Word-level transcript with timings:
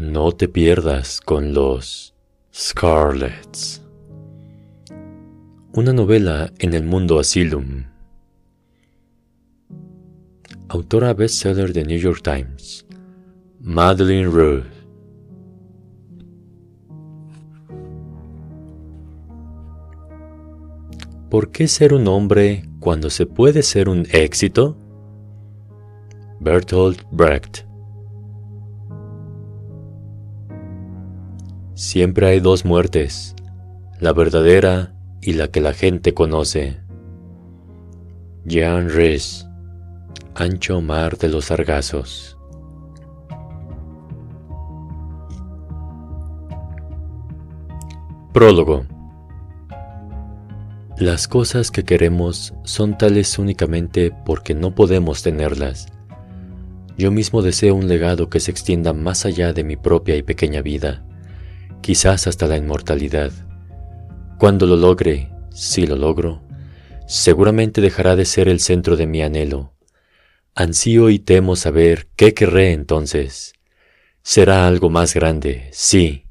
No 0.00 0.32
te 0.32 0.48
pierdas 0.48 1.20
con 1.20 1.52
los 1.52 2.14
Scarlets. 2.54 3.82
Una 5.74 5.92
novela 5.92 6.50
en 6.58 6.72
el 6.72 6.84
mundo 6.84 7.20
Asylum. 7.20 7.84
Autora 10.68 11.12
bestseller 11.12 11.74
de 11.74 11.84
New 11.84 11.98
York 11.98 12.22
Times. 12.22 12.86
Madeline 13.60 14.30
Ruth. 14.30 14.64
¿Por 21.28 21.50
qué 21.50 21.68
ser 21.68 21.92
un 21.92 22.08
hombre 22.08 22.64
cuando 22.78 23.10
se 23.10 23.26
puede 23.26 23.62
ser 23.62 23.90
un 23.90 24.06
éxito? 24.10 24.78
Bertolt 26.40 27.02
Brecht 27.10 27.69
Siempre 31.80 32.26
hay 32.26 32.40
dos 32.40 32.66
muertes, 32.66 33.34
la 34.00 34.12
verdadera 34.12 34.92
y 35.22 35.32
la 35.32 35.48
que 35.48 35.62
la 35.62 35.72
gente 35.72 36.12
conoce. 36.12 36.78
Jean 38.44 38.90
Rhys, 38.90 39.48
Ancho 40.34 40.82
Mar 40.82 41.16
de 41.16 41.30
los 41.30 41.46
Sargazos. 41.46 42.36
Prólogo. 48.34 48.84
Las 50.98 51.28
cosas 51.28 51.70
que 51.70 51.84
queremos 51.84 52.52
son 52.62 52.98
tales 52.98 53.38
únicamente 53.38 54.12
porque 54.26 54.52
no 54.54 54.74
podemos 54.74 55.22
tenerlas. 55.22 55.86
Yo 56.98 57.10
mismo 57.10 57.40
deseo 57.40 57.74
un 57.74 57.88
legado 57.88 58.28
que 58.28 58.38
se 58.38 58.50
extienda 58.50 58.92
más 58.92 59.24
allá 59.24 59.54
de 59.54 59.64
mi 59.64 59.76
propia 59.76 60.16
y 60.16 60.22
pequeña 60.22 60.60
vida 60.60 61.06
quizás 61.80 62.26
hasta 62.26 62.46
la 62.46 62.56
inmortalidad. 62.56 63.32
Cuando 64.38 64.66
lo 64.66 64.76
logre, 64.76 65.30
si 65.50 65.86
lo 65.86 65.96
logro, 65.96 66.42
seguramente 67.06 67.80
dejará 67.80 68.16
de 68.16 68.24
ser 68.24 68.48
el 68.48 68.60
centro 68.60 68.96
de 68.96 69.06
mi 69.06 69.22
anhelo. 69.22 69.74
Ansío 70.54 71.10
y 71.10 71.18
temo 71.18 71.56
saber 71.56 72.08
qué 72.16 72.34
querré 72.34 72.72
entonces. 72.72 73.54
Será 74.22 74.66
algo 74.66 74.90
más 74.90 75.14
grande, 75.14 75.68
sí, 75.72 76.26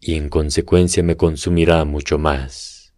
y 0.00 0.14
en 0.14 0.28
consecuencia 0.28 1.02
me 1.02 1.16
consumirá 1.16 1.84
mucho 1.84 2.18
más. 2.18 2.94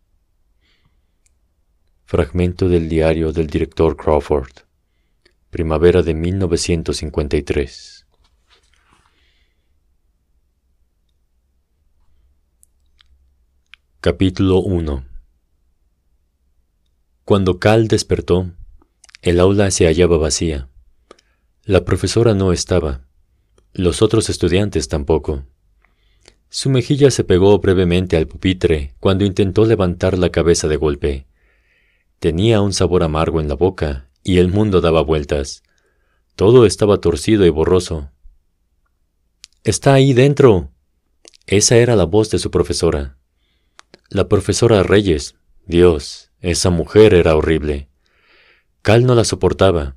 Fragmento 2.05 2.69
del 2.69 2.89
diario 2.89 3.33
del 3.33 3.47
director 3.47 3.97
Crawford, 3.97 4.53
primavera 5.51 6.03
de 6.03 6.15
1953. 6.15 7.92
Capítulo 14.05 14.59
1 14.59 15.05
Cuando 17.25 17.61
Cal 17.61 17.87
despertó, 17.87 18.51
el 19.21 19.39
aula 19.39 19.71
se 19.71 19.87
hallaba 19.87 20.19
vacía. 20.19 20.69
La 21.63 21.85
profesora 21.85 22.35
no 22.35 22.53
estaba, 22.53 23.07
los 23.73 24.03
otros 24.03 24.29
estudiantes 24.29 24.89
tampoco. 24.89 25.47
Su 26.49 26.69
mejilla 26.69 27.13
se 27.13 27.23
pegó 27.23 27.57
brevemente 27.61 28.17
al 28.17 28.27
pupitre 28.27 28.97
cuando 28.99 29.25
intentó 29.25 29.67
levantar 29.67 30.19
la 30.19 30.31
cabeza 30.31 30.67
de 30.67 30.79
golpe. 30.79 31.29
Tenía 32.19 32.61
un 32.61 32.73
sabor 32.73 33.05
amargo 33.05 33.41
en 33.41 33.47
la 33.47 33.55
boca 33.55 34.11
y 34.25 34.39
el 34.39 34.49
mundo 34.49 34.81
daba 34.81 35.03
vueltas. 35.03 35.63
Todo 36.35 36.67
estaba 36.67 36.99
torcido 36.99 37.47
y 37.47 37.51
borroso. 37.51 38.11
Está 39.63 39.95
ahí 39.95 40.13
dentro. 40.13 40.73
Esa 41.47 41.77
era 41.77 41.95
la 41.95 42.05
voz 42.05 42.31
de 42.31 42.41
su 42.41 42.51
profesora. 42.51 43.22
La 44.15 44.29
profesora 44.29 44.83
Reyes. 44.83 45.37
Dios, 45.65 46.33
esa 46.43 46.69
mujer 46.69 47.15
era 47.15 47.35
horrible. 47.35 47.89
Cal 48.83 49.07
no 49.07 49.15
la 49.15 49.25
soportaba. 49.25 49.97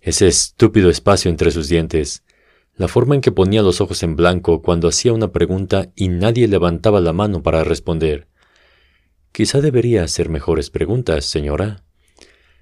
Ese 0.00 0.28
estúpido 0.28 0.88
espacio 0.88 1.30
entre 1.30 1.50
sus 1.50 1.68
dientes. 1.68 2.24
La 2.74 2.88
forma 2.88 3.16
en 3.16 3.20
que 3.20 3.32
ponía 3.32 3.60
los 3.60 3.82
ojos 3.82 4.02
en 4.02 4.16
blanco 4.16 4.62
cuando 4.62 4.88
hacía 4.88 5.12
una 5.12 5.30
pregunta 5.30 5.90
y 5.94 6.08
nadie 6.08 6.48
levantaba 6.48 7.02
la 7.02 7.12
mano 7.12 7.42
para 7.42 7.62
responder. 7.62 8.28
Quizá 9.30 9.60
debería 9.60 10.04
hacer 10.04 10.30
mejores 10.30 10.70
preguntas, 10.70 11.26
señora. 11.26 11.84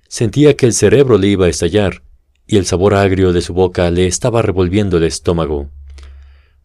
Sentía 0.08 0.56
que 0.56 0.66
el 0.66 0.72
cerebro 0.72 1.16
le 1.16 1.28
iba 1.28 1.46
a 1.46 1.50
estallar, 1.50 2.02
y 2.44 2.56
el 2.56 2.66
sabor 2.66 2.94
agrio 2.94 3.32
de 3.32 3.42
su 3.42 3.54
boca 3.54 3.88
le 3.92 4.08
estaba 4.08 4.42
revolviendo 4.42 4.96
el 4.96 5.04
estómago. 5.04 5.70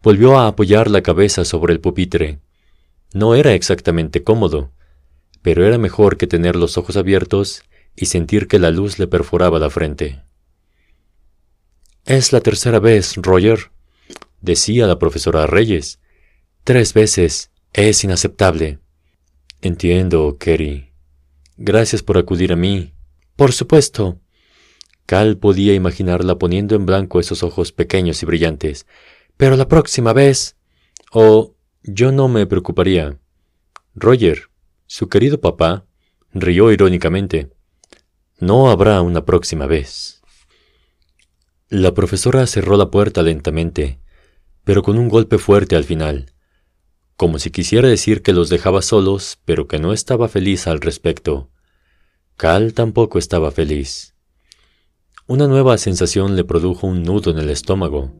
Volvió 0.02 0.36
a 0.40 0.48
apoyar 0.48 0.90
la 0.90 1.02
cabeza 1.02 1.44
sobre 1.44 1.72
el 1.72 1.78
pupitre. 1.78 2.40
No 3.14 3.36
era 3.36 3.54
exactamente 3.54 4.24
cómodo, 4.24 4.72
pero 5.40 5.64
era 5.64 5.78
mejor 5.78 6.16
que 6.16 6.26
tener 6.26 6.56
los 6.56 6.76
ojos 6.76 6.96
abiertos 6.96 7.62
y 7.94 8.06
sentir 8.06 8.48
que 8.48 8.58
la 8.58 8.72
luz 8.72 8.98
le 8.98 9.06
perforaba 9.06 9.60
la 9.60 9.70
frente. 9.70 10.20
Es 12.06 12.32
la 12.32 12.40
tercera 12.40 12.80
vez, 12.80 13.14
Roger, 13.16 13.70
decía 14.40 14.88
la 14.88 14.98
profesora 14.98 15.46
Reyes. 15.46 16.00
Tres 16.64 16.92
veces. 16.92 17.52
Es 17.72 18.02
inaceptable. 18.02 18.80
Entiendo, 19.62 20.36
Kerry. 20.38 20.92
Gracias 21.56 22.02
por 22.02 22.18
acudir 22.18 22.52
a 22.52 22.56
mí. 22.56 22.94
Por 23.36 23.52
supuesto. 23.52 24.18
Cal 25.06 25.36
podía 25.36 25.72
imaginarla 25.72 26.36
poniendo 26.36 26.74
en 26.74 26.84
blanco 26.84 27.20
esos 27.20 27.44
ojos 27.44 27.70
pequeños 27.70 28.22
y 28.22 28.26
brillantes. 28.26 28.86
Pero 29.36 29.56
la 29.56 29.68
próxima 29.68 30.12
vez. 30.12 30.56
Oh, 31.12 31.53
yo 31.86 32.12
no 32.12 32.28
me 32.28 32.46
preocuparía. 32.46 33.20
Roger, 33.94 34.48
su 34.86 35.10
querido 35.10 35.42
papá, 35.42 35.84
rió 36.32 36.72
irónicamente. 36.72 37.50
No 38.38 38.70
habrá 38.70 39.02
una 39.02 39.26
próxima 39.26 39.66
vez. 39.66 40.22
La 41.68 41.92
profesora 41.92 42.46
cerró 42.46 42.78
la 42.78 42.90
puerta 42.90 43.22
lentamente, 43.22 44.00
pero 44.64 44.82
con 44.82 44.96
un 44.96 45.10
golpe 45.10 45.36
fuerte 45.36 45.76
al 45.76 45.84
final, 45.84 46.32
como 47.16 47.38
si 47.38 47.50
quisiera 47.50 47.86
decir 47.86 48.22
que 48.22 48.32
los 48.32 48.48
dejaba 48.48 48.80
solos, 48.80 49.38
pero 49.44 49.68
que 49.68 49.78
no 49.78 49.92
estaba 49.92 50.28
feliz 50.28 50.66
al 50.66 50.80
respecto. 50.80 51.50
Cal 52.38 52.72
tampoco 52.72 53.18
estaba 53.18 53.50
feliz. 53.50 54.14
Una 55.26 55.48
nueva 55.48 55.76
sensación 55.76 56.34
le 56.34 56.44
produjo 56.44 56.86
un 56.86 57.02
nudo 57.02 57.30
en 57.30 57.38
el 57.38 57.50
estómago, 57.50 58.14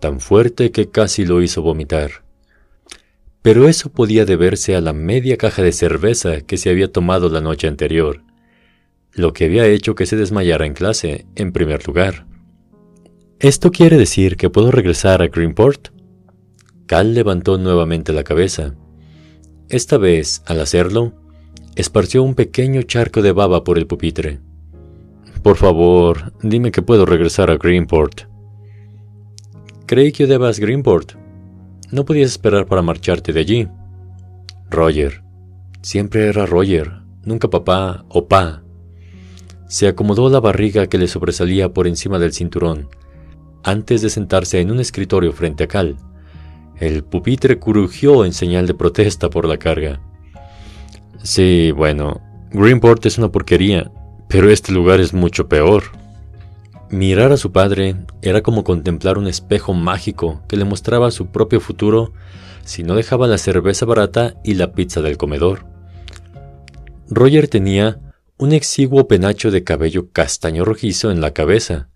tan 0.00 0.18
fuerte 0.18 0.72
que 0.72 0.90
casi 0.90 1.24
lo 1.24 1.42
hizo 1.42 1.62
vomitar 1.62 2.27
pero 3.42 3.68
eso 3.68 3.90
podía 3.90 4.24
deberse 4.24 4.74
a 4.74 4.80
la 4.80 4.92
media 4.92 5.36
caja 5.36 5.62
de 5.62 5.72
cerveza 5.72 6.40
que 6.40 6.56
se 6.56 6.70
había 6.70 6.92
tomado 6.92 7.28
la 7.28 7.40
noche 7.40 7.68
anterior, 7.68 8.22
lo 9.12 9.32
que 9.32 9.44
había 9.44 9.66
hecho 9.66 9.94
que 9.94 10.06
se 10.06 10.16
desmayara 10.16 10.66
en 10.66 10.74
clase, 10.74 11.26
en 11.36 11.52
primer 11.52 11.86
lugar. 11.86 12.26
¿Esto 13.40 13.70
quiere 13.70 13.96
decir 13.96 14.36
que 14.36 14.50
puedo 14.50 14.70
regresar 14.70 15.22
a 15.22 15.28
Greenport? 15.28 15.88
Cal 16.86 17.14
levantó 17.14 17.58
nuevamente 17.58 18.12
la 18.12 18.24
cabeza. 18.24 18.74
Esta 19.68 19.98
vez, 19.98 20.42
al 20.46 20.60
hacerlo, 20.60 21.12
esparció 21.76 22.22
un 22.22 22.34
pequeño 22.34 22.82
charco 22.82 23.22
de 23.22 23.32
baba 23.32 23.62
por 23.62 23.78
el 23.78 23.86
pupitre. 23.86 24.40
Por 25.42 25.56
favor, 25.56 26.32
dime 26.42 26.72
que 26.72 26.82
puedo 26.82 27.06
regresar 27.06 27.50
a 27.50 27.56
Greenport. 27.56 28.22
Creí 29.86 30.10
que 30.10 30.26
debas 30.26 30.58
Greenport, 30.58 31.12
no 31.90 32.04
podías 32.04 32.30
esperar 32.30 32.66
para 32.66 32.82
marcharte 32.82 33.32
de 33.32 33.40
allí. 33.40 33.68
Roger. 34.70 35.22
Siempre 35.80 36.28
era 36.28 36.44
Roger, 36.44 36.92
nunca 37.24 37.48
papá 37.48 38.04
o 38.08 38.26
pa. 38.28 38.62
Se 39.68 39.86
acomodó 39.86 40.28
la 40.28 40.40
barriga 40.40 40.86
que 40.86 40.98
le 40.98 41.08
sobresalía 41.08 41.72
por 41.72 41.86
encima 41.86 42.18
del 42.18 42.32
cinturón, 42.32 42.88
antes 43.62 44.02
de 44.02 44.10
sentarse 44.10 44.60
en 44.60 44.70
un 44.70 44.80
escritorio 44.80 45.32
frente 45.32 45.64
a 45.64 45.68
Cal. 45.68 45.96
El 46.76 47.04
pupitre 47.04 47.58
crujió 47.58 48.24
en 48.24 48.32
señal 48.32 48.66
de 48.66 48.74
protesta 48.74 49.30
por 49.30 49.46
la 49.46 49.58
carga. 49.58 50.00
Sí, 51.22 51.72
bueno, 51.72 52.20
Greenport 52.50 53.04
es 53.06 53.18
una 53.18 53.30
porquería, 53.30 53.90
pero 54.28 54.50
este 54.50 54.72
lugar 54.72 55.00
es 55.00 55.12
mucho 55.12 55.48
peor. 55.48 55.84
Mirar 56.90 57.32
a 57.32 57.36
su 57.36 57.52
padre 57.52 57.96
era 58.22 58.42
como 58.42 58.64
contemplar 58.64 59.18
un 59.18 59.26
espejo 59.26 59.74
mágico 59.74 60.42
que 60.48 60.56
le 60.56 60.64
mostraba 60.64 61.10
su 61.10 61.26
propio 61.26 61.60
futuro 61.60 62.14
si 62.64 62.82
no 62.82 62.94
dejaba 62.94 63.26
la 63.26 63.36
cerveza 63.36 63.84
barata 63.84 64.34
y 64.42 64.54
la 64.54 64.72
pizza 64.72 65.02
del 65.02 65.18
comedor. 65.18 65.66
Roger 67.10 67.48
tenía 67.48 68.00
un 68.38 68.52
exiguo 68.52 69.06
penacho 69.06 69.50
de 69.50 69.64
cabello 69.64 70.10
castaño 70.12 70.64
rojizo 70.64 71.10
en 71.10 71.20
la 71.20 71.34
cabeza, 71.34 71.90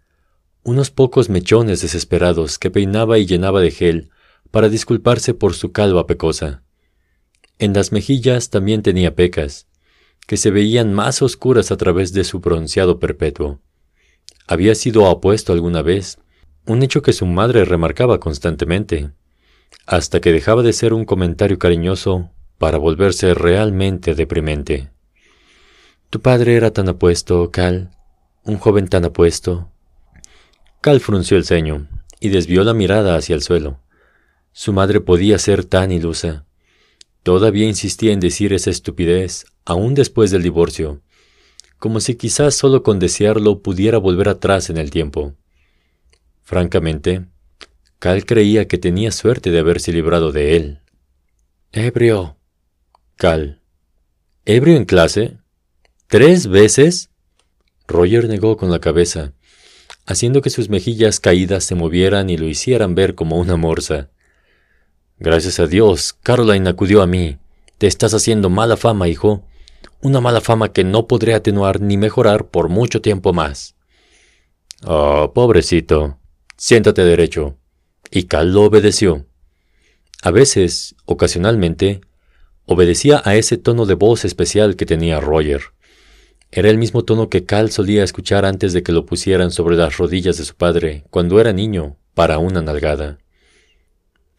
unos 0.62 0.90
pocos 0.90 1.30
mechones 1.30 1.80
desesperados 1.80 2.58
que 2.58 2.70
peinaba 2.70 3.18
y 3.18 3.24
llenaba 3.24 3.62
de 3.62 3.70
gel 3.70 4.10
para 4.50 4.68
disculparse 4.68 5.32
por 5.32 5.54
su 5.54 5.72
calva 5.72 6.06
pecosa. 6.06 6.64
En 7.58 7.72
las 7.72 7.92
mejillas 7.92 8.50
también 8.50 8.82
tenía 8.82 9.14
pecas, 9.14 9.68
que 10.26 10.36
se 10.36 10.50
veían 10.50 10.92
más 10.92 11.22
oscuras 11.22 11.72
a 11.72 11.78
través 11.78 12.12
de 12.12 12.24
su 12.24 12.40
bronceado 12.40 12.98
perpetuo. 12.98 13.60
Había 14.46 14.74
sido 14.74 15.08
apuesto 15.08 15.52
alguna 15.52 15.82
vez, 15.82 16.18
un 16.66 16.82
hecho 16.82 17.02
que 17.02 17.12
su 17.12 17.26
madre 17.26 17.64
remarcaba 17.64 18.20
constantemente, 18.20 19.10
hasta 19.86 20.20
que 20.20 20.32
dejaba 20.32 20.62
de 20.62 20.72
ser 20.72 20.92
un 20.92 21.04
comentario 21.04 21.58
cariñoso 21.58 22.30
para 22.58 22.78
volverse 22.78 23.34
realmente 23.34 24.14
deprimente. 24.14 24.90
Tu 26.10 26.20
padre 26.20 26.56
era 26.56 26.72
tan 26.72 26.88
apuesto, 26.88 27.50
Cal, 27.50 27.90
un 28.44 28.58
joven 28.58 28.88
tan 28.88 29.04
apuesto. 29.04 29.70
Cal 30.80 31.00
frunció 31.00 31.36
el 31.36 31.44
ceño 31.44 31.88
y 32.20 32.28
desvió 32.28 32.64
la 32.64 32.74
mirada 32.74 33.16
hacia 33.16 33.34
el 33.34 33.42
suelo. 33.42 33.80
Su 34.52 34.72
madre 34.72 35.00
podía 35.00 35.38
ser 35.38 35.64
tan 35.64 35.90
ilusa. 35.90 36.44
Todavía 37.22 37.66
insistía 37.66 38.12
en 38.12 38.20
decir 38.20 38.52
esa 38.52 38.70
estupidez, 38.70 39.46
aún 39.64 39.94
después 39.94 40.30
del 40.30 40.42
divorcio, 40.42 41.00
como 41.82 41.98
si 41.98 42.14
quizás 42.14 42.54
solo 42.54 42.84
con 42.84 43.00
desearlo 43.00 43.60
pudiera 43.60 43.98
volver 43.98 44.28
atrás 44.28 44.70
en 44.70 44.76
el 44.76 44.92
tiempo. 44.92 45.34
Francamente, 46.44 47.26
Cal 47.98 48.24
creía 48.24 48.68
que 48.68 48.78
tenía 48.78 49.10
suerte 49.10 49.50
de 49.50 49.58
haberse 49.58 49.92
librado 49.92 50.30
de 50.30 50.54
él. 50.54 50.78
Ebrio. 51.72 52.36
Cal. 53.16 53.62
¿Ebrio 54.44 54.76
en 54.76 54.84
clase? 54.84 55.38
¿Tres 56.06 56.46
veces? 56.46 57.10
Roger 57.88 58.28
negó 58.28 58.56
con 58.56 58.70
la 58.70 58.78
cabeza, 58.78 59.32
haciendo 60.06 60.40
que 60.40 60.50
sus 60.50 60.68
mejillas 60.68 61.18
caídas 61.18 61.64
se 61.64 61.74
movieran 61.74 62.30
y 62.30 62.36
lo 62.36 62.46
hicieran 62.46 62.94
ver 62.94 63.16
como 63.16 63.40
una 63.40 63.56
morsa. 63.56 64.08
Gracias 65.18 65.58
a 65.58 65.66
Dios, 65.66 66.12
Caroline 66.12 66.70
acudió 66.70 67.02
a 67.02 67.08
mí. 67.08 67.38
Te 67.78 67.88
estás 67.88 68.14
haciendo 68.14 68.50
mala 68.50 68.76
fama, 68.76 69.08
hijo. 69.08 69.44
Una 70.02 70.20
mala 70.20 70.40
fama 70.40 70.72
que 70.72 70.82
no 70.82 71.06
podré 71.06 71.32
atenuar 71.32 71.80
ni 71.80 71.96
mejorar 71.96 72.48
por 72.48 72.68
mucho 72.68 73.00
tiempo 73.00 73.32
más. 73.32 73.76
Oh, 74.84 75.32
pobrecito. 75.32 76.18
Siéntate 76.56 77.04
derecho. 77.04 77.56
Y 78.10 78.24
Cal 78.24 78.52
lo 78.52 78.62
obedeció. 78.62 79.26
A 80.20 80.32
veces, 80.32 80.96
ocasionalmente, 81.04 82.00
obedecía 82.64 83.22
a 83.24 83.36
ese 83.36 83.58
tono 83.58 83.86
de 83.86 83.94
voz 83.94 84.24
especial 84.24 84.74
que 84.74 84.86
tenía 84.86 85.20
Roger. 85.20 85.62
Era 86.50 86.68
el 86.68 86.78
mismo 86.78 87.04
tono 87.04 87.28
que 87.28 87.44
Cal 87.44 87.70
solía 87.70 88.02
escuchar 88.02 88.44
antes 88.44 88.72
de 88.72 88.82
que 88.82 88.90
lo 88.90 89.06
pusieran 89.06 89.52
sobre 89.52 89.76
las 89.76 89.98
rodillas 89.98 90.36
de 90.36 90.44
su 90.44 90.56
padre 90.56 91.04
cuando 91.10 91.40
era 91.40 91.52
niño 91.52 91.96
para 92.14 92.38
una 92.38 92.60
nalgada. 92.60 93.18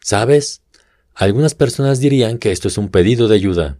¿Sabes? 0.00 0.62
Algunas 1.14 1.54
personas 1.54 2.00
dirían 2.00 2.36
que 2.36 2.52
esto 2.52 2.68
es 2.68 2.76
un 2.76 2.90
pedido 2.90 3.28
de 3.28 3.36
ayuda. 3.36 3.78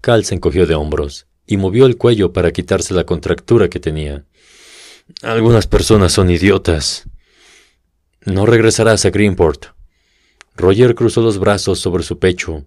Cal 0.00 0.24
se 0.24 0.34
encogió 0.34 0.66
de 0.66 0.74
hombros 0.74 1.26
y 1.46 1.56
movió 1.56 1.86
el 1.86 1.96
cuello 1.96 2.32
para 2.32 2.52
quitarse 2.52 2.94
la 2.94 3.04
contractura 3.04 3.68
que 3.68 3.80
tenía. 3.80 4.24
Algunas 5.22 5.66
personas 5.66 6.12
son 6.12 6.30
idiotas. 6.30 7.04
No 8.24 8.46
regresarás 8.46 9.04
a 9.04 9.10
Greenport. 9.10 9.66
Roger 10.56 10.94
cruzó 10.94 11.22
los 11.22 11.38
brazos 11.38 11.80
sobre 11.80 12.02
su 12.02 12.18
pecho, 12.18 12.66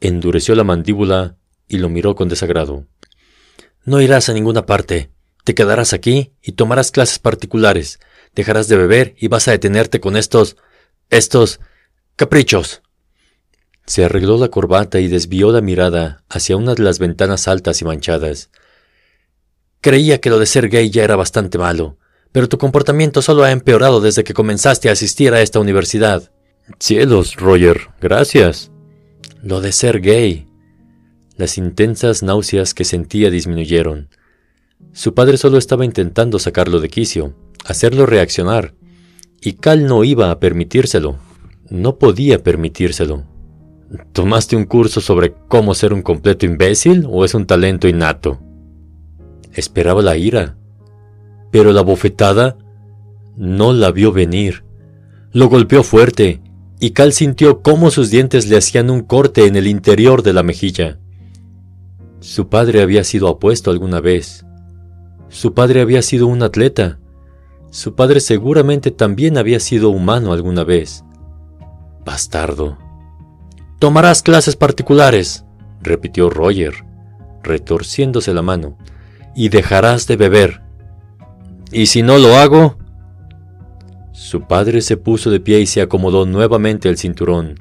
endureció 0.00 0.54
la 0.54 0.64
mandíbula 0.64 1.36
y 1.68 1.78
lo 1.78 1.88
miró 1.88 2.14
con 2.14 2.28
desagrado. 2.28 2.86
No 3.84 4.00
irás 4.00 4.28
a 4.28 4.32
ninguna 4.32 4.66
parte. 4.66 5.10
Te 5.44 5.54
quedarás 5.54 5.92
aquí 5.92 6.32
y 6.42 6.52
tomarás 6.52 6.90
clases 6.90 7.18
particulares. 7.18 8.00
Dejarás 8.34 8.68
de 8.68 8.76
beber 8.76 9.14
y 9.18 9.28
vas 9.28 9.48
a 9.48 9.50
detenerte 9.50 10.00
con 10.00 10.16
estos... 10.16 10.56
estos... 11.10 11.60
caprichos. 12.16 12.83
Se 13.86 14.04
arregló 14.04 14.38
la 14.38 14.48
corbata 14.48 15.00
y 15.00 15.08
desvió 15.08 15.52
la 15.52 15.60
mirada 15.60 16.24
hacia 16.28 16.56
una 16.56 16.74
de 16.74 16.82
las 16.82 16.98
ventanas 16.98 17.48
altas 17.48 17.82
y 17.82 17.84
manchadas. 17.84 18.50
Creía 19.80 20.20
que 20.20 20.30
lo 20.30 20.38
de 20.38 20.46
ser 20.46 20.70
gay 20.70 20.88
ya 20.88 21.04
era 21.04 21.16
bastante 21.16 21.58
malo, 21.58 21.98
pero 22.32 22.48
tu 22.48 22.56
comportamiento 22.56 23.20
solo 23.20 23.44
ha 23.44 23.52
empeorado 23.52 24.00
desde 24.00 24.24
que 24.24 24.32
comenzaste 24.32 24.88
a 24.88 24.92
asistir 24.92 25.34
a 25.34 25.42
esta 25.42 25.60
universidad. 25.60 26.32
Cielos, 26.78 27.36
Roger, 27.36 27.88
gracias. 28.00 28.70
Lo 29.42 29.60
de 29.60 29.72
ser 29.72 30.00
gay. 30.00 30.48
Las 31.36 31.58
intensas 31.58 32.22
náuseas 32.22 32.72
que 32.72 32.84
sentía 32.84 33.28
disminuyeron. 33.28 34.08
Su 34.94 35.12
padre 35.12 35.36
solo 35.36 35.58
estaba 35.58 35.84
intentando 35.84 36.38
sacarlo 36.38 36.80
de 36.80 36.88
quicio, 36.88 37.34
hacerlo 37.66 38.06
reaccionar, 38.06 38.74
y 39.42 39.54
Cal 39.54 39.84
no 39.84 40.04
iba 40.04 40.30
a 40.30 40.40
permitírselo. 40.40 41.18
No 41.68 41.98
podía 41.98 42.42
permitírselo. 42.42 43.33
¿Tomaste 44.12 44.56
un 44.56 44.64
curso 44.64 45.00
sobre 45.00 45.34
cómo 45.48 45.74
ser 45.74 45.92
un 45.92 46.02
completo 46.02 46.46
imbécil 46.46 47.06
o 47.08 47.24
es 47.24 47.34
un 47.34 47.46
talento 47.46 47.86
innato? 47.86 48.40
Esperaba 49.52 50.02
la 50.02 50.16
ira, 50.16 50.56
pero 51.50 51.72
la 51.72 51.82
bofetada 51.82 52.56
no 53.36 53.72
la 53.72 53.90
vio 53.90 54.12
venir. 54.12 54.64
Lo 55.32 55.48
golpeó 55.48 55.82
fuerte, 55.82 56.40
y 56.80 56.90
Cal 56.90 57.12
sintió 57.12 57.62
cómo 57.62 57.90
sus 57.90 58.10
dientes 58.10 58.48
le 58.48 58.56
hacían 58.56 58.90
un 58.90 59.02
corte 59.02 59.46
en 59.46 59.56
el 59.56 59.66
interior 59.66 60.22
de 60.22 60.32
la 60.32 60.42
mejilla. 60.42 60.98
Su 62.20 62.48
padre 62.48 62.82
había 62.82 63.04
sido 63.04 63.28
apuesto 63.28 63.70
alguna 63.70 64.00
vez. 64.00 64.44
Su 65.28 65.54
padre 65.54 65.80
había 65.80 66.02
sido 66.02 66.26
un 66.26 66.42
atleta. 66.42 66.98
Su 67.70 67.94
padre 67.94 68.20
seguramente 68.20 68.90
también 68.90 69.36
había 69.36 69.60
sido 69.60 69.90
humano 69.90 70.32
alguna 70.32 70.64
vez. 70.64 71.04
Bastardo. 72.04 72.78
Tomarás 73.78 74.22
clases 74.22 74.56
particulares, 74.56 75.44
repitió 75.82 76.30
Roger, 76.30 76.84
retorciéndose 77.42 78.32
la 78.32 78.42
mano, 78.42 78.78
y 79.34 79.48
dejarás 79.48 80.06
de 80.06 80.16
beber. 80.16 80.62
¿Y 81.72 81.86
si 81.86 82.02
no 82.02 82.18
lo 82.18 82.36
hago? 82.36 82.78
Su 84.12 84.46
padre 84.46 84.80
se 84.80 84.96
puso 84.96 85.30
de 85.30 85.40
pie 85.40 85.60
y 85.60 85.66
se 85.66 85.82
acomodó 85.82 86.24
nuevamente 86.24 86.88
el 86.88 86.96
cinturón, 86.98 87.56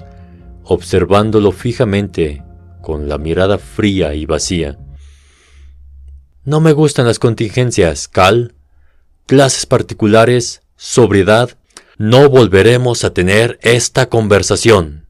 observándolo 0.63 1.51
fijamente, 1.51 2.44
con 2.81 3.10
la 3.10 3.18
mirada 3.18 3.57
fría 3.57 4.13
y 4.13 4.25
vacía. 4.25 4.77
No 6.45 6.60
me 6.60 6.74
gustan 6.74 7.06
las 7.06 7.19
contingencias, 7.19 8.07
Cal. 8.07 8.54
Clases 9.25 9.65
particulares, 9.65 10.62
sobriedad. 10.75 11.57
No 11.98 12.30
volveremos 12.30 13.04
a 13.04 13.13
tener 13.13 13.57
esta 13.62 14.10
conversación. 14.10 15.02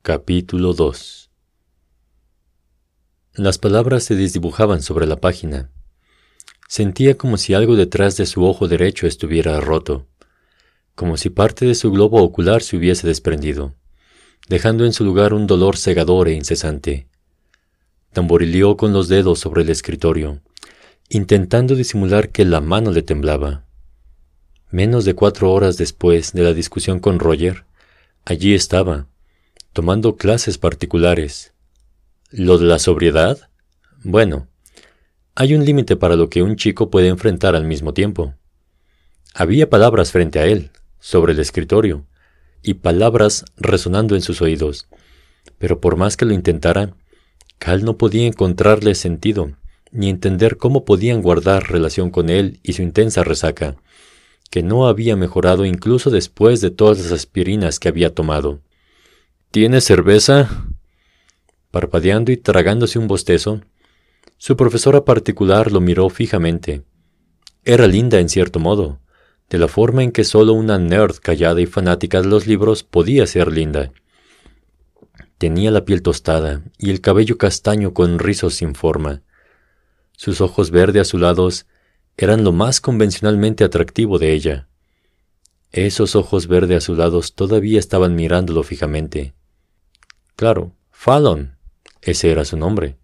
Capítulo 0.00 0.72
2 0.72 1.28
Las 3.34 3.58
palabras 3.58 4.04
se 4.04 4.14
desdibujaban 4.14 4.80
sobre 4.80 5.06
la 5.06 5.16
página. 5.16 5.70
Sentía 6.66 7.18
como 7.18 7.36
si 7.36 7.52
algo 7.52 7.76
detrás 7.76 8.16
de 8.16 8.24
su 8.24 8.44
ojo 8.44 8.68
derecho 8.68 9.06
estuviera 9.06 9.60
roto, 9.60 10.06
como 10.94 11.18
si 11.18 11.28
parte 11.28 11.66
de 11.66 11.74
su 11.74 11.90
globo 11.90 12.22
ocular 12.22 12.62
se 12.62 12.76
hubiese 12.76 13.06
desprendido, 13.06 13.74
dejando 14.48 14.86
en 14.86 14.94
su 14.94 15.04
lugar 15.04 15.34
un 15.34 15.46
dolor 15.46 15.76
cegador 15.76 16.28
e 16.28 16.34
incesante. 16.34 17.08
Tamborileó 18.12 18.78
con 18.78 18.94
los 18.94 19.08
dedos 19.08 19.40
sobre 19.40 19.62
el 19.62 19.68
escritorio, 19.68 20.40
intentando 21.10 21.74
disimular 21.74 22.30
que 22.30 22.46
la 22.46 22.62
mano 22.62 22.92
le 22.92 23.02
temblaba. 23.02 23.66
Menos 24.70 25.04
de 25.04 25.14
cuatro 25.14 25.52
horas 25.52 25.76
después 25.76 26.32
de 26.32 26.44
la 26.44 26.54
discusión 26.54 27.00
con 27.00 27.18
Roger, 27.18 27.64
allí 28.24 28.54
estaba, 28.54 29.08
tomando 29.72 30.16
clases 30.16 30.58
particulares. 30.58 31.52
¿Lo 32.30 32.58
de 32.58 32.66
la 32.66 32.78
sobriedad? 32.78 33.50
Bueno, 34.02 34.48
hay 35.34 35.54
un 35.54 35.64
límite 35.64 35.96
para 35.96 36.16
lo 36.16 36.28
que 36.28 36.42
un 36.42 36.56
chico 36.56 36.90
puede 36.90 37.08
enfrentar 37.08 37.54
al 37.54 37.64
mismo 37.64 37.94
tiempo. 37.94 38.34
Había 39.34 39.70
palabras 39.70 40.10
frente 40.12 40.38
a 40.40 40.46
él, 40.46 40.70
sobre 40.98 41.32
el 41.32 41.38
escritorio, 41.38 42.06
y 42.62 42.74
palabras 42.74 43.44
resonando 43.56 44.14
en 44.16 44.22
sus 44.22 44.42
oídos, 44.42 44.88
pero 45.58 45.80
por 45.80 45.96
más 45.96 46.16
que 46.16 46.24
lo 46.24 46.34
intentara, 46.34 46.94
Cal 47.58 47.84
no 47.84 47.96
podía 47.96 48.26
encontrarle 48.26 48.94
sentido, 48.94 49.52
ni 49.90 50.08
entender 50.08 50.56
cómo 50.56 50.84
podían 50.84 51.22
guardar 51.22 51.70
relación 51.70 52.10
con 52.10 52.30
él 52.30 52.60
y 52.62 52.74
su 52.74 52.82
intensa 52.82 53.24
resaca, 53.24 53.76
que 54.50 54.62
no 54.62 54.86
había 54.86 55.16
mejorado 55.16 55.64
incluso 55.64 56.10
después 56.10 56.60
de 56.60 56.70
todas 56.70 56.98
las 56.98 57.12
aspirinas 57.12 57.78
que 57.78 57.88
había 57.88 58.14
tomado. 58.14 58.60
¿Tiene 59.50 59.80
cerveza? 59.80 60.66
Parpadeando 61.70 62.30
y 62.30 62.36
tragándose 62.36 62.98
un 62.98 63.08
bostezo, 63.08 63.62
su 64.36 64.58
profesora 64.58 65.06
particular 65.06 65.72
lo 65.72 65.80
miró 65.80 66.10
fijamente. 66.10 66.82
Era 67.64 67.86
linda 67.86 68.20
en 68.20 68.28
cierto 68.28 68.60
modo, 68.60 69.00
de 69.48 69.56
la 69.56 69.66
forma 69.66 70.02
en 70.02 70.12
que 70.12 70.24
solo 70.24 70.52
una 70.52 70.78
nerd 70.78 71.16
callada 71.16 71.62
y 71.62 71.66
fanática 71.66 72.20
de 72.20 72.28
los 72.28 72.46
libros 72.46 72.82
podía 72.82 73.26
ser 73.26 73.50
linda. 73.50 73.90
Tenía 75.38 75.70
la 75.70 75.86
piel 75.86 76.02
tostada 76.02 76.62
y 76.76 76.90
el 76.90 77.00
cabello 77.00 77.38
castaño 77.38 77.94
con 77.94 78.18
rizos 78.18 78.54
sin 78.54 78.74
forma. 78.74 79.22
Sus 80.12 80.42
ojos 80.42 80.70
verde 80.70 81.00
azulados 81.00 81.64
eran 82.18 82.44
lo 82.44 82.52
más 82.52 82.82
convencionalmente 82.82 83.64
atractivo 83.64 84.18
de 84.18 84.34
ella. 84.34 84.68
Esos 85.72 86.16
ojos 86.16 86.48
verde 86.48 86.76
azulados 86.76 87.34
todavía 87.34 87.78
estaban 87.78 88.14
mirándolo 88.14 88.62
fijamente. 88.62 89.37
Claro, 90.38 90.76
Fallon. 90.92 91.56
Ese 92.00 92.30
era 92.30 92.44
su 92.44 92.56
nombre. 92.56 92.96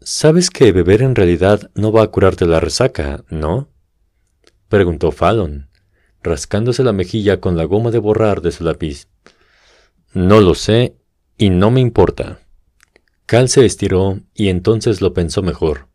Sabes 0.00 0.48
que 0.48 0.72
beber 0.72 1.02
en 1.02 1.14
realidad 1.14 1.70
no 1.74 1.92
va 1.92 2.02
a 2.02 2.06
curarte 2.06 2.46
la 2.46 2.60
resaca, 2.60 3.22
¿no? 3.28 3.68
preguntó 4.70 5.12
Fallon, 5.12 5.68
rascándose 6.22 6.82
la 6.82 6.94
mejilla 6.94 7.42
con 7.42 7.58
la 7.58 7.64
goma 7.64 7.90
de 7.90 7.98
borrar 7.98 8.40
de 8.40 8.52
su 8.52 8.64
lápiz. 8.64 9.06
No 10.14 10.40
lo 10.40 10.54
sé 10.54 10.96
y 11.36 11.50
no 11.50 11.70
me 11.70 11.82
importa. 11.82 12.40
Cal 13.26 13.50
se 13.50 13.66
estiró 13.66 14.18
y 14.32 14.48
entonces 14.48 15.02
lo 15.02 15.12
pensó 15.12 15.42
mejor. 15.42 15.88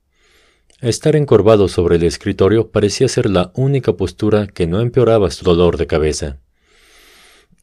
Estar 0.79 1.15
encorvado 1.15 1.67
sobre 1.67 1.95
el 1.95 2.03
escritorio 2.03 2.69
parecía 2.69 3.07
ser 3.07 3.31
la 3.31 3.51
única 3.55 3.93
postura 3.93 4.45
que 4.45 4.67
no 4.67 4.79
empeoraba 4.79 5.31
su 5.31 5.43
dolor 5.43 5.77
de 5.77 5.88
cabeza. 5.88 6.39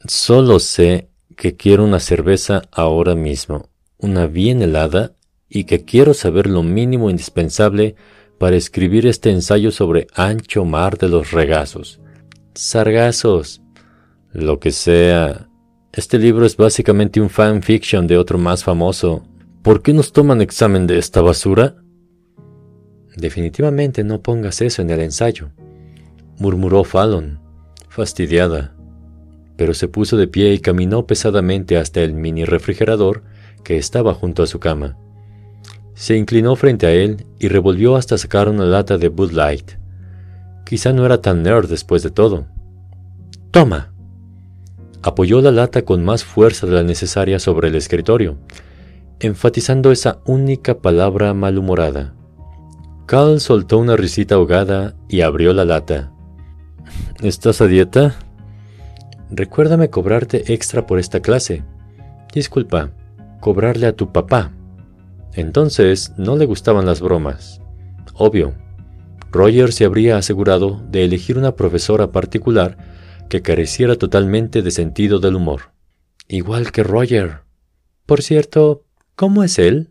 Solo 0.08 0.58
sé 0.58 1.10
que 1.34 1.56
quiero 1.56 1.84
una 1.84 2.00
cerveza 2.00 2.62
ahora 2.70 3.14
mismo, 3.14 3.68
una 3.98 4.26
bien 4.26 4.62
helada 4.62 5.14
y 5.48 5.64
que 5.64 5.84
quiero 5.84 6.14
saber 6.14 6.46
lo 6.46 6.62
mínimo 6.62 7.10
indispensable 7.10 7.96
para 8.38 8.56
escribir 8.56 9.06
este 9.06 9.30
ensayo 9.30 9.70
sobre 9.70 10.06
ancho 10.14 10.64
mar 10.64 10.98
de 10.98 11.08
los 11.08 11.32
regazos. 11.32 12.00
Sargazos. 12.54 13.62
Lo 14.32 14.60
que 14.60 14.70
sea. 14.70 15.48
Este 15.92 16.18
libro 16.18 16.44
es 16.44 16.56
básicamente 16.56 17.20
un 17.20 17.30
fanfiction 17.30 18.06
de 18.06 18.18
otro 18.18 18.38
más 18.38 18.62
famoso. 18.62 19.24
¿Por 19.62 19.82
qué 19.82 19.94
nos 19.94 20.12
toman 20.12 20.42
examen 20.42 20.86
de 20.86 20.98
esta 20.98 21.22
basura? 21.22 21.76
Definitivamente 23.16 24.04
no 24.04 24.20
pongas 24.20 24.60
eso 24.60 24.82
en 24.82 24.90
el 24.90 25.00
ensayo, 25.00 25.50
murmuró 26.38 26.84
Fallon, 26.84 27.40
fastidiada, 27.88 28.75
pero 29.56 29.74
se 29.74 29.88
puso 29.88 30.16
de 30.16 30.28
pie 30.28 30.52
y 30.52 30.58
caminó 30.58 31.06
pesadamente 31.06 31.76
hasta 31.76 32.02
el 32.02 32.14
mini 32.14 32.44
refrigerador 32.44 33.22
que 33.64 33.76
estaba 33.76 34.14
junto 34.14 34.42
a 34.42 34.46
su 34.46 34.60
cama. 34.60 34.96
Se 35.94 36.16
inclinó 36.16 36.56
frente 36.56 36.86
a 36.86 36.92
él 36.92 37.26
y 37.38 37.48
revolvió 37.48 37.96
hasta 37.96 38.18
sacar 38.18 38.48
una 38.48 38.64
lata 38.64 38.98
de 38.98 39.08
Bud 39.08 39.32
Light. 39.32 39.72
Quizá 40.66 40.92
no 40.92 41.06
era 41.06 41.22
tan 41.22 41.42
nerd 41.42 41.68
después 41.68 42.02
de 42.02 42.10
todo. 42.10 42.46
¡Toma! 43.50 43.92
Apoyó 45.02 45.40
la 45.40 45.52
lata 45.52 45.82
con 45.82 46.04
más 46.04 46.24
fuerza 46.24 46.66
de 46.66 46.74
la 46.74 46.82
necesaria 46.82 47.38
sobre 47.38 47.68
el 47.68 47.76
escritorio, 47.76 48.36
enfatizando 49.20 49.90
esa 49.90 50.18
única 50.26 50.78
palabra 50.78 51.32
malhumorada. 51.32 52.14
Cal 53.06 53.40
soltó 53.40 53.78
una 53.78 53.96
risita 53.96 54.34
ahogada 54.34 54.96
y 55.08 55.20
abrió 55.20 55.52
la 55.52 55.64
lata. 55.64 56.12
¿Estás 57.22 57.60
a 57.60 57.66
dieta? 57.66 58.16
Recuérdame 59.30 59.90
cobrarte 59.90 60.52
extra 60.52 60.86
por 60.86 60.98
esta 60.98 61.20
clase. 61.20 61.64
Disculpa, 62.32 62.92
cobrarle 63.40 63.86
a 63.86 63.96
tu 63.96 64.12
papá. 64.12 64.52
Entonces 65.32 66.12
no 66.16 66.36
le 66.36 66.46
gustaban 66.46 66.86
las 66.86 67.00
bromas. 67.00 67.60
Obvio, 68.14 68.54
Roger 69.32 69.72
se 69.72 69.84
habría 69.84 70.16
asegurado 70.16 70.82
de 70.90 71.04
elegir 71.04 71.36
una 71.36 71.56
profesora 71.56 72.12
particular 72.12 72.78
que 73.28 73.42
careciera 73.42 73.96
totalmente 73.96 74.62
de 74.62 74.70
sentido 74.70 75.18
del 75.18 75.36
humor. 75.36 75.72
Igual 76.28 76.72
que 76.72 76.82
Roger. 76.82 77.40
Por 78.06 78.22
cierto, 78.22 78.84
¿cómo 79.14 79.44
es 79.44 79.58
él? 79.58 79.90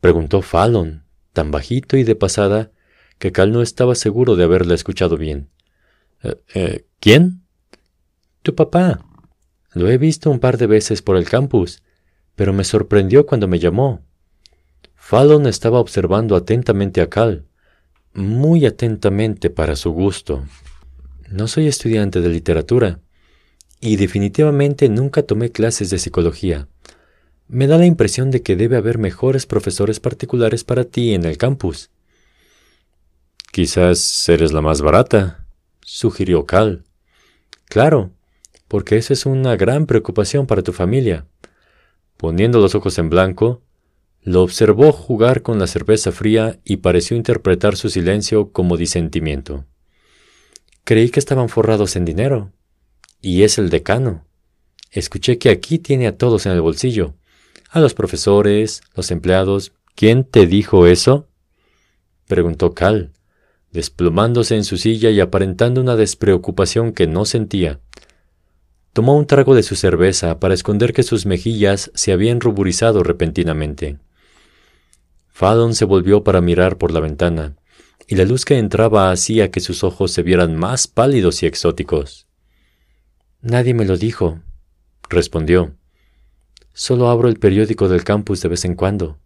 preguntó 0.00 0.42
Fallon, 0.42 1.04
tan 1.32 1.50
bajito 1.50 1.96
y 1.96 2.04
de 2.04 2.16
pasada 2.16 2.70
que 3.18 3.32
Cal 3.32 3.52
no 3.52 3.62
estaba 3.62 3.94
seguro 3.94 4.34
de 4.36 4.44
haberla 4.44 4.74
escuchado 4.74 5.16
bien. 5.16 5.50
Eh, 6.22 6.36
eh, 6.54 6.86
¿Quién? 7.00 7.39
Tu 8.42 8.54
papá. 8.54 9.04
Lo 9.72 9.88
he 9.88 9.98
visto 9.98 10.30
un 10.30 10.40
par 10.40 10.56
de 10.56 10.66
veces 10.66 11.02
por 11.02 11.16
el 11.16 11.28
campus, 11.28 11.82
pero 12.34 12.52
me 12.52 12.64
sorprendió 12.64 13.26
cuando 13.26 13.48
me 13.48 13.58
llamó. 13.58 14.02
Fallon 14.94 15.46
estaba 15.46 15.78
observando 15.78 16.36
atentamente 16.36 17.00
a 17.00 17.10
Cal, 17.10 17.44
muy 18.14 18.64
atentamente 18.64 19.50
para 19.50 19.76
su 19.76 19.92
gusto. 19.92 20.44
No 21.28 21.48
soy 21.48 21.66
estudiante 21.66 22.20
de 22.20 22.28
literatura, 22.28 23.00
y 23.80 23.96
definitivamente 23.96 24.88
nunca 24.88 25.22
tomé 25.22 25.50
clases 25.52 25.90
de 25.90 25.98
psicología. 25.98 26.68
Me 27.46 27.66
da 27.66 27.78
la 27.78 27.86
impresión 27.86 28.30
de 28.30 28.42
que 28.42 28.56
debe 28.56 28.76
haber 28.76 28.98
mejores 28.98 29.46
profesores 29.46 30.00
particulares 30.00 30.64
para 30.64 30.84
ti 30.84 31.14
en 31.14 31.24
el 31.24 31.36
campus. 31.36 31.90
Quizás 33.52 34.28
eres 34.28 34.52
la 34.52 34.60
más 34.60 34.80
barata, 34.80 35.46
sugirió 35.80 36.46
Cal. 36.46 36.84
Claro, 37.66 38.12
porque 38.70 38.96
esa 38.96 39.14
es 39.14 39.26
una 39.26 39.56
gran 39.56 39.86
preocupación 39.86 40.46
para 40.46 40.62
tu 40.62 40.72
familia. 40.72 41.26
Poniendo 42.16 42.60
los 42.60 42.76
ojos 42.76 43.00
en 43.00 43.10
blanco, 43.10 43.64
lo 44.22 44.42
observó 44.42 44.92
jugar 44.92 45.42
con 45.42 45.58
la 45.58 45.66
cerveza 45.66 46.12
fría 46.12 46.60
y 46.64 46.76
pareció 46.76 47.16
interpretar 47.16 47.74
su 47.74 47.90
silencio 47.90 48.52
como 48.52 48.76
disentimiento. 48.76 49.64
Creí 50.84 51.10
que 51.10 51.18
estaban 51.18 51.48
forrados 51.48 51.96
en 51.96 52.04
dinero. 52.04 52.52
Y 53.20 53.42
es 53.42 53.58
el 53.58 53.70
decano. 53.70 54.24
Escuché 54.92 55.38
que 55.38 55.50
aquí 55.50 55.80
tiene 55.80 56.06
a 56.06 56.16
todos 56.16 56.46
en 56.46 56.52
el 56.52 56.60
bolsillo. 56.60 57.16
A 57.70 57.80
los 57.80 57.92
profesores, 57.94 58.82
los 58.94 59.10
empleados. 59.10 59.72
¿Quién 59.96 60.22
te 60.22 60.46
dijo 60.46 60.86
eso? 60.86 61.26
preguntó 62.28 62.72
Cal, 62.72 63.10
desplomándose 63.72 64.54
en 64.54 64.62
su 64.62 64.76
silla 64.76 65.10
y 65.10 65.18
aparentando 65.18 65.80
una 65.80 65.96
despreocupación 65.96 66.92
que 66.92 67.08
no 67.08 67.24
sentía. 67.24 67.80
Tomó 68.92 69.16
un 69.16 69.26
trago 69.26 69.54
de 69.54 69.62
su 69.62 69.76
cerveza 69.76 70.40
para 70.40 70.54
esconder 70.54 70.92
que 70.92 71.02
sus 71.02 71.24
mejillas 71.24 71.92
se 71.94 72.12
habían 72.12 72.40
ruborizado 72.40 73.02
repentinamente. 73.04 73.98
Fallon 75.28 75.74
se 75.74 75.84
volvió 75.84 76.24
para 76.24 76.40
mirar 76.40 76.76
por 76.76 76.90
la 76.90 77.00
ventana, 77.00 77.56
y 78.08 78.16
la 78.16 78.24
luz 78.24 78.44
que 78.44 78.58
entraba 78.58 79.12
hacía 79.12 79.50
que 79.50 79.60
sus 79.60 79.84
ojos 79.84 80.10
se 80.10 80.22
vieran 80.22 80.56
más 80.56 80.88
pálidos 80.88 81.42
y 81.42 81.46
exóticos. 81.46 82.26
Nadie 83.40 83.72
me 83.72 83.84
lo 83.84 83.96
dijo, 83.96 84.40
respondió. 85.08 85.76
Solo 86.72 87.08
abro 87.08 87.28
el 87.28 87.38
periódico 87.38 87.88
del 87.88 88.04
campus 88.04 88.42
de 88.42 88.48
vez 88.48 88.64
en 88.64 88.74
cuando. 88.74 89.18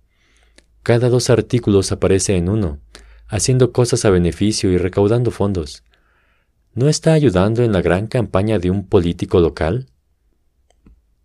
Cada 0.83 1.09
dos 1.09 1.31
artículos 1.31 1.91
aparece 1.93 2.37
en 2.37 2.51
uno, 2.51 2.79
haciendo 3.27 3.73
cosas 3.73 4.05
a 4.05 4.11
beneficio 4.11 4.71
y 4.71 4.77
recaudando 4.77 5.31
fondos. 5.31 5.83
¿No 6.75 6.89
está 6.89 7.13
ayudando 7.13 7.63
en 7.63 7.73
la 7.73 7.83
gran 7.83 8.09
campaña 8.09 8.59
de 8.59 8.69
un 8.69 8.89
político 8.89 9.39
local? 9.39 9.87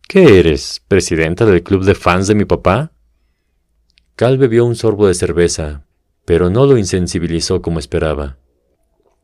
¿Qué 0.08 0.39
eres, 0.39 0.82
presidenta 0.88 1.44
del 1.46 1.63
club 1.63 1.86
de 1.86 1.96
fans 1.96 2.27
de 2.27 2.36
mi 2.36 2.46
papá? 2.46 2.91
Cal 4.15 4.38
bebió 4.38 4.63
un 4.65 4.75
sorbo 4.75 5.08
de 5.08 5.15
cerveza, 5.15 5.86
pero 6.24 6.51
no 6.51 6.68
lo 6.68 6.77
insensibilizó 6.77 7.63
como 7.63 7.79
esperaba. 7.79 8.38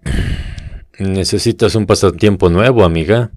Necesitas 0.97 1.75
un 1.75 1.85
pasatiempo 1.85 2.49
nuevo, 2.49 2.83
amiga. 2.83 3.31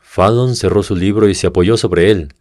Fallon 0.00 0.56
cerró 0.56 0.82
su 0.82 0.96
libro 0.96 1.28
y 1.28 1.34
se 1.34 1.48
apoyó 1.48 1.76
sobre 1.76 2.10
él, 2.10 2.32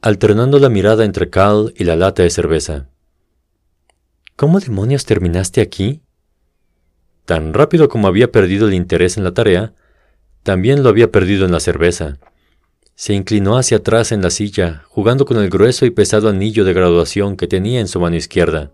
alternando 0.00 0.60
la 0.60 0.68
mirada 0.68 1.04
entre 1.04 1.28
Cal 1.28 1.74
y 1.76 1.82
la 1.82 1.96
lata 1.96 2.22
de 2.22 2.30
cerveza. 2.30 2.88
¿Cómo 4.36 4.60
demonios 4.60 5.06
terminaste 5.06 5.60
aquí? 5.60 6.02
Tan 7.30 7.54
rápido 7.54 7.88
como 7.88 8.08
había 8.08 8.32
perdido 8.32 8.66
el 8.66 8.74
interés 8.74 9.16
en 9.16 9.22
la 9.22 9.32
tarea, 9.32 9.72
también 10.42 10.82
lo 10.82 10.88
había 10.88 11.12
perdido 11.12 11.46
en 11.46 11.52
la 11.52 11.60
cerveza. 11.60 12.18
Se 12.96 13.14
inclinó 13.14 13.56
hacia 13.56 13.76
atrás 13.76 14.10
en 14.10 14.20
la 14.20 14.30
silla, 14.30 14.82
jugando 14.88 15.24
con 15.24 15.36
el 15.36 15.48
grueso 15.48 15.86
y 15.86 15.90
pesado 15.90 16.28
anillo 16.28 16.64
de 16.64 16.72
graduación 16.72 17.36
que 17.36 17.46
tenía 17.46 17.78
en 17.78 17.86
su 17.86 18.00
mano 18.00 18.16
izquierda. 18.16 18.72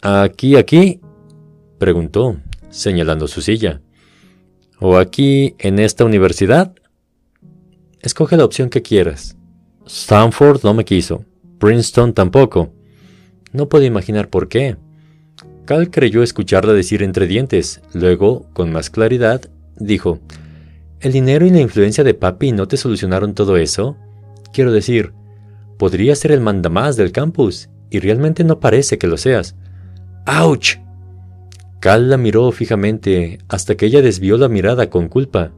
¿Aquí, 0.00 0.54
aquí? 0.54 1.00
preguntó, 1.80 2.36
señalando 2.70 3.26
su 3.26 3.42
silla. 3.42 3.80
¿O 4.78 4.96
aquí, 4.96 5.56
en 5.58 5.80
esta 5.80 6.04
universidad? 6.04 6.72
Escoge 8.00 8.36
la 8.36 8.44
opción 8.44 8.70
que 8.70 8.82
quieras. 8.82 9.36
Stanford 9.88 10.62
no 10.62 10.72
me 10.72 10.84
quiso. 10.84 11.24
Princeton 11.58 12.14
tampoco. 12.14 12.72
No 13.50 13.68
puedo 13.68 13.84
imaginar 13.84 14.28
por 14.30 14.46
qué. 14.48 14.76
Cal 15.64 15.90
creyó 15.90 16.22
escucharla 16.22 16.72
decir 16.72 17.02
entre 17.02 17.26
dientes. 17.26 17.80
Luego, 17.92 18.46
con 18.52 18.70
más 18.72 18.90
claridad, 18.90 19.42
dijo, 19.76 20.20
¿El 21.00 21.12
dinero 21.12 21.46
y 21.46 21.50
la 21.50 21.60
influencia 21.60 22.04
de 22.04 22.14
papi 22.14 22.52
no 22.52 22.68
te 22.68 22.76
solucionaron 22.76 23.34
todo 23.34 23.56
eso? 23.56 23.96
Quiero 24.52 24.72
decir, 24.72 25.12
podría 25.78 26.14
ser 26.16 26.32
el 26.32 26.40
mandamás 26.40 26.96
del 26.96 27.12
campus, 27.12 27.68
y 27.90 28.00
realmente 28.00 28.44
no 28.44 28.60
parece 28.60 28.98
que 28.98 29.06
lo 29.06 29.16
seas. 29.16 29.54
¡Auch! 30.26 30.78
Cal 31.80 32.08
la 32.08 32.16
miró 32.16 32.50
fijamente 32.52 33.38
hasta 33.48 33.74
que 33.74 33.86
ella 33.86 34.00
desvió 34.00 34.38
la 34.38 34.48
mirada 34.48 34.88
con 34.88 35.08
culpa. 35.08 35.52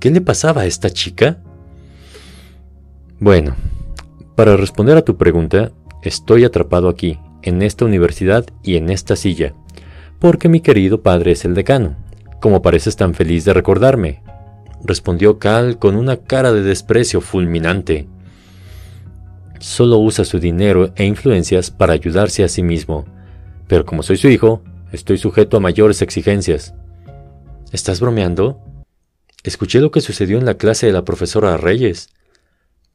¿Qué 0.00 0.10
le 0.10 0.20
pasaba 0.20 0.62
a 0.62 0.66
esta 0.66 0.90
chica? 0.90 1.42
Bueno, 3.18 3.56
para 4.36 4.56
responder 4.56 4.96
a 4.96 5.02
tu 5.02 5.16
pregunta, 5.16 5.72
estoy 6.02 6.44
atrapado 6.44 6.88
aquí, 6.88 7.18
en 7.42 7.62
esta 7.62 7.84
universidad 7.84 8.46
y 8.62 8.76
en 8.76 8.90
esta 8.90 9.16
silla, 9.16 9.54
porque 10.18 10.48
mi 10.48 10.60
querido 10.60 11.02
padre 11.02 11.32
es 11.32 11.44
el 11.44 11.54
decano, 11.54 11.96
como 12.40 12.62
pareces 12.62 12.96
tan 12.96 13.14
feliz 13.14 13.44
de 13.44 13.52
recordarme, 13.52 14.22
respondió 14.84 15.38
Cal 15.38 15.78
con 15.78 15.96
una 15.96 16.16
cara 16.16 16.52
de 16.52 16.62
desprecio 16.62 17.20
fulminante. 17.20 18.08
solo 19.60 19.98
usa 19.98 20.24
su 20.24 20.38
dinero 20.38 20.92
e 20.94 21.04
influencias 21.04 21.72
para 21.72 21.92
ayudarse 21.92 22.44
a 22.44 22.48
sí 22.48 22.62
mismo. 22.62 23.06
Pero 23.66 23.84
como 23.84 24.04
soy 24.04 24.16
su 24.16 24.28
hijo, 24.28 24.62
estoy 24.92 25.18
sujeto 25.18 25.56
a 25.56 25.60
mayores 25.60 26.00
exigencias. 26.00 26.74
¿Estás 27.72 28.00
bromeando? 28.00 28.60
Escuché 29.42 29.80
lo 29.80 29.90
que 29.90 30.00
sucedió 30.00 30.38
en 30.38 30.44
la 30.44 30.54
clase 30.54 30.86
de 30.86 30.92
la 30.92 31.04
profesora 31.04 31.56
Reyes. 31.56 32.10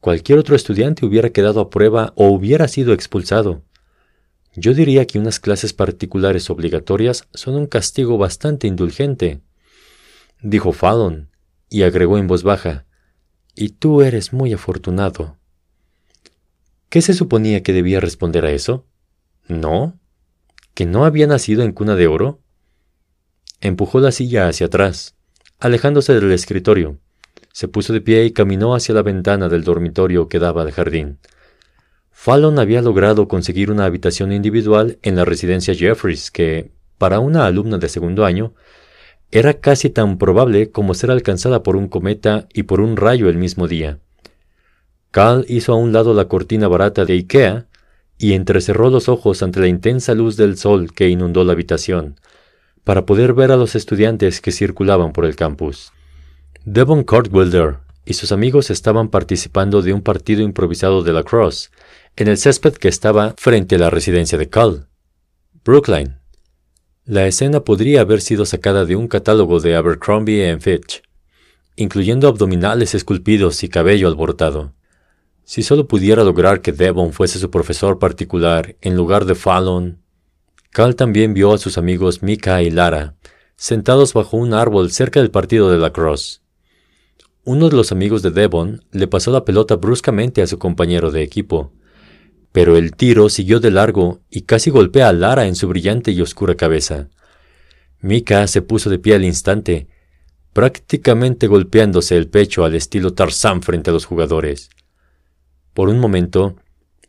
Cualquier 0.00 0.38
otro 0.38 0.56
estudiante 0.56 1.04
hubiera 1.04 1.30
quedado 1.30 1.60
a 1.60 1.68
prueba 1.68 2.14
o 2.16 2.28
hubiera 2.28 2.66
sido 2.66 2.94
expulsado. 2.94 3.62
Yo 4.56 4.72
diría 4.72 5.06
que 5.06 5.18
unas 5.18 5.40
clases 5.40 5.72
particulares 5.72 6.48
obligatorias 6.48 7.28
son 7.34 7.54
un 7.56 7.66
castigo 7.66 8.18
bastante 8.18 8.66
indulgente, 8.66 9.40
dijo 10.42 10.72
Fallon, 10.72 11.30
y 11.68 11.82
agregó 11.82 12.18
en 12.18 12.28
voz 12.28 12.44
baja, 12.44 12.86
y 13.56 13.70
tú 13.70 14.02
eres 14.02 14.32
muy 14.32 14.52
afortunado. 14.52 15.38
¿Qué 16.88 17.02
se 17.02 17.14
suponía 17.14 17.64
que 17.64 17.72
debía 17.72 17.98
responder 17.98 18.44
a 18.44 18.52
eso? 18.52 18.86
¿No? 19.48 19.98
¿Que 20.74 20.86
no 20.86 21.04
había 21.04 21.26
nacido 21.26 21.64
en 21.64 21.72
cuna 21.72 21.96
de 21.96 22.06
oro? 22.06 22.40
Empujó 23.60 23.98
la 23.98 24.12
silla 24.12 24.46
hacia 24.46 24.66
atrás, 24.66 25.16
alejándose 25.58 26.14
del 26.14 26.30
escritorio. 26.30 27.00
Se 27.52 27.66
puso 27.66 27.92
de 27.92 28.00
pie 28.00 28.24
y 28.24 28.32
caminó 28.32 28.74
hacia 28.74 28.94
la 28.94 29.02
ventana 29.02 29.48
del 29.48 29.64
dormitorio 29.64 30.28
que 30.28 30.38
daba 30.38 30.62
al 30.62 30.70
jardín. 30.70 31.18
Fallon 32.24 32.58
había 32.58 32.80
logrado 32.80 33.28
conseguir 33.28 33.70
una 33.70 33.84
habitación 33.84 34.32
individual 34.32 34.96
en 35.02 35.14
la 35.14 35.26
residencia 35.26 35.74
Jeffries 35.74 36.30
que, 36.30 36.70
para 36.96 37.20
una 37.20 37.44
alumna 37.44 37.76
de 37.76 37.90
segundo 37.90 38.24
año, 38.24 38.54
era 39.30 39.52
casi 39.60 39.90
tan 39.90 40.16
probable 40.16 40.70
como 40.70 40.94
ser 40.94 41.10
alcanzada 41.10 41.62
por 41.62 41.76
un 41.76 41.86
cometa 41.86 42.48
y 42.54 42.62
por 42.62 42.80
un 42.80 42.96
rayo 42.96 43.28
el 43.28 43.36
mismo 43.36 43.68
día. 43.68 43.98
Cal 45.10 45.44
hizo 45.50 45.74
a 45.74 45.76
un 45.76 45.92
lado 45.92 46.14
la 46.14 46.26
cortina 46.26 46.66
barata 46.66 47.04
de 47.04 47.12
Ikea 47.12 47.66
y 48.16 48.32
entrecerró 48.32 48.88
los 48.88 49.10
ojos 49.10 49.42
ante 49.42 49.60
la 49.60 49.68
intensa 49.68 50.14
luz 50.14 50.38
del 50.38 50.56
sol 50.56 50.94
que 50.94 51.10
inundó 51.10 51.44
la 51.44 51.52
habitación, 51.52 52.18
para 52.84 53.04
poder 53.04 53.34
ver 53.34 53.52
a 53.52 53.58
los 53.58 53.74
estudiantes 53.74 54.40
que 54.40 54.50
circulaban 54.50 55.12
por 55.12 55.26
el 55.26 55.36
campus. 55.36 55.92
Devon 56.64 57.04
Cartwilder 57.04 57.80
y 58.06 58.14
sus 58.14 58.32
amigos 58.32 58.70
estaban 58.70 59.08
participando 59.08 59.82
de 59.82 59.92
un 59.92 60.00
partido 60.02 60.42
improvisado 60.42 61.02
de 61.02 61.12
lacrosse 61.12 61.70
en 62.16 62.28
el 62.28 62.38
césped 62.38 62.74
que 62.74 62.86
estaba 62.86 63.34
frente 63.36 63.74
a 63.74 63.78
la 63.78 63.90
residencia 63.90 64.38
de 64.38 64.48
Cal. 64.48 64.86
Brookline, 65.64 66.18
la 67.04 67.26
escena 67.26 67.64
podría 67.64 68.02
haber 68.02 68.20
sido 68.20 68.46
sacada 68.46 68.84
de 68.84 68.94
un 68.94 69.08
catálogo 69.08 69.58
de 69.58 69.74
Abercrombie 69.74 70.56
Fitch, 70.60 71.02
incluyendo 71.74 72.28
abdominales 72.28 72.94
esculpidos 72.94 73.64
y 73.64 73.68
cabello 73.68 74.06
alborotado. 74.06 74.74
Si 75.44 75.64
solo 75.64 75.88
pudiera 75.88 76.22
lograr 76.22 76.60
que 76.60 76.72
Devon 76.72 77.12
fuese 77.12 77.40
su 77.40 77.50
profesor 77.50 77.98
particular 77.98 78.76
en 78.80 78.96
lugar 78.96 79.24
de 79.24 79.34
Fallon. 79.34 79.98
Cal 80.70 80.94
también 80.94 81.34
vio 81.34 81.52
a 81.52 81.58
sus 81.58 81.78
amigos 81.78 82.22
Mika 82.22 82.62
y 82.62 82.70
Lara, 82.70 83.16
sentados 83.56 84.14
bajo 84.14 84.36
un 84.36 84.54
árbol 84.54 84.92
cerca 84.92 85.20
del 85.20 85.32
partido 85.32 85.68
de 85.68 85.78
la 85.78 85.92
Cross. 85.92 86.42
Uno 87.42 87.68
de 87.68 87.76
los 87.76 87.90
amigos 87.90 88.22
de 88.22 88.30
Devon 88.30 88.84
le 88.92 89.08
pasó 89.08 89.32
la 89.32 89.44
pelota 89.44 89.76
bruscamente 89.76 90.42
a 90.42 90.46
su 90.46 90.58
compañero 90.58 91.10
de 91.10 91.22
equipo, 91.22 91.72
pero 92.54 92.76
el 92.76 92.94
tiro 92.94 93.30
siguió 93.30 93.58
de 93.58 93.72
largo 93.72 94.20
y 94.30 94.42
casi 94.42 94.70
golpea 94.70 95.08
a 95.08 95.12
Lara 95.12 95.46
en 95.46 95.56
su 95.56 95.66
brillante 95.66 96.12
y 96.12 96.20
oscura 96.20 96.54
cabeza. 96.54 97.08
Mika 98.00 98.46
se 98.46 98.62
puso 98.62 98.90
de 98.90 99.00
pie 99.00 99.16
al 99.16 99.24
instante, 99.24 99.88
prácticamente 100.52 101.48
golpeándose 101.48 102.16
el 102.16 102.28
pecho 102.28 102.64
al 102.64 102.76
estilo 102.76 103.12
Tarzán 103.12 103.60
frente 103.60 103.90
a 103.90 103.92
los 103.92 104.04
jugadores. 104.04 104.70
Por 105.72 105.88
un 105.88 105.98
momento, 105.98 106.54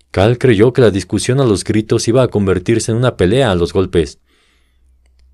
Cal 0.10 0.40
creyó 0.40 0.74
que 0.74 0.82
la 0.82 0.90
discusión 0.90 1.40
a 1.40 1.46
los 1.46 1.64
gritos 1.64 2.08
iba 2.08 2.24
a 2.24 2.30
convertirse 2.30 2.92
en 2.92 2.98
una 2.98 3.16
pelea 3.16 3.52
a 3.52 3.56
los 3.56 3.72
golpes. 3.72 4.18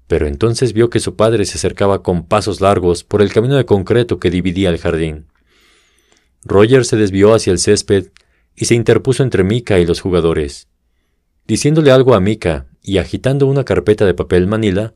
Pero 0.07 0.27
entonces 0.27 0.73
vio 0.73 0.89
que 0.89 0.99
su 0.99 1.15
padre 1.15 1.45
se 1.45 1.57
acercaba 1.57 2.03
con 2.03 2.25
pasos 2.25 2.59
largos 2.59 3.05
por 3.05 3.21
el 3.21 3.31
camino 3.31 3.55
de 3.55 3.65
concreto 3.65 4.19
que 4.19 4.29
dividía 4.29 4.71
el 4.71 4.77
jardín. 4.77 5.27
Roger 6.43 6.83
se 6.83 6.97
desvió 6.97 7.33
hacia 7.33 7.53
el 7.53 7.59
césped 7.59 8.07
y 8.55 8.65
se 8.65 8.75
interpuso 8.75 9.23
entre 9.23 9.43
Mika 9.43 9.79
y 9.79 9.85
los 9.85 10.01
jugadores. 10.01 10.67
Diciéndole 11.47 11.91
algo 11.91 12.13
a 12.13 12.19
Mika 12.19 12.67
y 12.83 12.97
agitando 12.97 13.47
una 13.47 13.63
carpeta 13.63 14.05
de 14.05 14.13
papel 14.13 14.47
manila, 14.47 14.93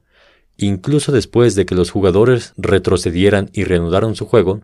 incluso 0.57 1.11
después 1.11 1.55
de 1.55 1.65
que 1.65 1.75
los 1.75 1.91
jugadores 1.91 2.53
retrocedieran 2.57 3.49
y 3.53 3.63
reanudaron 3.63 4.15
su 4.15 4.25
juego, 4.25 4.61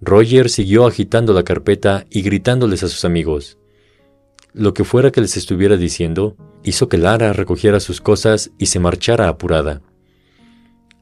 Roger 0.00 0.50
siguió 0.50 0.86
agitando 0.86 1.32
la 1.32 1.44
carpeta 1.44 2.06
y 2.10 2.22
gritándoles 2.22 2.82
a 2.82 2.88
sus 2.88 3.04
amigos. 3.04 3.58
Lo 4.52 4.74
que 4.74 4.84
fuera 4.84 5.10
que 5.10 5.20
les 5.20 5.36
estuviera 5.36 5.76
diciendo, 5.76 6.36
hizo 6.64 6.88
que 6.88 6.98
Lara 6.98 7.32
recogiera 7.32 7.80
sus 7.80 8.00
cosas 8.00 8.50
y 8.58 8.66
se 8.66 8.78
marchara 8.78 9.28
apurada. 9.28 9.82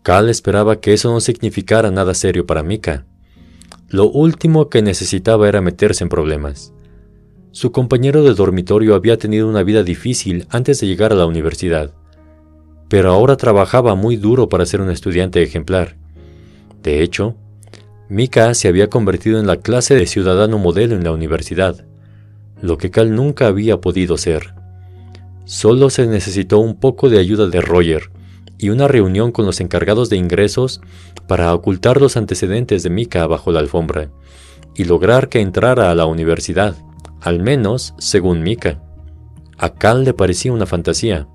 Cal 0.03 0.29
esperaba 0.29 0.81
que 0.81 0.93
eso 0.93 1.11
no 1.11 1.21
significara 1.21 1.90
nada 1.90 2.14
serio 2.14 2.47
para 2.47 2.62
Mika. 2.62 3.07
Lo 3.88 4.11
último 4.11 4.69
que 4.69 4.83
necesitaba 4.83 5.49
era 5.49 5.61
meterse 5.61 6.05
en 6.05 6.11
problemas. 6.11 6.73
Su 7.55 7.71
compañero 7.71 8.25
de 8.25 8.35
dormitorio 8.35 8.97
había 8.97 9.17
tenido 9.17 9.49
una 9.49 9.62
vida 9.62 9.85
difícil 9.85 10.45
antes 10.51 10.81
de 10.81 10.88
llegar 10.88 11.12
a 11.12 11.14
la 11.14 11.25
universidad, 11.25 11.93
pero 12.88 13.12
ahora 13.12 13.37
trabajaba 13.37 13.95
muy 13.95 14.17
duro 14.17 14.49
para 14.49 14.67
ser 14.67 14.81
un 14.81 14.90
estudiante 14.90 15.40
ejemplar. 15.40 15.95
De 16.83 17.01
hecho, 17.01 17.37
Mika 18.09 18.53
se 18.55 18.67
había 18.67 18.90
convertido 18.90 19.38
en 19.38 19.47
la 19.47 19.59
clase 19.59 19.95
de 19.95 20.09
ciudadano 20.09 20.59
modelo 20.59 20.97
en 20.97 21.05
la 21.05 21.12
universidad, 21.12 21.87
lo 22.61 22.77
que 22.77 22.90
Cal 22.90 23.14
nunca 23.14 23.47
había 23.47 23.81
podido 23.81 24.19
ser. 24.19 24.53
Solo 25.45 25.90
se 25.90 26.09
necesitó 26.09 26.59
un 26.59 26.75
poco 26.81 27.09
de 27.09 27.21
ayuda 27.21 27.47
de 27.47 27.61
Roger 27.61 28.11
y 28.59 28.71
una 28.71 28.88
reunión 28.88 29.31
con 29.31 29.47
los 29.47 29.61
encargados 29.61 30.11
de 30.11 30.17
ingresos 30.17 30.81
para 31.29 31.55
ocultar 31.55 32.01
los 32.01 32.17
antecedentes 32.17 32.83
de 32.83 32.90
Mika 32.90 33.29
bajo 33.29 33.53
la 33.53 33.61
alfombra 33.61 34.11
y 34.75 34.87
lograr 34.87 35.29
que 35.29 35.40
entrara 35.40 35.93
a 35.93 35.95
la 35.95 36.07
universidad 36.07 36.75
al 37.25 37.41
menos 37.41 37.95
según 37.97 38.43
Mika. 38.43 38.83
A 39.57 39.71
Cal 39.71 40.05
le 40.05 40.13
parecía 40.13 40.53
una 40.53 40.67
fantasía. 40.67 41.27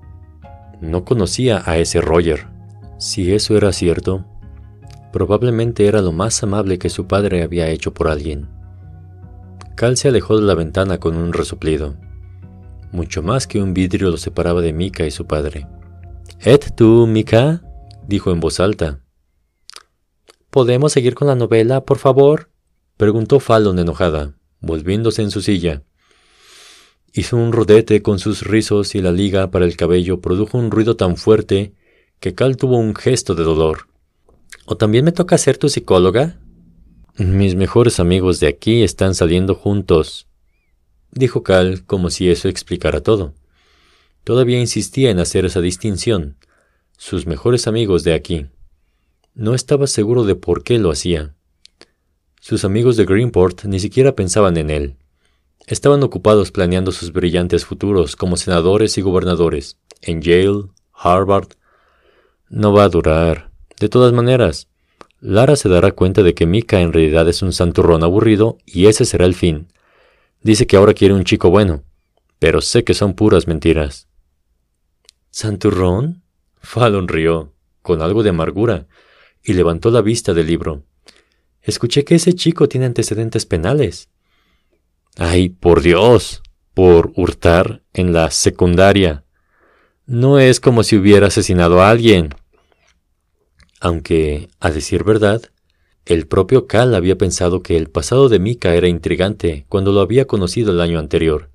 No 0.80 1.04
conocía 1.04 1.62
a 1.66 1.78
ese 1.78 2.00
Roger. 2.00 2.46
Si 2.98 3.34
eso 3.34 3.56
era 3.56 3.72
cierto, 3.72 4.24
probablemente 5.12 5.86
era 5.86 6.00
lo 6.00 6.12
más 6.12 6.42
amable 6.44 6.78
que 6.78 6.90
su 6.90 7.08
padre 7.08 7.42
había 7.42 7.68
hecho 7.68 7.92
por 7.92 8.06
alguien. 8.06 8.48
Cal 9.74 9.96
se 9.96 10.08
alejó 10.08 10.36
de 10.36 10.46
la 10.46 10.54
ventana 10.54 10.98
con 10.98 11.16
un 11.16 11.32
resoplido. 11.32 11.96
Mucho 12.92 13.22
más 13.22 13.48
que 13.48 13.60
un 13.60 13.74
vidrio 13.74 14.10
lo 14.10 14.16
separaba 14.16 14.60
de 14.60 14.72
Mika 14.72 15.06
y 15.06 15.10
su 15.10 15.26
padre. 15.26 15.66
¿Et 16.38 16.72
tú, 16.76 17.08
Mika? 17.08 17.62
dijo 18.06 18.30
en 18.30 18.38
voz 18.38 18.60
alta. 18.60 19.00
¿Podemos 20.50 20.92
seguir 20.92 21.16
con 21.16 21.26
la 21.26 21.34
novela, 21.34 21.84
por 21.84 21.98
favor? 21.98 22.50
preguntó 22.96 23.40
Fallon 23.40 23.78
enojada 23.80 24.34
volviéndose 24.60 25.22
en 25.22 25.30
su 25.30 25.42
silla. 25.42 25.82
Hizo 27.12 27.36
un 27.36 27.52
rodete 27.52 28.02
con 28.02 28.18
sus 28.18 28.42
rizos 28.42 28.94
y 28.94 29.02
la 29.02 29.12
liga 29.12 29.50
para 29.50 29.64
el 29.64 29.76
cabello 29.76 30.20
produjo 30.20 30.58
un 30.58 30.70
ruido 30.70 30.96
tan 30.96 31.16
fuerte 31.16 31.74
que 32.20 32.34
Cal 32.34 32.56
tuvo 32.56 32.78
un 32.78 32.94
gesto 32.94 33.34
de 33.34 33.42
dolor. 33.42 33.88
¿O 34.66 34.76
también 34.76 35.04
me 35.04 35.12
toca 35.12 35.38
ser 35.38 35.58
tu 35.58 35.68
psicóloga? 35.68 36.38
Mis 37.16 37.54
mejores 37.54 37.98
amigos 37.98 38.40
de 38.40 38.46
aquí 38.46 38.82
están 38.82 39.14
saliendo 39.14 39.54
juntos, 39.54 40.28
dijo 41.10 41.42
Cal 41.42 41.84
como 41.84 42.10
si 42.10 42.30
eso 42.30 42.48
explicara 42.48 43.02
todo. 43.02 43.34
Todavía 44.24 44.60
insistía 44.60 45.10
en 45.10 45.18
hacer 45.18 45.44
esa 45.44 45.60
distinción. 45.60 46.36
Sus 46.96 47.26
mejores 47.26 47.66
amigos 47.66 48.04
de 48.04 48.14
aquí. 48.14 48.46
No 49.34 49.54
estaba 49.54 49.86
seguro 49.86 50.24
de 50.24 50.34
por 50.34 50.62
qué 50.62 50.78
lo 50.78 50.90
hacía. 50.90 51.34
Sus 52.42 52.64
amigos 52.64 52.96
de 52.96 53.04
Greenport 53.04 53.64
ni 53.64 53.78
siquiera 53.80 54.16
pensaban 54.16 54.56
en 54.56 54.70
él. 54.70 54.96
Estaban 55.66 56.02
ocupados 56.02 56.50
planeando 56.50 56.90
sus 56.90 57.12
brillantes 57.12 57.66
futuros 57.66 58.16
como 58.16 58.38
senadores 58.38 58.96
y 58.96 59.02
gobernadores, 59.02 59.76
en 60.00 60.22
Yale, 60.22 60.70
Harvard. 60.94 61.48
No 62.48 62.72
va 62.72 62.84
a 62.84 62.88
durar. 62.88 63.50
De 63.78 63.90
todas 63.90 64.14
maneras, 64.14 64.68
Lara 65.20 65.54
se 65.54 65.68
dará 65.68 65.92
cuenta 65.92 66.22
de 66.22 66.34
que 66.34 66.46
Mika 66.46 66.80
en 66.80 66.94
realidad 66.94 67.28
es 67.28 67.42
un 67.42 67.52
santurrón 67.52 68.02
aburrido 68.02 68.56
y 68.64 68.86
ese 68.86 69.04
será 69.04 69.26
el 69.26 69.34
fin. 69.34 69.68
Dice 70.40 70.66
que 70.66 70.78
ahora 70.78 70.94
quiere 70.94 71.12
un 71.12 71.24
chico 71.24 71.50
bueno, 71.50 71.84
pero 72.38 72.62
sé 72.62 72.84
que 72.84 72.94
son 72.94 73.12
puras 73.12 73.46
mentiras. 73.46 74.08
¿Santurrón? 75.30 76.22
Fallon 76.62 77.06
rió, 77.06 77.52
con 77.82 78.00
algo 78.00 78.22
de 78.22 78.30
amargura, 78.30 78.86
y 79.42 79.52
levantó 79.52 79.90
la 79.90 80.00
vista 80.00 80.32
del 80.32 80.46
libro. 80.46 80.84
Escuché 81.70 82.04
que 82.04 82.16
ese 82.16 82.32
chico 82.32 82.68
tiene 82.68 82.86
antecedentes 82.86 83.46
penales. 83.46 84.08
Ay, 85.16 85.50
por 85.50 85.82
Dios, 85.82 86.42
por 86.74 87.12
hurtar 87.14 87.84
en 87.92 88.12
la 88.12 88.32
secundaria. 88.32 89.22
No 90.04 90.40
es 90.40 90.58
como 90.58 90.82
si 90.82 90.96
hubiera 90.96 91.28
asesinado 91.28 91.80
a 91.80 91.88
alguien. 91.88 92.34
Aunque, 93.80 94.48
a 94.58 94.72
decir 94.72 95.04
verdad, 95.04 95.42
El 96.06 96.26
propio 96.26 96.66
Cal 96.66 96.92
había 96.96 97.16
pensado 97.16 97.62
que 97.62 97.76
el 97.76 97.88
pasado 97.88 98.28
de 98.28 98.40
Mika 98.40 98.74
era 98.74 98.88
intrigante 98.88 99.64
cuando 99.68 99.92
lo 99.92 100.00
había 100.00 100.26
conocido 100.26 100.72
el 100.72 100.80
año 100.80 100.98
anterior. 100.98 101.50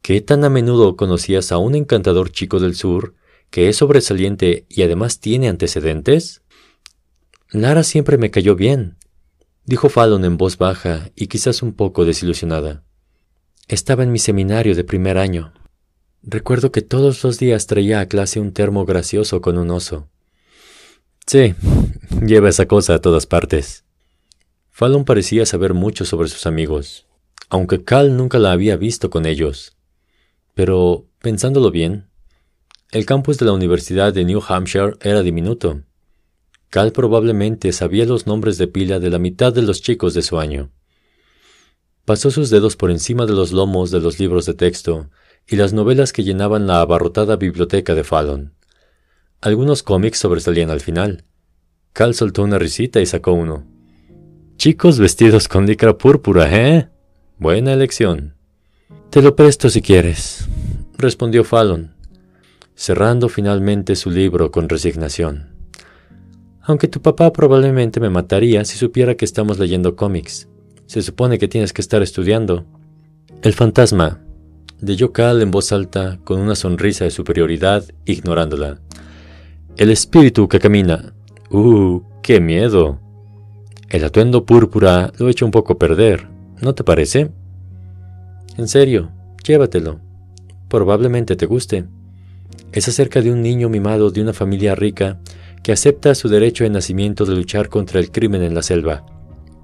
¿Qué 0.00 0.22
tan 0.22 0.44
a 0.44 0.48
menudo 0.48 0.96
conocías 0.96 1.52
a 1.52 1.58
un 1.58 1.74
encantador 1.74 2.30
chico 2.30 2.58
del 2.58 2.74
sur 2.74 3.12
que 3.50 3.68
es 3.68 3.76
sobresaliente 3.76 4.64
y 4.70 4.82
además 4.82 5.20
tiene 5.20 5.50
antecedentes? 5.50 6.40
Lara 7.54 7.84
siempre 7.84 8.18
me 8.18 8.32
cayó 8.32 8.56
bien, 8.56 8.96
dijo 9.64 9.88
Fallon 9.88 10.24
en 10.24 10.36
voz 10.36 10.58
baja 10.58 11.12
y 11.14 11.28
quizás 11.28 11.62
un 11.62 11.72
poco 11.72 12.04
desilusionada. 12.04 12.82
Estaba 13.68 14.02
en 14.02 14.10
mi 14.10 14.18
seminario 14.18 14.74
de 14.74 14.82
primer 14.82 15.18
año. 15.18 15.54
Recuerdo 16.24 16.72
que 16.72 16.82
todos 16.82 17.22
los 17.22 17.38
días 17.38 17.68
traía 17.68 18.00
a 18.00 18.08
clase 18.08 18.40
un 18.40 18.52
termo 18.52 18.84
gracioso 18.84 19.40
con 19.40 19.56
un 19.56 19.70
oso. 19.70 20.08
Sí, 21.28 21.54
lleva 22.26 22.48
esa 22.48 22.66
cosa 22.66 22.94
a 22.94 23.00
todas 23.00 23.26
partes. 23.26 23.84
Fallon 24.72 25.04
parecía 25.04 25.46
saber 25.46 25.74
mucho 25.74 26.04
sobre 26.04 26.26
sus 26.30 26.46
amigos, 26.46 27.06
aunque 27.50 27.84
Cal 27.84 28.16
nunca 28.16 28.40
la 28.40 28.50
había 28.50 28.76
visto 28.76 29.10
con 29.10 29.26
ellos. 29.26 29.76
Pero, 30.54 31.06
pensándolo 31.20 31.70
bien, 31.70 32.08
el 32.90 33.06
campus 33.06 33.38
de 33.38 33.46
la 33.46 33.52
Universidad 33.52 34.12
de 34.12 34.24
New 34.24 34.42
Hampshire 34.44 34.94
era 35.00 35.22
diminuto. 35.22 35.84
Cal 36.74 36.90
probablemente 36.90 37.70
sabía 37.70 38.04
los 38.04 38.26
nombres 38.26 38.58
de 38.58 38.66
pila 38.66 38.98
de 38.98 39.08
la 39.08 39.20
mitad 39.20 39.52
de 39.52 39.62
los 39.62 39.80
chicos 39.80 40.12
de 40.12 40.22
su 40.22 40.40
año. 40.40 40.72
Pasó 42.04 42.32
sus 42.32 42.50
dedos 42.50 42.74
por 42.74 42.90
encima 42.90 43.26
de 43.26 43.32
los 43.32 43.52
lomos 43.52 43.92
de 43.92 44.00
los 44.00 44.18
libros 44.18 44.44
de 44.44 44.54
texto 44.54 45.08
y 45.46 45.54
las 45.54 45.72
novelas 45.72 46.12
que 46.12 46.24
llenaban 46.24 46.66
la 46.66 46.80
abarrotada 46.80 47.36
biblioteca 47.36 47.94
de 47.94 48.02
Fallon. 48.02 48.54
Algunos 49.40 49.84
cómics 49.84 50.18
sobresalían 50.18 50.68
al 50.70 50.80
final. 50.80 51.22
Cal 51.92 52.12
soltó 52.12 52.42
una 52.42 52.58
risita 52.58 53.00
y 53.00 53.06
sacó 53.06 53.34
uno. 53.34 53.64
Chicos 54.56 54.98
vestidos 54.98 55.46
con 55.46 55.66
licra 55.66 55.96
púrpura, 55.96 56.48
¿eh? 56.50 56.88
Buena 57.38 57.72
elección. 57.72 58.34
Te 59.10 59.22
lo 59.22 59.36
presto 59.36 59.70
si 59.70 59.80
quieres, 59.80 60.48
respondió 60.98 61.44
Fallon, 61.44 61.94
cerrando 62.74 63.28
finalmente 63.28 63.94
su 63.94 64.10
libro 64.10 64.50
con 64.50 64.68
resignación. 64.68 65.53
Aunque 66.66 66.88
tu 66.88 67.02
papá 67.02 67.32
probablemente 67.32 68.00
me 68.00 68.08
mataría 68.08 68.64
si 68.64 68.78
supiera 68.78 69.16
que 69.16 69.26
estamos 69.26 69.58
leyendo 69.58 69.96
cómics. 69.96 70.48
Se 70.86 71.02
supone 71.02 71.38
que 71.38 71.48
tienes 71.48 71.74
que 71.74 71.82
estar 71.82 72.02
estudiando. 72.02 72.64
El 73.42 73.52
fantasma, 73.52 74.22
leyó 74.80 75.12
Cal 75.12 75.42
en 75.42 75.50
voz 75.50 75.72
alta, 75.72 76.18
con 76.24 76.40
una 76.40 76.54
sonrisa 76.54 77.04
de 77.04 77.10
superioridad, 77.10 77.84
ignorándola. 78.06 78.80
El 79.76 79.90
espíritu 79.90 80.48
que 80.48 80.58
camina. 80.58 81.12
¡Uh! 81.50 82.00
¡Qué 82.22 82.40
miedo! 82.40 82.98
El 83.90 84.02
atuendo 84.04 84.46
púrpura 84.46 85.12
lo 85.18 85.28
he 85.28 85.32
hecho 85.32 85.44
un 85.44 85.50
poco 85.50 85.78
perder, 85.78 86.28
¿no 86.62 86.74
te 86.74 86.82
parece? 86.82 87.30
En 88.56 88.68
serio, 88.68 89.10
llévatelo. 89.46 90.00
Probablemente 90.68 91.36
te 91.36 91.44
guste. 91.44 91.84
Es 92.72 92.88
acerca 92.88 93.20
de 93.20 93.30
un 93.30 93.42
niño 93.42 93.68
mimado 93.68 94.10
de 94.10 94.22
una 94.22 94.32
familia 94.32 94.74
rica 94.74 95.20
que 95.64 95.72
acepta 95.72 96.14
su 96.14 96.28
derecho 96.28 96.62
de 96.62 96.70
nacimiento 96.70 97.24
de 97.24 97.34
luchar 97.34 97.70
contra 97.70 97.98
el 97.98 98.12
crimen 98.12 98.42
en 98.42 98.54
la 98.54 98.62
selva. 98.62 99.06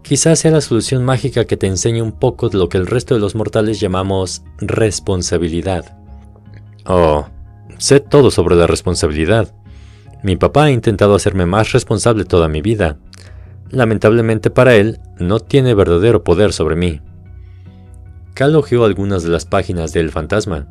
Quizás 0.02 0.38
sea 0.38 0.50
la 0.50 0.62
solución 0.62 1.04
mágica 1.04 1.44
que 1.44 1.58
te 1.58 1.66
enseñe 1.66 2.00
un 2.00 2.12
poco 2.12 2.48
de 2.48 2.56
lo 2.56 2.70
que 2.70 2.78
el 2.78 2.86
resto 2.86 3.14
de 3.14 3.20
los 3.20 3.34
mortales 3.34 3.80
llamamos 3.80 4.42
responsabilidad. 4.58 5.98
Oh, 6.86 7.26
sé 7.76 8.00
todo 8.00 8.30
sobre 8.30 8.56
la 8.56 8.66
responsabilidad. 8.66 9.54
Mi 10.22 10.36
papá 10.36 10.64
ha 10.64 10.70
intentado 10.70 11.14
hacerme 11.14 11.44
más 11.44 11.72
responsable 11.72 12.24
toda 12.24 12.48
mi 12.48 12.62
vida. 12.62 12.98
Lamentablemente 13.68 14.48
para 14.48 14.76
él, 14.76 15.00
no 15.18 15.38
tiene 15.38 15.74
verdadero 15.74 16.24
poder 16.24 16.54
sobre 16.54 16.76
mí. 16.76 17.02
Cal 18.32 18.56
algunas 18.56 19.22
de 19.22 19.28
las 19.28 19.44
páginas 19.44 19.92
del 19.92 20.10
fantasma. 20.10 20.66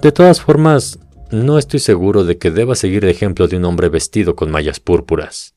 De 0.00 0.12
todas 0.12 0.40
formas, 0.40 1.00
no 1.30 1.58
estoy 1.58 1.80
seguro 1.80 2.24
de 2.24 2.38
que 2.38 2.50
deba 2.50 2.74
seguir 2.74 3.04
el 3.04 3.10
ejemplo 3.10 3.48
de 3.48 3.56
un 3.56 3.64
hombre 3.64 3.88
vestido 3.88 4.36
con 4.36 4.50
mallas 4.50 4.80
púrpuras. 4.80 5.54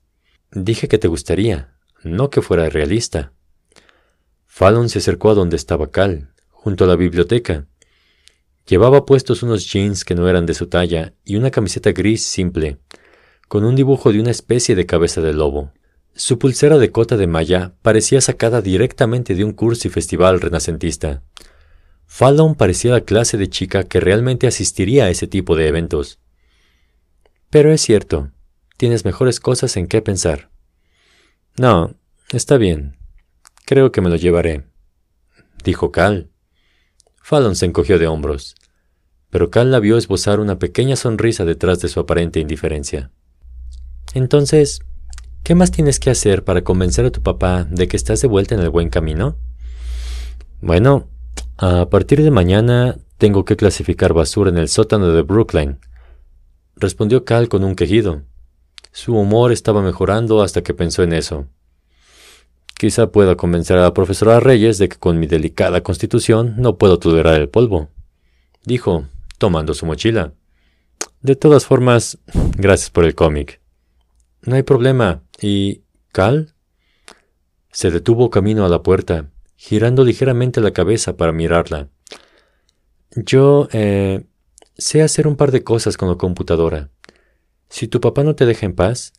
Dije 0.52 0.88
que 0.88 0.98
te 0.98 1.08
gustaría, 1.08 1.76
no 2.04 2.30
que 2.30 2.42
fuera 2.42 2.70
realista. 2.70 3.34
Fallon 4.46 4.90
se 4.90 5.00
acercó 5.00 5.32
a 5.32 5.34
donde 5.34 5.56
estaba 5.56 5.92
Cal, 5.92 6.34
junto 6.50 6.84
a 6.84 6.88
la 6.88 6.96
biblioteca, 6.96 7.68
Llevaba 8.66 9.06
puestos 9.06 9.44
unos 9.44 9.72
jeans 9.72 10.06
que 10.06 10.16
no 10.16 10.30
eran 10.30 10.46
de 10.46 10.54
su 10.54 10.68
talla 10.68 11.14
y 11.26 11.36
una 11.36 11.52
camiseta 11.52 11.92
gris 11.92 12.26
simple, 12.26 12.78
con 13.50 13.66
un 13.66 13.76
dibujo 13.76 14.14
de 14.14 14.22
una 14.22 14.32
especie 14.32 14.74
de 14.74 14.86
cabeza 14.86 15.20
de 15.20 15.34
lobo. 15.34 15.74
Su 16.16 16.40
pulsera 16.40 16.78
de 16.78 16.92
cota 16.92 17.18
de 17.18 17.28
malla 17.28 17.74
parecía 17.82 18.22
sacada 18.22 18.62
directamente 18.62 19.36
de 19.36 19.44
un 19.44 19.52
curso 19.52 19.88
y 19.88 19.92
festival 19.92 20.40
renacentista. 20.40 21.24
Fallon 22.16 22.54
parecía 22.54 22.92
la 22.92 23.02
clase 23.02 23.38
de 23.38 23.50
chica 23.50 23.86
que 23.86 24.00
realmente 24.00 24.46
asistiría 24.46 25.06
a 25.06 25.10
ese 25.10 25.26
tipo 25.26 25.56
de 25.56 25.68
eventos. 25.68 26.20
Pero 27.50 27.72
es 27.72 27.82
cierto, 27.82 28.30
tienes 28.78 29.04
mejores 29.04 29.40
cosas 29.40 29.78
en 29.78 29.88
qué 29.88 30.00
pensar. 30.04 30.52
No, 31.58 31.96
está 32.30 32.58
bien. 32.58 32.98
Creo 33.66 33.92
que 33.92 34.02
me 34.02 34.12
lo 34.12 34.16
llevaré, 34.16 34.68
dijo 35.64 35.92
Cal, 35.92 36.30
Fallon 37.16 37.56
se 37.56 37.66
encogió 37.66 37.98
de 37.98 38.06
hombros, 38.06 38.58
pero 39.32 39.50
Cal 39.50 39.72
la 39.72 39.80
vio 39.80 39.98
esbozar 39.98 40.40
una 40.40 40.60
pequeña 40.60 40.96
sonrisa 40.96 41.46
detrás 41.46 41.80
de 41.80 41.88
su 41.88 42.00
aparente 42.00 42.40
indiferencia. 42.40 43.10
Entonces, 44.14 44.82
¿qué 45.42 45.56
más 45.56 45.72
tienes 45.72 46.00
que 46.00 46.12
hacer 46.12 46.44
para 46.44 46.64
convencer 46.64 47.08
a 47.08 47.12
tu 47.12 47.24
papá 47.24 47.64
de 47.64 47.88
que 47.88 47.98
estás 47.98 48.22
de 48.22 48.28
vuelta 48.28 48.54
en 48.54 48.62
el 48.62 48.70
buen 48.70 48.90
camino? 48.90 49.36
Bueno, 50.62 51.10
a 51.58 51.90
partir 51.90 52.24
de 52.24 52.32
mañana 52.32 52.98
tengo 53.18 53.46
que 53.46 53.56
clasificar 53.56 54.14
basura 54.14 54.50
en 54.50 54.58
el 54.58 54.68
sótano 54.68 55.10
de 55.10 55.22
Brooklyn, 55.22 55.80
respondió 56.76 57.26
Cal 57.26 57.50
con 57.50 57.64
un 57.64 57.76
quejido. 57.76 58.24
Su 58.92 59.16
humor 59.16 59.52
estaba 59.52 59.82
mejorando 59.82 60.42
hasta 60.42 60.62
que 60.62 60.74
pensó 60.74 61.04
en 61.04 61.14
eso. 61.14 61.48
Quizá 62.78 63.12
pueda 63.12 63.36
convencer 63.36 63.78
a 63.78 63.84
la 63.84 63.94
profesora 63.94 64.40
Reyes 64.40 64.78
de 64.78 64.90
que 64.90 64.98
con 64.98 65.20
mi 65.20 65.28
delicada 65.28 65.82
constitución 65.82 66.56
no 66.58 66.78
puedo 66.78 67.00
tolerar 67.00 67.40
el 67.40 67.50
polvo, 67.50 67.90
dijo, 68.66 69.06
tomando 69.38 69.74
su 69.74 69.86
mochila. 69.86 70.34
De 71.22 71.36
todas 71.36 71.66
formas, 71.66 72.18
gracias 72.58 72.90
por 72.90 73.06
el 73.06 73.16
cómic. 73.16 73.62
No 74.42 74.56
hay 74.56 74.64
problema. 74.64 75.22
¿Y 75.42 75.84
Cal? 76.12 76.54
Se 77.72 77.92
detuvo 77.92 78.30
camino 78.30 78.66
a 78.66 78.70
la 78.70 78.84
puerta, 78.84 79.30
girando 79.56 80.04
ligeramente 80.04 80.62
la 80.62 80.72
cabeza 80.72 81.18
para 81.18 81.32
mirarla. 81.32 81.90
Yo, 83.16 83.68
eh, 83.72 84.26
sé 84.78 85.02
hacer 85.02 85.28
un 85.28 85.36
par 85.36 85.52
de 85.52 85.64
cosas 85.64 85.98
con 85.98 86.10
la 86.10 86.16
computadora. 86.16 86.90
Si 87.70 87.88
tu 87.88 88.02
papá 88.02 88.24
no 88.24 88.36
te 88.36 88.46
deja 88.46 88.66
en 88.66 88.76
paz, 88.76 89.14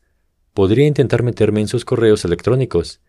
podría 0.52 0.86
intentar 0.86 1.22
meterme 1.22 1.60
en 1.60 1.68
sus 1.68 1.84
correos 1.84 2.24
electrónicos 2.24 3.00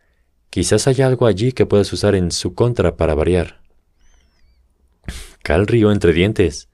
Quizás 0.55 0.87
haya 0.87 1.05
algo 1.05 1.25
allí 1.25 1.51
que 1.51 1.65
puedas 1.65 1.91
usar 1.91 2.15
en 2.15 2.31
su 2.31 2.55
contra 2.55 2.95
para 2.95 3.13
variar. 3.13 3.59
Cal 5.43 5.67
rió 5.67 5.91
entre 5.91 6.13
dientes, 6.13 6.69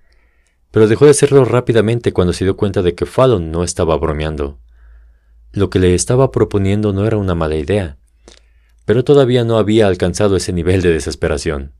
pero 0.69 0.87
dejó 0.87 1.05
de 1.05 1.11
hacerlo 1.11 1.45
rápidamente 1.45 2.13
cuando 2.13 2.31
se 2.31 2.45
dio 2.45 2.55
cuenta 2.55 2.83
de 2.83 2.93
que 2.93 3.07
Fallon 3.07 3.51
no 3.51 3.63
estaba 3.63 3.97
bromeando. 3.97 4.59
Lo 5.51 5.71
que 5.71 5.79
le 5.79 5.95
estaba 5.95 6.29
proponiendo 6.29 6.93
no 6.93 7.07
era 7.07 7.17
una 7.17 7.33
mala 7.33 7.55
idea, 7.55 7.97
pero 8.91 9.05
todavía 9.05 9.45
no 9.45 9.57
había 9.57 9.87
alcanzado 9.87 10.35
ese 10.35 10.51
nivel 10.51 10.81
de 10.81 10.91
desesperación. 10.91 11.71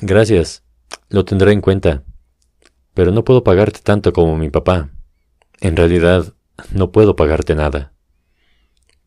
Gracias, 0.00 0.64
lo 1.10 1.24
tendré 1.24 1.52
en 1.52 1.60
cuenta, 1.60 2.02
pero 2.92 3.12
no 3.12 3.22
puedo 3.22 3.44
pagarte 3.44 3.78
tanto 3.84 4.12
como 4.12 4.36
mi 4.36 4.50
papá. 4.50 4.90
En 5.60 5.76
realidad, 5.76 6.34
no 6.72 6.90
puedo 6.90 7.14
pagarte 7.14 7.54
nada. 7.54 7.92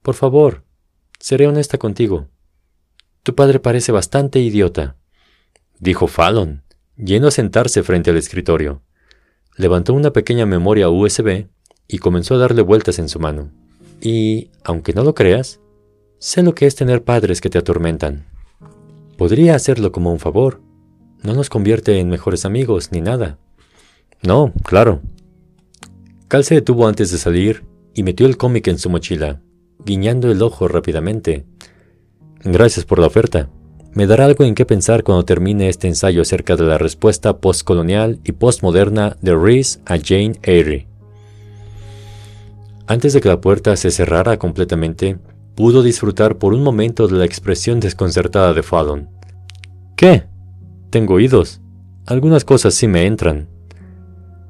Por 0.04 0.16
favor, 0.16 0.64
Seré 1.20 1.48
honesta 1.48 1.78
contigo. 1.78 2.30
Tu 3.24 3.36
padre 3.36 3.60
parece 3.60 3.92
bastante 3.92 4.40
idiota, 4.40 4.96
dijo 5.80 6.08
Fallon, 6.08 6.64
yendo 6.96 7.28
a 7.28 7.32
sentarse 7.32 7.84
frente 7.84 8.12
al 8.12 8.16
escritorio. 8.16 8.84
Levantó 9.58 9.94
una 9.94 10.14
pequeña 10.14 10.46
memoria 10.46 10.88
USB 10.88 11.48
y 11.90 11.98
comenzó 11.98 12.36
a 12.36 12.38
darle 12.38 12.62
vueltas 12.62 13.00
en 13.00 13.10
su 13.10 13.20
mano. 13.20 13.52
Y, 14.00 14.50
aunque 14.64 14.94
no 14.94 15.04
lo 15.04 15.14
creas, 15.14 15.60
sé 16.20 16.44
lo 16.44 16.56
que 16.56 16.66
es 16.66 16.76
tener 16.76 17.04
padres 17.04 17.42
que 17.42 17.50
te 17.50 17.58
atormentan. 17.58 18.26
Podría 19.18 19.56
hacerlo 19.56 19.92
como 19.92 20.12
un 20.12 20.20
favor. 20.20 20.62
No 21.24 21.34
nos 21.34 21.50
convierte 21.50 22.00
en 22.00 22.10
mejores 22.10 22.46
amigos 22.46 22.92
ni 22.92 23.02
nada. 23.02 23.38
No, 24.22 24.54
claro. 24.64 25.02
Cal 26.28 26.44
se 26.44 26.56
detuvo 26.56 26.88
antes 26.88 27.12
de 27.12 27.18
salir 27.18 27.66
y 27.94 28.04
metió 28.04 28.26
el 28.26 28.38
cómic 28.38 28.68
en 28.68 28.80
su 28.80 28.90
mochila 28.90 29.42
guiñando 29.86 30.32
el 30.32 30.42
ojo 30.42 30.68
rápidamente. 30.68 31.46
Gracias 32.44 32.86
por 32.86 33.00
la 33.00 33.08
oferta. 33.08 33.50
Me 33.94 34.08
dará 34.08 34.26
algo 34.26 34.44
en 34.44 34.56
qué 34.56 34.66
pensar 34.66 35.04
cuando 35.04 35.24
termine 35.24 35.70
este 35.70 35.88
ensayo 35.88 36.22
acerca 36.22 36.58
de 36.58 36.64
la 36.64 36.78
respuesta 36.78 37.38
postcolonial 37.38 38.20
y 38.24 38.34
postmoderna 38.34 39.16
de 39.22 39.36
Reese 39.36 39.80
a 39.86 39.98
Jane 39.98 40.38
Eyre. 40.44 40.88
Antes 42.88 43.14
de 43.14 43.22
que 43.22 43.30
la 43.30 43.42
puerta 43.42 43.76
se 43.78 43.90
cerrara 43.90 44.38
completamente, 44.38 45.18
pudo 45.56 45.82
disfrutar 45.82 46.38
por 46.38 46.54
un 46.54 46.62
momento 46.64 47.08
de 47.08 47.18
la 47.18 47.26
expresión 47.26 47.80
desconcertada 47.80 48.54
de 48.54 48.64
Fallon. 48.64 49.10
¿Qué? 49.96 50.24
Tengo 50.90 51.16
oídos. 51.16 51.62
Algunas 52.06 52.46
cosas 52.46 52.74
sí 52.74 52.88
me 52.88 53.06
entran. 53.06 53.50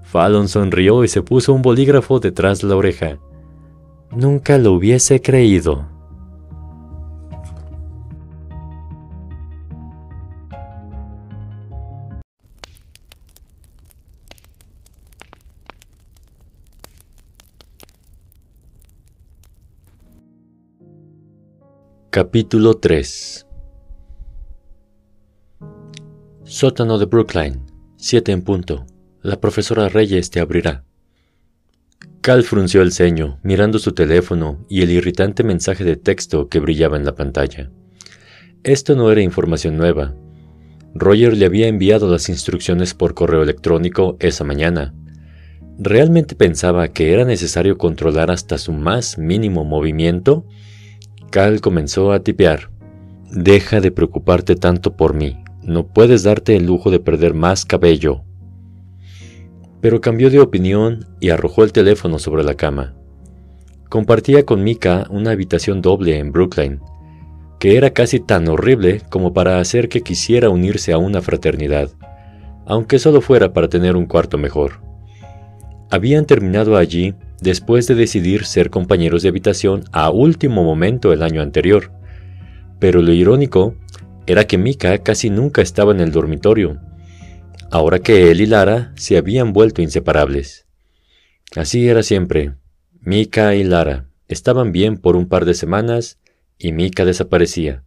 Fallon 0.03 0.47
sonrió 0.47 1.03
y 1.03 1.07
se 1.07 1.21
puso 1.21 1.53
un 1.53 1.61
bolígrafo 1.61 2.19
detrás 2.19 2.61
de 2.61 2.67
la 2.67 2.75
oreja. 2.75 3.19
Nunca 4.11 4.57
lo 4.57 4.73
hubiese 4.73 5.21
creído. 5.21 5.94
Capítulo 22.15 22.75
3 22.75 23.45
Sótano 26.45 26.97
de 26.97 27.07
Brookline, 27.07 27.59
7 27.97 28.31
en 28.31 28.41
punto. 28.41 28.85
La 29.21 29.41
profesora 29.41 29.89
Reyes 29.89 30.29
te 30.29 30.39
abrirá. 30.39 30.85
Cal 32.21 32.43
frunció 32.43 32.81
el 32.83 32.93
ceño, 32.93 33.41
mirando 33.43 33.79
su 33.79 33.91
teléfono 33.91 34.65
y 34.69 34.81
el 34.83 34.91
irritante 34.91 35.43
mensaje 35.43 35.83
de 35.83 35.97
texto 35.97 36.47
que 36.47 36.61
brillaba 36.61 36.95
en 36.95 37.03
la 37.03 37.15
pantalla. 37.15 37.69
Esto 38.63 38.95
no 38.95 39.11
era 39.11 39.21
información 39.21 39.75
nueva. 39.75 40.15
Roger 40.93 41.35
le 41.35 41.45
había 41.45 41.67
enviado 41.67 42.09
las 42.09 42.29
instrucciones 42.29 42.93
por 42.93 43.13
correo 43.13 43.43
electrónico 43.43 44.15
esa 44.21 44.45
mañana. 44.45 44.93
¿Realmente 45.77 46.35
pensaba 46.35 46.87
que 46.87 47.11
era 47.11 47.25
necesario 47.25 47.77
controlar 47.77 48.31
hasta 48.31 48.57
su 48.57 48.71
más 48.71 49.17
mínimo 49.17 49.65
movimiento? 49.65 50.45
Cal 51.31 51.61
comenzó 51.61 52.11
a 52.11 52.19
tipear. 52.19 52.69
Deja 53.31 53.81
de 53.81 53.91
preocuparte 53.91 54.55
tanto 54.55 54.95
por 54.95 55.13
mí. 55.13 55.37
No 55.61 55.87
puedes 55.87 56.23
darte 56.23 56.55
el 56.55 56.65
lujo 56.65 56.91
de 56.91 56.99
perder 56.99 57.33
más 57.33 57.65
cabello. 57.65 58.23
Pero 59.81 60.01
cambió 60.01 60.29
de 60.29 60.39
opinión 60.39 61.05
y 61.19 61.29
arrojó 61.29 61.63
el 61.63 61.71
teléfono 61.71 62.19
sobre 62.19 62.43
la 62.43 62.55
cama. 62.55 62.93
Compartía 63.89 64.45
con 64.45 64.63
Mika 64.63 65.07
una 65.09 65.31
habitación 65.31 65.81
doble 65.81 66.17
en 66.17 66.31
Brooklyn, 66.31 66.81
que 67.59 67.77
era 67.77 67.91
casi 67.91 68.19
tan 68.19 68.47
horrible 68.47 69.01
como 69.09 69.33
para 69.33 69.59
hacer 69.59 69.89
que 69.89 70.01
quisiera 70.01 70.49
unirse 70.49 70.93
a 70.93 70.97
una 70.97 71.21
fraternidad, 71.21 71.91
aunque 72.65 72.99
solo 72.99 73.21
fuera 73.21 73.53
para 73.53 73.69
tener 73.69 73.95
un 73.95 74.05
cuarto 74.05 74.37
mejor. 74.37 74.81
Habían 75.89 76.25
terminado 76.25 76.77
allí 76.77 77.15
después 77.41 77.87
de 77.87 77.95
decidir 77.95 78.45
ser 78.45 78.69
compañeros 78.69 79.23
de 79.23 79.29
habitación 79.29 79.83
a 79.91 80.09
último 80.09 80.63
momento 80.63 81.13
el 81.13 81.23
año 81.23 81.41
anterior. 81.41 81.91
Pero 82.79 83.01
lo 83.01 83.11
irónico 83.11 83.75
era 84.25 84.45
que 84.45 84.57
Mika 84.57 84.97
casi 84.99 85.29
nunca 85.29 85.61
estaba 85.61 85.91
en 85.91 85.99
el 85.99 86.11
dormitorio, 86.11 86.79
ahora 87.71 87.99
que 87.99 88.31
él 88.31 88.41
y 88.41 88.45
Lara 88.45 88.93
se 88.95 89.17
habían 89.17 89.53
vuelto 89.53 89.81
inseparables. 89.81 90.65
Así 91.55 91.87
era 91.87 92.03
siempre. 92.03 92.53
Mika 93.01 93.55
y 93.55 93.63
Lara 93.63 94.09
estaban 94.27 94.71
bien 94.71 94.97
por 94.97 95.15
un 95.15 95.27
par 95.27 95.45
de 95.45 95.53
semanas 95.53 96.19
y 96.57 96.71
Mika 96.71 97.05
desaparecía. 97.05 97.83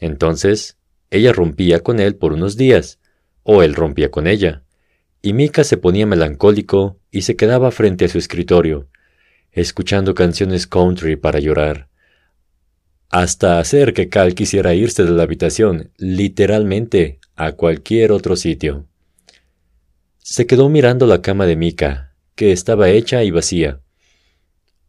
Entonces, 0.00 0.76
ella 1.10 1.32
rompía 1.32 1.80
con 1.80 1.98
él 1.98 2.16
por 2.16 2.32
unos 2.32 2.56
días, 2.56 3.00
o 3.42 3.62
él 3.62 3.74
rompía 3.74 4.10
con 4.10 4.26
ella 4.26 4.65
y 5.26 5.32
Mika 5.32 5.64
se 5.64 5.76
ponía 5.76 6.06
melancólico 6.06 7.00
y 7.10 7.22
se 7.22 7.34
quedaba 7.34 7.72
frente 7.72 8.04
a 8.04 8.08
su 8.08 8.16
escritorio, 8.16 8.86
escuchando 9.50 10.14
canciones 10.14 10.68
country 10.68 11.16
para 11.16 11.40
llorar, 11.40 11.88
hasta 13.08 13.58
hacer 13.58 13.92
que 13.92 14.08
Cal 14.08 14.36
quisiera 14.36 14.74
irse 14.74 15.02
de 15.02 15.10
la 15.10 15.24
habitación, 15.24 15.90
literalmente, 15.96 17.18
a 17.34 17.50
cualquier 17.54 18.12
otro 18.12 18.36
sitio. 18.36 18.86
Se 20.18 20.46
quedó 20.46 20.68
mirando 20.68 21.08
la 21.08 21.22
cama 21.22 21.44
de 21.46 21.56
Mika, 21.56 22.14
que 22.36 22.52
estaba 22.52 22.90
hecha 22.90 23.24
y 23.24 23.32
vacía. 23.32 23.80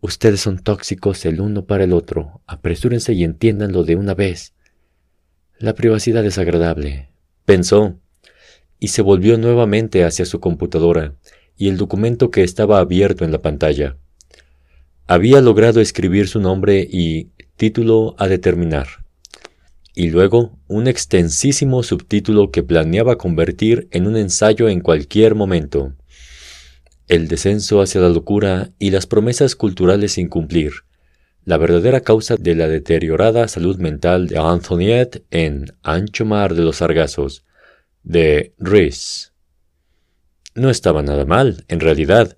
Ustedes 0.02 0.40
son 0.40 0.60
tóxicos 0.60 1.26
el 1.26 1.42
uno 1.42 1.66
para 1.66 1.86
el 1.86 1.94
otro. 1.94 2.42
Apresúrense 2.46 3.12
y 3.14 3.24
entiéndanlo 3.24 3.84
de 3.84 3.96
una 3.96 4.14
vez. 4.14 4.54
La 5.58 5.74
privacidad 5.74 6.24
es 6.24 6.38
agradable, 6.38 7.10
pensó, 7.44 8.00
y 8.80 8.90
se 8.90 9.02
volvió 9.02 9.38
nuevamente 9.38 10.04
hacia 10.04 10.26
su 10.26 10.40
computadora 10.40 11.16
y 11.58 11.70
el 11.70 11.78
documento 11.78 12.30
que 12.30 12.44
estaba 12.44 12.80
abierto 12.80 13.26
en 13.26 13.32
la 13.32 13.42
pantalla. 13.42 13.98
Había 15.08 15.42
logrado 15.42 15.82
escribir 15.82 16.28
su 16.28 16.40
nombre 16.40 16.88
y 16.90 17.30
título 17.56 18.16
a 18.20 18.28
determinar, 18.28 18.88
y 19.96 20.10
luego 20.10 20.60
un 20.68 20.88
extensísimo 20.88 21.82
subtítulo 21.82 22.52
que 22.52 22.62
planeaba 22.62 23.18
convertir 23.18 23.88
en 23.92 24.06
un 24.06 24.16
ensayo 24.16 24.70
en 24.70 24.82
cualquier 24.82 25.34
momento. 25.34 25.94
El 27.08 27.28
descenso 27.28 27.82
hacia 27.82 28.02
la 28.02 28.10
locura 28.10 28.70
y 28.78 28.92
las 28.92 29.08
promesas 29.08 29.56
culturales 29.56 30.12
sin 30.12 30.28
cumplir, 30.28 30.74
la 31.46 31.58
verdadera 31.58 32.02
causa 32.02 32.36
de 32.36 32.56
la 32.56 32.68
deteriorada 32.68 33.48
salud 33.48 33.78
mental 33.78 34.28
de 34.28 34.38
Anthonyette 34.38 35.24
en 35.32 35.72
Ancho 35.82 36.26
Mar 36.26 36.54
de 36.54 36.64
los 36.64 36.76
Sargazos, 36.76 37.46
de 38.08 38.54
Rhys. 38.58 39.34
No 40.56 40.70
estaba 40.70 41.04
nada 41.04 41.26
mal, 41.26 41.66
en 41.68 41.82
realidad, 41.82 42.38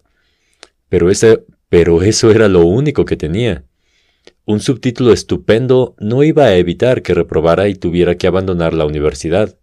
pero, 0.90 1.12
ese, 1.12 1.46
pero 1.70 2.02
eso 2.02 2.32
era 2.32 2.48
lo 2.48 2.66
único 2.66 3.06
que 3.06 3.16
tenía. 3.16 3.64
Un 4.46 4.62
subtítulo 4.62 5.14
estupendo 5.14 5.96
no 6.00 6.24
iba 6.24 6.46
a 6.46 6.56
evitar 6.56 7.04
que 7.04 7.14
reprobara 7.14 7.68
y 7.68 7.76
tuviera 7.76 8.16
que 8.16 8.26
abandonar 8.26 8.74
la 8.74 8.86
universidad. 8.86 9.60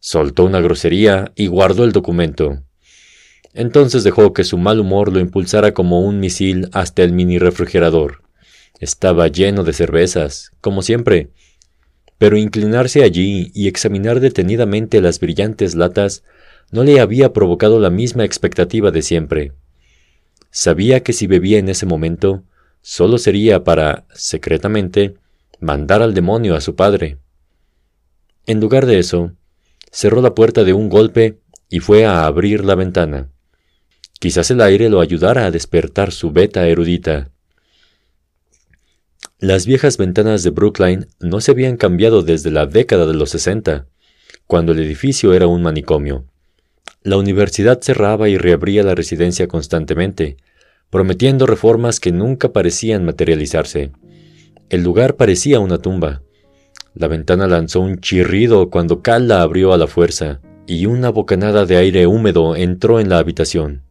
Soltó 0.00 0.44
una 0.44 0.60
grosería 0.60 1.30
y 1.36 1.48
guardó 1.48 1.84
el 1.84 1.92
documento. 1.92 2.62
Entonces 3.52 4.04
dejó 4.04 4.32
que 4.32 4.44
su 4.44 4.56
mal 4.56 4.80
humor 4.80 5.12
lo 5.12 5.20
impulsara 5.20 5.74
como 5.74 6.00
un 6.00 6.20
misil 6.20 6.70
hasta 6.72 7.02
el 7.02 7.12
mini 7.12 7.38
refrigerador. 7.38 8.22
Estaba 8.80 9.28
lleno 9.28 9.62
de 9.62 9.74
cervezas, 9.74 10.52
como 10.62 10.80
siempre, 10.80 11.30
pero 12.18 12.36
inclinarse 12.36 13.04
allí 13.04 13.50
y 13.54 13.68
examinar 13.68 14.20
detenidamente 14.20 15.00
las 15.00 15.20
brillantes 15.20 15.74
latas 15.74 16.24
no 16.70 16.84
le 16.84 17.00
había 17.00 17.32
provocado 17.32 17.78
la 17.80 17.90
misma 17.90 18.24
expectativa 18.24 18.90
de 18.90 19.02
siempre. 19.02 19.52
Sabía 20.50 21.02
que 21.02 21.12
si 21.12 21.26
bebía 21.26 21.58
en 21.58 21.68
ese 21.68 21.86
momento, 21.86 22.42
solo 22.82 23.18
sería 23.18 23.64
para, 23.64 24.06
secretamente, 24.12 25.14
mandar 25.60 26.02
al 26.02 26.14
demonio 26.14 26.56
a 26.56 26.60
su 26.60 26.74
padre. 26.74 27.18
En 28.46 28.60
lugar 28.60 28.86
de 28.86 28.98
eso, 28.98 29.32
cerró 29.90 30.20
la 30.20 30.34
puerta 30.34 30.64
de 30.64 30.72
un 30.72 30.88
golpe 30.88 31.38
y 31.68 31.80
fue 31.80 32.04
a 32.04 32.24
abrir 32.24 32.64
la 32.64 32.74
ventana. 32.74 33.28
Quizás 34.18 34.50
el 34.50 34.60
aire 34.60 34.88
lo 34.88 35.00
ayudara 35.00 35.46
a 35.46 35.50
despertar 35.50 36.12
su 36.12 36.32
beta 36.32 36.66
erudita. 36.66 37.30
Las 39.40 39.66
viejas 39.66 39.98
ventanas 39.98 40.42
de 40.42 40.50
Brookline 40.50 41.06
no 41.20 41.40
se 41.40 41.52
habían 41.52 41.76
cambiado 41.76 42.22
desde 42.22 42.50
la 42.50 42.66
década 42.66 43.06
de 43.06 43.14
los 43.14 43.30
60, 43.30 43.86
cuando 44.48 44.72
el 44.72 44.80
edificio 44.80 45.32
era 45.32 45.46
un 45.46 45.62
manicomio. 45.62 46.24
La 47.04 47.18
universidad 47.18 47.80
cerraba 47.80 48.28
y 48.28 48.36
reabría 48.36 48.82
la 48.82 48.96
residencia 48.96 49.46
constantemente, 49.46 50.38
prometiendo 50.90 51.46
reformas 51.46 52.00
que 52.00 52.10
nunca 52.10 52.52
parecían 52.52 53.04
materializarse. 53.04 53.92
El 54.70 54.82
lugar 54.82 55.14
parecía 55.14 55.60
una 55.60 55.78
tumba. 55.78 56.22
La 56.94 57.06
ventana 57.06 57.46
lanzó 57.46 57.78
un 57.78 58.00
chirrido 58.00 58.70
cuando 58.70 59.02
Cal 59.02 59.28
la 59.28 59.42
abrió 59.42 59.72
a 59.72 59.78
la 59.78 59.86
fuerza, 59.86 60.40
y 60.66 60.86
una 60.86 61.10
bocanada 61.10 61.64
de 61.64 61.76
aire 61.76 62.08
húmedo 62.08 62.56
entró 62.56 62.98
en 62.98 63.08
la 63.08 63.18
habitación. 63.18 63.82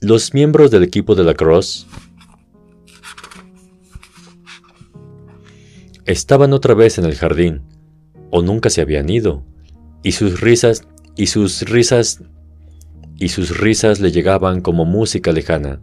Los 0.00 0.34
miembros 0.34 0.70
del 0.70 0.84
equipo 0.84 1.16
de 1.16 1.24
la 1.24 1.34
Cross 1.34 1.88
Estaban 6.10 6.52
otra 6.52 6.74
vez 6.74 6.98
en 6.98 7.04
el 7.04 7.14
jardín, 7.14 7.62
o 8.32 8.42
nunca 8.42 8.68
se 8.68 8.80
habían 8.80 9.08
ido, 9.08 9.44
y 10.02 10.10
sus 10.10 10.40
risas, 10.40 10.82
y 11.14 11.28
sus 11.28 11.62
risas, 11.62 12.20
y 13.16 13.28
sus 13.28 13.56
risas 13.56 14.00
le 14.00 14.10
llegaban 14.10 14.60
como 14.60 14.84
música 14.84 15.30
lejana. 15.30 15.80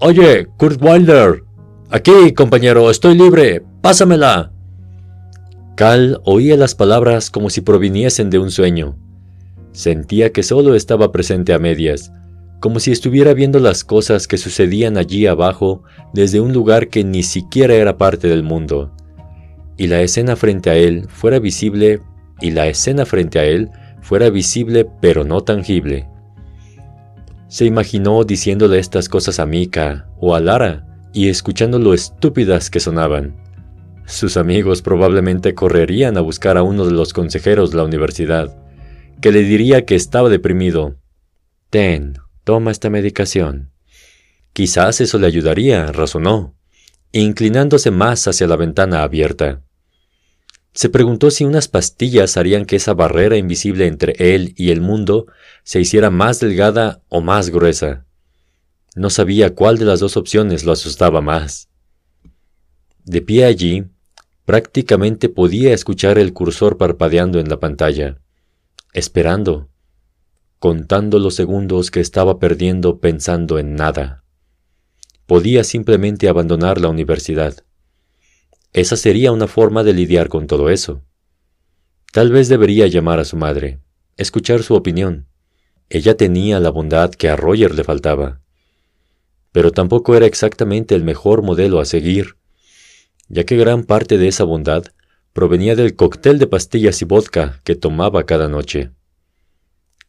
Oye, 0.00 0.46
Kurt 0.56 0.80
Wilder. 0.82 1.44
Aquí, 1.90 2.32
compañero, 2.32 2.90
estoy 2.90 3.18
libre. 3.18 3.64
Pásamela. 3.82 4.50
Cal 5.76 6.18
oía 6.24 6.56
las 6.56 6.74
palabras 6.74 7.28
como 7.28 7.50
si 7.50 7.60
proviniesen 7.60 8.30
de 8.30 8.38
un 8.38 8.50
sueño. 8.50 8.96
Sentía 9.72 10.32
que 10.32 10.42
solo 10.42 10.74
estaba 10.74 11.12
presente 11.12 11.52
a 11.52 11.58
medias, 11.58 12.10
como 12.62 12.78
si 12.78 12.92
estuviera 12.92 13.34
viendo 13.34 13.58
las 13.58 13.82
cosas 13.82 14.28
que 14.28 14.38
sucedían 14.38 14.96
allí 14.96 15.26
abajo 15.26 15.82
desde 16.14 16.40
un 16.40 16.52
lugar 16.52 16.86
que 16.86 17.02
ni 17.02 17.24
siquiera 17.24 17.74
era 17.74 17.98
parte 17.98 18.28
del 18.28 18.44
mundo. 18.44 18.94
Y 19.76 19.88
la 19.88 20.00
escena 20.00 20.36
frente 20.36 20.70
a 20.70 20.76
él 20.76 21.08
fuera 21.08 21.40
visible, 21.40 22.02
y 22.40 22.52
la 22.52 22.68
escena 22.68 23.04
frente 23.04 23.40
a 23.40 23.44
él 23.44 23.68
fuera 24.00 24.30
visible 24.30 24.88
pero 25.00 25.24
no 25.24 25.40
tangible. 25.40 26.06
Se 27.48 27.64
imaginó 27.64 28.22
diciéndole 28.22 28.78
estas 28.78 29.08
cosas 29.08 29.40
a 29.40 29.46
Mika 29.46 30.06
o 30.20 30.36
a 30.36 30.40
Lara 30.40 30.86
y 31.12 31.30
escuchando 31.30 31.80
lo 31.80 31.94
estúpidas 31.94 32.70
que 32.70 32.78
sonaban. 32.78 33.34
Sus 34.06 34.36
amigos 34.36 34.82
probablemente 34.82 35.56
correrían 35.56 36.16
a 36.16 36.20
buscar 36.20 36.56
a 36.56 36.62
uno 36.62 36.86
de 36.86 36.92
los 36.92 37.12
consejeros 37.12 37.72
de 37.72 37.78
la 37.78 37.84
universidad, 37.84 38.56
que 39.20 39.32
le 39.32 39.42
diría 39.42 39.84
que 39.84 39.96
estaba 39.96 40.28
deprimido. 40.28 40.94
Ten, 41.70 42.21
toma 42.44 42.70
esta 42.70 42.90
medicación. 42.90 43.70
Quizás 44.52 45.00
eso 45.00 45.18
le 45.18 45.26
ayudaría, 45.26 45.86
razonó, 45.92 46.54
inclinándose 47.12 47.90
más 47.90 48.26
hacia 48.28 48.46
la 48.46 48.56
ventana 48.56 49.02
abierta. 49.02 49.62
Se 50.74 50.88
preguntó 50.88 51.30
si 51.30 51.44
unas 51.44 51.68
pastillas 51.68 52.36
harían 52.36 52.64
que 52.64 52.76
esa 52.76 52.94
barrera 52.94 53.36
invisible 53.36 53.86
entre 53.86 54.14
él 54.18 54.54
y 54.56 54.70
el 54.70 54.80
mundo 54.80 55.26
se 55.64 55.80
hiciera 55.80 56.10
más 56.10 56.40
delgada 56.40 57.02
o 57.08 57.20
más 57.20 57.50
gruesa. 57.50 58.06
No 58.94 59.10
sabía 59.10 59.54
cuál 59.54 59.78
de 59.78 59.84
las 59.84 60.00
dos 60.00 60.16
opciones 60.16 60.64
lo 60.64 60.72
asustaba 60.72 61.20
más. 61.20 61.68
De 63.04 63.20
pie 63.20 63.44
allí, 63.44 63.84
prácticamente 64.44 65.28
podía 65.28 65.72
escuchar 65.74 66.18
el 66.18 66.32
cursor 66.32 66.78
parpadeando 66.78 67.38
en 67.38 67.48
la 67.48 67.58
pantalla, 67.60 68.18
esperando, 68.92 69.68
contando 70.62 71.18
los 71.18 71.34
segundos 71.34 71.90
que 71.90 71.98
estaba 71.98 72.38
perdiendo 72.38 73.00
pensando 73.00 73.58
en 73.58 73.74
nada. 73.74 74.22
Podía 75.26 75.64
simplemente 75.64 76.28
abandonar 76.28 76.80
la 76.80 76.88
universidad. 76.88 77.64
Esa 78.72 78.96
sería 78.96 79.32
una 79.32 79.48
forma 79.48 79.82
de 79.82 79.92
lidiar 79.92 80.28
con 80.28 80.46
todo 80.46 80.70
eso. 80.70 81.02
Tal 82.12 82.30
vez 82.30 82.48
debería 82.48 82.86
llamar 82.86 83.18
a 83.18 83.24
su 83.24 83.36
madre, 83.36 83.80
escuchar 84.16 84.62
su 84.62 84.76
opinión. 84.76 85.26
Ella 85.90 86.16
tenía 86.16 86.60
la 86.60 86.70
bondad 86.70 87.10
que 87.10 87.28
a 87.28 87.34
Roger 87.34 87.74
le 87.74 87.82
faltaba. 87.82 88.40
Pero 89.50 89.72
tampoco 89.72 90.14
era 90.14 90.26
exactamente 90.26 90.94
el 90.94 91.02
mejor 91.02 91.42
modelo 91.42 91.80
a 91.80 91.84
seguir, 91.84 92.36
ya 93.28 93.42
que 93.42 93.56
gran 93.56 93.82
parte 93.82 94.16
de 94.16 94.28
esa 94.28 94.44
bondad 94.44 94.84
provenía 95.32 95.74
del 95.74 95.96
cóctel 95.96 96.38
de 96.38 96.46
pastillas 96.46 97.02
y 97.02 97.04
vodka 97.04 97.60
que 97.64 97.74
tomaba 97.74 98.26
cada 98.26 98.46
noche. 98.46 98.92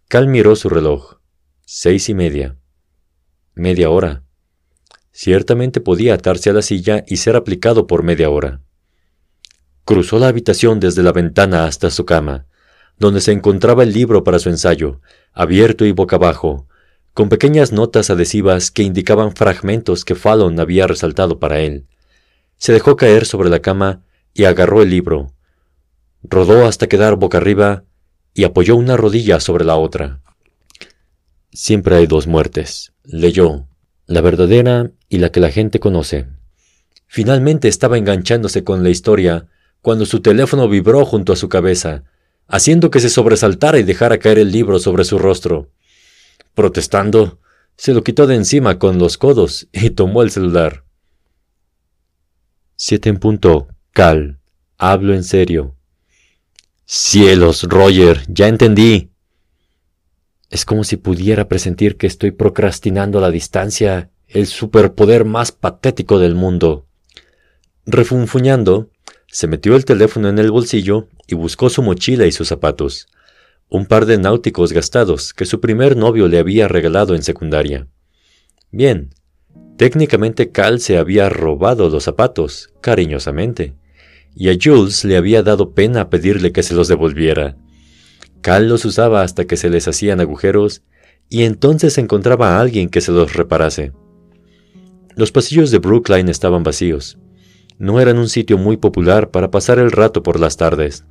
Cal 0.08 0.28
miró 0.28 0.56
su 0.56 0.70
reloj. 0.70 1.16
Seis 1.66 2.08
y 2.08 2.14
media. 2.14 2.56
Media 3.56 3.90
hora. 3.90 4.24
Ciertamente 5.12 5.82
podía 5.82 6.14
atarse 6.14 6.52
a 6.52 6.54
la 6.54 6.62
silla 6.62 7.04
y 7.08 7.18
ser 7.18 7.36
aplicado 7.36 7.88
por 7.88 8.04
media 8.04 8.30
hora. 8.30 8.62
Cruzó 9.86 10.20
la 10.20 10.28
habitación 10.28 10.80
desde 10.80 11.02
la 11.02 11.12
ventana 11.12 11.66
hasta 11.66 11.90
su 11.90 12.06
cama, 12.06 12.46
donde 13.00 13.22
se 13.22 13.32
encontraba 13.32 13.82
el 13.84 13.92
libro 13.92 14.24
para 14.24 14.38
su 14.38 14.50
ensayo, 14.50 15.02
abierto 15.34 15.84
y 15.86 15.92
boca 15.94 16.18
abajo, 16.18 16.68
con 17.14 17.30
pequeñas 17.30 17.72
notas 17.72 18.12
adhesivas 18.12 18.70
que 18.70 18.84
indicaban 18.84 19.36
fragmentos 19.36 20.06
que 20.06 20.16
Fallon 20.16 20.60
había 20.60 20.86
resaltado 20.86 21.40
para 21.40 21.60
él. 21.60 21.88
Se 22.58 22.72
dejó 22.72 22.98
caer 22.98 23.26
sobre 23.26 23.50
la 23.50 23.62
cama 23.62 24.04
y 24.34 24.44
agarró 24.44 24.84
el 24.84 24.92
libro. 24.92 25.34
Rodó 26.22 26.66
hasta 26.68 26.88
quedar 26.88 27.16
boca 27.16 27.40
arriba 27.40 27.84
y 28.34 28.44
apoyó 28.44 28.76
una 28.76 28.98
rodilla 28.98 29.40
sobre 29.40 29.66
la 29.66 29.76
otra. 29.76 30.22
Siempre 31.52 31.96
hay 31.96 32.08
dos 32.08 32.28
muertes, 32.28 32.94
leyó, 33.04 33.68
la 34.08 34.22
verdadera 34.22 34.92
y 35.08 35.20
la 35.20 35.32
que 35.32 35.40
la 35.40 35.52
gente 35.52 35.80
conoce. 35.80 36.28
Finalmente 37.08 37.68
estaba 37.68 37.98
enganchándose 37.98 38.64
con 38.64 38.84
la 38.84 38.90
historia 38.90 39.48
cuando 39.82 40.06
su 40.06 40.22
teléfono 40.22 40.68
vibró 40.68 41.06
junto 41.06 41.34
a 41.34 41.36
su 41.36 41.50
cabeza, 41.50 42.04
haciendo 42.48 42.90
que 42.90 43.00
se 43.00 43.10
sobresaltara 43.10 43.78
y 43.78 43.84
dejara 43.84 44.18
caer 44.18 44.40
el 44.40 44.52
libro 44.52 44.80
sobre 44.80 45.04
su 45.04 45.20
rostro. 45.20 45.70
Protestando, 46.56 47.40
se 47.78 47.94
lo 47.94 48.04
quitó 48.04 48.28
de 48.28 48.36
encima 48.36 48.80
con 48.80 48.98
los 48.98 49.18
codos 49.18 49.68
y 49.72 49.92
tomó 49.92 50.24
el 50.24 50.32
celular. 50.32 50.84
Siete 52.76 53.10
en 53.10 53.18
punto. 53.18 53.68
Cal. 53.92 54.40
Hablo 54.78 55.14
en 55.14 55.24
serio. 55.24 55.76
Cielos, 56.86 57.64
Roger, 57.64 58.24
ya 58.28 58.48
entendí. 58.48 59.10
Es 60.50 60.66
como 60.66 60.84
si 60.84 60.98
pudiera 60.98 61.48
presentir 61.48 61.98
que 61.98 62.08
estoy 62.08 62.32
procrastinando 62.32 63.18
a 63.18 63.22
la 63.22 63.32
distancia 63.32 64.12
el 64.28 64.48
superpoder 64.48 65.24
más 65.24 65.52
patético 65.52 66.20
del 66.20 66.36
mundo. 66.36 66.86
Refunfuñando, 67.86 68.90
se 69.28 69.48
metió 69.48 69.76
el 69.76 69.86
teléfono 69.86 70.28
en 70.30 70.40
el 70.40 70.52
bolsillo 70.52 71.08
y 71.26 71.36
buscó 71.36 71.70
su 71.70 71.82
mochila 71.82 72.26
y 72.26 72.32
sus 72.32 72.50
zapatos, 72.50 73.08
un 73.70 73.86
par 73.86 74.06
de 74.06 74.18
náuticos 74.18 74.74
gastados 74.74 75.34
que 75.34 75.46
su 75.46 75.60
primer 75.62 75.96
novio 75.96 76.28
le 76.28 76.38
había 76.38 76.68
regalado 76.68 77.16
en 77.16 77.24
secundaria. 77.24 77.88
Bien, 78.72 79.10
técnicamente 79.78 80.52
Cal 80.52 80.80
se 80.80 80.98
había 80.98 81.30
robado 81.30 81.90
los 81.90 82.04
zapatos, 82.04 82.72
cariñosamente, 82.82 83.74
y 84.36 84.50
a 84.50 84.58
Jules 84.62 85.06
le 85.06 85.18
había 85.18 85.44
dado 85.44 85.74
pena 85.74 86.10
pedirle 86.10 86.52
que 86.52 86.64
se 86.64 86.74
los 86.74 86.88
devolviera. 86.88 87.58
Cal 88.42 88.68
los 88.68 88.86
usaba 88.86 89.22
hasta 89.22 89.46
que 89.46 89.58
se 89.58 89.70
les 89.70 89.88
hacían 89.88 90.20
agujeros 90.20 90.84
y 91.30 91.44
entonces 91.44 91.98
encontraba 91.98 92.58
a 92.58 92.60
alguien 92.60 92.90
que 92.90 93.02
se 93.02 93.12
los 93.12 93.34
reparase. 93.34 93.94
Los 95.16 95.32
pasillos 95.32 95.72
de 95.72 95.78
Brookline 95.78 96.30
estaban 96.30 96.64
vacíos. 96.64 97.18
No 97.78 98.00
eran 98.00 98.18
un 98.18 98.30
sitio 98.30 98.58
muy 98.58 98.78
popular 98.78 99.32
para 99.32 99.52
pasar 99.52 99.80
el 99.80 99.92
rato 99.92 100.24
por 100.24 100.40
las 100.40 100.58
tardes. 100.58 101.06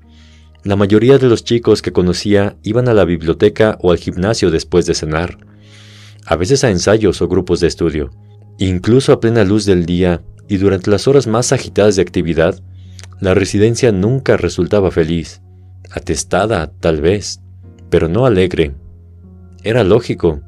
La 0.65 0.77
mayoría 0.77 1.19
de 1.19 1.29
los 1.29 1.45
chicos 1.45 1.83
que 1.83 1.93
conocía 1.93 2.57
iban 2.63 2.89
a 2.89 2.95
la 2.95 3.05
biblioteca 3.05 3.79
o 3.81 3.91
al 3.91 3.99
gimnasio 3.99 4.51
después 4.51 4.87
de 4.87 4.95
cenar, 4.95 5.39
a 6.25 6.37
veces 6.37 6.63
a 6.63 6.71
ensayos 6.71 7.21
o 7.21 7.29
grupos 7.29 7.61
de 7.61 7.67
estudio. 7.67 8.11
Incluso 8.59 9.13
a 9.13 9.21
plena 9.21 9.45
luz 9.45 9.65
del 9.65 9.87
día 9.87 10.23
y 10.49 10.59
durante 10.59 10.91
las 10.91 11.09
horas 11.09 11.27
más 11.27 11.53
agitadas 11.53 11.97
de 11.97 12.03
actividad, 12.03 12.63
la 13.23 13.35
residencia 13.35 13.93
nunca 13.93 14.37
resultaba 14.37 14.91
feliz 14.91 15.43
atestada, 15.93 16.73
tal 16.81 17.01
vez, 17.01 17.41
pero 17.89 18.09
no 18.09 18.27
alegre. 18.27 18.75
Era 19.63 19.85
lógico. 19.85 20.41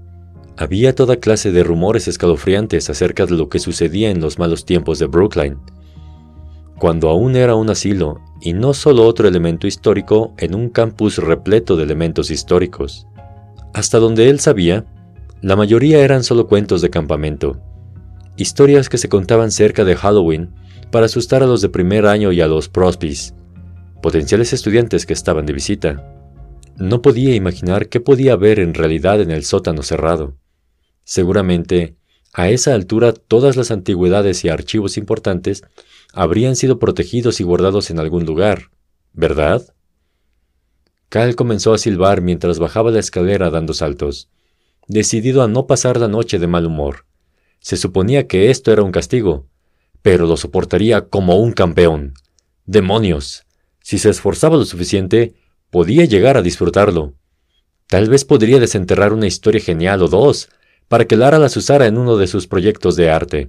Había 0.57 0.93
toda 0.93 1.17
clase 1.17 1.53
de 1.53 1.63
rumores 1.63 2.09
escalofriantes 2.09 2.91
acerca 2.91 3.27
de 3.27 3.37
lo 3.37 3.49
que 3.49 3.61
sucedía 3.61 4.11
en 4.11 4.21
los 4.21 4.41
malos 4.41 4.65
tiempos 4.65 4.99
de 4.99 5.07
Brookline, 5.07 5.59
cuando 6.77 7.11
aún 7.11 7.37
era 7.37 7.55
un 7.55 7.71
asilo 7.71 8.21
y 8.41 8.55
no 8.55 8.75
solo 8.75 9.07
otro 9.07 9.29
elemento 9.29 9.69
histórico 9.69 10.35
en 10.39 10.57
un 10.57 10.69
campus 10.69 11.19
repleto 11.19 11.77
de 11.77 11.85
elementos 11.85 12.33
históricos. 12.33 13.07
Hasta 13.73 14.01
donde 14.01 14.31
él 14.31 14.41
sabía, 14.41 14.85
la 15.43 15.55
mayoría 15.55 16.01
eran 16.01 16.25
solo 16.25 16.49
cuentos 16.49 16.83
de 16.83 16.91
campamento, 16.91 17.61
historias 18.37 18.89
que 18.89 18.99
se 18.99 19.09
contaban 19.09 19.53
cerca 19.53 19.85
de 19.85 19.95
Halloween 19.95 20.51
para 20.94 21.07
asustar 21.07 21.42
a 21.42 21.46
los 21.46 21.61
de 21.61 21.68
primer 21.68 22.07
año 22.07 22.30
y 22.30 22.40
a 22.40 22.46
los 22.46 22.68
prospis, 22.68 23.35
potenciales 24.00 24.52
estudiantes 24.52 25.07
que 25.07 25.12
estaban 25.12 25.44
de 25.44 25.52
visita. 25.52 26.09
No 26.76 27.02
podía 27.02 27.35
imaginar 27.35 27.88
qué 27.88 27.98
podía 27.98 28.35
haber 28.35 28.61
en 28.61 28.74
realidad 28.74 29.20
en 29.20 29.33
el 29.33 29.42
sótano 29.42 29.83
cerrado. 29.83 30.37
Seguramente, 31.02 31.96
a 32.33 32.48
esa 32.48 32.74
altura 32.74 33.12
todas 33.12 33.57
las 33.57 33.72
antigüedades 33.72 34.44
y 34.44 34.50
archivos 34.50 34.96
importantes 34.96 35.64
habrían 36.12 36.54
sido 36.54 36.78
protegidos 36.78 37.40
y 37.40 37.42
guardados 37.42 37.90
en 37.90 37.98
algún 37.98 38.24
lugar, 38.24 38.70
¿verdad? 39.12 39.74
Cal 41.09 41.35
comenzó 41.35 41.74
a 41.74 41.78
silbar 41.78 42.20
mientras 42.20 42.61
bajaba 42.61 42.92
la 42.92 43.00
escalera 43.00 43.50
dando 43.50 43.74
saltos, 43.74 44.28
decidido 44.87 45.42
a 45.42 45.48
no 45.48 45.66
pasar 45.66 45.98
la 45.98 46.07
noche 46.07 46.38
de 46.38 46.46
mal 46.46 46.66
humor. 46.66 47.04
Se 47.59 47.76
suponía 47.76 48.28
que 48.28 48.50
esto 48.50 48.70
era 48.70 48.85
un 48.85 48.92
castigo, 48.92 49.48
pero 50.05 50.27
lo 50.27 50.37
soportaría 50.37 51.09
como 51.09 51.38
un 51.38 51.53
campeón. 51.53 52.12
¡Demonios! 52.67 53.45
Si 53.81 53.97
se 53.97 54.11
esforzaba 54.11 54.59
lo 54.59 54.67
suficiente, 54.67 55.33
podía 55.71 56.05
llegar 56.05 56.37
a 56.37 56.43
disfrutarlo. 56.43 57.14
Tal 57.87 58.11
vez 58.11 58.27
podría 58.27 58.61
desenterrar 58.61 59.14
una 59.14 59.27
historia 59.27 59.62
genial 59.62 60.03
o 60.03 60.09
dos, 60.09 60.51
para 60.89 61.07
que 61.07 61.16
Lara 61.16 61.39
las 61.39 61.57
usara 61.57 61.87
en 61.87 61.97
uno 61.97 62.18
de 62.18 62.26
sus 62.26 62.47
proyectos 62.47 62.97
de 62.97 63.09
arte. 63.09 63.49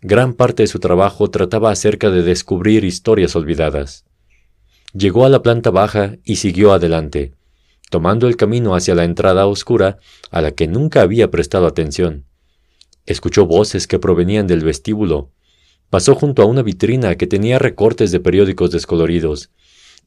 Gran 0.00 0.32
parte 0.32 0.62
de 0.62 0.66
su 0.66 0.78
trabajo 0.78 1.28
trataba 1.28 1.70
acerca 1.70 2.08
de 2.08 2.22
descubrir 2.22 2.86
historias 2.86 3.36
olvidadas. 3.36 4.06
Llegó 4.94 5.26
a 5.26 5.28
la 5.28 5.42
planta 5.42 5.68
baja 5.68 6.16
y 6.24 6.36
siguió 6.36 6.72
adelante, 6.72 7.34
tomando 7.90 8.28
el 8.28 8.36
camino 8.38 8.74
hacia 8.74 8.94
la 8.94 9.04
entrada 9.04 9.46
oscura 9.46 9.98
a 10.30 10.40
la 10.40 10.52
que 10.52 10.68
nunca 10.68 11.02
había 11.02 11.30
prestado 11.30 11.66
atención. 11.66 12.24
Escuchó 13.04 13.44
voces 13.44 13.86
que 13.86 13.98
provenían 13.98 14.46
del 14.46 14.64
vestíbulo. 14.64 15.32
Pasó 15.92 16.14
junto 16.14 16.40
a 16.40 16.46
una 16.46 16.62
vitrina 16.62 17.16
que 17.16 17.26
tenía 17.26 17.58
recortes 17.58 18.10
de 18.12 18.18
periódicos 18.18 18.70
descoloridos 18.70 19.50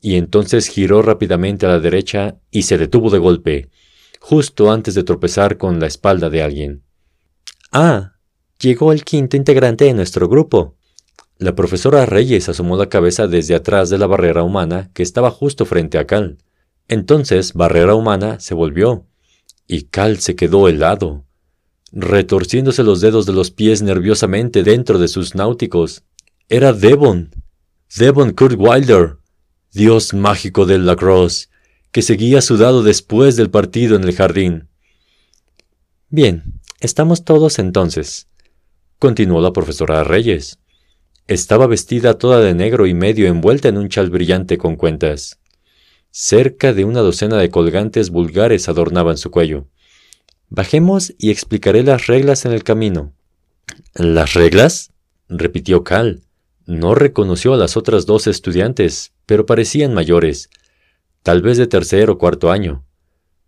y 0.02 0.16
entonces 0.16 0.66
giró 0.66 1.04
rápidamente 1.04 1.68
a 1.68 1.70
la 1.70 1.80
derecha 1.80 2.38
y 2.50 2.64
se 2.64 2.80
detuvo 2.80 3.12
de 3.12 3.20
golpe, 3.20 3.70
justo 4.20 4.72
antes 4.72 4.96
de 4.96 5.04
tropezar 5.04 5.60
con 5.60 5.80
la 5.80 5.86
espalda 5.86 6.32
de 6.32 6.42
alguien. 6.42 6.82
Ah, 7.72 8.14
llegó 8.60 8.94
el 8.94 9.04
quinto 9.04 9.38
integrante 9.38 9.86
de 9.86 9.94
nuestro 9.94 10.28
grupo. 10.28 10.74
La 11.38 11.54
profesora 11.54 12.08
Reyes 12.08 12.50
asomó 12.50 12.78
la 12.78 12.90
cabeza 12.90 13.28
desde 13.28 13.54
atrás 13.54 13.92
de 13.92 14.00
la 14.00 14.08
barrera 14.08 14.42
humana 14.42 14.90
que 14.92 15.04
estaba 15.04 15.30
justo 15.30 15.66
frente 15.66 16.00
a 16.00 16.08
Cal. 16.08 16.40
Entonces 16.88 17.54
Barrera 17.54 17.94
Humana 17.94 18.40
se 18.40 18.56
volvió, 18.56 19.06
y 19.68 19.84
Cal 19.84 20.18
se 20.18 20.36
quedó 20.36 20.68
helado. 20.68 21.25
Retorciéndose 21.96 22.84
los 22.84 23.00
dedos 23.00 23.26
de 23.26 23.32
los 23.34 23.52
pies 23.52 23.82
nerviosamente 23.82 24.64
dentro 24.64 25.00
de 25.00 25.08
sus 25.08 25.34
náuticos. 25.34 26.04
Era 26.50 26.74
Devon. 26.74 27.32
Devon 27.98 28.32
Kurt 28.32 28.56
Wilder, 28.60 29.18
dios 29.72 30.14
mágico 30.14 30.66
del 30.66 30.86
lacrosse, 30.86 31.48
que 31.92 32.02
seguía 32.02 32.42
sudado 32.42 32.84
después 32.84 33.38
del 33.38 33.50
partido 33.50 33.96
en 33.96 34.04
el 34.04 34.14
jardín. 34.14 34.68
Bien, 36.10 36.60
estamos 36.82 37.24
todos 37.24 37.58
entonces, 37.60 38.28
continuó 39.00 39.40
la 39.40 39.54
profesora 39.54 40.04
Reyes. 40.04 40.60
Estaba 41.28 41.66
vestida 41.68 42.18
toda 42.18 42.42
de 42.42 42.54
negro 42.54 42.86
y 42.86 42.94
medio 42.94 43.28
envuelta 43.28 43.70
en 43.70 43.78
un 43.78 43.88
chal 43.88 44.10
brillante 44.10 44.58
con 44.58 44.76
cuentas. 44.76 45.40
Cerca 46.12 46.74
de 46.74 46.84
una 46.84 47.00
docena 47.00 47.38
de 47.38 47.50
colgantes 47.50 48.10
vulgares 48.10 48.68
adornaban 48.68 49.18
su 49.18 49.32
cuello. 49.32 49.68
Bajemos 50.50 51.14
y 51.18 51.32
explicaré 51.32 51.84
las 51.84 52.08
reglas 52.08 52.46
en 52.46 52.52
el 52.52 52.64
camino. 52.64 53.14
¿Las 53.94 54.34
reglas? 54.34 54.92
repitió 55.28 55.84
Cal. 55.84 56.22
No 56.66 56.96
reconoció 56.96 57.54
a 57.54 57.58
las 57.58 57.78
otras 57.78 58.06
dos 58.06 58.28
estudiantes, 58.28 59.14
pero 59.26 59.46
parecían 59.46 59.94
mayores, 59.94 60.50
tal 61.24 61.42
vez 61.42 61.58
de 61.58 61.68
tercer 61.68 62.10
o 62.10 62.18
cuarto 62.18 62.52
año. 62.52 62.84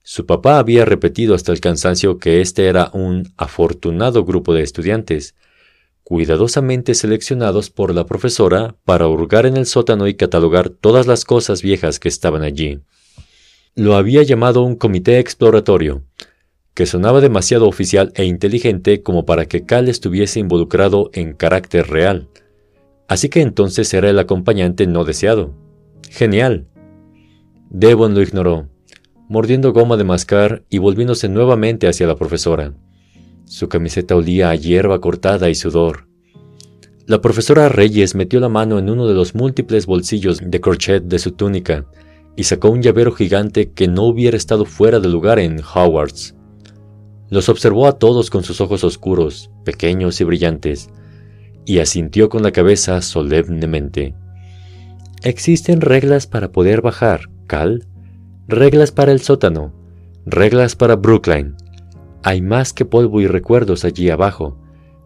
Su 0.03 0.25
papá 0.25 0.57
había 0.57 0.85
repetido 0.85 1.35
hasta 1.35 1.51
el 1.51 1.59
cansancio 1.59 2.17
que 2.17 2.41
este 2.41 2.67
era 2.67 2.91
un 2.93 3.33
afortunado 3.37 4.23
grupo 4.23 4.53
de 4.53 4.63
estudiantes, 4.63 5.35
cuidadosamente 6.03 6.93
seleccionados 6.95 7.69
por 7.69 7.93
la 7.93 8.05
profesora 8.05 8.75
para 8.85 9.07
hurgar 9.07 9.45
en 9.45 9.57
el 9.57 9.65
sótano 9.65 10.07
y 10.07 10.13
catalogar 10.13 10.69
todas 10.69 11.07
las 11.07 11.25
cosas 11.25 11.61
viejas 11.61 11.99
que 11.99 12.07
estaban 12.07 12.43
allí. 12.43 12.79
Lo 13.75 13.95
había 13.95 14.23
llamado 14.23 14.63
un 14.63 14.77
comité 14.77 15.19
exploratorio, 15.19 16.03
que 16.77 16.85
sonaba 16.85 17.21
demasiado 17.21 17.67
oficial 17.67 18.11
e 18.13 18.25
inteligente 18.25 19.01
como 19.01 19.25
para 19.25 19.47
que 19.47 19.65
Cal 19.65 19.89
estuviese 19.89 20.39
involucrado 20.39 21.09
en 21.11 21.33
carácter 21.33 21.89
real. 21.89 22.27
Así 23.07 23.29
que 23.29 23.41
entonces 23.41 23.91
era 23.95 24.11
el 24.11 24.19
acompañante 24.19 24.85
no 24.85 25.03
deseado. 25.03 25.55
Genial. 26.07 26.67
Devon 27.71 28.13
lo 28.13 28.21
ignoró, 28.21 28.69
mordiendo 29.27 29.73
goma 29.73 29.97
de 29.97 30.03
mascar 30.03 30.65
y 30.69 30.77
volviéndose 30.77 31.29
nuevamente 31.29 31.87
hacia 31.87 32.05
la 32.05 32.15
profesora. 32.15 32.75
Su 33.45 33.69
camiseta 33.69 34.15
olía 34.15 34.51
a 34.51 34.55
hierba 34.55 35.01
cortada 35.01 35.49
y 35.49 35.55
sudor. 35.55 36.07
La 37.07 37.21
profesora 37.21 37.69
Reyes 37.69 38.13
metió 38.13 38.39
la 38.39 38.49
mano 38.49 38.77
en 38.77 38.91
uno 38.91 39.07
de 39.07 39.15
los 39.15 39.33
múltiples 39.33 39.87
bolsillos 39.87 40.41
de 40.45 40.61
crochet 40.61 41.01
de 41.01 41.17
su 41.17 41.31
túnica 41.31 41.87
y 42.35 42.43
sacó 42.43 42.69
un 42.69 42.83
llavero 42.83 43.13
gigante 43.13 43.71
que 43.71 43.87
no 43.87 44.03
hubiera 44.03 44.37
estado 44.37 44.63
fuera 44.65 44.99
de 44.99 45.07
lugar 45.07 45.39
en 45.39 45.59
Howard's. 45.59 46.36
Los 47.29 47.49
observó 47.49 47.87
a 47.87 47.93
todos 47.93 48.29
con 48.29 48.43
sus 48.43 48.61
ojos 48.61 48.83
oscuros, 48.83 49.51
pequeños 49.65 50.21
y 50.21 50.23
brillantes, 50.23 50.89
y 51.65 51.79
asintió 51.79 52.29
con 52.29 52.43
la 52.43 52.51
cabeza 52.51 53.01
solemnemente. 53.01 54.15
Existen 55.23 55.81
reglas 55.81 56.27
para 56.27 56.51
poder 56.51 56.81
bajar, 56.81 57.29
Cal. 57.47 57.85
Reglas 58.47 58.91
para 58.91 59.11
el 59.11 59.19
sótano. 59.19 59.73
Reglas 60.25 60.75
para 60.75 60.95
Brookline. 60.95 61.55
Hay 62.23 62.41
más 62.41 62.71
que 62.71 62.85
polvo 62.85 63.19
y 63.19 63.27
recuerdos 63.27 63.83
allí 63.83 64.09
abajo. 64.09 64.57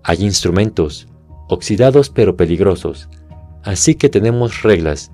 Hay 0.03 0.23
instrumentos, 0.23 1.07
oxidados 1.49 2.09
pero 2.09 2.37
peligrosos. 2.37 3.09
Así 3.63 3.95
que 3.95 4.09
tenemos 4.09 4.63
reglas, 4.63 5.11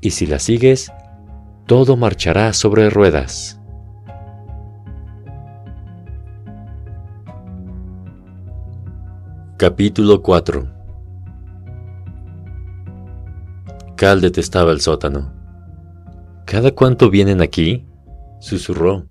y 0.00 0.10
si 0.10 0.26
las 0.26 0.44
sigues, 0.44 0.90
todo 1.66 1.96
marchará 1.96 2.52
sobre 2.52 2.90
ruedas. 2.90 3.57
Capítulo 9.60 10.22
4 10.22 10.72
Cal 13.96 14.20
detestaba 14.20 14.70
el 14.70 14.80
sótano. 14.80 15.34
¿Cada 16.46 16.70
cuánto 16.70 17.10
vienen 17.10 17.42
aquí? 17.42 17.84
susurró. 18.38 19.08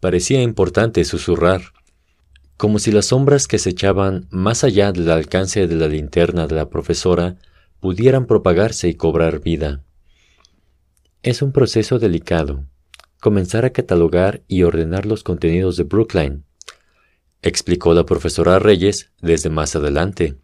Parecía 0.00 0.42
importante 0.42 1.04
susurrar, 1.04 1.62
como 2.56 2.80
si 2.80 2.90
las 2.90 3.06
sombras 3.06 3.46
que 3.46 3.60
se 3.60 3.70
echaban 3.70 4.26
más 4.28 4.64
allá 4.64 4.90
del 4.90 5.08
alcance 5.08 5.68
de 5.68 5.76
la 5.76 5.86
linterna 5.86 6.48
de 6.48 6.56
la 6.56 6.68
profesora 6.68 7.36
pudieran 7.78 8.26
propagarse 8.26 8.88
y 8.88 8.94
cobrar 8.94 9.38
vida. 9.38 9.84
Es 11.22 11.42
un 11.42 11.52
proceso 11.52 12.00
delicado, 12.00 12.64
comenzar 13.20 13.64
a 13.64 13.70
catalogar 13.70 14.42
y 14.48 14.64
ordenar 14.64 15.06
los 15.06 15.22
contenidos 15.22 15.76
de 15.76 15.84
Brookline, 15.84 16.42
explicó 17.44 17.92
la 17.92 18.06
profesora 18.06 18.58
Reyes 18.58 19.10
desde 19.20 19.50
más 19.50 19.76
adelante. 19.76 20.36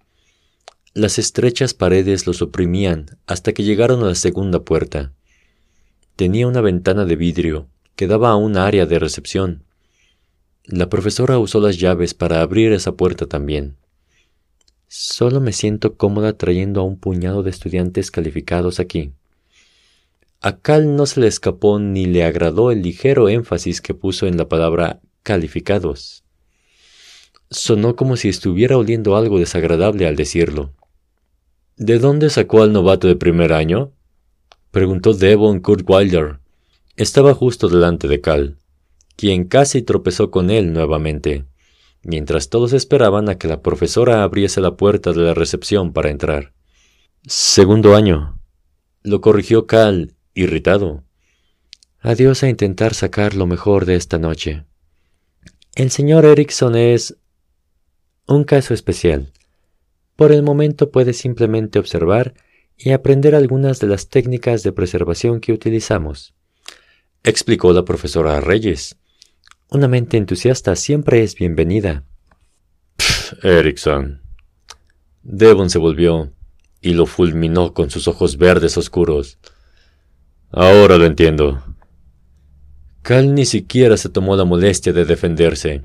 Las 0.92 1.18
estrechas 1.18 1.72
paredes 1.72 2.26
los 2.26 2.42
oprimían 2.42 3.18
hasta 3.26 3.52
que 3.52 3.64
llegaron 3.64 4.02
a 4.04 4.08
la 4.08 4.14
segunda 4.14 4.64
puerta. 4.64 5.12
Tenía 6.16 6.46
una 6.46 6.60
ventana 6.60 7.06
de 7.06 7.16
vidrio 7.16 7.68
que 7.96 8.06
daba 8.06 8.30
a 8.30 8.36
un 8.36 8.58
área 8.58 8.84
de 8.84 8.98
recepción. 8.98 9.64
La 10.64 10.90
profesora 10.90 11.38
usó 11.38 11.58
las 11.60 11.78
llaves 11.78 12.12
para 12.12 12.42
abrir 12.42 12.72
esa 12.72 12.92
puerta 12.92 13.26
también. 13.26 13.76
Solo 14.88 15.40
me 15.40 15.52
siento 15.52 15.96
cómoda 15.96 16.36
trayendo 16.36 16.80
a 16.80 16.84
un 16.84 16.98
puñado 16.98 17.42
de 17.42 17.50
estudiantes 17.50 18.10
calificados 18.10 18.78
aquí. 18.78 19.12
A 20.42 20.58
Cal 20.58 20.96
no 20.96 21.06
se 21.06 21.20
le 21.20 21.28
escapó 21.28 21.78
ni 21.78 22.04
le 22.04 22.24
agradó 22.24 22.70
el 22.70 22.82
ligero 22.82 23.28
énfasis 23.28 23.80
que 23.80 23.94
puso 23.94 24.26
en 24.26 24.36
la 24.36 24.48
palabra 24.48 25.00
calificados. 25.22 26.24
Sonó 27.50 27.96
como 27.96 28.16
si 28.16 28.28
estuviera 28.28 28.78
oliendo 28.78 29.16
algo 29.16 29.40
desagradable 29.40 30.06
al 30.06 30.14
decirlo. 30.14 30.72
¿De 31.76 31.98
dónde 31.98 32.30
sacó 32.30 32.62
al 32.62 32.72
novato 32.72 33.08
de 33.08 33.16
primer 33.16 33.52
año? 33.52 33.92
preguntó 34.70 35.14
Devon 35.14 35.58
Kurt 35.60 35.84
Wilder. 35.88 36.38
Estaba 36.94 37.34
justo 37.34 37.68
delante 37.68 38.06
de 38.06 38.20
Cal, 38.20 38.58
quien 39.16 39.44
casi 39.44 39.82
tropezó 39.82 40.30
con 40.30 40.50
él 40.50 40.72
nuevamente, 40.72 41.46
mientras 42.04 42.50
todos 42.50 42.72
esperaban 42.72 43.28
a 43.28 43.36
que 43.36 43.48
la 43.48 43.62
profesora 43.62 44.22
abriese 44.22 44.60
la 44.60 44.76
puerta 44.76 45.12
de 45.12 45.22
la 45.22 45.34
recepción 45.34 45.92
para 45.92 46.10
entrar. 46.10 46.52
Segundo 47.26 47.96
año. 47.96 48.38
Lo 49.02 49.20
corrigió 49.20 49.66
Cal, 49.66 50.14
irritado. 50.34 51.02
Adiós 52.00 52.44
a 52.44 52.48
intentar 52.48 52.94
sacar 52.94 53.34
lo 53.34 53.46
mejor 53.46 53.86
de 53.86 53.96
esta 53.96 54.18
noche. 54.18 54.64
El 55.74 55.90
señor 55.90 56.24
Erickson 56.24 56.76
es 56.76 57.16
un 58.34 58.44
caso 58.44 58.74
especial. 58.74 59.32
Por 60.16 60.32
el 60.32 60.42
momento 60.42 60.90
puede 60.90 61.12
simplemente 61.12 61.78
observar 61.78 62.34
y 62.76 62.90
aprender 62.90 63.34
algunas 63.34 63.80
de 63.80 63.86
las 63.86 64.08
técnicas 64.08 64.62
de 64.62 64.72
preservación 64.72 65.40
que 65.40 65.52
utilizamos, 65.52 66.34
explicó 67.22 67.72
la 67.72 67.84
profesora 67.84 68.40
Reyes. 68.40 68.96
Una 69.68 69.88
mente 69.88 70.16
entusiasta 70.16 70.74
siempre 70.76 71.22
es 71.22 71.34
bienvenida. 71.34 72.04
Erickson. 73.42 74.22
Devon 75.22 75.70
se 75.70 75.78
volvió 75.78 76.32
y 76.80 76.94
lo 76.94 77.06
fulminó 77.06 77.74
con 77.74 77.90
sus 77.90 78.08
ojos 78.08 78.38
verdes 78.38 78.76
oscuros. 78.78 79.38
Ahora 80.50 80.96
lo 80.96 81.04
entiendo. 81.04 81.62
Cal 83.02 83.34
ni 83.34 83.44
siquiera 83.44 83.96
se 83.96 84.08
tomó 84.08 84.36
la 84.36 84.44
molestia 84.44 84.92
de 84.92 85.04
defenderse. 85.04 85.82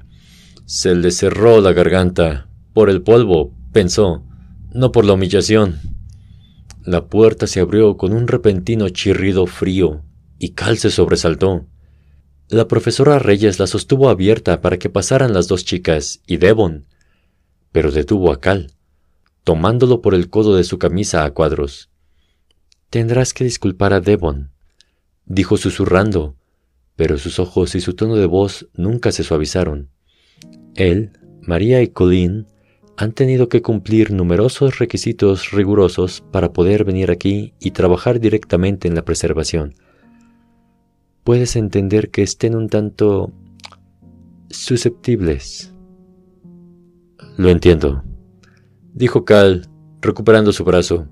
Se 0.66 0.96
le 0.96 1.12
cerró 1.12 1.62
la 1.62 1.74
garganta. 1.74 2.50
Por 2.74 2.90
el 2.90 3.04
polvo, 3.04 3.54
pensó, 3.72 4.24
no 4.74 4.92
por 4.92 5.06
la 5.06 5.14
humillación. 5.14 5.80
La 6.84 7.06
puerta 7.06 7.46
se 7.46 7.60
abrió 7.60 7.98
con 7.98 8.14
un 8.14 8.28
repentino 8.28 8.90
chirrido 8.90 9.46
frío, 9.46 10.02
y 10.40 10.50
Cal 10.50 10.80
se 10.80 10.90
sobresaltó. 10.90 11.68
La 12.50 12.68
profesora 12.68 13.20
Reyes 13.20 13.60
la 13.60 13.68
sostuvo 13.68 14.10
abierta 14.10 14.62
para 14.62 14.78
que 14.78 14.90
pasaran 14.90 15.34
las 15.34 15.48
dos 15.48 15.66
chicas 15.66 16.22
y 16.26 16.38
Devon, 16.38 16.88
pero 17.72 17.92
detuvo 17.92 18.32
a 18.32 18.40
Cal, 18.40 18.72
tomándolo 19.44 20.02
por 20.02 20.16
el 20.16 20.32
codo 20.32 20.56
de 20.56 20.64
su 20.64 20.80
camisa 20.80 21.26
a 21.26 21.32
cuadros. 21.32 21.92
Tendrás 22.90 23.36
que 23.36 23.44
disculpar 23.44 23.94
a 23.94 24.00
Devon, 24.00 24.52
dijo 25.26 25.58
susurrando, 25.58 26.36
pero 26.96 27.20
sus 27.20 27.38
ojos 27.38 27.76
y 27.76 27.82
su 27.82 27.94
tono 27.94 28.16
de 28.16 28.26
voz 28.26 28.68
nunca 28.74 29.12
se 29.12 29.24
suavizaron. 29.24 29.90
Él, 30.76 31.12
María 31.42 31.82
y 31.82 31.88
Colleen 31.88 32.48
han 32.98 33.14
tenido 33.14 33.50
que 33.50 33.62
cumplir 33.62 34.12
numerosos 34.12 34.80
requisitos 34.80 35.52
rigurosos 35.52 36.24
para 36.32 36.54
poder 36.54 36.84
venir 36.84 37.12
aquí 37.12 37.54
y 37.60 37.72
trabajar 37.72 38.20
directamente 38.20 38.88
en 38.88 38.96
la 38.96 39.04
preservación. 39.04 39.76
Puedes 41.24 41.56
entender 41.56 42.12
que 42.12 42.24
estén 42.24 42.56
un 42.56 42.70
tanto 42.70 43.32
susceptibles. 44.50 45.74
Lo 47.38 47.50
entiendo, 47.50 48.04
dijo 48.94 49.26
Cal, 49.26 49.68
recuperando 50.02 50.54
su 50.54 50.64
brazo. 50.64 51.08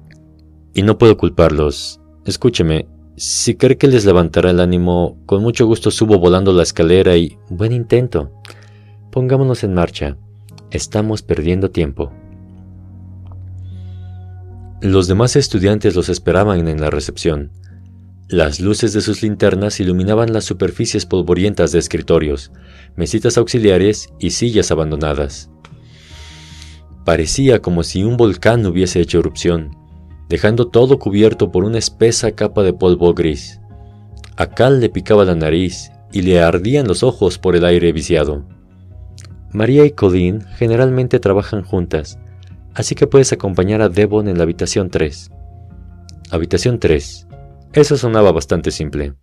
Y 0.73 0.83
no 0.83 0.97
puedo 0.97 1.17
culparlos. 1.17 1.99
Escúcheme, 2.25 2.87
si 3.15 3.55
cree 3.55 3.77
que 3.77 3.87
les 3.87 4.05
levantará 4.05 4.51
el 4.51 4.59
ánimo, 4.59 5.17
con 5.25 5.41
mucho 5.41 5.65
gusto 5.65 5.91
subo 5.91 6.17
volando 6.17 6.53
la 6.53 6.63
escalera 6.63 7.15
y... 7.17 7.37
Buen 7.49 7.71
intento 7.71 8.31
Pongámonos 9.13 9.63
en 9.63 9.75
marcha. 9.75 10.17
Estamos 10.71 11.21
perdiendo 11.21 11.69
tiempo. 11.69 12.11
Los 14.81 15.07
demás 15.07 15.35
estudiantes 15.35 15.93
los 15.93 16.09
esperaban 16.09 16.67
en 16.67 16.81
la 16.81 16.89
recepción. 16.89 17.51
Las 18.27 18.59
luces 18.59 18.91
de 18.91 19.01
sus 19.01 19.21
linternas 19.21 19.79
iluminaban 19.79 20.33
las 20.33 20.45
superficies 20.45 21.05
polvorientas 21.05 21.71
de 21.71 21.77
escritorios, 21.77 22.51
mesitas 22.95 23.37
auxiliares 23.37 24.09
y 24.17 24.31
sillas 24.31 24.71
abandonadas. 24.71 25.51
Parecía 27.05 27.61
como 27.61 27.83
si 27.83 28.03
un 28.03 28.17
volcán 28.17 28.65
hubiese 28.65 28.99
hecho 28.99 29.19
erupción, 29.19 29.77
dejando 30.27 30.69
todo 30.69 30.97
cubierto 30.97 31.51
por 31.51 31.65
una 31.65 31.77
espesa 31.77 32.31
capa 32.31 32.63
de 32.63 32.73
polvo 32.73 33.13
gris. 33.13 33.59
A 34.37 34.47
Cal 34.47 34.79
le 34.79 34.89
picaba 34.89 35.23
la 35.23 35.35
nariz 35.35 35.91
y 36.11 36.23
le 36.23 36.41
ardían 36.41 36.87
los 36.87 37.03
ojos 37.03 37.37
por 37.37 37.55
el 37.55 37.63
aire 37.63 37.91
viciado. 37.91 38.51
María 39.53 39.85
y 39.85 39.91
Colleen 39.91 40.41
generalmente 40.57 41.19
trabajan 41.19 41.63
juntas, 41.63 42.17
así 42.73 42.95
que 42.95 43.05
puedes 43.05 43.31
acompañar 43.31 43.81
a 43.81 43.89
Devon 43.89 44.27
en 44.27 44.37
la 44.37 44.43
habitación 44.43 44.89
3. 44.89 45.29
Habitación 46.31 46.79
3. 46.79 47.27
Eso 47.73 47.97
sonaba 47.97 48.31
bastante 48.31 48.71
simple. 48.71 49.13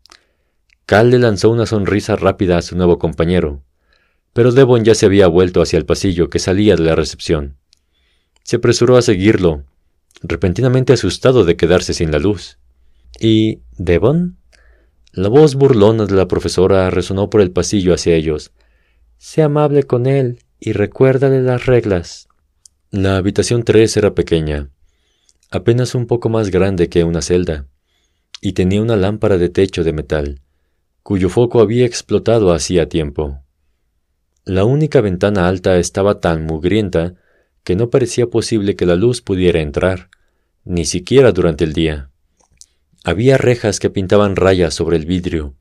Cal 0.87 1.11
le 1.11 1.19
lanzó 1.19 1.51
una 1.51 1.67
sonrisa 1.67 2.15
rápida 2.15 2.59
a 2.59 2.63
su 2.63 2.77
nuevo 2.77 2.99
compañero, 3.01 3.63
pero 4.33 4.53
Devon 4.53 4.85
ya 4.85 4.95
se 4.95 5.07
había 5.07 5.27
vuelto 5.27 5.63
hacia 5.63 5.79
el 5.79 5.85
pasillo 5.85 6.31
que 6.31 6.39
salía 6.39 6.77
de 6.77 6.85
la 6.85 6.95
recepción. 6.95 7.57
Se 8.45 8.57
apresuró 8.57 8.97
a 8.97 9.03
seguirlo, 9.03 9.65
repentinamente 10.23 10.93
asustado 10.93 11.45
de 11.45 11.57
quedarse 11.57 11.93
sin 11.93 12.13
la 12.13 12.21
luz. 12.21 12.59
¿Y 13.19 13.63
Devon? 13.79 14.37
La 15.13 15.29
voz 15.29 15.57
burlona 15.57 16.07
de 16.07 16.15
la 16.15 16.29
profesora 16.29 16.89
resonó 16.91 17.31
por 17.31 17.41
el 17.41 17.51
pasillo 17.51 17.93
hacia 17.93 18.15
ellos, 18.15 18.53
Sé 19.23 19.43
amable 19.43 19.83
con 19.83 20.07
él 20.07 20.39
y 20.59 20.73
recuérdale 20.73 21.43
las 21.43 21.67
reglas. 21.67 22.27
La 22.91 23.19
habitación 23.19 23.65
3 23.65 23.99
era 23.99 24.15
pequeña, 24.15 24.71
apenas 25.51 25.95
un 25.95 26.07
poco 26.07 26.31
más 26.31 26.51
grande 26.51 26.89
que 26.89 27.05
una 27.05 27.21
celda, 27.21 27.67
y 28.41 28.55
tenía 28.55 28.81
una 28.81 28.97
lámpara 28.97 29.37
de 29.37 29.51
techo 29.51 29.85
de 29.85 29.93
metal, 29.93 30.41
cuyo 31.03 31.29
foco 31.29 31.61
había 31.61 31.85
explotado 31.85 32.55
hacía 32.55 32.89
tiempo. 32.89 33.43
La 34.47 34.65
única 34.65 35.03
ventana 35.03 35.49
alta 35.49 35.77
estaba 35.77 36.19
tan 36.21 36.47
mugrienta 36.47 37.17
que 37.63 37.77
no 37.77 37.91
parecía 37.91 38.27
posible 38.29 38.75
que 38.75 38.87
la 38.87 38.97
luz 38.97 39.21
pudiera 39.21 39.61
entrar, 39.61 40.09
ni 40.65 40.87
siquiera 40.87 41.33
durante 41.33 41.65
el 41.65 41.75
día. 41.75 42.11
Había 43.05 43.37
rejas 43.37 43.81
que 43.81 43.91
pintaban 43.91 44.35
rayas 44.35 44.73
sobre 44.73 44.97
el 44.97 45.05
vidrio, 45.05 45.57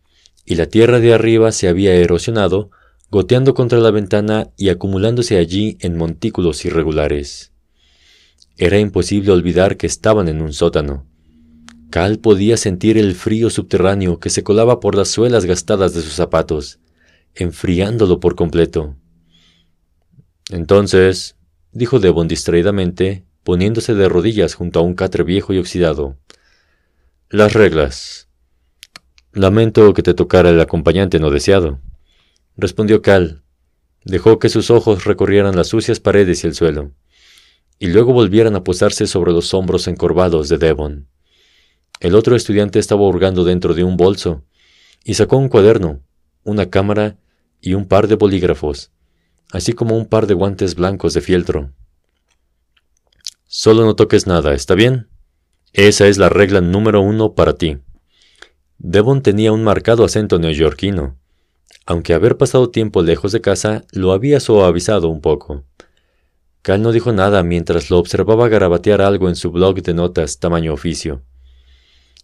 y 0.45 0.55
la 0.55 0.67
tierra 0.67 1.01
de 1.01 1.13
arriba 1.13 1.51
se 1.51 1.67
había 1.67 1.93
erosionado 1.93 2.71
goteando 3.11 3.55
contra 3.55 3.79
la 3.79 3.89
ventana 3.91 4.51
y 4.55 4.69
acumulándose 4.69 5.37
allí 5.37 5.77
en 5.81 5.97
montículos 5.97 6.63
irregulares. 6.65 7.51
Era 8.57 8.77
imposible 8.77 9.31
olvidar 9.31 9.77
que 9.77 9.87
estaban 9.87 10.27
en 10.27 10.41
un 10.41 10.53
sótano. 10.53 11.07
Cal 11.89 12.19
podía 12.19 12.55
sentir 12.55 12.99
el 12.99 13.15
frío 13.15 13.49
subterráneo 13.49 14.19
que 14.19 14.29
se 14.29 14.43
colaba 14.43 14.79
por 14.79 14.95
las 14.95 15.07
suelas 15.07 15.45
gastadas 15.45 15.93
de 15.95 16.01
sus 16.01 16.13
zapatos, 16.13 16.79
enfriándolo 17.33 18.19
por 18.19 18.35
completo. 18.35 18.95
Entonces, 20.51 21.35
dijo 21.71 21.99
Devon 21.99 22.27
distraídamente, 22.27 23.25
poniéndose 23.43 23.95
de 23.95 24.07
rodillas 24.07 24.53
junto 24.53 24.79
a 24.79 24.83
un 24.83 24.93
catre 24.93 25.23
viejo 25.23 25.53
y 25.53 25.57
oxidado. 25.57 26.17
Las 27.29 27.53
reglas. 27.53 28.27
Lamento 29.31 29.93
que 29.93 30.03
te 30.03 30.13
tocara 30.13 30.49
el 30.49 30.59
acompañante 30.59 31.19
no 31.19 31.31
deseado 31.31 31.79
respondió 32.59 33.01
Cal. 33.01 33.43
Dejó 34.03 34.39
que 34.39 34.49
sus 34.49 34.69
ojos 34.69 35.05
recorrieran 35.05 35.55
las 35.55 35.67
sucias 35.67 35.99
paredes 35.99 36.43
y 36.43 36.47
el 36.47 36.55
suelo, 36.55 36.91
y 37.79 37.87
luego 37.87 38.13
volvieran 38.13 38.55
a 38.55 38.63
posarse 38.63 39.07
sobre 39.07 39.31
los 39.31 39.53
hombros 39.53 39.87
encorvados 39.87 40.49
de 40.49 40.57
Devon. 40.57 41.07
El 41.99 42.15
otro 42.15 42.35
estudiante 42.35 42.79
estaba 42.79 43.01
hurgando 43.01 43.43
dentro 43.43 43.73
de 43.73 43.83
un 43.83 43.97
bolso, 43.97 44.43
y 45.03 45.15
sacó 45.15 45.37
un 45.37 45.49
cuaderno, 45.49 46.01
una 46.43 46.69
cámara 46.69 47.17
y 47.61 47.73
un 47.73 47.85
par 47.85 48.07
de 48.07 48.15
bolígrafos, 48.15 48.91
así 49.51 49.73
como 49.73 49.97
un 49.97 50.05
par 50.05 50.27
de 50.27 50.33
guantes 50.33 50.75
blancos 50.75 51.13
de 51.13 51.21
fieltro. 51.21 51.73
Solo 53.45 53.83
no 53.83 53.95
toques 53.95 54.27
nada, 54.27 54.53
¿está 54.53 54.75
bien? 54.75 55.09
Esa 55.73 56.07
es 56.07 56.17
la 56.17 56.29
regla 56.29 56.61
número 56.61 57.01
uno 57.01 57.33
para 57.33 57.53
ti. 57.53 57.79
Devon 58.77 59.21
tenía 59.21 59.51
un 59.51 59.63
marcado 59.63 60.05
acento 60.05 60.39
neoyorquino, 60.39 61.18
aunque 61.85 62.13
haber 62.13 62.37
pasado 62.37 62.69
tiempo 62.69 63.01
lejos 63.01 63.31
de 63.31 63.41
casa 63.41 63.83
lo 63.91 64.11
había 64.11 64.39
suavizado 64.39 65.09
un 65.09 65.21
poco. 65.21 65.63
Cal 66.61 66.81
no 66.81 66.91
dijo 66.91 67.13
nada 67.13 67.41
mientras 67.41 67.89
lo 67.89 67.97
observaba 67.97 68.47
garabatear 68.49 69.01
algo 69.01 69.29
en 69.29 69.35
su 69.35 69.51
blog 69.51 69.81
de 69.81 69.93
notas 69.93 70.39
tamaño 70.39 70.73
oficio. 70.73 71.21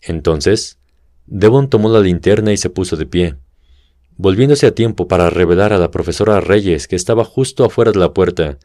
Entonces, 0.02 0.78
Devon 1.26 1.70
tomó 1.70 1.89
la 1.89 2.02
linterna 2.02 2.54
y 2.54 2.58
se 2.58 2.70
puso 2.70 2.98
de 2.98 3.06
pie, 3.06 3.38
volviéndose 4.18 4.68
a 4.68 4.76
tiempo 4.76 5.08
para 5.08 5.30
revelar 5.30 5.74
a 5.74 5.80
la 5.80 5.89
profesora 5.89 6.39
Reyes 6.41 6.88
que 6.88 6.96
estaba 6.96 7.26
justo 7.26 7.66
afuera 7.66 7.91
de 7.91 8.00
la 8.00 8.14
puerta 8.14 8.60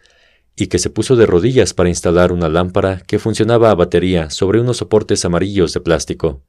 y 0.56 0.66
que 0.66 0.78
se 0.78 0.90
puso 0.90 1.16
de 1.16 1.26
rodillas 1.26 1.72
para 1.72 1.88
instalar 1.88 2.32
una 2.32 2.48
lámpara 2.48 3.00
que 3.06 3.18
funcionaba 3.18 3.70
a 3.70 3.74
batería 3.74 4.28
sobre 4.28 4.60
unos 4.60 4.76
soportes 4.76 5.24
amarillos 5.24 5.72
de 5.72 5.80
plástico. 5.80 6.42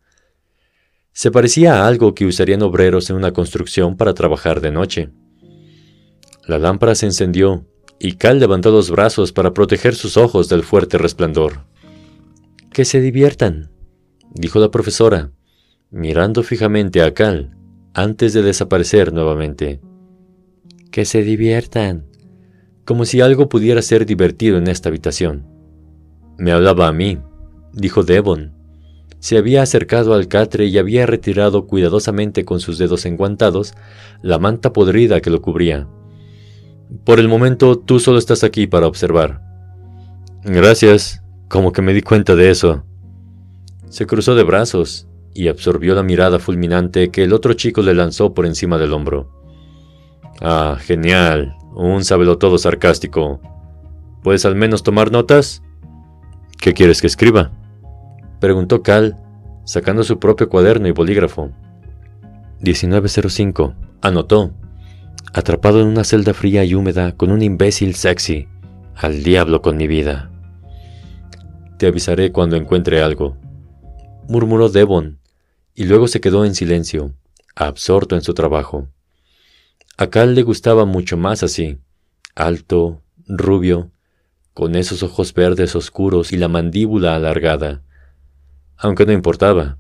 Se 1.14 1.32
parecía 1.32 1.76
a 1.76 1.88
algo 1.88 2.16
que 2.16 2.26
usarían 2.26 2.62
obreros 2.62 3.10
en 3.10 3.18
una 3.18 3.34
construcción 3.34 3.98
para 3.98 4.14
trabajar 4.14 4.62
de 4.62 4.72
noche. 4.72 5.10
La 6.48 6.58
lámpara 6.58 6.96
se 6.96 7.06
encendió 7.06 7.66
y 8.00 8.14
Cal 8.14 8.40
levantó 8.40 8.72
los 8.72 8.90
brazos 8.90 9.32
para 9.32 9.54
proteger 9.54 9.94
sus 9.94 10.18
ojos 10.18 10.50
del 10.50 10.64
fuerte 10.64 10.98
resplandor. 10.98 11.66
Que 12.72 12.86
se 12.86 13.02
diviertan, 13.02 13.70
dijo 14.34 14.60
la 14.60 14.72
profesora, 14.72 15.32
mirando 15.92 16.42
fijamente 16.42 17.04
a 17.04 17.14
Cal 17.14 17.58
antes 17.94 18.34
de 18.34 18.42
desaparecer 18.42 19.14
nuevamente. 19.14 19.82
Que 20.92 21.06
se 21.06 21.24
diviertan, 21.24 22.06
como 22.86 23.06
si 23.06 23.22
algo 23.22 23.50
pudiera 23.50 23.82
ser 23.82 24.06
divertido 24.06 24.58
en 24.58 24.68
esta 24.68 24.90
habitación. 24.90 25.46
Me 26.38 26.52
hablaba 26.52 26.88
a 26.88 26.94
mí, 26.94 27.20
dijo 27.74 28.04
Devon, 28.04 28.61
se 29.22 29.38
había 29.38 29.62
acercado 29.62 30.16
al 30.16 30.28
catre 30.28 30.66
y 30.66 30.80
había 30.80 31.06
retirado 31.06 31.68
cuidadosamente 31.68 32.44
con 32.44 32.60
sus 32.60 32.80
dedos 32.80 33.06
enguantados 33.06 33.76
la 34.24 34.40
manta 34.40 34.74
podrida 34.74 35.22
que 35.22 35.30
lo 35.30 35.44
cubría. 35.44 35.88
Por 37.06 37.20
el 37.20 37.28
momento 37.28 37.78
tú 37.78 38.00
solo 38.00 38.18
estás 38.18 38.44
aquí 38.44 38.66
para 38.66 38.88
observar. 38.88 39.40
Gracias, 40.44 41.22
como 41.50 41.72
que 41.72 41.84
me 41.84 41.94
di 41.94 42.02
cuenta 42.02 42.36
de 42.36 42.50
eso. 42.50 42.84
Se 43.90 44.08
cruzó 44.08 44.34
de 44.34 44.42
brazos 44.42 45.08
y 45.36 45.50
absorbió 45.50 45.94
la 45.94 46.02
mirada 46.02 46.40
fulminante 46.40 47.12
que 47.12 47.24
el 47.24 47.32
otro 47.32 47.54
chico 47.54 47.84
le 47.84 47.94
lanzó 47.94 48.34
por 48.34 48.48
encima 48.48 48.80
del 48.80 48.92
hombro. 48.92 49.30
Ah, 50.42 50.78
genial, 50.82 51.56
un 51.76 52.02
todo 52.40 52.58
sarcástico. 52.58 53.40
¿Puedes 54.24 54.46
al 54.46 54.56
menos 54.56 54.82
tomar 54.82 55.12
notas? 55.12 55.62
¿Qué 56.58 56.74
quieres 56.74 57.02
que 57.02 57.08
escriba? 57.08 57.52
Preguntó 58.42 58.82
Cal, 58.82 59.18
sacando 59.66 60.04
su 60.04 60.18
propio 60.18 60.50
cuaderno 60.50 60.88
y 60.88 60.92
bolígrafo. 60.92 61.52
1905. 62.62 63.76
Anotó. 64.02 64.52
Atrapado 65.32 65.80
en 65.80 65.88
una 65.88 66.04
celda 66.04 66.34
fría 66.34 66.66
y 66.66 66.74
húmeda 66.74 67.16
con 67.16 67.32
un 67.32 67.44
imbécil 67.44 67.94
sexy. 67.94 68.48
Al 68.96 69.22
diablo 69.22 69.62
con 69.62 69.78
mi 69.78 69.86
vida. 69.86 70.32
Te 71.78 71.86
avisaré 71.86 72.32
cuando 72.32 72.56
encuentre 72.56 73.04
algo. 73.04 73.38
Murmuró 74.28 74.70
Devon, 74.70 75.20
y 75.76 75.84
luego 75.84 76.08
se 76.08 76.20
quedó 76.20 76.44
en 76.44 76.56
silencio, 76.56 77.14
absorto 77.56 78.16
en 78.16 78.24
su 78.24 78.34
trabajo. 78.34 78.88
A 79.98 80.08
Cal 80.08 80.34
le 80.34 80.42
gustaba 80.42 80.86
mucho 80.86 81.16
más 81.16 81.44
así, 81.44 81.78
alto, 82.34 83.04
rubio, 83.28 83.92
con 84.56 84.76
esos 84.76 85.04
ojos 85.04 85.32
verdes 85.36 85.76
oscuros 85.76 86.34
y 86.34 86.38
la 86.38 86.48
mandíbula 86.48 87.16
alargada, 87.16 87.84
aunque 88.82 89.06
no 89.06 89.14
importaba. 89.14 89.78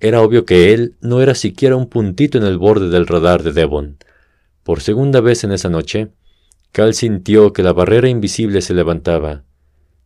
Era 0.00 0.20
obvio 0.20 0.44
que 0.44 0.72
él 0.72 0.96
no 1.00 1.20
era 1.20 1.34
siquiera 1.34 1.76
un 1.76 1.86
puntito 1.86 2.38
en 2.38 2.44
el 2.44 2.58
borde 2.58 2.88
del 2.88 3.06
radar 3.06 3.42
de 3.42 3.52
Devon. 3.52 3.98
Por 4.64 4.80
segunda 4.80 5.20
vez 5.20 5.44
en 5.44 5.52
esa 5.52 5.68
noche, 5.68 6.10
Cal 6.72 6.94
sintió 6.94 7.52
que 7.52 7.62
la 7.62 7.72
barrera 7.72 8.08
invisible 8.08 8.62
se 8.62 8.74
levantaba. 8.74 9.44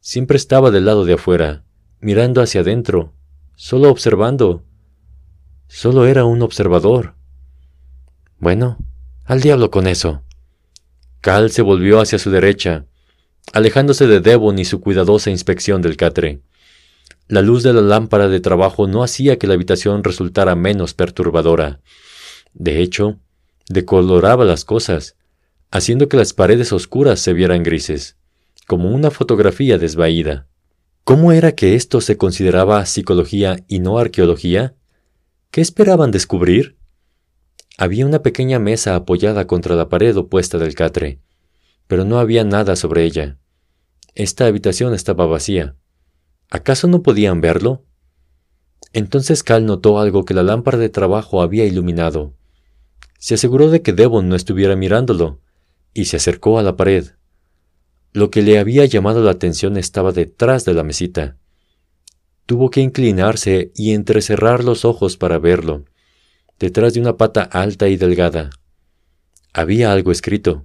Siempre 0.01 0.37
estaba 0.37 0.71
del 0.71 0.85
lado 0.85 1.05
de 1.05 1.15
afuera, 1.15 1.65
mirando 2.01 2.43
hacia 2.43 2.61
adentro, 2.61 3.15
solo 3.55 3.91
observando. 3.91 4.65
Solo 5.69 6.07
era 6.07 6.25
un 6.25 6.43
observador. 6.43 7.15
Bueno, 8.39 8.79
al 9.25 9.41
diablo 9.41 9.71
con 9.71 9.87
eso. 9.87 10.23
Cal 11.21 11.51
se 11.51 11.63
volvió 11.63 12.01
hacia 12.01 12.19
su 12.19 12.31
derecha, 12.31 12.87
alejándose 13.53 14.07
de 14.07 14.21
Devon 14.21 14.59
y 14.59 14.65
su 14.65 14.81
cuidadosa 14.81 15.31
inspección 15.31 15.81
del 15.81 15.97
catre. 15.97 16.41
La 17.29 17.43
luz 17.43 17.65
de 17.65 17.73
la 17.73 17.81
lámpara 17.81 18.29
de 18.29 18.39
trabajo 18.41 18.87
no 18.87 19.03
hacía 19.03 19.37
que 19.39 19.49
la 19.49 19.55
habitación 19.55 20.05
resultara 20.05 20.55
menos 20.55 20.95
perturbadora. 20.95 21.81
De 22.55 22.81
hecho, 22.81 23.19
decoloraba 23.69 24.45
las 24.45 24.65
cosas, 24.65 25.17
haciendo 25.73 26.09
que 26.09 26.17
las 26.17 26.33
paredes 26.33 26.73
oscuras 26.73 27.19
se 27.19 27.33
vieran 27.33 27.65
grises, 27.65 28.17
como 28.69 28.91
una 28.91 29.11
fotografía 29.11 29.77
desvaída. 29.77 30.47
¿Cómo 31.03 31.33
era 31.33 31.53
que 31.53 31.75
esto 31.75 32.01
se 32.01 32.17
consideraba 32.17 32.87
psicología 32.87 33.65
y 33.67 33.81
no 33.81 33.99
arqueología? 33.99 34.75
¿Qué 35.51 35.61
esperaban 35.61 36.13
descubrir? 36.13 36.77
Había 37.77 38.07
una 38.07 38.23
pequeña 38.23 38.59
mesa 38.59 38.95
apoyada 38.95 39.47
contra 39.47 39.75
la 39.75 39.89
pared 39.89 40.17
opuesta 40.17 40.59
del 40.59 40.75
catre, 40.75 41.21
pero 41.89 42.05
no 42.05 42.19
había 42.19 42.45
nada 42.45 42.77
sobre 42.77 43.05
ella. 43.05 43.39
Esta 44.15 44.47
habitación 44.47 44.95
estaba 44.95 45.27
vacía. 45.27 45.77
¿Acaso 46.51 46.87
no 46.89 47.03
podían 47.03 47.41
verlo? 47.41 47.85
Entonces 48.93 49.43
Cal 49.43 49.67
notó 49.67 49.99
algo 49.99 50.25
que 50.25 50.35
la 50.35 50.43
lámpara 50.43 50.79
de 50.79 50.89
trabajo 50.89 51.43
había 51.43 51.65
iluminado. 51.65 52.35
Se 53.19 53.35
aseguró 53.35 53.71
de 53.71 53.83
que 53.83 53.93
Devon 53.93 54.29
no 54.29 54.37
estuviera 54.37 54.77
mirándolo, 54.77 55.41
y 55.93 56.07
se 56.07 56.17
acercó 56.17 56.59
a 56.59 56.63
la 56.63 56.77
pared. 56.77 57.09
Lo 58.13 58.31
que 58.31 58.43
le 58.43 58.59
había 58.59 58.85
llamado 58.85 59.23
la 59.23 59.33
atención 59.33 59.77
estaba 59.77 60.13
detrás 60.13 60.65
de 60.65 60.75
la 60.75 60.85
mesita. 60.85 61.37
Tuvo 62.47 62.71
que 62.71 62.81
inclinarse 62.81 63.73
y 63.75 63.93
entrecerrar 63.93 64.63
los 64.63 64.85
ojos 64.85 65.17
para 65.17 65.39
verlo, 65.39 65.85
detrás 66.59 66.95
de 66.95 67.01
una 67.01 67.17
pata 67.17 67.43
alta 67.43 67.89
y 67.89 67.97
delgada. 67.97 68.51
Había 69.53 69.93
algo 69.93 70.13
escrito, 70.13 70.65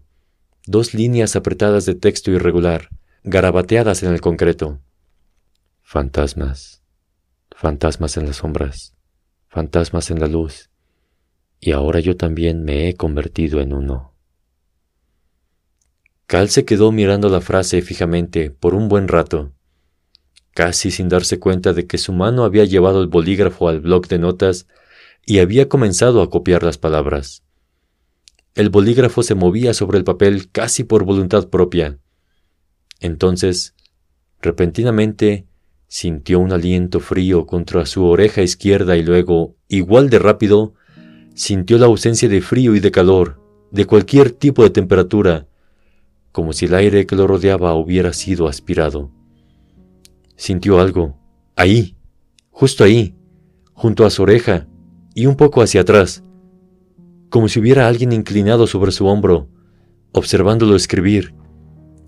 dos 0.65 0.93
líneas 0.93 1.35
apretadas 1.35 1.85
de 1.85 1.95
texto 1.95 2.31
irregular, 2.31 2.89
garabateadas 3.23 4.03
en 4.03 4.13
el 4.13 4.21
concreto. 4.21 4.79
Fantasmas, 5.93 6.81
fantasmas 7.53 8.15
en 8.15 8.25
las 8.25 8.37
sombras, 8.37 8.95
fantasmas 9.49 10.09
en 10.09 10.21
la 10.21 10.27
luz, 10.27 10.69
y 11.59 11.71
ahora 11.71 11.99
yo 11.99 12.15
también 12.15 12.63
me 12.63 12.87
he 12.87 12.95
convertido 12.95 13.59
en 13.59 13.73
uno. 13.73 14.15
Cal 16.27 16.47
se 16.47 16.63
quedó 16.63 16.93
mirando 16.93 17.27
la 17.27 17.41
frase 17.41 17.81
fijamente 17.81 18.51
por 18.51 18.73
un 18.73 18.87
buen 18.87 19.09
rato, 19.09 19.51
casi 20.53 20.91
sin 20.91 21.09
darse 21.09 21.41
cuenta 21.41 21.73
de 21.73 21.85
que 21.87 21.97
su 21.97 22.13
mano 22.13 22.45
había 22.45 22.63
llevado 22.63 23.01
el 23.01 23.07
bolígrafo 23.07 23.67
al 23.67 23.81
bloc 23.81 24.07
de 24.07 24.19
notas 24.19 24.67
y 25.25 25.39
había 25.39 25.67
comenzado 25.67 26.21
a 26.21 26.29
copiar 26.29 26.63
las 26.63 26.77
palabras. 26.77 27.43
El 28.55 28.69
bolígrafo 28.69 29.23
se 29.23 29.35
movía 29.35 29.73
sobre 29.73 29.97
el 29.97 30.05
papel 30.05 30.49
casi 30.51 30.85
por 30.85 31.03
voluntad 31.03 31.49
propia. 31.49 31.99
Entonces, 33.01 33.75
repentinamente, 34.39 35.50
sintió 35.93 36.39
un 36.39 36.53
aliento 36.53 37.01
frío 37.01 37.45
contra 37.45 37.85
su 37.85 38.05
oreja 38.05 38.41
izquierda 38.41 38.95
y 38.95 39.03
luego, 39.03 39.57
igual 39.67 40.09
de 40.09 40.19
rápido, 40.19 40.73
sintió 41.35 41.77
la 41.77 41.87
ausencia 41.87 42.29
de 42.29 42.39
frío 42.39 42.77
y 42.77 42.79
de 42.79 42.91
calor, 42.91 43.41
de 43.71 43.83
cualquier 43.83 44.31
tipo 44.31 44.63
de 44.63 44.69
temperatura, 44.69 45.49
como 46.31 46.53
si 46.53 46.63
el 46.63 46.75
aire 46.75 47.05
que 47.05 47.17
lo 47.17 47.27
rodeaba 47.27 47.75
hubiera 47.75 48.13
sido 48.13 48.47
aspirado. 48.47 49.11
Sintió 50.37 50.79
algo, 50.79 51.17
ahí, 51.57 51.97
justo 52.51 52.85
ahí, 52.85 53.13
junto 53.73 54.05
a 54.05 54.11
su 54.11 54.23
oreja 54.23 54.69
y 55.13 55.25
un 55.25 55.35
poco 55.35 55.61
hacia 55.61 55.81
atrás, 55.81 56.23
como 57.29 57.49
si 57.49 57.59
hubiera 57.59 57.89
alguien 57.89 58.13
inclinado 58.13 58.65
sobre 58.65 58.93
su 58.93 59.07
hombro, 59.07 59.49
observándolo 60.13 60.77
escribir. 60.77 61.35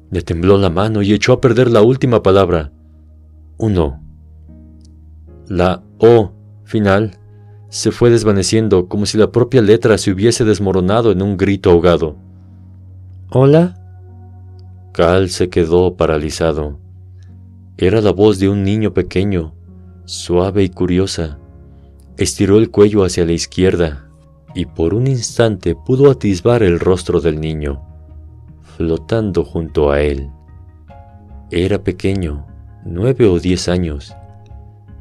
Le 0.10 0.22
tembló 0.22 0.58
la 0.58 0.70
mano 0.70 1.02
y 1.02 1.12
echó 1.12 1.34
a 1.34 1.42
perder 1.42 1.70
la 1.70 1.82
última 1.82 2.24
palabra. 2.24 2.72
Uno. 3.66 4.04
La 5.48 5.84
O 5.98 6.34
final 6.66 7.18
se 7.70 7.92
fue 7.92 8.10
desvaneciendo 8.10 8.90
como 8.90 9.06
si 9.06 9.18
la 9.18 9.32
propia 9.32 9.62
letra 9.62 9.98
se 9.98 10.12
hubiese 10.12 10.44
desmoronado 10.44 11.14
en 11.14 11.22
un 11.22 11.38
grito 11.38 11.72
ahogado. 11.72 12.18
¿Hola? 13.32 13.80
Cal 14.92 15.30
se 15.30 15.50
quedó 15.50 15.96
paralizado. 15.96 16.78
Era 17.78 18.02
la 18.02 18.12
voz 18.12 18.38
de 18.38 18.50
un 18.50 18.64
niño 18.64 18.94
pequeño, 18.94 19.56
suave 20.04 20.64
y 20.64 20.70
curiosa. 20.70 21.40
Estiró 22.18 22.58
el 22.58 22.70
cuello 22.70 23.06
hacia 23.06 23.26
la 23.26 23.32
izquierda 23.32 24.10
y 24.54 24.66
por 24.66 24.94
un 24.94 25.08
instante 25.08 25.74
pudo 25.74 26.12
atisbar 26.12 26.64
el 26.64 26.82
rostro 26.82 27.22
del 27.22 27.40
niño, 27.40 27.82
flotando 28.76 29.46
junto 29.46 29.90
a 29.90 30.02
él. 30.02 30.30
Era 31.50 31.82
pequeño, 31.82 32.46
nueve 32.86 33.26
o 33.26 33.40
diez 33.40 33.70
años, 33.70 34.16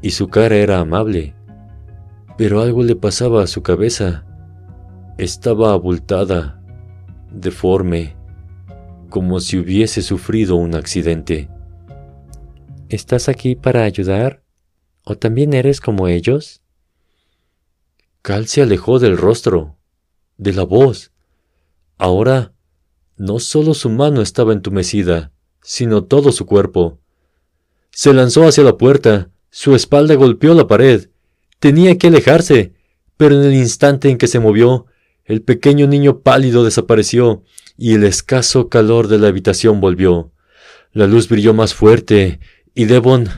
y 0.01 0.11
su 0.11 0.27
cara 0.27 0.55
era 0.55 0.79
amable, 0.79 1.35
pero 2.37 2.61
algo 2.61 2.83
le 2.83 2.95
pasaba 2.95 3.43
a 3.43 3.47
su 3.47 3.61
cabeza. 3.61 4.25
Estaba 5.17 5.73
abultada, 5.73 6.61
deforme, 7.31 8.15
como 9.09 9.39
si 9.39 9.57
hubiese 9.57 10.01
sufrido 10.01 10.55
un 10.55 10.75
accidente. 10.75 11.49
¿Estás 12.89 13.29
aquí 13.29 13.55
para 13.55 13.83
ayudar? 13.83 14.43
¿O 15.05 15.15
también 15.15 15.53
eres 15.53 15.81
como 15.81 16.07
ellos? 16.07 16.61
Cal 18.21 18.47
se 18.47 18.61
alejó 18.61 18.99
del 18.99 19.17
rostro, 19.17 19.77
de 20.37 20.53
la 20.53 20.63
voz. 20.63 21.11
Ahora, 21.97 22.53
no 23.17 23.39
solo 23.39 23.73
su 23.73 23.89
mano 23.89 24.21
estaba 24.21 24.53
entumecida, 24.53 25.31
sino 25.61 26.05
todo 26.05 26.31
su 26.31 26.45
cuerpo. 26.45 26.99
Se 27.95 28.11
lanzó 28.11 28.47
hacia 28.47 28.63
la 28.63 28.75
puerta, 28.75 29.29
su 29.51 29.75
espalda 29.75 30.15
golpeó 30.15 30.55
la 30.55 30.65
pared. 30.65 31.09
Tenía 31.59 31.95
que 31.99 32.07
alejarse, 32.07 32.73
pero 33.17 33.35
en 33.35 33.43
el 33.43 33.53
instante 33.53 34.09
en 34.09 34.17
que 34.17 34.25
se 34.25 34.39
movió, 34.39 34.87
el 35.25 35.43
pequeño 35.43 35.85
niño 35.85 36.21
pálido 36.21 36.63
desapareció 36.63 37.43
y 37.77 37.93
el 37.93 38.03
escaso 38.03 38.67
calor 38.67 39.07
de 39.09 39.19
la 39.19 39.27
habitación 39.27 39.79
volvió. 39.79 40.31
La 40.91 41.05
luz 41.05 41.29
brilló 41.29 41.53
más 41.53 41.75
fuerte 41.75 42.39
y 42.73 42.85
Devon... 42.85 43.29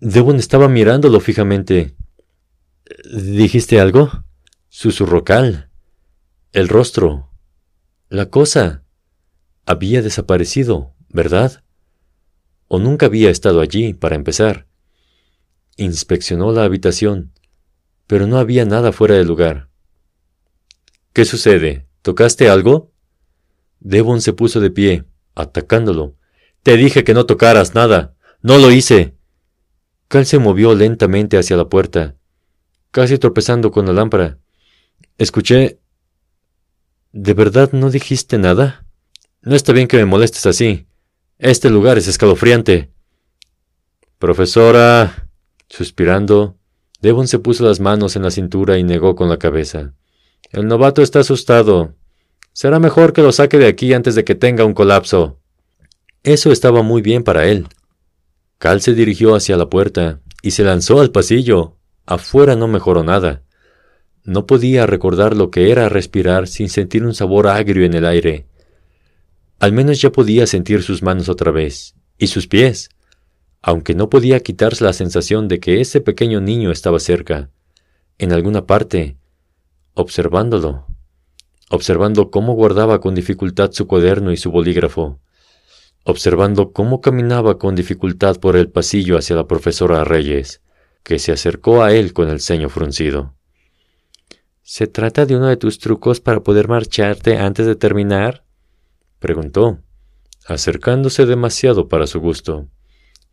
Devon 0.00 0.36
estaba 0.36 0.66
mirándolo 0.70 1.20
fijamente. 1.20 1.94
¿Dijiste 3.12 3.78
algo? 3.78 4.24
Susurró 4.70 5.22
Cal. 5.22 5.68
El 6.52 6.68
rostro. 6.68 7.30
La 8.08 8.30
cosa. 8.30 8.84
Había 9.66 10.00
desaparecido, 10.00 10.94
¿verdad? 11.10 11.62
O 12.72 12.78
nunca 12.78 13.06
había 13.06 13.30
estado 13.30 13.60
allí, 13.60 13.94
para 13.94 14.14
empezar. 14.14 14.68
Inspeccionó 15.76 16.52
la 16.52 16.62
habitación, 16.62 17.32
pero 18.06 18.28
no 18.28 18.38
había 18.38 18.64
nada 18.64 18.92
fuera 18.92 19.16
de 19.16 19.24
lugar. 19.24 19.68
¿Qué 21.12 21.24
sucede? 21.24 21.88
¿Tocaste 22.02 22.48
algo? 22.48 22.92
Devon 23.80 24.20
se 24.20 24.34
puso 24.34 24.60
de 24.60 24.70
pie, 24.70 25.04
atacándolo. 25.34 26.14
Te 26.62 26.76
dije 26.76 27.02
que 27.02 27.12
no 27.12 27.26
tocaras 27.26 27.74
nada. 27.74 28.14
No 28.40 28.56
lo 28.58 28.70
hice. 28.70 29.16
Cal 30.06 30.24
se 30.24 30.38
movió 30.38 30.76
lentamente 30.76 31.38
hacia 31.38 31.56
la 31.56 31.68
puerta, 31.68 32.14
casi 32.92 33.18
tropezando 33.18 33.72
con 33.72 33.84
la 33.86 33.92
lámpara. 33.92 34.38
Escuché... 35.18 35.80
¿De 37.10 37.34
verdad 37.34 37.72
no 37.72 37.90
dijiste 37.90 38.38
nada? 38.38 38.86
No 39.42 39.56
está 39.56 39.72
bien 39.72 39.88
que 39.88 39.96
me 39.96 40.04
molestes 40.04 40.46
así. 40.46 40.86
Este 41.40 41.70
lugar 41.70 41.96
es 41.96 42.06
escalofriante. 42.06 42.90
Profesora. 44.18 45.30
Suspirando, 45.70 46.58
Devon 47.00 47.28
se 47.28 47.38
puso 47.38 47.64
las 47.64 47.80
manos 47.80 48.14
en 48.14 48.24
la 48.24 48.30
cintura 48.30 48.76
y 48.76 48.84
negó 48.84 49.16
con 49.16 49.30
la 49.30 49.38
cabeza. 49.38 49.94
El 50.50 50.68
novato 50.68 51.00
está 51.00 51.20
asustado. 51.20 51.94
Será 52.52 52.78
mejor 52.78 53.14
que 53.14 53.22
lo 53.22 53.32
saque 53.32 53.56
de 53.56 53.68
aquí 53.68 53.94
antes 53.94 54.14
de 54.14 54.22
que 54.22 54.34
tenga 54.34 54.66
un 54.66 54.74
colapso. 54.74 55.38
Eso 56.24 56.52
estaba 56.52 56.82
muy 56.82 57.00
bien 57.00 57.24
para 57.24 57.46
él. 57.46 57.68
Cal 58.58 58.82
se 58.82 58.92
dirigió 58.92 59.34
hacia 59.34 59.56
la 59.56 59.70
puerta 59.70 60.20
y 60.42 60.50
se 60.50 60.62
lanzó 60.62 61.00
al 61.00 61.10
pasillo. 61.10 61.78
Afuera 62.04 62.54
no 62.54 62.68
mejoró 62.68 63.02
nada. 63.02 63.44
No 64.24 64.44
podía 64.44 64.84
recordar 64.84 65.34
lo 65.34 65.50
que 65.50 65.70
era 65.70 65.88
respirar 65.88 66.48
sin 66.48 66.68
sentir 66.68 67.02
un 67.02 67.14
sabor 67.14 67.46
agrio 67.46 67.86
en 67.86 67.94
el 67.94 68.04
aire. 68.04 68.49
Al 69.60 69.72
menos 69.72 70.00
ya 70.00 70.10
podía 70.10 70.48
sentir 70.48 70.82
sus 70.82 71.02
manos 71.02 71.28
otra 71.28 71.52
vez, 71.52 71.94
y 72.18 72.26
sus 72.26 72.48
pies, 72.48 72.90
aunque 73.62 73.94
no 73.94 74.10
podía 74.10 74.40
quitarse 74.40 74.82
la 74.82 74.92
sensación 74.92 75.46
de 75.46 75.60
que 75.60 75.80
ese 75.80 76.00
pequeño 76.00 76.40
niño 76.40 76.72
estaba 76.72 76.98
cerca, 76.98 77.50
en 78.18 78.32
alguna 78.32 78.66
parte, 78.66 79.16
observándolo 79.94 80.90
observando 81.70 82.30
cómo 82.30 82.54
guardaba 82.54 83.00
con 83.00 83.14
dificultad 83.14 83.70
su 83.72 83.86
cuaderno 83.86 84.32
y 84.32 84.36
su 84.36 84.50
bolígrafo, 84.50 85.20
observando 86.04 86.72
cómo 86.72 87.00
caminaba 87.00 87.58
con 87.58 87.76
dificultad 87.76 88.36
por 88.38 88.56
el 88.56 88.68
pasillo 88.68 89.16
hacia 89.16 89.36
la 89.36 89.46
profesora 89.46 90.02
Reyes, 90.02 90.62
que 91.04 91.20
se 91.20 91.30
acercó 91.30 91.82
a 91.82 91.92
él 91.92 92.12
con 92.12 92.28
el 92.28 92.40
ceño 92.40 92.68
fruncido. 92.68 93.34
¿Se 94.62 94.88
trata 94.88 95.26
de 95.26 95.36
uno 95.36 95.46
de 95.46 95.56
tus 95.56 95.78
trucos 95.78 96.20
para 96.20 96.40
poder 96.40 96.68
marcharte 96.68 97.38
antes 97.38 97.66
de 97.66 97.76
terminar? 97.76 98.44
Preguntó, 99.20 99.78
acercándose 100.46 101.26
demasiado 101.26 101.88
para 101.88 102.08
su 102.08 102.18
gusto. 102.20 102.68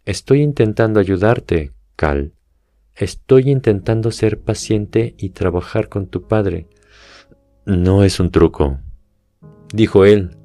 Estoy 0.05 0.41
intentando 0.41 0.99
ayudarte, 0.99 1.73
Cal. 1.95 2.33
Estoy 2.95 3.49
intentando 3.49 4.11
ser 4.11 4.39
paciente 4.39 5.15
y 5.17 5.29
trabajar 5.29 5.89
con 5.89 6.07
tu 6.07 6.27
padre. 6.27 6.67
No 7.65 8.03
es 8.03 8.19
un 8.19 8.31
truco. 8.31 8.79
dijo 9.73 10.05
él. 10.05 10.37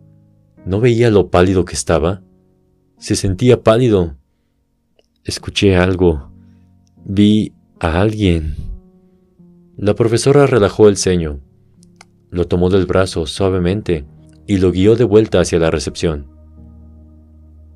¿No 0.64 0.80
veía 0.80 1.10
lo 1.10 1.30
pálido 1.30 1.64
que 1.64 1.74
estaba? 1.74 2.22
Se 2.98 3.16
sentía 3.16 3.62
pálido. 3.62 4.16
Escuché 5.24 5.76
algo. 5.76 6.32
Vi 7.04 7.52
a 7.80 8.00
alguien. 8.00 8.54
La 9.76 9.94
profesora 9.94 10.46
relajó 10.46 10.88
el 10.88 10.96
ceño. 10.96 11.40
Lo 12.30 12.46
tomó 12.46 12.70
del 12.70 12.86
brazo 12.86 13.26
suavemente 13.26 14.06
y 14.52 14.58
lo 14.58 14.70
guió 14.70 14.96
de 14.96 15.04
vuelta 15.04 15.40
hacia 15.40 15.58
la 15.58 15.70
recepción. 15.70 16.26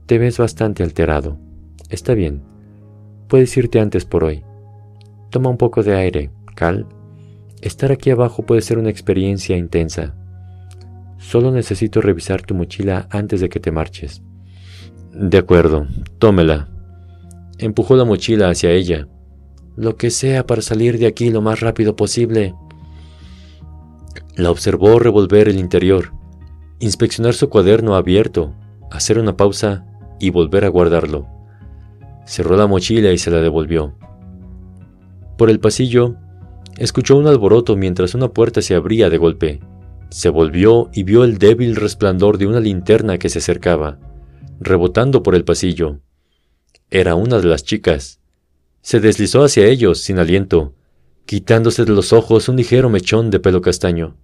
Te 0.05 0.19
ves 0.19 0.37
bastante 0.37 0.83
alterado. 0.83 1.39
Está 1.89 2.13
bien. 2.13 2.43
Puedes 3.29 3.57
irte 3.57 3.81
antes 3.81 4.05
por 4.05 4.25
hoy. 4.25 4.45
Toma 5.31 5.49
un 5.49 5.57
poco 5.57 5.83
de 5.83 5.97
aire, 5.97 6.31
Cal. 6.55 6.85
Estar 7.63 7.93
aquí 7.93 8.11
abajo 8.11 8.45
puede 8.45 8.61
ser 8.61 8.77
una 8.77 8.91
experiencia 8.91 9.57
intensa. 9.57 10.15
Solo 11.17 11.51
necesito 11.51 12.03
revisar 12.03 12.43
tu 12.43 12.55
mochila 12.55 13.09
antes 13.11 13.41
de 13.41 13.49
que 13.49 13.59
te 13.59 13.71
marches. 13.71 14.21
De 15.15 15.39
acuerdo, 15.39 15.87
tómela. 16.19 16.69
Empujó 17.57 17.97
la 17.97 18.05
mochila 18.05 18.51
hacia 18.51 18.73
ella. 18.73 19.09
Lo 19.77 19.97
que 19.97 20.11
sea 20.11 20.45
para 20.45 20.61
salir 20.61 20.99
de 20.99 21.07
aquí 21.07 21.31
lo 21.31 21.41
más 21.41 21.61
rápido 21.61 21.97
posible. 21.97 22.55
La 24.35 24.51
observó 24.51 24.99
revolver 24.99 25.49
el 25.49 25.59
interior, 25.59 26.13
inspeccionar 26.79 27.35
su 27.35 27.49
cuaderno 27.49 27.95
abierto, 27.97 28.55
hacer 28.91 29.19
una 29.19 29.37
pausa 29.37 29.87
y 30.21 30.31
volver 30.31 30.65
a 30.65 30.69
guardarlo. 30.69 31.27
Cerró 32.27 32.57
la 32.57 32.67
mochila 32.67 33.13
y 33.13 33.19
se 33.19 33.31
la 33.31 33.41
devolvió. 33.41 33.95
Por 35.39 35.51
el 35.51 35.61
pasillo, 35.61 36.17
escuchó 36.77 37.17
un 37.17 37.27
alboroto 37.27 37.77
mientras 37.77 38.15
una 38.15 38.29
puerta 38.29 38.63
se 38.63 38.75
abría 38.75 39.11
de 39.11 39.19
golpe. 39.19 39.61
Se 40.11 40.29
volvió 40.29 40.91
y 40.93 41.03
vio 41.03 41.25
el 41.25 41.39
débil 41.39 41.77
resplandor 41.77 42.39
de 42.39 42.47
una 42.47 42.61
linterna 42.61 43.19
que 43.19 43.29
se 43.29 43.39
acercaba, 43.39 43.99
rebotando 44.61 45.23
por 45.23 45.35
el 45.35 45.45
pasillo. 45.45 46.01
Era 46.91 47.15
una 47.15 47.39
de 47.39 47.47
las 47.47 47.65
chicas. 47.65 48.21
Se 48.81 49.01
deslizó 49.01 49.45
hacia 49.45 49.67
ellos 49.67 50.01
sin 50.01 50.19
aliento, 50.19 50.75
quitándose 51.27 51.85
de 51.85 51.93
los 51.93 52.13
ojos 52.13 52.49
un 52.49 52.57
ligero 52.57 52.89
mechón 52.89 53.31
de 53.31 53.41
pelo 53.41 53.61
castaño. 53.61 54.17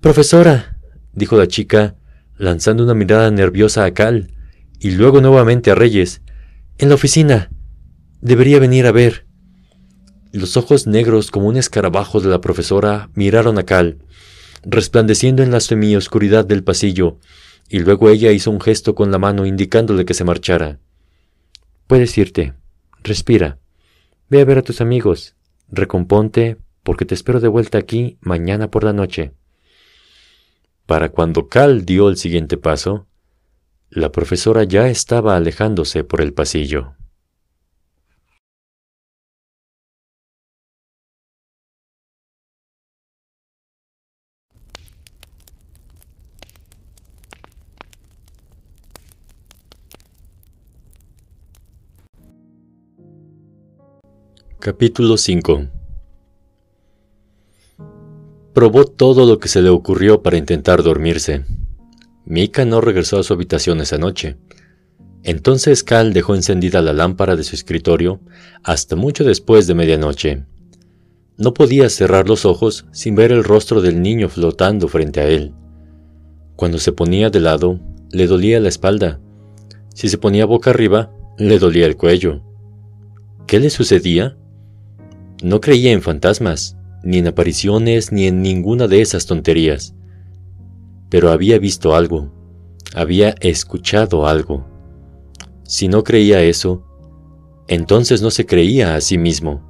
Profesora, 0.00 0.75
dijo 1.16 1.36
la 1.36 1.48
chica, 1.48 1.96
lanzando 2.36 2.84
una 2.84 2.94
mirada 2.94 3.30
nerviosa 3.32 3.84
a 3.84 3.92
Cal, 3.92 4.30
y 4.78 4.92
luego 4.92 5.20
nuevamente 5.20 5.72
a 5.72 5.74
Reyes. 5.74 6.22
En 6.78 6.90
la 6.90 6.94
oficina. 6.94 7.50
Debería 8.20 8.60
venir 8.60 8.86
a 8.86 8.92
ver. 8.92 9.26
Los 10.32 10.56
ojos 10.56 10.86
negros 10.86 11.30
como 11.30 11.48
un 11.48 11.56
escarabajo 11.56 12.20
de 12.20 12.28
la 12.28 12.40
profesora 12.40 13.10
miraron 13.14 13.58
a 13.58 13.64
Cal, 13.64 13.98
resplandeciendo 14.62 15.42
en 15.42 15.50
la 15.50 15.60
semioscuridad 15.60 16.44
del 16.44 16.62
pasillo, 16.62 17.18
y 17.68 17.80
luego 17.80 18.10
ella 18.10 18.30
hizo 18.32 18.50
un 18.50 18.60
gesto 18.60 18.94
con 18.94 19.10
la 19.10 19.18
mano 19.18 19.46
indicándole 19.46 20.04
que 20.04 20.14
se 20.14 20.24
marchara. 20.24 20.78
Puedes 21.86 22.16
irte. 22.18 22.54
Respira. 23.02 23.58
Ve 24.28 24.40
a 24.40 24.44
ver 24.44 24.58
a 24.58 24.62
tus 24.62 24.80
amigos. 24.80 25.34
Recomponte, 25.70 26.58
porque 26.82 27.04
te 27.04 27.14
espero 27.14 27.40
de 27.40 27.48
vuelta 27.48 27.78
aquí 27.78 28.18
mañana 28.20 28.70
por 28.70 28.84
la 28.84 28.92
noche. 28.92 29.32
Para 30.86 31.08
cuando 31.10 31.48
Cal 31.48 31.84
dio 31.84 32.08
el 32.08 32.16
siguiente 32.16 32.56
paso, 32.56 33.08
la 33.90 34.12
profesora 34.12 34.62
ya 34.62 34.88
estaba 34.88 35.36
alejándose 35.36 36.04
por 36.04 36.20
el 36.20 36.32
pasillo. 36.32 36.94
Capítulo 54.60 55.16
5 55.16 55.75
Probó 58.56 58.86
todo 58.86 59.26
lo 59.26 59.38
que 59.38 59.48
se 59.48 59.60
le 59.60 59.68
ocurrió 59.68 60.22
para 60.22 60.38
intentar 60.38 60.82
dormirse. 60.82 61.44
Mika 62.24 62.64
no 62.64 62.80
regresó 62.80 63.18
a 63.18 63.22
su 63.22 63.34
habitación 63.34 63.82
esa 63.82 63.98
noche. 63.98 64.38
Entonces 65.22 65.84
Cal 65.84 66.14
dejó 66.14 66.34
encendida 66.34 66.80
la 66.80 66.94
lámpara 66.94 67.36
de 67.36 67.44
su 67.44 67.54
escritorio 67.54 68.22
hasta 68.62 68.96
mucho 68.96 69.24
después 69.24 69.66
de 69.66 69.74
medianoche. 69.74 70.44
No 71.36 71.52
podía 71.52 71.90
cerrar 71.90 72.30
los 72.30 72.46
ojos 72.46 72.86
sin 72.92 73.14
ver 73.14 73.30
el 73.30 73.44
rostro 73.44 73.82
del 73.82 74.00
niño 74.00 74.30
flotando 74.30 74.88
frente 74.88 75.20
a 75.20 75.28
él. 75.28 75.52
Cuando 76.56 76.78
se 76.78 76.92
ponía 76.92 77.28
de 77.28 77.40
lado, 77.40 77.78
le 78.10 78.26
dolía 78.26 78.58
la 78.58 78.70
espalda. 78.70 79.20
Si 79.92 80.08
se 80.08 80.16
ponía 80.16 80.46
boca 80.46 80.70
arriba, 80.70 81.12
le 81.36 81.58
dolía 81.58 81.84
el 81.84 81.98
cuello. 81.98 82.40
¿Qué 83.46 83.60
le 83.60 83.68
sucedía? 83.68 84.38
No 85.42 85.60
creía 85.60 85.92
en 85.92 86.00
fantasmas, 86.00 86.75
ni 87.06 87.18
en 87.18 87.28
apariciones, 87.28 88.12
ni 88.12 88.26
en 88.26 88.42
ninguna 88.42 88.88
de 88.88 89.00
esas 89.00 89.26
tonterías 89.26 89.94
pero 91.08 91.30
había 91.30 91.58
visto 91.58 91.94
algo, 91.94 92.32
había 92.94 93.30
escuchado 93.40 94.26
algo. 94.26 94.66
Si 95.64 95.88
no 95.88 96.04
creía 96.04 96.42
eso, 96.42 96.84
entonces 97.68 98.22
no 98.22 98.30
se 98.30 98.46
creía 98.46 98.94
a 98.94 99.00
sí 99.00 99.18
mismo. 99.18 99.62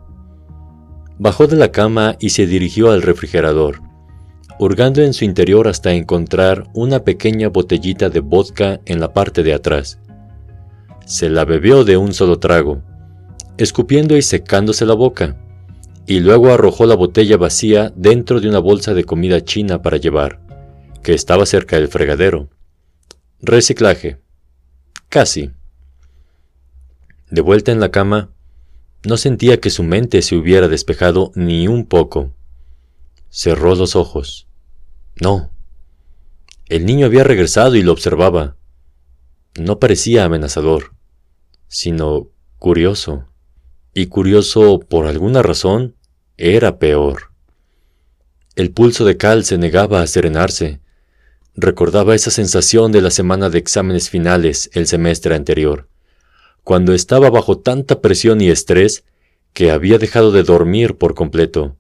Bajó 1.19 1.47
de 1.47 1.57
la 1.57 1.73
cama 1.73 2.17
y 2.21 2.31
se 2.31 2.47
dirigió 2.47 2.91
al 2.91 3.03
refrigerador, 3.03 3.81
hurgando 4.59 5.03
en 5.03 5.15
su 5.15 5.25
interior 5.25 5.69
hasta 5.69 5.93
encontrar 5.93 6.69
una 6.75 7.05
pequeña 7.05 7.49
botellita 7.49 8.11
de 8.11 8.21
vodka 8.21 8.81
en 8.85 9.01
la 9.01 9.13
parte 9.13 9.43
de 9.43 9.55
atrás. 9.55 9.99
Se 11.07 11.31
la 11.31 11.45
bebió 11.45 11.85
de 11.85 11.97
un 11.97 12.13
solo 12.13 12.39
trago, 12.39 12.83
escupiendo 13.57 14.17
y 14.17 14.23
secándose 14.23 14.85
la 14.85 14.95
boca, 14.95 15.37
y 16.07 16.21
luego 16.21 16.53
arrojó 16.53 16.87
la 16.87 16.95
botella 16.95 17.37
vacía 17.37 17.93
dentro 17.97 18.41
de 18.41 18.49
una 18.49 18.61
bolsa 18.61 18.95
de 18.95 19.05
comida 19.05 19.45
china 19.45 19.83
para 19.83 19.97
llevar 19.97 20.41
que 21.03 21.15
estaba 21.15 21.47
cerca 21.47 21.77
del 21.77 21.87
fregadero. 21.87 22.49
Reciclaje. 23.41 24.19
Casi. 25.09 25.53
De 27.31 27.41
vuelta 27.43 27.71
en 27.71 27.79
la 27.79 27.93
cama, 27.93 28.33
no 29.05 29.17
sentía 29.17 29.61
que 29.61 29.71
su 29.71 29.85
mente 29.85 30.21
se 30.23 30.35
hubiera 30.35 30.67
despejado 30.67 31.31
ni 31.37 31.69
un 31.69 31.87
poco. 31.87 32.35
Cerró 33.31 33.77
los 33.77 33.95
ojos. 33.95 34.49
No. 35.21 35.51
El 36.69 36.87
niño 36.87 37.07
había 37.07 37.23
regresado 37.23 37.77
y 37.77 37.83
lo 37.83 37.93
observaba. 37.93 38.57
No 39.61 39.79
parecía 39.79 40.25
amenazador, 40.25 40.93
sino 41.69 42.31
curioso. 42.59 43.29
Y 43.99 44.09
curioso, 44.09 44.79
por 44.79 45.07
alguna 45.07 45.41
razón, 45.41 45.95
era 46.37 46.79
peor. 46.79 47.33
El 48.55 48.71
pulso 48.71 49.07
de 49.07 49.17
Cal 49.17 49.43
se 49.43 49.57
negaba 49.57 50.03
a 50.03 50.07
serenarse, 50.07 50.81
Recordaba 51.55 52.15
esa 52.15 52.31
sensación 52.31 52.93
de 52.93 53.01
la 53.01 53.11
semana 53.11 53.49
de 53.49 53.57
exámenes 53.57 54.11
finales 54.11 54.69
el 54.75 54.87
semestre 54.87 55.35
anterior, 55.35 55.89
cuando 56.63 56.93
estaba 56.93 57.31
bajo 57.31 57.61
tanta 57.61 58.03
presión 58.03 58.43
y 58.43 58.51
estrés 58.51 59.05
que 59.55 59.71
había 59.71 59.97
dejado 59.97 60.31
de 60.31 60.43
dormir 60.43 60.99
por 60.99 61.15
completo. 61.15 61.79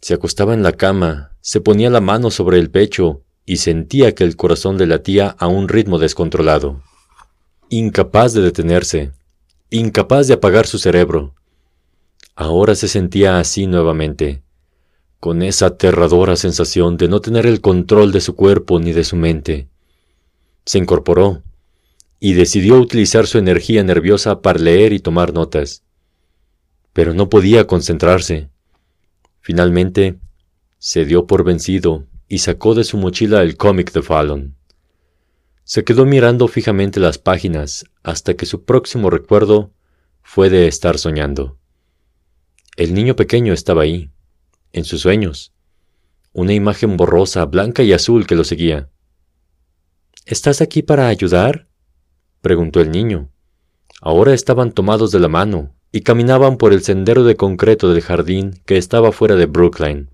Se 0.00 0.14
acostaba 0.14 0.54
en 0.54 0.64
la 0.64 0.72
cama, 0.72 1.36
se 1.40 1.60
ponía 1.60 1.88
la 1.88 2.00
mano 2.00 2.32
sobre 2.32 2.58
el 2.58 2.72
pecho 2.72 3.22
y 3.46 3.58
sentía 3.58 4.12
que 4.16 4.24
el 4.24 4.34
corazón 4.34 4.76
le 4.76 4.88
latía 4.88 5.36
a 5.38 5.46
un 5.46 5.68
ritmo 5.68 6.00
descontrolado. 6.00 6.82
Incapaz 7.68 8.32
de 8.32 8.40
detenerse, 8.40 9.12
incapaz 9.70 10.26
de 10.26 10.34
apagar 10.34 10.66
su 10.66 10.78
cerebro. 10.78 11.34
Ahora 12.34 12.74
se 12.74 12.88
sentía 12.88 13.38
así 13.38 13.66
nuevamente, 13.66 14.42
con 15.20 15.42
esa 15.42 15.66
aterradora 15.66 16.36
sensación 16.36 16.96
de 16.96 17.08
no 17.08 17.20
tener 17.20 17.44
el 17.44 17.60
control 17.60 18.12
de 18.12 18.22
su 18.22 18.34
cuerpo 18.34 18.80
ni 18.80 18.92
de 18.92 19.04
su 19.04 19.16
mente. 19.16 19.68
Se 20.64 20.78
incorporó 20.78 21.42
y 22.18 22.32
decidió 22.32 22.78
utilizar 22.78 23.26
su 23.26 23.38
energía 23.38 23.84
nerviosa 23.84 24.40
para 24.40 24.58
leer 24.58 24.92
y 24.92 25.00
tomar 25.00 25.34
notas. 25.34 25.82
Pero 26.94 27.12
no 27.12 27.28
podía 27.28 27.66
concentrarse. 27.66 28.48
Finalmente, 29.40 30.18
se 30.78 31.04
dio 31.04 31.26
por 31.26 31.44
vencido 31.44 32.06
y 32.26 32.38
sacó 32.38 32.74
de 32.74 32.84
su 32.84 32.96
mochila 32.96 33.42
el 33.42 33.56
cómic 33.56 33.92
de 33.92 34.02
Fallon. 34.02 34.57
Se 35.68 35.84
quedó 35.84 36.06
mirando 36.06 36.48
fijamente 36.48 36.98
las 36.98 37.18
páginas 37.18 37.84
hasta 38.02 38.32
que 38.32 38.46
su 38.46 38.64
próximo 38.64 39.10
recuerdo 39.10 39.70
fue 40.22 40.48
de 40.48 40.66
estar 40.66 40.96
soñando. 40.96 41.58
El 42.76 42.94
niño 42.94 43.16
pequeño 43.16 43.52
estaba 43.52 43.82
ahí, 43.82 44.10
en 44.72 44.84
sus 44.84 45.02
sueños, 45.02 45.52
una 46.32 46.54
imagen 46.54 46.96
borrosa, 46.96 47.44
blanca 47.44 47.82
y 47.82 47.92
azul 47.92 48.26
que 48.26 48.34
lo 48.34 48.44
seguía. 48.44 48.88
¿Estás 50.24 50.62
aquí 50.62 50.80
para 50.80 51.08
ayudar? 51.08 51.68
preguntó 52.40 52.80
el 52.80 52.90
niño. 52.90 53.28
Ahora 54.00 54.32
estaban 54.32 54.72
tomados 54.72 55.10
de 55.10 55.20
la 55.20 55.28
mano 55.28 55.74
y 55.92 56.00
caminaban 56.00 56.56
por 56.56 56.72
el 56.72 56.82
sendero 56.82 57.24
de 57.24 57.36
concreto 57.36 57.92
del 57.92 58.00
jardín 58.00 58.62
que 58.64 58.78
estaba 58.78 59.12
fuera 59.12 59.36
de 59.36 59.44
Brookline. 59.44 60.08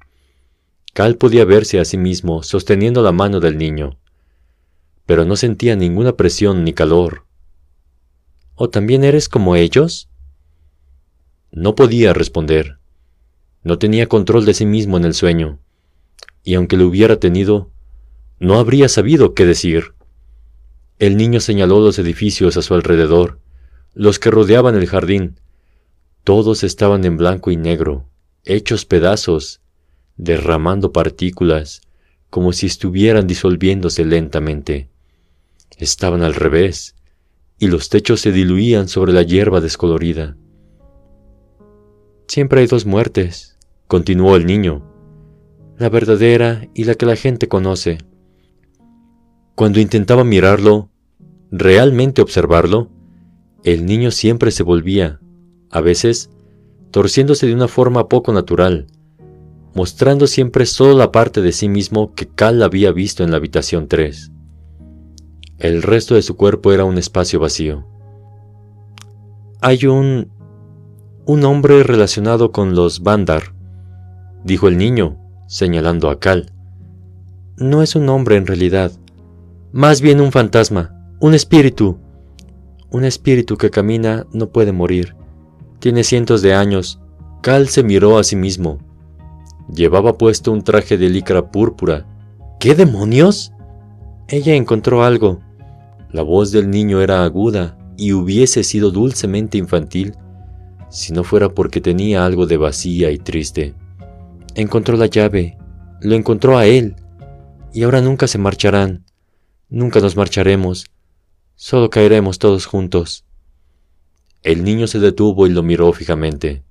Cal 0.94 1.16
podía 1.16 1.44
verse 1.44 1.78
a 1.78 1.84
sí 1.84 1.96
mismo 1.96 2.42
sosteniendo 2.42 3.02
la 3.02 3.12
mano 3.12 3.38
del 3.38 3.56
niño, 3.56 4.00
pero 5.06 5.24
no 5.24 5.36
sentía 5.36 5.76
ninguna 5.76 6.16
presión 6.16 6.64
ni 6.64 6.72
calor. 6.72 7.24
¿O 8.54 8.70
también 8.70 9.04
eres 9.04 9.28
como 9.28 9.56
ellos? 9.56 10.08
No 11.50 11.74
podía 11.74 12.12
responder. 12.12 12.78
No 13.62 13.78
tenía 13.78 14.08
control 14.08 14.44
de 14.44 14.54
sí 14.54 14.66
mismo 14.66 14.96
en 14.96 15.04
el 15.04 15.14
sueño, 15.14 15.58
y 16.42 16.54
aunque 16.54 16.76
lo 16.76 16.86
hubiera 16.86 17.18
tenido, 17.18 17.70
no 18.38 18.58
habría 18.58 18.88
sabido 18.88 19.34
qué 19.34 19.46
decir. 19.46 19.94
El 20.98 21.16
niño 21.16 21.40
señaló 21.40 21.80
los 21.80 21.98
edificios 21.98 22.56
a 22.56 22.62
su 22.62 22.74
alrededor, 22.74 23.40
los 23.94 24.18
que 24.18 24.30
rodeaban 24.30 24.74
el 24.74 24.86
jardín. 24.86 25.40
Todos 26.24 26.64
estaban 26.64 27.04
en 27.04 27.16
blanco 27.16 27.50
y 27.50 27.56
negro, 27.56 28.06
hechos 28.44 28.84
pedazos, 28.84 29.60
derramando 30.16 30.92
partículas, 30.92 31.82
como 32.30 32.52
si 32.52 32.66
estuvieran 32.66 33.26
disolviéndose 33.26 34.04
lentamente. 34.04 34.88
Estaban 35.78 36.22
al 36.22 36.34
revés, 36.34 36.94
y 37.58 37.68
los 37.68 37.88
techos 37.88 38.20
se 38.20 38.32
diluían 38.32 38.88
sobre 38.88 39.12
la 39.12 39.22
hierba 39.22 39.60
descolorida. 39.60 40.36
Siempre 42.26 42.60
hay 42.60 42.66
dos 42.66 42.86
muertes, 42.86 43.58
continuó 43.86 44.36
el 44.36 44.46
niño, 44.46 44.82
la 45.78 45.88
verdadera 45.88 46.68
y 46.74 46.84
la 46.84 46.94
que 46.94 47.06
la 47.06 47.16
gente 47.16 47.48
conoce. 47.48 47.98
Cuando 49.54 49.80
intentaba 49.80 50.24
mirarlo, 50.24 50.90
realmente 51.50 52.22
observarlo, 52.22 52.90
el 53.62 53.86
niño 53.86 54.10
siempre 54.10 54.50
se 54.50 54.62
volvía, 54.62 55.20
a 55.70 55.80
veces, 55.80 56.30
torciéndose 56.90 57.46
de 57.46 57.54
una 57.54 57.68
forma 57.68 58.08
poco 58.08 58.32
natural, 58.32 58.86
mostrando 59.74 60.26
siempre 60.26 60.66
solo 60.66 60.96
la 60.96 61.12
parte 61.12 61.40
de 61.40 61.52
sí 61.52 61.68
mismo 61.68 62.14
que 62.14 62.26
Cal 62.26 62.62
había 62.62 62.92
visto 62.92 63.24
en 63.24 63.30
la 63.30 63.38
habitación 63.38 63.88
3. 63.88 64.30
El 65.64 65.82
resto 65.82 66.14
de 66.14 66.20
su 66.20 66.36
cuerpo 66.36 66.74
era 66.74 66.84
un 66.84 66.98
espacio 66.98 67.40
vacío. 67.40 67.86
Hay 69.62 69.86
un... 69.86 70.30
un 71.24 71.44
hombre 71.44 71.82
relacionado 71.82 72.52
con 72.52 72.74
los 72.74 73.02
Bandar, 73.02 73.54
dijo 74.44 74.68
el 74.68 74.76
niño, 74.76 75.16
señalando 75.46 76.10
a 76.10 76.20
Cal. 76.20 76.52
No 77.56 77.82
es 77.82 77.96
un 77.96 78.10
hombre 78.10 78.36
en 78.36 78.46
realidad, 78.46 78.92
más 79.72 80.02
bien 80.02 80.20
un 80.20 80.32
fantasma, 80.32 81.08
un 81.18 81.32
espíritu. 81.32 81.96
Un 82.90 83.04
espíritu 83.06 83.56
que 83.56 83.70
camina 83.70 84.26
no 84.34 84.50
puede 84.50 84.72
morir. 84.72 85.16
Tiene 85.78 86.04
cientos 86.04 86.42
de 86.42 86.52
años. 86.52 87.00
Cal 87.40 87.68
se 87.68 87.82
miró 87.82 88.18
a 88.18 88.24
sí 88.24 88.36
mismo. 88.36 88.80
Llevaba 89.74 90.18
puesto 90.18 90.52
un 90.52 90.62
traje 90.62 90.98
de 90.98 91.08
licra 91.08 91.50
púrpura. 91.50 92.04
¿Qué 92.60 92.74
demonios? 92.74 93.54
Ella 94.28 94.54
encontró 94.56 95.02
algo. 95.04 95.40
La 96.14 96.22
voz 96.22 96.52
del 96.52 96.70
niño 96.70 97.02
era 97.02 97.24
aguda 97.24 97.76
y 97.96 98.12
hubiese 98.12 98.62
sido 98.62 98.92
dulcemente 98.92 99.58
infantil 99.58 100.14
si 100.88 101.12
no 101.12 101.24
fuera 101.24 101.48
porque 101.48 101.80
tenía 101.80 102.24
algo 102.24 102.46
de 102.46 102.56
vacía 102.56 103.10
y 103.10 103.18
triste. 103.18 103.74
Encontró 104.54 104.96
la 104.96 105.06
llave, 105.06 105.58
lo 106.00 106.14
encontró 106.14 106.56
a 106.56 106.66
él, 106.66 106.94
y 107.72 107.82
ahora 107.82 108.00
nunca 108.00 108.28
se 108.28 108.38
marcharán, 108.38 109.04
nunca 109.68 109.98
nos 109.98 110.14
marcharemos, 110.14 110.86
solo 111.56 111.90
caeremos 111.90 112.38
todos 112.38 112.66
juntos. 112.66 113.24
El 114.44 114.62
niño 114.62 114.86
se 114.86 115.00
detuvo 115.00 115.48
y 115.48 115.50
lo 115.50 115.64
miró 115.64 115.92
fijamente. 115.92 116.62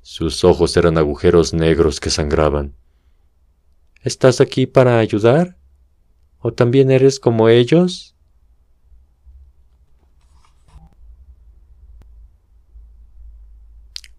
Sus 0.00 0.44
ojos 0.44 0.74
eran 0.78 0.96
agujeros 0.96 1.52
negros 1.52 2.00
que 2.00 2.08
sangraban. 2.08 2.74
¿Estás 4.00 4.40
aquí 4.40 4.64
para 4.64 4.98
ayudar? 4.98 5.58
¿O 6.38 6.54
también 6.54 6.90
eres 6.90 7.20
como 7.20 7.50
ellos? 7.50 8.12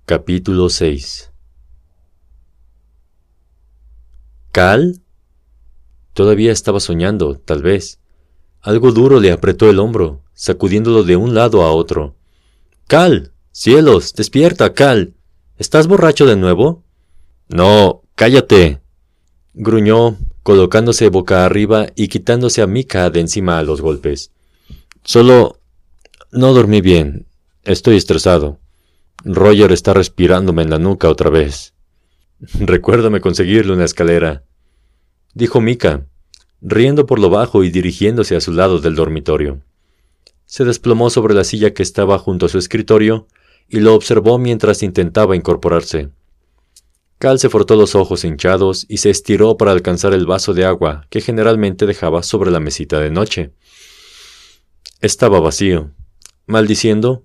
Capítulo 0.05 0.67
6 0.67 1.31
¿Cal? 4.51 5.01
Todavía 6.11 6.51
estaba 6.51 6.81
soñando, 6.81 7.37
tal 7.37 7.61
vez. 7.61 8.01
Algo 8.59 8.91
duro 8.91 9.21
le 9.21 9.31
apretó 9.31 9.69
el 9.69 9.79
hombro, 9.79 10.21
sacudiéndolo 10.33 11.05
de 11.05 11.15
un 11.15 11.33
lado 11.33 11.61
a 11.61 11.71
otro. 11.71 12.17
Cal. 12.87 13.31
Cielos. 13.53 14.13
Despierta, 14.13 14.73
Cal. 14.73 15.13
¿Estás 15.57 15.87
borracho 15.87 16.25
de 16.25 16.35
nuevo? 16.35 16.83
No, 17.47 18.01
cállate. 18.15 18.81
gruñó, 19.53 20.17
colocándose 20.43 21.07
boca 21.07 21.45
arriba 21.45 21.87
y 21.95 22.09
quitándose 22.09 22.61
a 22.61 22.67
Mika 22.67 23.09
de 23.09 23.21
encima 23.21 23.57
a 23.57 23.63
los 23.63 23.79
golpes. 23.79 24.31
Solo... 25.05 25.61
no 26.33 26.53
dormí 26.53 26.81
bien. 26.81 27.25
Estoy 27.63 27.95
estresado. 27.95 28.59
Roger 29.25 29.71
está 29.71 29.93
respirándome 29.93 30.63
en 30.63 30.69
la 30.69 30.79
nuca 30.79 31.09
otra 31.09 31.29
vez. 31.29 31.73
Recuérdame 32.39 33.21
conseguirle 33.21 33.71
una 33.71 33.85
escalera, 33.85 34.43
dijo 35.33 35.61
Mika, 35.61 36.05
riendo 36.61 37.05
por 37.05 37.19
lo 37.19 37.29
bajo 37.29 37.63
y 37.63 37.69
dirigiéndose 37.69 38.35
a 38.35 38.41
su 38.41 38.51
lado 38.51 38.79
del 38.79 38.95
dormitorio. 38.95 39.61
Se 40.45 40.65
desplomó 40.65 41.09
sobre 41.09 41.33
la 41.33 41.45
silla 41.45 41.73
que 41.73 41.83
estaba 41.83 42.19
junto 42.19 42.47
a 42.47 42.49
su 42.49 42.57
escritorio 42.57 43.27
y 43.69 43.79
lo 43.79 43.95
observó 43.95 44.37
mientras 44.39 44.83
intentaba 44.83 45.37
incorporarse. 45.37 46.09
Cal 47.17 47.39
se 47.39 47.49
frotó 47.49 47.77
los 47.77 47.95
ojos 47.95 48.25
hinchados 48.25 48.85
y 48.89 48.97
se 48.97 49.09
estiró 49.09 49.55
para 49.55 49.71
alcanzar 49.71 50.13
el 50.13 50.25
vaso 50.25 50.53
de 50.53 50.65
agua 50.65 51.07
que 51.09 51.21
generalmente 51.21 51.85
dejaba 51.85 52.23
sobre 52.23 52.51
la 52.51 52.59
mesita 52.59 52.99
de 52.99 53.09
noche. 53.09 53.53
Estaba 54.99 55.39
vacío. 55.39 55.91
Maldiciendo, 56.45 57.23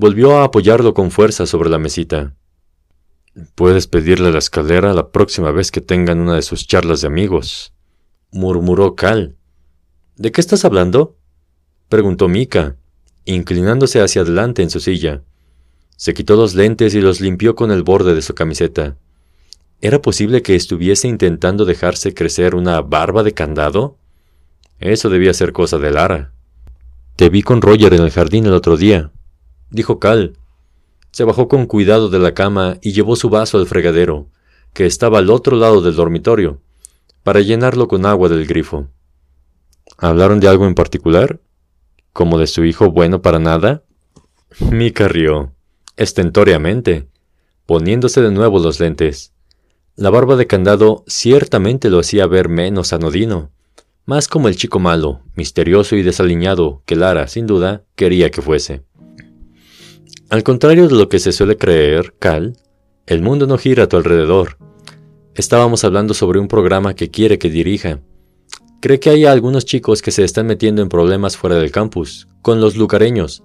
volvió 0.00 0.38
a 0.38 0.44
apoyarlo 0.44 0.94
con 0.94 1.10
fuerza 1.10 1.44
sobre 1.44 1.70
la 1.70 1.80
mesita. 1.80 2.32
Puedes 3.56 3.88
pedirle 3.88 4.30
la 4.30 4.38
escalera 4.38 4.94
la 4.94 5.10
próxima 5.10 5.50
vez 5.50 5.72
que 5.72 5.80
tengan 5.80 6.20
una 6.20 6.36
de 6.36 6.42
sus 6.42 6.68
charlas 6.68 7.00
de 7.00 7.08
amigos, 7.08 7.72
murmuró 8.30 8.94
Cal. 8.94 9.34
¿De 10.14 10.30
qué 10.30 10.40
estás 10.40 10.64
hablando? 10.64 11.16
preguntó 11.88 12.28
Mika, 12.28 12.76
inclinándose 13.24 14.00
hacia 14.00 14.22
adelante 14.22 14.62
en 14.62 14.70
su 14.70 14.78
silla. 14.78 15.24
Se 15.96 16.14
quitó 16.14 16.36
los 16.36 16.54
lentes 16.54 16.94
y 16.94 17.00
los 17.00 17.20
limpió 17.20 17.56
con 17.56 17.72
el 17.72 17.82
borde 17.82 18.14
de 18.14 18.22
su 18.22 18.36
camiseta. 18.36 18.96
¿Era 19.80 20.00
posible 20.00 20.42
que 20.42 20.54
estuviese 20.54 21.08
intentando 21.08 21.64
dejarse 21.64 22.14
crecer 22.14 22.54
una 22.54 22.82
barba 22.82 23.24
de 23.24 23.34
candado? 23.34 23.96
Eso 24.78 25.10
debía 25.10 25.34
ser 25.34 25.52
cosa 25.52 25.76
de 25.78 25.90
Lara. 25.90 26.30
Te 27.16 27.30
vi 27.30 27.42
con 27.42 27.60
Roger 27.60 27.94
en 27.94 28.02
el 28.02 28.12
jardín 28.12 28.46
el 28.46 28.52
otro 28.52 28.76
día, 28.76 29.10
dijo 29.70 29.98
Cal. 29.98 30.36
Se 31.10 31.24
bajó 31.24 31.48
con 31.48 31.66
cuidado 31.66 32.08
de 32.08 32.18
la 32.18 32.34
cama 32.34 32.78
y 32.82 32.92
llevó 32.92 33.16
su 33.16 33.30
vaso 33.30 33.58
al 33.58 33.66
fregadero, 33.66 34.28
que 34.72 34.86
estaba 34.86 35.18
al 35.18 35.30
otro 35.30 35.56
lado 35.56 35.80
del 35.80 35.96
dormitorio, 35.96 36.60
para 37.22 37.40
llenarlo 37.40 37.88
con 37.88 38.06
agua 38.06 38.28
del 38.28 38.46
grifo. 38.46 38.88
¿Hablaron 39.96 40.40
de 40.40 40.48
algo 40.48 40.66
en 40.66 40.74
particular? 40.74 41.40
¿Como 42.12 42.38
de 42.38 42.46
su 42.46 42.64
hijo 42.64 42.90
bueno 42.90 43.22
para 43.22 43.38
nada? 43.38 43.82
Mika 44.70 45.08
rió 45.08 45.52
estentóreamente, 45.98 47.08
poniéndose 47.66 48.22
de 48.22 48.30
nuevo 48.30 48.60
los 48.60 48.80
lentes. 48.80 49.32
La 49.96 50.10
barba 50.10 50.36
de 50.36 50.46
candado 50.46 51.04
ciertamente 51.08 51.90
lo 51.90 51.98
hacía 51.98 52.26
ver 52.26 52.48
menos 52.48 52.92
anodino, 52.92 53.50
más 54.06 54.28
como 54.28 54.48
el 54.48 54.56
chico 54.56 54.78
malo, 54.78 55.22
misterioso 55.34 55.96
y 55.96 56.02
desaliñado 56.02 56.82
que 56.86 56.94
Lara, 56.94 57.26
sin 57.26 57.46
duda, 57.46 57.82
quería 57.96 58.30
que 58.30 58.40
fuese. 58.40 58.84
Al 60.30 60.42
contrario 60.42 60.88
de 60.88 60.94
lo 60.94 61.08
que 61.08 61.18
se 61.18 61.32
suele 61.32 61.56
creer, 61.56 62.14
Cal, 62.18 62.56
el 63.06 63.22
mundo 63.22 63.46
no 63.46 63.58
gira 63.58 63.84
a 63.84 63.88
tu 63.88 63.96
alrededor. 63.96 64.58
Estábamos 65.34 65.84
hablando 65.84 66.14
sobre 66.14 66.38
un 66.38 66.48
programa 66.48 66.94
que 66.94 67.10
quiere 67.10 67.38
que 67.38 67.50
dirija. 67.50 68.00
Cree 68.80 69.00
que 69.00 69.10
hay 69.10 69.24
algunos 69.24 69.64
chicos 69.64 70.02
que 70.02 70.10
se 70.10 70.24
están 70.24 70.46
metiendo 70.46 70.82
en 70.82 70.88
problemas 70.88 71.36
fuera 71.36 71.56
del 71.56 71.70
campus, 71.70 72.28
con 72.42 72.60
los 72.60 72.76
lucareños, 72.76 73.42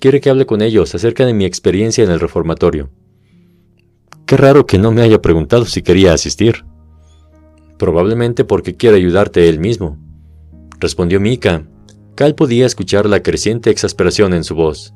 Quiere 0.00 0.22
que 0.22 0.30
hable 0.30 0.46
con 0.46 0.62
ellos 0.62 0.94
acerca 0.94 1.26
de 1.26 1.34
mi 1.34 1.44
experiencia 1.44 2.02
en 2.02 2.10
el 2.10 2.20
reformatorio. 2.20 2.88
Qué 4.24 4.38
raro 4.38 4.64
que 4.64 4.78
no 4.78 4.92
me 4.92 5.02
haya 5.02 5.20
preguntado 5.20 5.66
si 5.66 5.82
quería 5.82 6.14
asistir. 6.14 6.64
Probablemente 7.78 8.44
porque 8.44 8.76
quiere 8.76 8.96
ayudarte 8.96 9.46
él 9.50 9.60
mismo, 9.60 9.98
respondió 10.78 11.20
Mika. 11.20 11.66
Cal 12.14 12.34
podía 12.34 12.64
escuchar 12.64 13.04
la 13.04 13.22
creciente 13.22 13.68
exasperación 13.68 14.32
en 14.32 14.44
su 14.44 14.54
voz. 14.54 14.94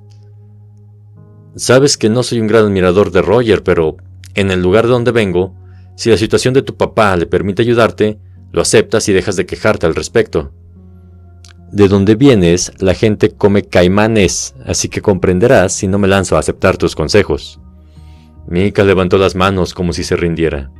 Sabes 1.56 1.96
que 1.96 2.08
no 2.10 2.22
soy 2.22 2.40
un 2.40 2.48
gran 2.48 2.64
admirador 2.64 3.12
de 3.12 3.22
Roger, 3.22 3.62
pero 3.62 3.96
en 4.34 4.50
el 4.50 4.60
lugar 4.60 4.86
de 4.86 4.92
donde 4.92 5.12
vengo, 5.12 5.54
si 5.96 6.10
la 6.10 6.16
situación 6.16 6.52
de 6.52 6.62
tu 6.62 6.76
papá 6.76 7.16
le 7.16 7.26
permite 7.26 7.62
ayudarte, 7.62 8.18
lo 8.50 8.62
aceptas 8.62 9.08
y 9.08 9.12
dejas 9.12 9.36
de 9.36 9.46
quejarte 9.46 9.86
al 9.86 9.94
respecto. 9.94 10.52
De 11.70 11.88
donde 11.88 12.16
vienes, 12.16 12.72
la 12.78 12.94
gente 12.94 13.30
come 13.30 13.62
caimanes, 13.62 14.54
así 14.64 14.88
que 14.88 15.00
comprenderás 15.00 15.72
si 15.72 15.86
no 15.86 15.98
me 15.98 16.08
lanzo 16.08 16.36
a 16.36 16.40
aceptar 16.40 16.76
tus 16.76 16.96
consejos. 16.96 17.60
Mika 18.46 18.84
levantó 18.84 19.16
las 19.16 19.34
manos 19.34 19.74
como 19.74 19.92
si 19.92 20.04
se 20.04 20.16
rindiera. 20.16 20.70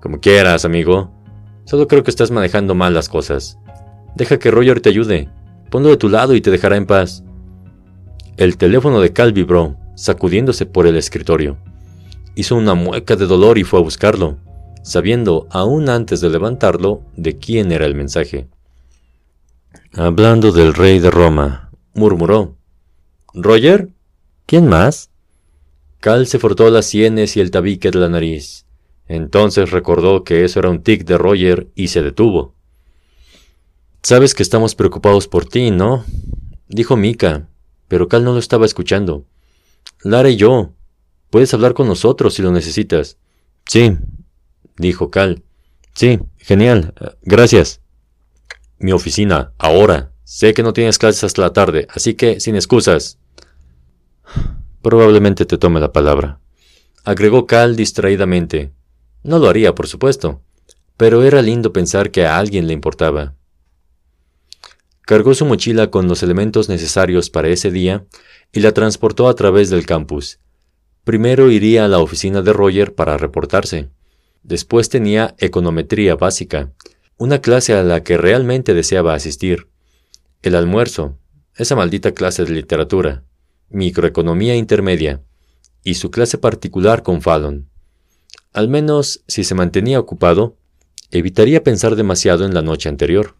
Como 0.00 0.20
quieras, 0.20 0.64
amigo. 0.64 1.10
Solo 1.64 1.88
creo 1.88 2.02
que 2.02 2.10
estás 2.10 2.30
manejando 2.30 2.74
mal 2.74 2.92
las 2.92 3.08
cosas. 3.08 3.58
Deja 4.16 4.38
que 4.38 4.50
Roger 4.50 4.80
te 4.80 4.90
ayude. 4.90 5.28
Ponlo 5.70 5.88
de 5.88 5.96
tu 5.96 6.08
lado 6.08 6.34
y 6.34 6.40
te 6.40 6.50
dejará 6.50 6.76
en 6.76 6.86
paz. 6.86 7.24
El 8.36 8.56
teléfono 8.56 9.00
de 9.00 9.12
Cal 9.12 9.32
vibró, 9.32 9.76
sacudiéndose 9.94 10.66
por 10.66 10.86
el 10.86 10.96
escritorio. 10.96 11.56
Hizo 12.34 12.56
una 12.56 12.74
mueca 12.74 13.16
de 13.16 13.26
dolor 13.26 13.58
y 13.58 13.64
fue 13.64 13.80
a 13.80 13.82
buscarlo, 13.82 14.38
sabiendo, 14.82 15.46
aún 15.50 15.88
antes 15.88 16.20
de 16.20 16.30
levantarlo, 16.30 17.02
de 17.16 17.38
quién 17.38 17.72
era 17.72 17.86
el 17.86 17.94
mensaje. 17.94 18.48
Hablando 19.92 20.52
del 20.52 20.74
rey 20.74 20.98
de 20.98 21.10
Roma, 21.10 21.70
murmuró. 21.94 22.56
¿Roger? 23.32 23.90
¿Quién 24.46 24.68
más? 24.68 25.10
Cal 26.00 26.26
se 26.26 26.38
frotó 26.38 26.68
las 26.70 26.86
sienes 26.86 27.36
y 27.36 27.40
el 27.40 27.50
tabique 27.50 27.90
de 27.90 27.98
la 27.98 28.08
nariz. 28.08 28.66
Entonces 29.06 29.70
recordó 29.70 30.24
que 30.24 30.44
eso 30.44 30.58
era 30.58 30.70
un 30.70 30.82
tic 30.82 31.04
de 31.04 31.16
Roger 31.16 31.68
y 31.74 31.88
se 31.88 32.02
detuvo. 32.02 32.54
Sabes 34.02 34.34
que 34.34 34.42
estamos 34.42 34.74
preocupados 34.74 35.28
por 35.28 35.46
ti, 35.46 35.70
¿no? 35.70 36.04
dijo 36.68 36.96
Mika, 36.96 37.48
pero 37.88 38.08
Cal 38.08 38.24
no 38.24 38.32
lo 38.32 38.38
estaba 38.38 38.66
escuchando. 38.66 39.24
Lara 40.04 40.28
y 40.28 40.36
yo. 40.36 40.74
Puedes 41.30 41.52
hablar 41.54 41.72
con 41.72 41.88
nosotros 41.88 42.34
si 42.34 42.42
lo 42.42 42.52
necesitas. 42.52 43.16
Sí, 43.66 43.96
dijo 44.76 45.10
Cal. 45.10 45.42
Sí, 45.94 46.20
genial. 46.36 46.92
Gracias. 47.22 47.80
Mi 48.78 48.92
oficina, 48.92 49.52
ahora. 49.58 50.12
Sé 50.24 50.52
que 50.52 50.62
no 50.62 50.72
tienes 50.74 50.98
clases 50.98 51.24
hasta 51.24 51.42
la 51.42 51.52
tarde, 51.52 51.86
así 51.90 52.14
que 52.14 52.38
sin 52.38 52.54
excusas. 52.54 53.18
Probablemente 54.82 55.46
te 55.46 55.56
tome 55.56 55.80
la 55.80 55.92
palabra. 55.92 56.38
Agregó 57.04 57.46
Cal 57.46 57.74
distraídamente. 57.74 58.72
No 59.22 59.38
lo 59.38 59.48
haría, 59.48 59.74
por 59.74 59.86
supuesto, 59.86 60.42
pero 60.98 61.22
era 61.22 61.40
lindo 61.40 61.72
pensar 61.72 62.10
que 62.10 62.26
a 62.26 62.38
alguien 62.38 62.66
le 62.66 62.74
importaba. 62.74 63.34
Cargó 65.06 65.34
su 65.34 65.44
mochila 65.44 65.90
con 65.90 66.08
los 66.08 66.22
elementos 66.22 66.68
necesarios 66.68 67.28
para 67.30 67.48
ese 67.48 67.70
día 67.70 68.04
y 68.52 68.60
la 68.60 68.72
transportó 68.72 69.28
a 69.28 69.34
través 69.34 69.68
del 69.68 69.84
campus. 69.84 70.38
Primero 71.04 71.50
iría 71.50 71.84
a 71.84 71.88
la 71.88 71.98
oficina 71.98 72.40
de 72.40 72.52
Roger 72.52 72.94
para 72.94 73.18
reportarse. 73.18 73.90
Después 74.42 74.88
tenía 74.88 75.34
econometría 75.38 76.16
básica, 76.16 76.72
una 77.18 77.40
clase 77.40 77.74
a 77.74 77.82
la 77.82 78.02
que 78.02 78.16
realmente 78.16 78.72
deseaba 78.72 79.14
asistir. 79.14 79.68
El 80.42 80.54
almuerzo, 80.54 81.18
esa 81.56 81.76
maldita 81.76 82.12
clase 82.12 82.44
de 82.44 82.52
literatura, 82.52 83.22
microeconomía 83.68 84.56
intermedia, 84.56 85.22
y 85.82 85.94
su 85.94 86.10
clase 86.10 86.38
particular 86.38 87.02
con 87.02 87.20
Fallon. 87.20 87.68
Al 88.52 88.68
menos, 88.68 89.22
si 89.28 89.44
se 89.44 89.54
mantenía 89.54 90.00
ocupado, 90.00 90.56
evitaría 91.10 91.62
pensar 91.62 91.96
demasiado 91.96 92.46
en 92.46 92.54
la 92.54 92.62
noche 92.62 92.88
anterior. 92.88 93.34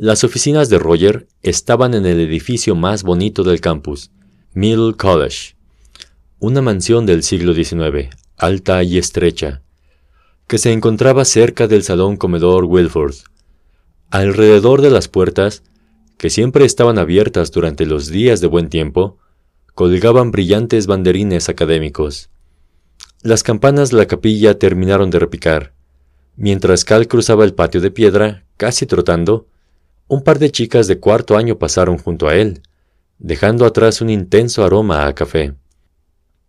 Las 0.00 0.22
oficinas 0.22 0.68
de 0.68 0.78
Roger 0.78 1.26
estaban 1.42 1.92
en 1.92 2.06
el 2.06 2.20
edificio 2.20 2.76
más 2.76 3.02
bonito 3.02 3.42
del 3.42 3.60
campus, 3.60 4.12
Middle 4.54 4.94
College, 4.94 5.56
una 6.38 6.62
mansión 6.62 7.04
del 7.04 7.24
siglo 7.24 7.52
XIX, 7.52 8.08
alta 8.36 8.84
y 8.84 8.96
estrecha, 8.96 9.62
que 10.46 10.58
se 10.58 10.70
encontraba 10.70 11.24
cerca 11.24 11.66
del 11.66 11.82
salón 11.82 12.16
comedor 12.16 12.66
Wilford. 12.66 13.16
Alrededor 14.10 14.82
de 14.82 14.90
las 14.90 15.08
puertas, 15.08 15.64
que 16.16 16.30
siempre 16.30 16.64
estaban 16.64 16.96
abiertas 16.96 17.50
durante 17.50 17.84
los 17.84 18.06
días 18.06 18.40
de 18.40 18.46
buen 18.46 18.68
tiempo, 18.68 19.18
colgaban 19.74 20.30
brillantes 20.30 20.86
banderines 20.86 21.48
académicos. 21.48 22.30
Las 23.22 23.42
campanas 23.42 23.90
de 23.90 23.96
la 23.96 24.06
capilla 24.06 24.60
terminaron 24.60 25.10
de 25.10 25.18
repicar. 25.18 25.72
Mientras 26.36 26.84
Cal 26.84 27.08
cruzaba 27.08 27.44
el 27.44 27.54
patio 27.54 27.80
de 27.80 27.90
piedra, 27.90 28.44
casi 28.56 28.86
trotando, 28.86 29.48
un 30.08 30.22
par 30.22 30.38
de 30.38 30.50
chicas 30.50 30.86
de 30.86 30.98
cuarto 30.98 31.36
año 31.36 31.58
pasaron 31.58 31.98
junto 31.98 32.28
a 32.28 32.34
él, 32.34 32.62
dejando 33.18 33.66
atrás 33.66 34.00
un 34.00 34.10
intenso 34.10 34.64
aroma 34.64 35.06
a 35.06 35.14
café. 35.14 35.54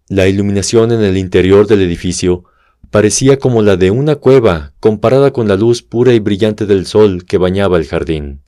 La 0.08 0.28
iluminación 0.28 0.92
en 0.92 1.02
el 1.02 1.18
interior 1.18 1.68
del 1.68 1.82
edificio 1.82 2.46
parecía 2.90 3.38
como 3.38 3.62
la 3.62 3.76
de 3.76 3.92
una 3.92 4.16
cueva 4.16 4.74
comparada 4.80 5.32
con 5.32 5.48
la 5.48 5.56
luz 5.56 5.84
pura 5.84 6.14
y 6.14 6.20
brillante 6.20 6.66
del 6.66 6.86
sol 6.86 7.26
que 7.26 7.38
bañaba 7.38 7.78
el 7.78 7.86
jardín. 7.86 8.42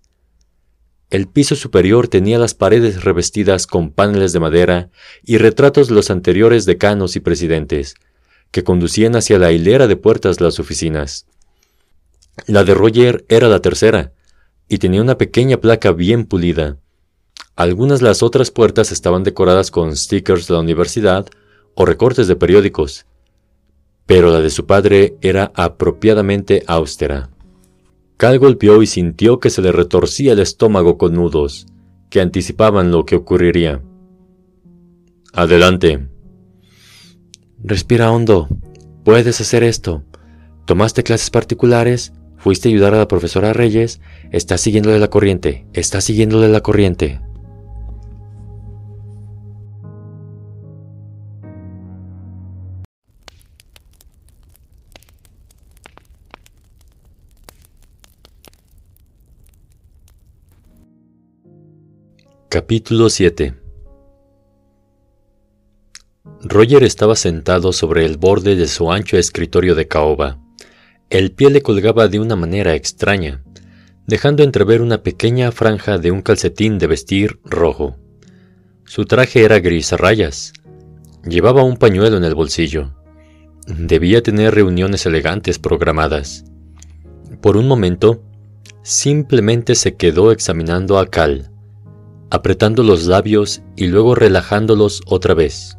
El 1.09 1.27
piso 1.27 1.55
superior 1.57 2.07
tenía 2.07 2.39
las 2.39 2.53
paredes 2.53 3.03
revestidas 3.03 3.67
con 3.67 3.91
paneles 3.91 4.31
de 4.31 4.39
madera 4.39 4.89
y 5.23 5.37
retratos 5.37 5.89
de 5.89 5.93
los 5.93 6.09
anteriores 6.09 6.65
decanos 6.65 7.17
y 7.17 7.19
presidentes, 7.19 7.95
que 8.49 8.63
conducían 8.63 9.17
hacia 9.17 9.37
la 9.37 9.51
hilera 9.51 9.87
de 9.87 9.97
puertas 9.97 10.39
las 10.39 10.59
oficinas. 10.59 11.25
La 12.47 12.63
de 12.63 12.73
Roger 12.73 13.25
era 13.27 13.49
la 13.49 13.59
tercera, 13.59 14.13
y 14.71 14.77
tenía 14.77 15.01
una 15.01 15.17
pequeña 15.17 15.57
placa 15.57 15.91
bien 15.91 16.23
pulida. 16.23 16.77
Algunas 17.57 18.01
las 18.01 18.23
otras 18.23 18.51
puertas 18.51 18.93
estaban 18.93 19.21
decoradas 19.21 19.69
con 19.69 19.97
stickers 19.97 20.47
de 20.47 20.53
la 20.53 20.61
universidad 20.61 21.27
o 21.75 21.85
recortes 21.85 22.29
de 22.29 22.37
periódicos, 22.37 23.05
pero 24.05 24.31
la 24.31 24.39
de 24.39 24.49
su 24.49 24.65
padre 24.65 25.17
era 25.19 25.51
apropiadamente 25.55 26.63
austera. 26.67 27.29
Cal 28.15 28.39
golpeó 28.39 28.81
y 28.81 28.87
sintió 28.87 29.41
que 29.41 29.49
se 29.49 29.61
le 29.61 29.73
retorcía 29.73 30.31
el 30.31 30.39
estómago 30.39 30.97
con 30.97 31.15
nudos, 31.15 31.65
que 32.09 32.21
anticipaban 32.21 32.91
lo 32.91 33.03
que 33.03 33.17
ocurriría. 33.17 33.81
Adelante. 35.33 36.07
Respira 37.61 38.09
hondo. 38.09 38.47
Puedes 39.03 39.41
hacer 39.41 39.63
esto. 39.63 40.05
¿Tomaste 40.63 41.03
clases 41.03 41.29
particulares? 41.29 42.13
Fuiste 42.41 42.69
a 42.69 42.71
ayudar 42.71 42.95
a 42.95 42.97
la 42.97 43.07
profesora 43.07 43.53
Reyes, 43.53 44.01
estás 44.31 44.61
siguiéndole 44.61 44.97
la 44.97 45.11
corriente, 45.11 45.67
estás 45.73 46.05
siguiéndole 46.05 46.47
la 46.47 46.61
corriente. 46.61 47.21
Capítulo 62.49 63.11
7 63.11 63.53
Roger 66.41 66.83
estaba 66.83 67.15
sentado 67.15 67.71
sobre 67.71 68.03
el 68.03 68.17
borde 68.17 68.55
de 68.55 68.67
su 68.67 68.91
ancho 68.91 69.17
escritorio 69.17 69.75
de 69.75 69.87
caoba. 69.87 70.39
El 71.11 71.33
pie 71.33 71.49
le 71.49 71.61
colgaba 71.61 72.07
de 72.07 72.21
una 72.21 72.37
manera 72.37 72.73
extraña, 72.73 73.43
dejando 74.07 74.43
entrever 74.43 74.81
una 74.81 75.03
pequeña 75.03 75.51
franja 75.51 75.97
de 75.97 76.09
un 76.09 76.21
calcetín 76.21 76.77
de 76.79 76.87
vestir 76.87 77.41
rojo. 77.43 77.97
Su 78.85 79.03
traje 79.03 79.43
era 79.43 79.59
gris 79.59 79.91
a 79.91 79.97
rayas. 79.97 80.53
Llevaba 81.25 81.63
un 81.63 81.75
pañuelo 81.75 82.15
en 82.15 82.23
el 82.23 82.33
bolsillo. 82.33 82.95
Debía 83.67 84.23
tener 84.23 84.55
reuniones 84.55 85.05
elegantes 85.05 85.59
programadas. 85.59 86.45
Por 87.41 87.57
un 87.57 87.67
momento, 87.67 88.23
simplemente 88.81 89.75
se 89.75 89.97
quedó 89.97 90.31
examinando 90.31 90.97
a 90.97 91.07
Cal, 91.07 91.51
apretando 92.29 92.83
los 92.83 93.05
labios 93.05 93.61
y 93.75 93.87
luego 93.87 94.15
relajándolos 94.15 95.01
otra 95.05 95.33
vez. 95.33 95.77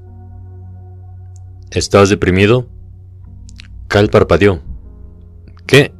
¿Estás 1.70 2.10
deprimido? 2.10 2.68
Cal 3.88 4.10
parpadeó. 4.10 4.71
¿Qué? 5.66 5.92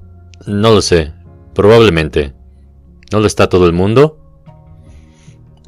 No 0.47 0.71
lo 0.71 0.83
sé. 0.83 1.13
Probablemente. 1.55 2.35
¿No 3.11 3.21
lo 3.21 3.27
está 3.27 3.49
todo 3.49 3.67
el 3.67 3.73
mundo? 3.73 4.19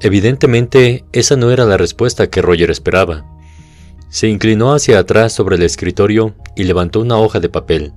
Evidentemente, 0.00 1.04
esa 1.12 1.36
no 1.36 1.50
era 1.50 1.64
la 1.64 1.76
respuesta 1.76 2.28
que 2.28 2.42
Roger 2.42 2.70
esperaba. 2.70 3.24
Se 4.10 4.28
inclinó 4.28 4.74
hacia 4.74 4.98
atrás 4.98 5.32
sobre 5.32 5.56
el 5.56 5.62
escritorio 5.62 6.34
y 6.56 6.64
levantó 6.64 7.00
una 7.00 7.18
hoja 7.18 7.40
de 7.40 7.48
papel. 7.48 7.92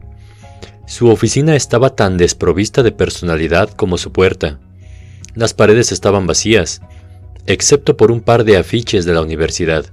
Su 0.86 1.10
oficina 1.10 1.56
estaba 1.56 1.96
tan 1.96 2.18
desprovista 2.18 2.82
de 2.82 2.92
personalidad 2.92 3.70
como 3.72 3.98
su 3.98 4.12
puerta. 4.12 4.60
Las 5.36 5.54
paredes 5.54 5.92
estaban 5.92 6.26
vacías, 6.26 6.82
excepto 7.46 7.98
por 7.98 8.12
un 8.12 8.22
par 8.22 8.44
de 8.44 8.58
afiches 8.58 9.06
de 9.06 9.14
la 9.14 9.22
universidad, 9.22 9.86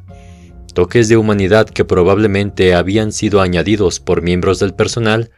toques 0.73 1.09
de 1.09 1.17
humanidad 1.17 1.69
que 1.69 1.85
probablemente 1.85 2.75
habían 2.75 3.13
sido 3.13 3.41
añadidos 3.41 4.01
por 4.01 4.23
miembros 4.23 4.59
del 4.61 4.75
personal 4.75 5.31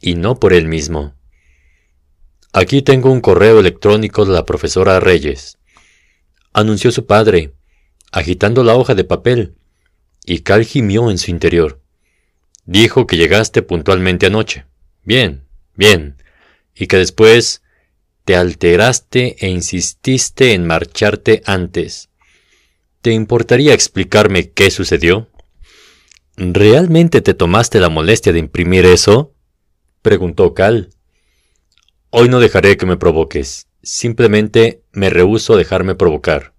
y 0.00 0.14
no 0.14 0.38
por 0.38 0.52
él 0.52 0.66
mismo. 0.66 1.14
Aquí 2.52 2.82
tengo 2.82 3.12
un 3.12 3.20
correo 3.20 3.60
electrónico 3.60 4.24
de 4.24 4.32
la 4.32 4.44
profesora 4.44 4.98
Reyes, 5.00 5.58
anunció 6.52 6.90
su 6.90 7.06
padre, 7.06 7.54
agitando 8.12 8.64
la 8.64 8.74
hoja 8.74 8.94
de 8.94 9.04
papel, 9.04 9.54
y 10.24 10.40
Cal 10.40 10.64
gimió 10.64 11.10
en 11.10 11.18
su 11.18 11.30
interior. 11.30 11.80
Dijo 12.64 13.06
que 13.06 13.16
llegaste 13.16 13.62
puntualmente 13.62 14.26
anoche. 14.26 14.66
Bien, 15.04 15.44
bien, 15.74 16.16
y 16.74 16.86
que 16.86 16.98
después 16.98 17.62
te 18.24 18.36
alteraste 18.36 19.36
e 19.40 19.48
insististe 19.48 20.52
en 20.52 20.66
marcharte 20.66 21.42
antes. 21.46 22.10
¿Te 23.00 23.12
importaría 23.12 23.74
explicarme 23.74 24.50
qué 24.50 24.70
sucedió? 24.70 25.28
¿Realmente 26.36 27.22
te 27.22 27.34
tomaste 27.34 27.80
la 27.80 27.88
molestia 27.88 28.32
de 28.32 28.38
imprimir 28.38 28.84
eso? 28.86 29.34
Preguntó 30.02 30.54
Cal. 30.54 30.90
Hoy 32.10 32.28
no 32.28 32.40
dejaré 32.40 32.76
que 32.76 32.86
me 32.86 32.96
provoques. 32.96 33.68
Simplemente 33.82 34.82
me 34.92 35.10
rehúso 35.10 35.54
a 35.54 35.56
dejarme 35.56 35.94
provocar. 35.94 36.54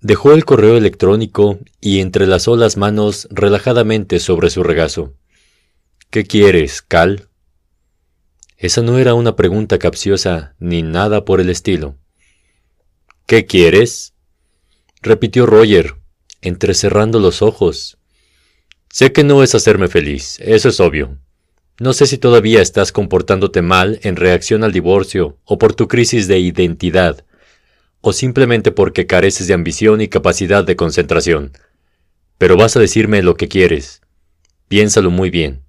Dejó 0.00 0.32
el 0.32 0.44
correo 0.44 0.76
electrónico 0.76 1.58
y 1.80 2.00
entrelazó 2.00 2.56
las 2.56 2.76
manos 2.76 3.26
relajadamente 3.30 4.20
sobre 4.20 4.50
su 4.50 4.62
regazo. 4.62 5.14
¿Qué 6.10 6.24
quieres, 6.24 6.82
Cal? 6.82 7.28
Esa 8.58 8.82
no 8.82 8.98
era 8.98 9.14
una 9.14 9.34
pregunta 9.34 9.78
capciosa 9.78 10.54
ni 10.58 10.82
nada 10.82 11.24
por 11.24 11.40
el 11.40 11.50
estilo. 11.50 11.96
¿Qué 13.26 13.46
quieres? 13.46 14.12
repitió 15.00 15.46
Roger, 15.46 15.96
entrecerrando 16.42 17.18
los 17.18 17.42
ojos. 17.42 17.98
Sé 18.90 19.12
que 19.12 19.24
no 19.24 19.42
es 19.42 19.54
hacerme 19.54 19.88
feliz, 19.88 20.38
eso 20.40 20.68
es 20.68 20.80
obvio. 20.80 21.18
No 21.80 21.92
sé 21.92 22.06
si 22.06 22.18
todavía 22.18 22.62
estás 22.62 22.92
comportándote 22.92 23.60
mal 23.60 23.98
en 24.02 24.14
reacción 24.14 24.62
al 24.62 24.72
divorcio 24.72 25.38
o 25.44 25.58
por 25.58 25.74
tu 25.74 25.88
crisis 25.88 26.28
de 26.28 26.38
identidad, 26.38 27.24
o 28.00 28.12
simplemente 28.12 28.70
porque 28.70 29.06
careces 29.06 29.48
de 29.48 29.54
ambición 29.54 30.00
y 30.00 30.08
capacidad 30.08 30.62
de 30.64 30.76
concentración. 30.76 31.52
Pero 32.38 32.56
vas 32.56 32.76
a 32.76 32.80
decirme 32.80 33.22
lo 33.22 33.36
que 33.36 33.48
quieres. 33.48 34.02
Piénsalo 34.68 35.10
muy 35.10 35.30
bien. 35.30 35.62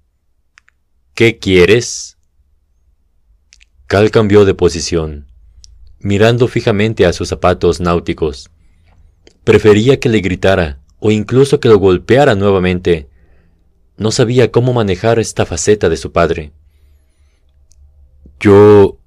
¿Qué 1.14 1.38
quieres? 1.38 2.18
Cal 3.86 4.10
cambió 4.10 4.44
de 4.44 4.54
posición, 4.54 5.26
mirando 5.98 6.46
fijamente 6.46 7.06
a 7.06 7.12
sus 7.12 7.28
zapatos 7.28 7.80
náuticos. 7.80 8.50
Prefería 9.42 9.98
que 9.98 10.08
le 10.08 10.20
gritara 10.20 10.80
o 10.98 11.10
incluso 11.10 11.58
que 11.58 11.68
lo 11.68 11.78
golpeara 11.78 12.34
nuevamente, 12.34 13.08
no 13.96 14.10
sabía 14.10 14.50
cómo 14.50 14.72
manejar 14.72 15.18
esta 15.18 15.46
faceta 15.46 15.88
de 15.88 15.96
su 15.96 16.12
padre. 16.12 16.52
Yo... 18.40 18.98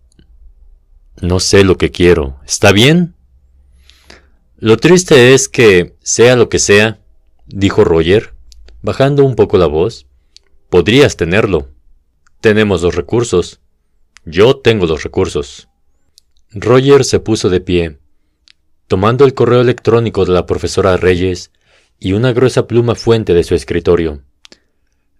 no 1.22 1.40
sé 1.40 1.64
lo 1.64 1.78
que 1.78 1.92
quiero. 1.92 2.40
¿Está 2.46 2.72
bien? 2.72 3.16
Lo 4.58 4.78
triste 4.78 5.34
es 5.34 5.48
que, 5.48 5.96
sea 6.02 6.36
lo 6.36 6.50
que 6.50 6.60
sea, 6.60 7.00
dijo 7.46 7.84
Roger, 7.84 8.34
bajando 8.82 9.24
un 9.24 9.36
poco 9.36 9.58
la 9.58 9.68
voz, 9.68 10.08
podrías 10.70 11.16
tenerlo. 11.18 11.70
Tenemos 12.42 12.82
los 12.82 12.96
recursos. 12.96 13.60
Yo 14.26 14.58
tengo 14.58 14.86
los 14.86 15.04
recursos. 15.04 15.70
Roger 16.52 17.06
se 17.06 17.20
puso 17.20 17.50
de 17.50 17.62
pie, 17.62 18.00
tomando 18.88 19.24
el 19.24 19.34
correo 19.34 19.62
electrónico 19.62 20.26
de 20.26 20.34
la 20.34 20.46
profesora 20.46 20.98
Reyes 20.98 21.52
y 22.00 22.14
una 22.14 22.34
gruesa 22.34 22.66
pluma 22.66 22.96
fuente 22.96 23.34
de 23.34 23.44
su 23.44 23.56
escritorio. 23.56 24.24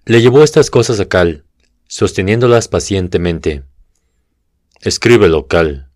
Le 0.10 0.24
llevó 0.24 0.44
estas 0.44 0.72
cosas 0.72 1.00
a 1.00 1.08
Cal, 1.08 1.46
sosteniéndolas 1.88 2.68
pacientemente. 2.68 3.64
Escríbelo, 4.82 5.46
Cal. 5.46 5.92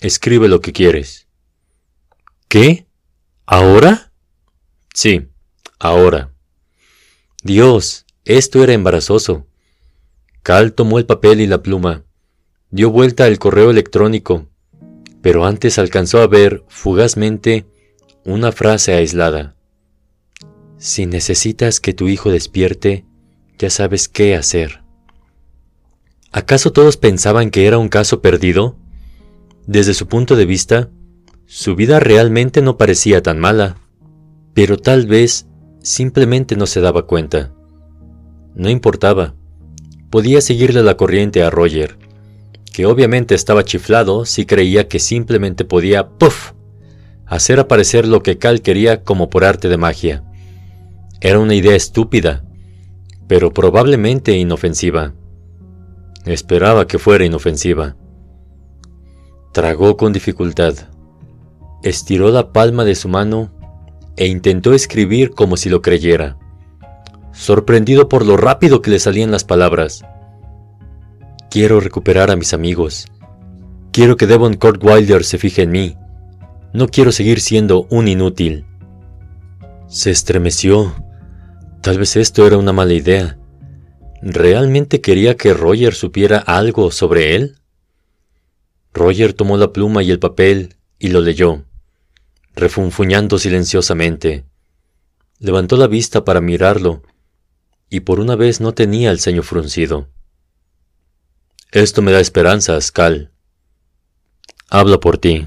Escribe 0.00 0.48
lo 0.48 0.60
que 0.60 0.72
quieres. 0.72 1.28
¿Qué? 2.48 2.88
¿Ahora? 3.46 4.12
Sí, 4.92 5.28
ahora. 5.78 6.34
Dios, 7.44 8.06
esto 8.24 8.64
era 8.64 8.72
embarazoso. 8.72 9.46
Cal 10.42 10.72
tomó 10.72 10.98
el 10.98 11.06
papel 11.06 11.40
y 11.40 11.46
la 11.46 11.62
pluma, 11.62 12.02
dio 12.70 12.90
vuelta 12.90 13.24
al 13.24 13.38
correo 13.38 13.70
electrónico, 13.70 14.48
pero 15.22 15.46
antes 15.46 15.78
alcanzó 15.78 16.22
a 16.22 16.26
ver, 16.26 16.64
fugazmente, 16.66 17.66
una 18.24 18.50
frase 18.50 18.94
aislada. 18.94 19.54
Si 20.76 21.06
necesitas 21.06 21.78
que 21.78 21.92
tu 21.92 22.08
hijo 22.08 22.32
despierte, 22.32 23.04
ya 23.58 23.70
sabes 23.70 24.08
qué 24.08 24.34
hacer. 24.34 24.82
¿Acaso 26.32 26.72
todos 26.72 26.96
pensaban 26.96 27.50
que 27.50 27.66
era 27.66 27.78
un 27.78 27.88
caso 27.88 28.20
perdido? 28.20 28.76
Desde 29.66 29.94
su 29.94 30.08
punto 30.08 30.36
de 30.36 30.46
vista, 30.46 30.90
su 31.46 31.76
vida 31.76 32.00
realmente 32.00 32.60
no 32.60 32.76
parecía 32.76 33.22
tan 33.22 33.38
mala, 33.38 33.76
pero 34.52 34.76
tal 34.76 35.06
vez 35.06 35.46
simplemente 35.82 36.56
no 36.56 36.66
se 36.66 36.80
daba 36.80 37.06
cuenta. 37.06 37.52
No 38.54 38.68
importaba. 38.70 39.34
Podía 40.10 40.40
seguirle 40.40 40.82
la 40.82 40.96
corriente 40.96 41.42
a 41.42 41.50
Roger, 41.50 41.98
que 42.72 42.86
obviamente 42.86 43.34
estaba 43.34 43.64
chiflado 43.64 44.24
si 44.24 44.46
creía 44.46 44.88
que 44.88 44.98
simplemente 44.98 45.64
podía, 45.64 46.08
¡puff!, 46.08 46.52
hacer 47.26 47.60
aparecer 47.60 48.06
lo 48.06 48.22
que 48.22 48.38
Cal 48.38 48.62
quería 48.62 49.02
como 49.02 49.30
por 49.30 49.44
arte 49.44 49.68
de 49.68 49.76
magia. 49.76 50.24
Era 51.20 51.38
una 51.38 51.54
idea 51.54 51.74
estúpida, 51.74 52.44
pero 53.26 53.52
probablemente 53.52 54.36
inofensiva. 54.36 55.14
Esperaba 56.24 56.86
que 56.86 56.98
fuera 56.98 57.24
inofensiva. 57.24 57.96
Tragó 59.52 59.96
con 59.96 60.12
dificultad. 60.12 60.74
Estiró 61.82 62.30
la 62.30 62.52
palma 62.52 62.84
de 62.84 62.94
su 62.94 63.08
mano 63.08 63.50
e 64.16 64.26
intentó 64.26 64.72
escribir 64.72 65.30
como 65.30 65.56
si 65.56 65.68
lo 65.68 65.82
creyera, 65.82 66.38
sorprendido 67.32 68.08
por 68.08 68.24
lo 68.24 68.36
rápido 68.36 68.80
que 68.80 68.90
le 68.90 68.98
salían 68.98 69.30
las 69.30 69.44
palabras. 69.44 70.04
Quiero 71.50 71.80
recuperar 71.80 72.30
a 72.30 72.36
mis 72.36 72.54
amigos. 72.54 73.06
Quiero 73.92 74.16
que 74.16 74.26
Devon 74.26 74.58
Wilder 74.82 75.24
se 75.24 75.38
fije 75.38 75.62
en 75.62 75.70
mí. 75.70 75.96
No 76.72 76.88
quiero 76.88 77.12
seguir 77.12 77.40
siendo 77.40 77.86
un 77.90 78.08
inútil. 78.08 78.64
Se 79.86 80.10
estremeció 80.10 80.94
Tal 81.84 81.98
vez 81.98 82.16
esto 82.16 82.46
era 82.46 82.56
una 82.56 82.72
mala 82.72 82.94
idea. 82.94 83.38
¿Realmente 84.22 85.02
quería 85.02 85.36
que 85.36 85.52
Roger 85.52 85.94
supiera 85.94 86.38
algo 86.38 86.90
sobre 86.90 87.34
él? 87.34 87.58
Roger 88.94 89.34
tomó 89.34 89.58
la 89.58 89.70
pluma 89.70 90.02
y 90.02 90.10
el 90.10 90.18
papel 90.18 90.76
y 90.98 91.08
lo 91.08 91.20
leyó, 91.20 91.66
refunfuñando 92.54 93.38
silenciosamente. 93.38 94.46
Levantó 95.38 95.76
la 95.76 95.86
vista 95.86 96.24
para 96.24 96.40
mirarlo, 96.40 97.02
y 97.90 98.00
por 98.00 98.18
una 98.18 98.34
vez 98.34 98.62
no 98.62 98.72
tenía 98.72 99.10
el 99.10 99.20
ceño 99.20 99.42
fruncido. 99.42 100.08
Esto 101.70 102.00
me 102.00 102.12
da 102.12 102.20
esperanzas, 102.20 102.92
Cal. 102.92 103.30
Habla 104.70 105.00
por 105.00 105.18
ti. 105.18 105.46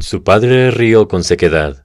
Su 0.00 0.24
padre 0.24 0.70
rió 0.70 1.08
con 1.08 1.24
sequedad, 1.24 1.84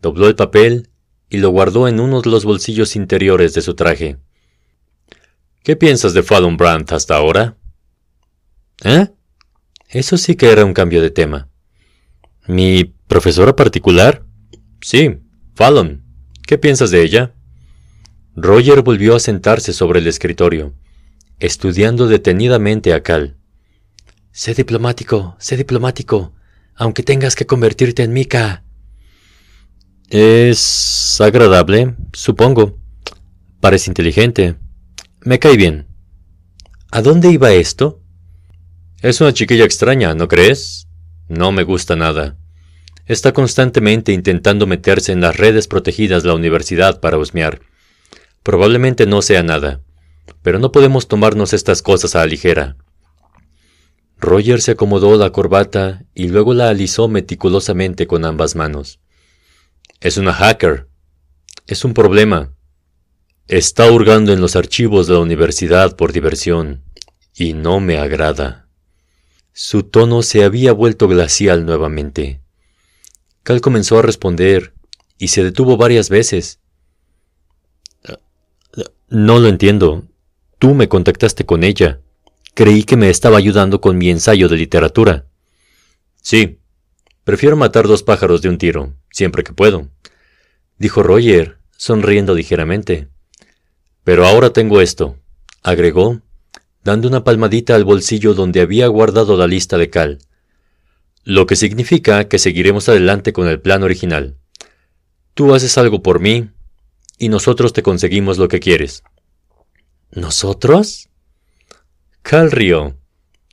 dobló 0.00 0.26
el 0.26 0.34
papel 0.34 0.90
y 1.30 1.38
lo 1.38 1.50
guardó 1.50 1.88
en 1.88 2.00
uno 2.00 2.22
de 2.22 2.30
los 2.30 2.44
bolsillos 2.44 2.96
interiores 2.96 3.54
de 3.54 3.62
su 3.62 3.74
traje. 3.74 4.18
¿Qué 5.62 5.76
piensas 5.76 6.14
de 6.14 6.22
Fallon 6.22 6.56
Brandt 6.56 6.92
hasta 6.92 7.16
ahora? 7.16 7.56
¿Eh? 8.84 9.08
Eso 9.88 10.16
sí 10.16 10.36
que 10.36 10.50
era 10.50 10.64
un 10.64 10.72
cambio 10.72 11.02
de 11.02 11.10
tema. 11.10 11.48
¿Mi 12.46 12.84
profesora 12.84 13.54
particular? 13.54 14.24
Sí, 14.80 15.18
Fallon. 15.54 16.02
¿Qué 16.46 16.56
piensas 16.56 16.90
de 16.90 17.02
ella? 17.02 17.34
Roger 18.36 18.82
volvió 18.82 19.16
a 19.16 19.20
sentarse 19.20 19.72
sobre 19.72 19.98
el 19.98 20.06
escritorio, 20.06 20.72
estudiando 21.40 22.06
detenidamente 22.06 22.94
a 22.94 23.02
Cal. 23.02 23.36
Sé 24.30 24.54
diplomático, 24.54 25.36
sé 25.38 25.56
diplomático, 25.56 26.32
aunque 26.74 27.02
tengas 27.02 27.34
que 27.34 27.46
convertirte 27.46 28.04
en 28.04 28.12
Mika. 28.12 28.62
Es 30.10 31.20
agradable, 31.20 31.94
supongo. 32.14 32.78
Parece 33.60 33.90
inteligente. 33.90 34.56
Me 35.20 35.38
cae 35.38 35.58
bien. 35.58 35.86
¿A 36.90 37.02
dónde 37.02 37.30
iba 37.30 37.52
esto? 37.52 38.00
Es 39.02 39.20
una 39.20 39.34
chiquilla 39.34 39.64
extraña, 39.66 40.14
¿no 40.14 40.26
crees? 40.26 40.88
No 41.28 41.52
me 41.52 41.62
gusta 41.62 41.94
nada. 41.94 42.38
Está 43.04 43.32
constantemente 43.32 44.12
intentando 44.12 44.66
meterse 44.66 45.12
en 45.12 45.20
las 45.20 45.36
redes 45.36 45.68
protegidas 45.68 46.22
de 46.22 46.28
la 46.28 46.34
universidad 46.36 47.00
para 47.00 47.18
husmear. 47.18 47.60
Probablemente 48.42 49.04
no 49.04 49.20
sea 49.20 49.42
nada, 49.42 49.82
pero 50.40 50.58
no 50.58 50.72
podemos 50.72 51.08
tomarnos 51.08 51.52
estas 51.52 51.82
cosas 51.82 52.14
a 52.14 52.20
la 52.20 52.26
ligera. 52.26 52.76
Roger 54.18 54.62
se 54.62 54.70
acomodó 54.70 55.18
la 55.18 55.30
corbata 55.30 56.06
y 56.14 56.28
luego 56.28 56.54
la 56.54 56.70
alisó 56.70 57.08
meticulosamente 57.08 58.06
con 58.06 58.24
ambas 58.24 58.56
manos. 58.56 59.00
Es 60.00 60.16
una 60.16 60.32
hacker. 60.32 60.88
Es 61.66 61.84
un 61.84 61.92
problema. 61.92 62.54
Está 63.48 63.90
hurgando 63.90 64.32
en 64.32 64.40
los 64.40 64.56
archivos 64.56 65.06
de 65.06 65.14
la 65.14 65.20
universidad 65.20 65.96
por 65.96 66.12
diversión, 66.12 66.84
y 67.34 67.52
no 67.52 67.80
me 67.80 67.98
agrada. 67.98 68.68
Su 69.52 69.82
tono 69.82 70.22
se 70.22 70.44
había 70.44 70.72
vuelto 70.72 71.08
glacial 71.08 71.66
nuevamente. 71.66 72.40
Cal 73.42 73.60
comenzó 73.60 73.98
a 73.98 74.02
responder, 74.02 74.72
y 75.18 75.28
se 75.28 75.42
detuvo 75.42 75.76
varias 75.76 76.10
veces. 76.10 76.60
No 79.08 79.38
lo 79.40 79.48
entiendo. 79.48 80.06
Tú 80.58 80.74
me 80.74 80.88
contactaste 80.88 81.44
con 81.44 81.64
ella. 81.64 82.00
Creí 82.54 82.84
que 82.84 82.96
me 82.96 83.10
estaba 83.10 83.38
ayudando 83.38 83.80
con 83.80 83.98
mi 83.98 84.10
ensayo 84.10 84.48
de 84.48 84.56
literatura. 84.56 85.26
Sí, 86.22 86.60
prefiero 87.24 87.56
matar 87.56 87.88
dos 87.88 88.02
pájaros 88.02 88.42
de 88.42 88.48
un 88.48 88.58
tiro 88.58 88.94
siempre 89.18 89.42
que 89.42 89.52
puedo, 89.52 89.88
dijo 90.78 91.02
Roger, 91.02 91.58
sonriendo 91.76 92.36
ligeramente. 92.36 93.08
Pero 94.04 94.24
ahora 94.24 94.52
tengo 94.52 94.80
esto, 94.80 95.16
agregó, 95.64 96.22
dando 96.84 97.08
una 97.08 97.24
palmadita 97.24 97.74
al 97.74 97.84
bolsillo 97.84 98.32
donde 98.34 98.60
había 98.60 98.86
guardado 98.86 99.36
la 99.36 99.48
lista 99.48 99.76
de 99.76 99.90
Cal. 99.90 100.18
Lo 101.24 101.46
que 101.46 101.56
significa 101.56 102.28
que 102.28 102.38
seguiremos 102.38 102.88
adelante 102.88 103.32
con 103.32 103.48
el 103.48 103.60
plan 103.60 103.82
original. 103.82 104.36
Tú 105.34 105.52
haces 105.52 105.76
algo 105.78 106.00
por 106.00 106.20
mí 106.20 106.50
y 107.18 107.28
nosotros 107.28 107.72
te 107.72 107.82
conseguimos 107.82 108.38
lo 108.38 108.46
que 108.46 108.60
quieres. 108.60 109.02
¿Nosotros? 110.12 111.08
Cal 112.22 112.52
rió. 112.52 112.96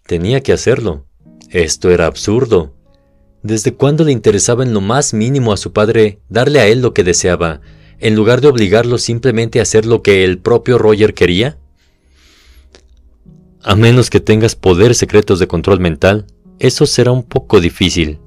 Tenía 0.05 0.41
que 0.41 0.53
hacerlo. 0.53 1.07
Esto 1.49 1.89
era 1.89 2.05
absurdo. 2.05 2.75
¿Desde 3.45 3.75
cuándo 3.75 4.03
le 4.03 4.11
interesaba 4.11 4.63
en 4.63 4.73
lo 4.73 4.81
más 4.81 5.13
mínimo 5.13 5.53
a 5.53 5.57
su 5.57 5.71
padre 5.71 6.17
darle 6.29 6.59
a 6.59 6.65
él 6.65 6.81
lo 6.81 6.95
que 6.95 7.03
deseaba, 7.03 7.61
en 7.99 8.15
lugar 8.15 8.41
de 8.41 8.47
obligarlo 8.47 8.97
simplemente 8.97 9.59
a 9.59 9.61
hacer 9.61 9.85
lo 9.85 10.01
que 10.01 10.23
el 10.23 10.39
propio 10.39 10.79
Roger 10.79 11.13
quería? 11.13 11.59
A 13.61 13.75
menos 13.75 14.09
que 14.09 14.19
tengas 14.19 14.55
poderes 14.55 14.97
secretos 14.97 15.37
de 15.37 15.45
control 15.45 15.79
mental, 15.79 16.25
eso 16.57 16.87
será 16.87 17.11
un 17.11 17.21
poco 17.21 17.61
difícil. 17.61 18.17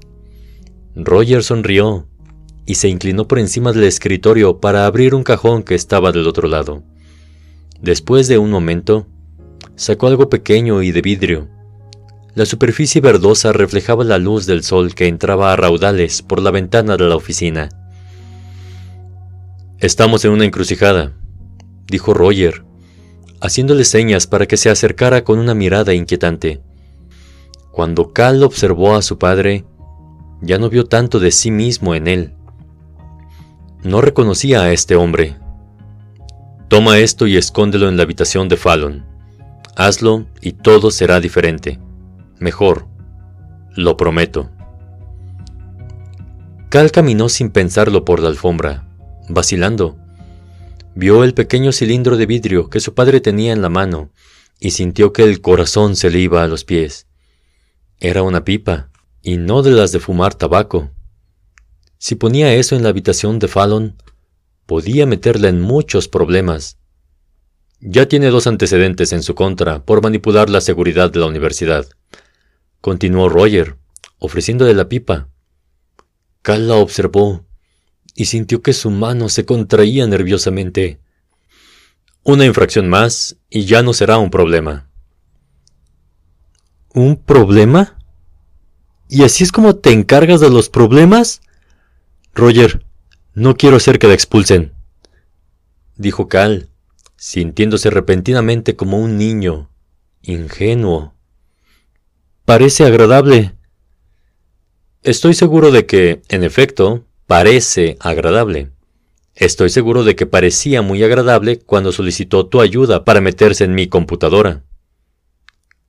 Roger 0.95 1.43
sonrió 1.43 2.07
y 2.65 2.75
se 2.75 2.87
inclinó 2.87 3.27
por 3.27 3.39
encima 3.39 3.73
del 3.73 3.83
escritorio 3.83 4.61
para 4.61 4.85
abrir 4.85 5.13
un 5.13 5.23
cajón 5.23 5.63
que 5.63 5.75
estaba 5.75 6.13
del 6.13 6.27
otro 6.27 6.47
lado. 6.47 6.81
Después 7.81 8.29
de 8.29 8.37
un 8.37 8.51
momento, 8.51 9.05
sacó 9.75 10.07
algo 10.07 10.29
pequeño 10.29 10.81
y 10.81 10.93
de 10.93 11.01
vidrio. 11.01 11.49
La 12.39 12.45
superficie 12.45 13.01
verdosa 13.01 13.51
reflejaba 13.51 14.05
la 14.05 14.17
luz 14.17 14.45
del 14.45 14.63
sol 14.63 14.95
que 14.95 15.09
entraba 15.09 15.51
a 15.51 15.57
raudales 15.57 16.21
por 16.21 16.41
la 16.41 16.51
ventana 16.51 16.95
de 16.95 17.03
la 17.03 17.17
oficina. 17.17 17.67
Estamos 19.79 20.23
en 20.23 20.31
una 20.31 20.45
encrucijada, 20.45 21.11
dijo 21.87 22.13
Roger, 22.13 22.63
haciéndole 23.41 23.83
señas 23.83 24.25
para 24.25 24.45
que 24.45 24.55
se 24.55 24.69
acercara 24.69 25.25
con 25.25 25.37
una 25.37 25.53
mirada 25.53 25.93
inquietante. 25.93 26.61
Cuando 27.73 28.13
Cal 28.13 28.41
observó 28.41 28.95
a 28.95 29.01
su 29.01 29.17
padre, 29.17 29.65
ya 30.41 30.57
no 30.59 30.69
vio 30.69 30.85
tanto 30.85 31.19
de 31.19 31.31
sí 31.31 31.51
mismo 31.51 31.93
en 31.93 32.07
él. 32.07 32.35
No 33.83 33.99
reconocía 33.99 34.61
a 34.61 34.71
este 34.71 34.95
hombre. 34.95 35.35
Toma 36.69 36.99
esto 36.99 37.27
y 37.27 37.35
escóndelo 37.35 37.89
en 37.89 37.97
la 37.97 38.03
habitación 38.03 38.47
de 38.47 38.55
Fallon. 38.55 39.05
Hazlo 39.75 40.25
y 40.39 40.53
todo 40.53 40.89
será 40.89 41.19
diferente. 41.19 41.79
Mejor. 42.39 42.87
Lo 43.75 43.97
prometo. 43.97 44.49
Cal 46.69 46.91
caminó 46.91 47.27
sin 47.27 47.49
pensarlo 47.49 48.05
por 48.05 48.21
la 48.21 48.29
alfombra, 48.29 48.87
vacilando. 49.27 49.97
Vio 50.95 51.23
el 51.25 51.33
pequeño 51.33 51.71
cilindro 51.73 52.15
de 52.15 52.25
vidrio 52.25 52.69
que 52.69 52.79
su 52.79 52.93
padre 52.93 53.19
tenía 53.19 53.51
en 53.51 53.61
la 53.61 53.69
mano 53.69 54.11
y 54.59 54.71
sintió 54.71 55.11
que 55.11 55.23
el 55.23 55.41
corazón 55.41 55.95
se 55.95 56.09
le 56.09 56.19
iba 56.19 56.43
a 56.43 56.47
los 56.47 56.63
pies. 56.63 57.07
Era 57.99 58.23
una 58.23 58.45
pipa, 58.45 58.89
y 59.21 59.35
no 59.35 59.61
de 59.61 59.71
las 59.71 59.91
de 59.91 59.99
fumar 59.99 60.33
tabaco. 60.33 60.91
Si 61.97 62.15
ponía 62.15 62.53
eso 62.53 62.77
en 62.77 62.83
la 62.83 62.89
habitación 62.89 63.39
de 63.39 63.49
Fallon, 63.49 64.01
podía 64.65 65.05
meterla 65.05 65.49
en 65.49 65.59
muchos 65.59 66.07
problemas. 66.07 66.77
Ya 67.81 68.07
tiene 68.07 68.27
dos 68.27 68.47
antecedentes 68.47 69.11
en 69.11 69.23
su 69.23 69.35
contra 69.35 69.83
por 69.83 70.01
manipular 70.01 70.49
la 70.49 70.61
seguridad 70.61 71.11
de 71.11 71.19
la 71.19 71.25
universidad. 71.25 71.87
Continuó 72.81 73.29
Roger, 73.29 73.77
ofreciéndole 74.17 74.73
la 74.73 74.87
pipa. 74.89 75.27
Cal 76.41 76.67
la 76.67 76.75
observó 76.75 77.45
y 78.15 78.25
sintió 78.25 78.61
que 78.61 78.73
su 78.73 78.89
mano 78.89 79.29
se 79.29 79.45
contraía 79.45 80.07
nerviosamente. 80.07 80.99
Una 82.23 82.45
infracción 82.45 82.89
más 82.89 83.37
y 83.49 83.65
ya 83.65 83.81
no 83.81 83.93
será 83.93 84.17
un 84.17 84.29
problema. 84.29 84.89
¿Un 86.93 87.17
problema? 87.17 87.97
¿Y 89.07 89.23
así 89.23 89.43
es 89.43 89.51
como 89.51 89.75
te 89.75 89.91
encargas 89.91 90.39
de 90.39 90.49
los 90.49 90.69
problemas? 90.69 91.41
Roger, 92.33 92.85
no 93.33 93.55
quiero 93.55 93.77
hacer 93.77 93.99
que 93.99 94.07
la 94.07 94.13
expulsen, 94.13 94.73
dijo 95.95 96.27
Cal, 96.27 96.69
sintiéndose 97.15 97.89
repentinamente 97.89 98.75
como 98.75 98.99
un 98.99 99.17
niño, 99.17 99.69
ingenuo. 100.21 101.13
Parece 102.49 102.83
agradable. 102.83 103.53
Estoy 105.03 105.35
seguro 105.35 105.69
de 105.69 105.85
que, 105.85 106.23
en 106.29 106.43
efecto, 106.43 107.05
parece 107.27 107.95
agradable. 107.99 108.71
Estoy 109.35 109.69
seguro 109.69 110.03
de 110.03 110.15
que 110.15 110.25
parecía 110.25 110.81
muy 110.81 111.03
agradable 111.03 111.59
cuando 111.59 111.91
solicitó 111.91 112.47
tu 112.47 112.59
ayuda 112.59 113.05
para 113.05 113.21
meterse 113.21 113.65
en 113.65 113.75
mi 113.75 113.85
computadora. 113.85 114.63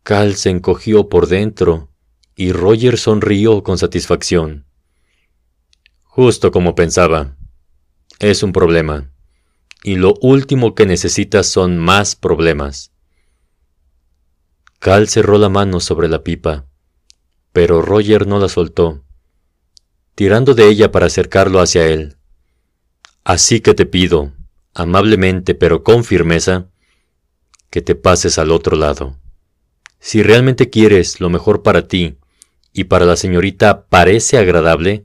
Cal 0.02 0.34
se 0.34 0.50
encogió 0.50 1.08
por 1.08 1.28
dentro 1.28 1.88
y 2.36 2.52
Roger 2.52 2.98
sonrió 2.98 3.62
con 3.62 3.78
satisfacción. 3.78 4.66
Justo 6.02 6.50
como 6.50 6.74
pensaba. 6.74 7.38
Es 8.18 8.42
un 8.42 8.52
problema. 8.52 9.10
Y 9.82 9.94
lo 9.94 10.12
último 10.20 10.74
que 10.74 10.84
necesitas 10.84 11.46
son 11.46 11.78
más 11.78 12.16
problemas. 12.16 12.92
Cal 14.80 15.10
cerró 15.10 15.36
la 15.36 15.50
mano 15.50 15.78
sobre 15.78 16.08
la 16.08 16.24
pipa, 16.24 16.64
pero 17.52 17.82
Roger 17.82 18.26
no 18.26 18.38
la 18.38 18.48
soltó, 18.48 19.04
tirando 20.14 20.54
de 20.54 20.68
ella 20.68 20.90
para 20.90 21.04
acercarlo 21.04 21.60
hacia 21.60 21.86
él. 21.86 22.16
Así 23.22 23.60
que 23.60 23.74
te 23.74 23.84
pido, 23.84 24.32
amablemente 24.72 25.54
pero 25.54 25.84
con 25.84 26.02
firmeza, 26.02 26.68
que 27.68 27.82
te 27.82 27.94
pases 27.94 28.38
al 28.38 28.50
otro 28.50 28.74
lado. 28.74 29.18
Si 29.98 30.22
realmente 30.22 30.70
quieres 30.70 31.20
lo 31.20 31.28
mejor 31.28 31.62
para 31.62 31.86
ti 31.86 32.16
y 32.72 32.84
para 32.84 33.04
la 33.04 33.16
señorita 33.16 33.84
parece 33.84 34.38
agradable, 34.38 35.04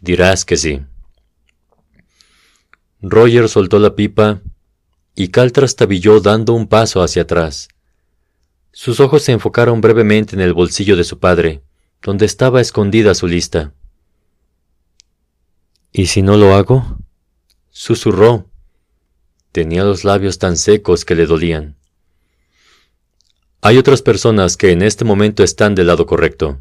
dirás 0.00 0.46
que 0.46 0.56
sí. 0.56 0.80
Roger 3.02 3.50
soltó 3.50 3.78
la 3.78 3.94
pipa 3.94 4.40
y 5.14 5.28
Cal 5.28 5.52
trastabilló 5.52 6.20
dando 6.20 6.54
un 6.54 6.68
paso 6.68 7.02
hacia 7.02 7.20
atrás. 7.20 7.68
Sus 8.76 8.98
ojos 8.98 9.22
se 9.22 9.30
enfocaron 9.30 9.80
brevemente 9.80 10.34
en 10.34 10.42
el 10.42 10.52
bolsillo 10.52 10.96
de 10.96 11.04
su 11.04 11.20
padre, 11.20 11.62
donde 12.02 12.26
estaba 12.26 12.60
escondida 12.60 13.14
su 13.14 13.28
lista. 13.28 13.72
¿Y 15.92 16.06
si 16.06 16.22
no 16.22 16.36
lo 16.36 16.56
hago? 16.56 16.98
susurró. 17.70 18.50
Tenía 19.52 19.84
los 19.84 20.02
labios 20.02 20.40
tan 20.40 20.56
secos 20.56 21.04
que 21.04 21.14
le 21.14 21.24
dolían. 21.24 21.76
Hay 23.60 23.78
otras 23.78 24.02
personas 24.02 24.56
que 24.56 24.72
en 24.72 24.82
este 24.82 25.04
momento 25.04 25.44
están 25.44 25.76
del 25.76 25.86
lado 25.86 26.04
correcto, 26.04 26.60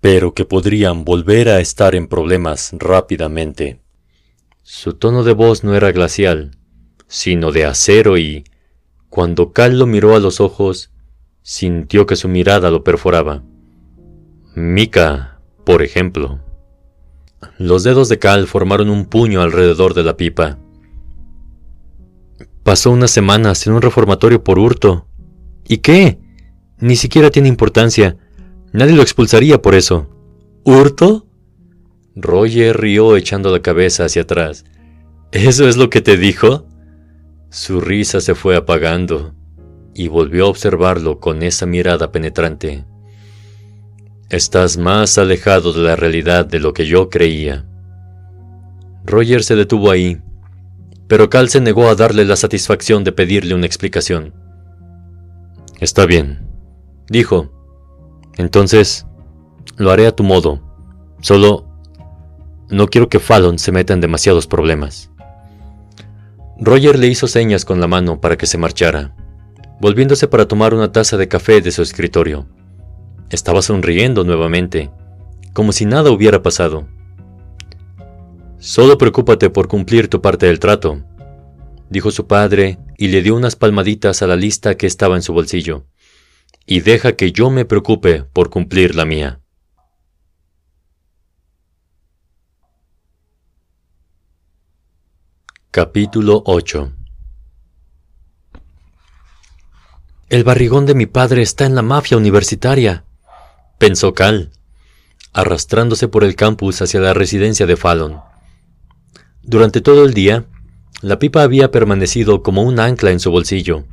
pero 0.00 0.32
que 0.32 0.46
podrían 0.46 1.04
volver 1.04 1.50
a 1.50 1.60
estar 1.60 1.94
en 1.94 2.08
problemas 2.08 2.70
rápidamente. 2.72 3.82
Su 4.62 4.94
tono 4.94 5.24
de 5.24 5.34
voz 5.34 5.62
no 5.62 5.76
era 5.76 5.92
glacial, 5.92 6.56
sino 7.06 7.52
de 7.52 7.66
acero 7.66 8.16
y, 8.16 8.44
cuando 9.10 9.52
Cal 9.52 9.78
lo 9.78 9.86
miró 9.86 10.16
a 10.16 10.20
los 10.20 10.40
ojos, 10.40 10.90
sintió 11.50 12.04
que 12.04 12.14
su 12.14 12.28
mirada 12.28 12.70
lo 12.70 12.84
perforaba. 12.84 13.42
Mika, 14.54 15.40
por 15.64 15.80
ejemplo. 15.80 16.40
Los 17.56 17.84
dedos 17.84 18.10
de 18.10 18.18
Cal 18.18 18.46
formaron 18.46 18.90
un 18.90 19.06
puño 19.06 19.40
alrededor 19.40 19.94
de 19.94 20.02
la 20.02 20.18
pipa. 20.18 20.58
Pasó 22.62 22.90
unas 22.90 23.12
semanas 23.12 23.66
en 23.66 23.72
un 23.72 23.80
reformatorio 23.80 24.44
por 24.44 24.58
hurto, 24.58 25.06
¿Y 25.66 25.78
qué? 25.78 26.18
Ni 26.80 26.96
siquiera 26.96 27.30
tiene 27.30 27.48
importancia. 27.48 28.18
Nadie 28.74 28.94
lo 28.94 29.00
expulsaría 29.00 29.62
por 29.62 29.74
eso. 29.74 30.06
¿Hurto? 30.64 31.26
Roger 32.14 32.78
rió 32.78 33.16
echando 33.16 33.50
la 33.50 33.62
cabeza 33.62 34.04
hacia 34.04 34.22
atrás. 34.22 34.66
¿Eso 35.32 35.66
es 35.66 35.78
lo 35.78 35.88
que 35.88 36.02
te 36.02 36.18
dijo? 36.18 36.66
Su 37.48 37.80
risa 37.80 38.20
se 38.20 38.34
fue 38.34 38.54
apagando 38.54 39.37
y 39.98 40.06
volvió 40.06 40.46
a 40.46 40.48
observarlo 40.48 41.18
con 41.18 41.42
esa 41.42 41.66
mirada 41.66 42.12
penetrante. 42.12 42.84
Estás 44.30 44.76
más 44.76 45.18
alejado 45.18 45.72
de 45.72 45.82
la 45.82 45.96
realidad 45.96 46.46
de 46.46 46.60
lo 46.60 46.72
que 46.72 46.86
yo 46.86 47.10
creía. 47.10 47.66
Roger 49.04 49.42
se 49.42 49.56
detuvo 49.56 49.90
ahí, 49.90 50.22
pero 51.08 51.28
Cal 51.28 51.48
se 51.48 51.60
negó 51.60 51.88
a 51.88 51.96
darle 51.96 52.24
la 52.24 52.36
satisfacción 52.36 53.02
de 53.02 53.10
pedirle 53.10 53.56
una 53.56 53.66
explicación. 53.66 54.34
Está 55.80 56.06
bien, 56.06 56.46
dijo. 57.08 57.50
Entonces, 58.36 59.04
lo 59.78 59.90
haré 59.90 60.06
a 60.06 60.14
tu 60.14 60.22
modo. 60.22 60.60
Solo 61.22 61.66
no 62.70 62.86
quiero 62.86 63.08
que 63.08 63.18
Fallon 63.18 63.58
se 63.58 63.72
meta 63.72 63.94
en 63.94 64.00
demasiados 64.00 64.46
problemas. 64.46 65.10
Roger 66.60 67.00
le 67.00 67.08
hizo 67.08 67.26
señas 67.26 67.64
con 67.64 67.80
la 67.80 67.88
mano 67.88 68.20
para 68.20 68.36
que 68.36 68.46
se 68.46 68.58
marchara, 68.58 69.16
volviéndose 69.80 70.28
para 70.28 70.48
tomar 70.48 70.74
una 70.74 70.92
taza 70.92 71.16
de 71.16 71.28
café 71.28 71.60
de 71.60 71.70
su 71.70 71.82
escritorio. 71.82 72.46
Estaba 73.30 73.62
sonriendo 73.62 74.24
nuevamente, 74.24 74.90
como 75.52 75.72
si 75.72 75.84
nada 75.84 76.10
hubiera 76.10 76.42
pasado. 76.42 76.88
Solo 78.58 78.98
preocúpate 78.98 79.50
por 79.50 79.68
cumplir 79.68 80.08
tu 80.08 80.20
parte 80.20 80.46
del 80.46 80.58
trato, 80.58 81.04
dijo 81.90 82.10
su 82.10 82.26
padre 82.26 82.78
y 82.96 83.08
le 83.08 83.22
dio 83.22 83.36
unas 83.36 83.54
palmaditas 83.54 84.22
a 84.22 84.26
la 84.26 84.36
lista 84.36 84.76
que 84.76 84.86
estaba 84.86 85.16
en 85.16 85.22
su 85.22 85.32
bolsillo. 85.32 85.86
Y 86.66 86.80
deja 86.80 87.12
que 87.12 87.32
yo 87.32 87.50
me 87.50 87.64
preocupe 87.64 88.24
por 88.24 88.50
cumplir 88.50 88.94
la 88.94 89.04
mía. 89.04 89.40
Capítulo 95.70 96.42
8 96.44 96.97
El 100.28 100.44
barrigón 100.44 100.84
de 100.84 100.94
mi 100.94 101.06
padre 101.06 101.40
está 101.40 101.64
en 101.64 101.74
la 101.74 101.80
mafia 101.80 102.18
universitaria, 102.18 103.04
pensó 103.78 104.12
Cal, 104.12 104.50
arrastrándose 105.32 106.06
por 106.06 106.22
el 106.22 106.36
campus 106.36 106.82
hacia 106.82 107.00
la 107.00 107.14
residencia 107.14 107.64
de 107.64 107.76
Fallon. 107.78 108.20
Durante 109.42 109.80
todo 109.80 110.04
el 110.04 110.12
día, 110.12 110.44
la 111.00 111.18
pipa 111.18 111.42
había 111.42 111.70
permanecido 111.70 112.42
como 112.42 112.62
un 112.62 112.78
ancla 112.78 113.10
en 113.10 113.20
su 113.20 113.30
bolsillo, 113.30 113.86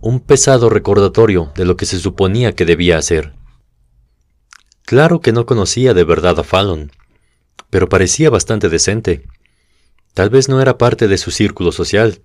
un 0.00 0.20
pesado 0.20 0.70
recordatorio 0.70 1.52
de 1.54 1.66
lo 1.66 1.76
que 1.76 1.84
se 1.84 1.98
suponía 1.98 2.54
que 2.54 2.64
debía 2.64 2.96
hacer. 2.96 3.34
Claro 4.86 5.20
que 5.20 5.32
no 5.32 5.44
conocía 5.44 5.92
de 5.92 6.04
verdad 6.04 6.40
a 6.40 6.42
Fallon, 6.42 6.90
pero 7.68 7.90
parecía 7.90 8.30
bastante 8.30 8.70
decente. 8.70 9.26
Tal 10.14 10.30
vez 10.30 10.48
no 10.48 10.62
era 10.62 10.78
parte 10.78 11.06
de 11.06 11.18
su 11.18 11.30
círculo 11.30 11.70
social, 11.70 12.22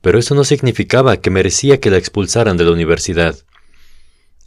pero 0.00 0.18
eso 0.18 0.34
no 0.34 0.44
significaba 0.44 1.18
que 1.18 1.30
merecía 1.30 1.80
que 1.80 1.90
la 1.90 1.98
expulsaran 1.98 2.56
de 2.56 2.64
la 2.64 2.72
universidad. 2.72 3.36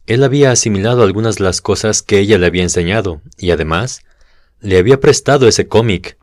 Él 0.05 0.23
había 0.23 0.51
asimilado 0.51 1.03
algunas 1.03 1.37
de 1.37 1.43
las 1.43 1.61
cosas 1.61 2.01
que 2.01 2.19
ella 2.19 2.37
le 2.37 2.47
había 2.47 2.63
enseñado, 2.63 3.21
y 3.37 3.51
además, 3.51 4.01
le 4.59 4.77
había 4.77 4.99
prestado 4.99 5.47
ese 5.47 5.67
cómic. 5.67 6.17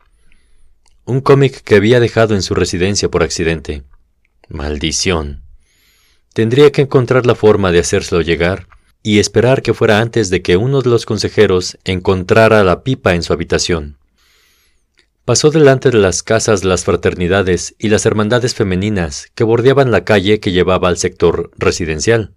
Un 1.05 1.21
cómic 1.21 1.61
que 1.63 1.75
había 1.75 1.99
dejado 1.99 2.35
en 2.35 2.43
su 2.43 2.53
residencia 2.53 3.09
por 3.09 3.23
accidente. 3.23 3.83
Maldición. 4.49 5.43
Tendría 6.33 6.71
que 6.71 6.83
encontrar 6.83 7.25
la 7.25 7.35
forma 7.35 7.71
de 7.71 7.79
hacérselo 7.79 8.21
llegar, 8.21 8.67
y 9.03 9.19
esperar 9.19 9.61
que 9.61 9.73
fuera 9.73 9.99
antes 9.99 10.29
de 10.29 10.41
que 10.41 10.57
uno 10.57 10.81
de 10.81 10.89
los 10.89 11.05
consejeros 11.05 11.77
encontrara 11.85 12.63
la 12.63 12.83
pipa 12.83 13.15
en 13.15 13.23
su 13.23 13.33
habitación. 13.33 13.97
Pasó 15.31 15.49
delante 15.49 15.91
de 15.91 15.97
las 15.97 16.23
casas 16.23 16.65
las 16.65 16.83
fraternidades 16.83 17.73
y 17.79 17.87
las 17.87 18.05
hermandades 18.05 18.53
femeninas 18.53 19.31
que 19.33 19.45
bordeaban 19.45 19.89
la 19.89 20.03
calle 20.03 20.41
que 20.41 20.51
llevaba 20.51 20.89
al 20.89 20.97
sector 20.97 21.51
residencial. 21.57 22.33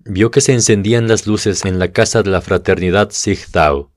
Vio 0.00 0.32
que 0.32 0.40
se 0.40 0.52
encendían 0.52 1.06
las 1.06 1.28
luces 1.28 1.64
en 1.64 1.78
la 1.78 1.92
casa 1.92 2.24
de 2.24 2.30
la 2.30 2.40
fraternidad 2.40 3.10
Sigdau, 3.12 3.92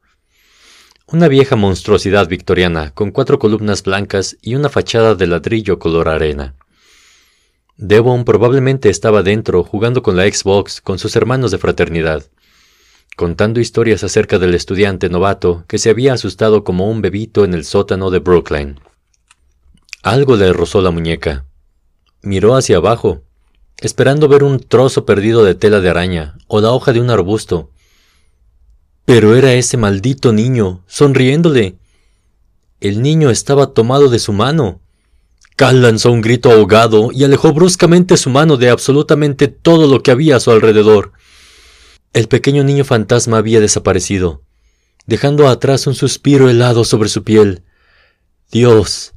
una 1.08 1.28
vieja 1.28 1.56
monstruosidad 1.56 2.28
victoriana 2.28 2.92
con 2.92 3.10
cuatro 3.10 3.40
columnas 3.40 3.82
blancas 3.82 4.38
y 4.44 4.54
una 4.54 4.70
fachada 4.70 5.16
de 5.16 5.26
ladrillo 5.26 5.80
color 5.80 6.08
arena. 6.08 6.54
Devon 7.78 8.26
probablemente 8.26 8.90
estaba 8.92 9.24
dentro 9.24 9.64
jugando 9.64 10.04
con 10.04 10.16
la 10.16 10.32
Xbox 10.32 10.82
con 10.82 11.00
sus 11.00 11.16
hermanos 11.16 11.50
de 11.50 11.58
fraternidad 11.58 12.28
contando 13.18 13.60
historias 13.60 14.04
acerca 14.04 14.38
del 14.38 14.54
estudiante 14.54 15.10
novato 15.10 15.66
que 15.68 15.80
se 15.80 15.90
había 15.90 16.14
asustado 16.14 16.64
como 16.64 16.88
un 16.88 17.02
bebito 17.02 17.46
en 17.46 17.56
el 17.56 17.66
sótano 17.66 18.12
de 18.12 18.20
Brooklyn. 18.20 18.80
Algo 20.04 20.36
le 20.36 20.54
rozó 20.54 20.84
la 20.84 20.92
muñeca. 20.92 21.44
Miró 22.22 22.56
hacia 22.56 22.78
abajo, 22.78 23.24
esperando 23.80 24.28
ver 24.28 24.44
un 24.44 24.60
trozo 24.60 25.04
perdido 25.08 25.44
de 25.44 25.56
tela 25.56 25.80
de 25.80 25.90
araña 25.90 26.38
o 26.46 26.62
la 26.62 26.72
hoja 26.72 26.94
de 26.94 27.02
un 27.02 27.10
arbusto. 27.10 27.72
Pero 29.04 29.36
era 29.36 29.52
ese 29.54 29.78
maldito 29.78 30.32
niño, 30.32 30.84
sonriéndole. 30.86 31.76
El 32.82 33.02
niño 33.02 33.32
estaba 33.32 33.74
tomado 33.74 34.10
de 34.10 34.20
su 34.20 34.32
mano. 34.32 34.80
Cal 35.56 35.82
lanzó 35.82 36.12
un 36.12 36.22
grito 36.22 36.52
ahogado 36.52 37.10
y 37.12 37.24
alejó 37.24 37.52
bruscamente 37.52 38.16
su 38.16 38.30
mano 38.30 38.58
de 38.58 38.70
absolutamente 38.70 39.48
todo 39.48 39.88
lo 39.88 40.04
que 40.04 40.12
había 40.12 40.36
a 40.36 40.40
su 40.40 40.52
alrededor. 40.52 41.14
El 42.18 42.28
pequeño 42.28 42.64
niño 42.64 42.84
fantasma 42.84 43.38
había 43.38 43.60
desaparecido, 43.60 44.42
dejando 45.06 45.48
atrás 45.48 45.86
un 45.86 45.94
suspiro 45.94 46.50
helado 46.50 46.84
sobre 46.84 47.10
su 47.10 47.24
piel. 47.24 47.62
Dios. 48.52 49.14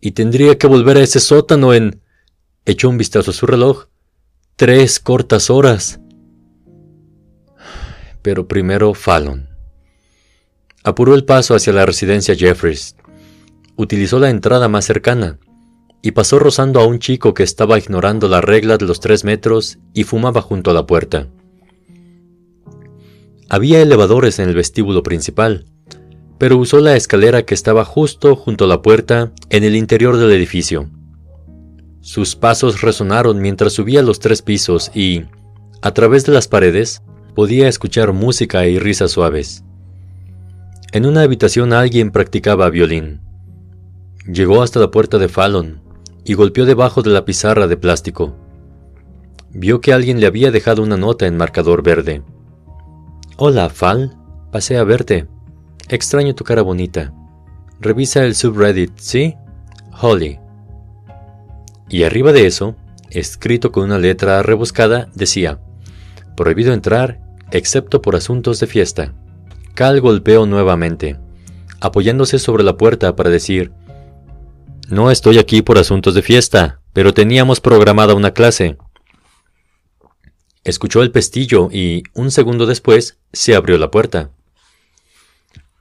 Y 0.00 0.12
tendría 0.12 0.56
que 0.56 0.66
volver 0.66 0.96
a 0.96 1.02
ese 1.02 1.20
sótano 1.20 1.74
en... 1.74 2.00
Echó 2.64 2.88
un 2.88 2.96
vistazo 2.96 3.32
a 3.32 3.34
su 3.34 3.44
reloj. 3.44 3.88
Tres 4.56 4.98
cortas 4.98 5.50
horas. 5.50 6.00
Pero 8.22 8.48
primero 8.48 8.94
Fallon. 8.94 9.50
Apuró 10.84 11.14
el 11.14 11.26
paso 11.26 11.54
hacia 11.54 11.74
la 11.74 11.84
residencia 11.84 12.34
Jeffries. 12.34 12.96
Utilizó 13.76 14.18
la 14.18 14.30
entrada 14.30 14.68
más 14.68 14.86
cercana 14.86 15.38
y 16.00 16.12
pasó 16.12 16.38
rozando 16.38 16.80
a 16.80 16.86
un 16.86 16.98
chico 16.98 17.34
que 17.34 17.42
estaba 17.42 17.76
ignorando 17.76 18.26
la 18.26 18.40
regla 18.40 18.78
de 18.78 18.86
los 18.86 19.00
tres 19.00 19.22
metros 19.22 19.76
y 19.92 20.04
fumaba 20.04 20.40
junto 20.40 20.70
a 20.70 20.74
la 20.74 20.86
puerta. 20.86 21.28
Había 23.50 23.80
elevadores 23.80 24.38
en 24.38 24.48
el 24.50 24.54
vestíbulo 24.54 25.02
principal, 25.02 25.64
pero 26.36 26.58
usó 26.58 26.80
la 26.80 26.96
escalera 26.96 27.42
que 27.42 27.54
estaba 27.54 27.84
justo 27.84 28.36
junto 28.36 28.64
a 28.64 28.68
la 28.68 28.82
puerta 28.82 29.32
en 29.48 29.64
el 29.64 29.74
interior 29.74 30.18
del 30.18 30.32
edificio. 30.32 30.90
Sus 32.00 32.36
pasos 32.36 32.82
resonaron 32.82 33.40
mientras 33.40 33.72
subía 33.72 34.02
los 34.02 34.20
tres 34.20 34.42
pisos 34.42 34.90
y, 34.94 35.24
a 35.80 35.94
través 35.94 36.26
de 36.26 36.32
las 36.32 36.46
paredes, 36.46 37.02
podía 37.34 37.68
escuchar 37.68 38.12
música 38.12 38.66
y 38.66 38.78
risas 38.78 39.12
suaves. 39.12 39.64
En 40.92 41.06
una 41.06 41.22
habitación 41.22 41.72
alguien 41.72 42.10
practicaba 42.10 42.68
violín. 42.68 43.20
Llegó 44.26 44.62
hasta 44.62 44.78
la 44.78 44.90
puerta 44.90 45.18
de 45.18 45.28
Fallon 45.28 45.80
y 46.24 46.34
golpeó 46.34 46.66
debajo 46.66 47.00
de 47.02 47.10
la 47.10 47.24
pizarra 47.24 47.66
de 47.66 47.78
plástico. 47.78 48.36
Vio 49.50 49.80
que 49.80 49.94
alguien 49.94 50.20
le 50.20 50.26
había 50.26 50.50
dejado 50.50 50.82
una 50.82 50.98
nota 50.98 51.26
en 51.26 51.36
marcador 51.38 51.82
verde. 51.82 52.22
Hola, 53.40 53.68
Fal. 53.68 54.16
Pasé 54.50 54.78
a 54.78 54.82
verte. 54.82 55.28
Extraño 55.88 56.34
tu 56.34 56.42
cara 56.42 56.60
bonita. 56.62 57.12
Revisa 57.78 58.24
el 58.24 58.34
subreddit, 58.34 58.98
¿sí? 58.98 59.36
Holly. 60.00 60.40
Y 61.88 62.02
arriba 62.02 62.32
de 62.32 62.48
eso, 62.48 62.74
escrito 63.10 63.70
con 63.70 63.84
una 63.84 63.98
letra 63.98 64.42
rebuscada, 64.42 65.08
decía, 65.14 65.60
Prohibido 66.36 66.72
entrar, 66.72 67.20
excepto 67.52 68.02
por 68.02 68.16
asuntos 68.16 68.58
de 68.58 68.66
fiesta. 68.66 69.14
Cal 69.74 70.00
golpeó 70.00 70.44
nuevamente, 70.44 71.16
apoyándose 71.80 72.40
sobre 72.40 72.64
la 72.64 72.76
puerta 72.76 73.14
para 73.14 73.30
decir, 73.30 73.70
No 74.88 75.12
estoy 75.12 75.38
aquí 75.38 75.62
por 75.62 75.78
asuntos 75.78 76.16
de 76.16 76.22
fiesta, 76.22 76.80
pero 76.92 77.14
teníamos 77.14 77.60
programada 77.60 78.16
una 78.16 78.32
clase. 78.32 78.78
Escuchó 80.68 81.00
el 81.00 81.10
pestillo 81.10 81.70
y, 81.72 82.02
un 82.12 82.30
segundo 82.30 82.66
después, 82.66 83.16
se 83.32 83.54
abrió 83.54 83.78
la 83.78 83.90
puerta. 83.90 84.32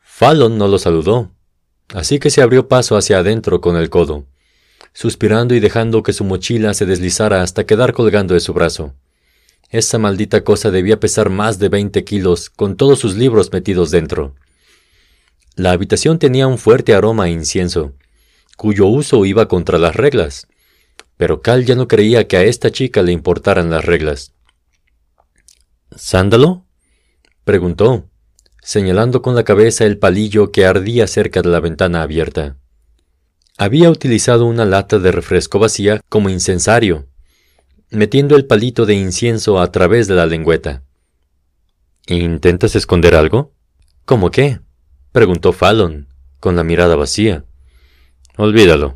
Fallon 0.01 0.57
no 0.57 0.69
lo 0.69 0.79
saludó, 0.79 1.29
así 1.93 2.19
que 2.19 2.29
se 2.29 2.41
abrió 2.41 2.69
paso 2.69 2.95
hacia 2.95 3.17
adentro 3.17 3.59
con 3.59 3.75
el 3.75 3.89
codo, 3.89 4.27
suspirando 4.93 5.53
y 5.55 5.59
dejando 5.59 6.03
que 6.03 6.13
su 6.13 6.23
mochila 6.23 6.73
se 6.73 6.85
deslizara 6.85 7.41
hasta 7.41 7.65
quedar 7.65 7.91
colgando 7.91 8.33
de 8.33 8.39
su 8.39 8.53
brazo. 8.53 8.93
Esa 9.71 9.97
maldita 9.97 10.45
cosa 10.45 10.71
debía 10.71 11.01
pesar 11.01 11.29
más 11.29 11.59
de 11.59 11.67
veinte 11.67 12.05
kilos 12.05 12.49
con 12.49 12.77
todos 12.77 12.97
sus 12.97 13.17
libros 13.17 13.51
metidos 13.51 13.91
dentro. 13.91 14.35
La 15.57 15.71
habitación 15.71 16.17
tenía 16.17 16.47
un 16.47 16.57
fuerte 16.57 16.95
aroma 16.95 17.25
a 17.25 17.29
incienso, 17.29 17.91
cuyo 18.55 18.85
uso 18.85 19.25
iba 19.25 19.49
contra 19.49 19.79
las 19.79 19.97
reglas, 19.97 20.47
pero 21.17 21.41
Cal 21.41 21.65
ya 21.65 21.75
no 21.75 21.89
creía 21.89 22.29
que 22.29 22.37
a 22.37 22.43
esta 22.45 22.71
chica 22.71 23.01
le 23.01 23.11
importaran 23.11 23.69
las 23.69 23.83
reglas. 23.83 24.31
¿Sándalo? 25.95 26.65
preguntó, 27.43 28.09
señalando 28.61 29.21
con 29.21 29.35
la 29.35 29.43
cabeza 29.43 29.85
el 29.85 29.97
palillo 29.97 30.51
que 30.51 30.65
ardía 30.65 31.07
cerca 31.07 31.41
de 31.41 31.49
la 31.49 31.59
ventana 31.59 32.01
abierta. 32.01 32.57
Había 33.57 33.89
utilizado 33.89 34.45
una 34.45 34.65
lata 34.65 34.99
de 34.99 35.11
refresco 35.11 35.57
vacía 35.57 36.01
como 36.09 36.29
incensario, 36.29 37.07
metiendo 37.89 38.35
el 38.35 38.45
palito 38.45 38.85
de 38.85 38.95
incienso 38.95 39.59
a 39.59 39.71
través 39.71 40.07
de 40.07 40.15
la 40.15 40.25
lengüeta. 40.25 40.83
¿Intentas 42.05 42.75
esconder 42.75 43.15
algo? 43.15 43.53
¿Cómo 44.05 44.29
qué? 44.29 44.59
preguntó 45.11 45.53
Fallon, 45.53 46.07
con 46.39 46.55
la 46.55 46.63
mirada 46.63 46.95
vacía. 46.95 47.45
Olvídalo. 48.37 48.95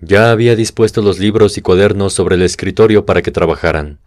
Ya 0.00 0.30
había 0.30 0.56
dispuesto 0.56 1.02
los 1.02 1.18
libros 1.18 1.58
y 1.58 1.62
cuadernos 1.62 2.14
sobre 2.14 2.34
el 2.34 2.42
escritorio 2.42 3.06
para 3.06 3.22
que 3.22 3.30
trabajaran. 3.30 4.00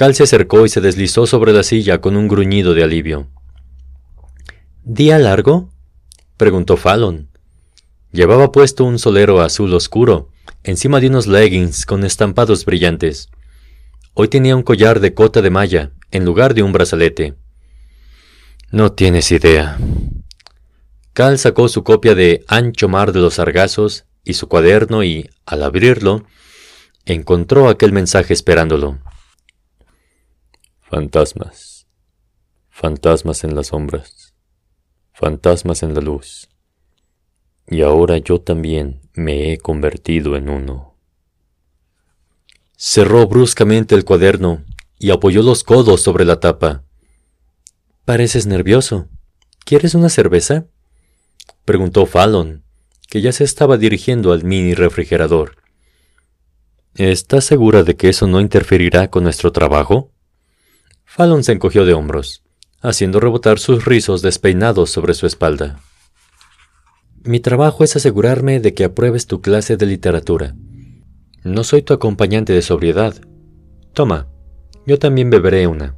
Cal 0.00 0.14
se 0.14 0.22
acercó 0.22 0.64
y 0.64 0.70
se 0.70 0.80
deslizó 0.80 1.26
sobre 1.26 1.52
la 1.52 1.62
silla 1.62 2.00
con 2.00 2.16
un 2.16 2.26
gruñido 2.26 2.72
de 2.72 2.82
alivio. 2.82 3.28
¿Día 4.82 5.18
largo? 5.18 5.68
preguntó 6.38 6.78
Fallon. 6.78 7.28
Llevaba 8.10 8.50
puesto 8.50 8.84
un 8.84 8.98
solero 8.98 9.42
azul 9.42 9.74
oscuro, 9.74 10.30
encima 10.64 11.00
de 11.00 11.08
unos 11.08 11.26
leggings 11.26 11.84
con 11.84 12.02
estampados 12.02 12.64
brillantes. 12.64 13.28
Hoy 14.14 14.28
tenía 14.28 14.56
un 14.56 14.62
collar 14.62 15.00
de 15.00 15.12
cota 15.12 15.42
de 15.42 15.50
malla, 15.50 15.92
en 16.10 16.24
lugar 16.24 16.54
de 16.54 16.62
un 16.62 16.72
brazalete. 16.72 17.34
No 18.70 18.92
tienes 18.92 19.30
idea. 19.30 19.76
Cal 21.12 21.38
sacó 21.38 21.68
su 21.68 21.84
copia 21.84 22.14
de 22.14 22.42
Ancho 22.48 22.88
Mar 22.88 23.12
de 23.12 23.20
los 23.20 23.34
Sargazos 23.34 24.06
y 24.24 24.32
su 24.32 24.48
cuaderno 24.48 25.04
y, 25.04 25.28
al 25.44 25.62
abrirlo, 25.62 26.24
encontró 27.04 27.68
aquel 27.68 27.92
mensaje 27.92 28.32
esperándolo. 28.32 28.98
Fantasmas. 30.90 31.86
Fantasmas 32.68 33.44
en 33.44 33.54
las 33.54 33.68
sombras. 33.68 34.34
Fantasmas 35.12 35.84
en 35.84 35.94
la 35.94 36.00
luz. 36.00 36.48
Y 37.68 37.82
ahora 37.82 38.18
yo 38.18 38.40
también 38.40 39.00
me 39.14 39.52
he 39.52 39.58
convertido 39.58 40.34
en 40.34 40.48
uno. 40.48 40.96
Cerró 42.76 43.28
bruscamente 43.28 43.94
el 43.94 44.04
cuaderno 44.04 44.64
y 44.98 45.12
apoyó 45.12 45.44
los 45.44 45.62
codos 45.62 46.02
sobre 46.02 46.24
la 46.24 46.40
tapa. 46.40 46.82
Pareces 48.04 48.46
nervioso. 48.46 49.06
¿Quieres 49.64 49.94
una 49.94 50.08
cerveza? 50.08 50.66
preguntó 51.64 52.04
Fallon, 52.04 52.64
que 53.08 53.20
ya 53.20 53.30
se 53.30 53.44
estaba 53.44 53.76
dirigiendo 53.76 54.32
al 54.32 54.42
mini 54.42 54.74
refrigerador. 54.74 55.54
¿Estás 56.96 57.44
segura 57.44 57.84
de 57.84 57.94
que 57.94 58.08
eso 58.08 58.26
no 58.26 58.40
interferirá 58.40 59.08
con 59.08 59.22
nuestro 59.22 59.52
trabajo? 59.52 60.10
Fallon 61.20 61.44
se 61.44 61.52
encogió 61.52 61.84
de 61.84 61.92
hombros, 61.92 62.42
haciendo 62.80 63.20
rebotar 63.20 63.58
sus 63.58 63.84
rizos 63.84 64.22
despeinados 64.22 64.88
sobre 64.88 65.12
su 65.12 65.26
espalda. 65.26 65.78
Mi 67.24 67.40
trabajo 67.40 67.84
es 67.84 67.94
asegurarme 67.94 68.58
de 68.58 68.72
que 68.72 68.84
apruebes 68.84 69.26
tu 69.26 69.42
clase 69.42 69.76
de 69.76 69.84
literatura. 69.84 70.54
No 71.44 71.62
soy 71.62 71.82
tu 71.82 71.92
acompañante 71.92 72.54
de 72.54 72.62
sobriedad. 72.62 73.16
Toma, 73.92 74.28
yo 74.86 74.98
también 74.98 75.28
beberé 75.28 75.66
una. 75.66 75.94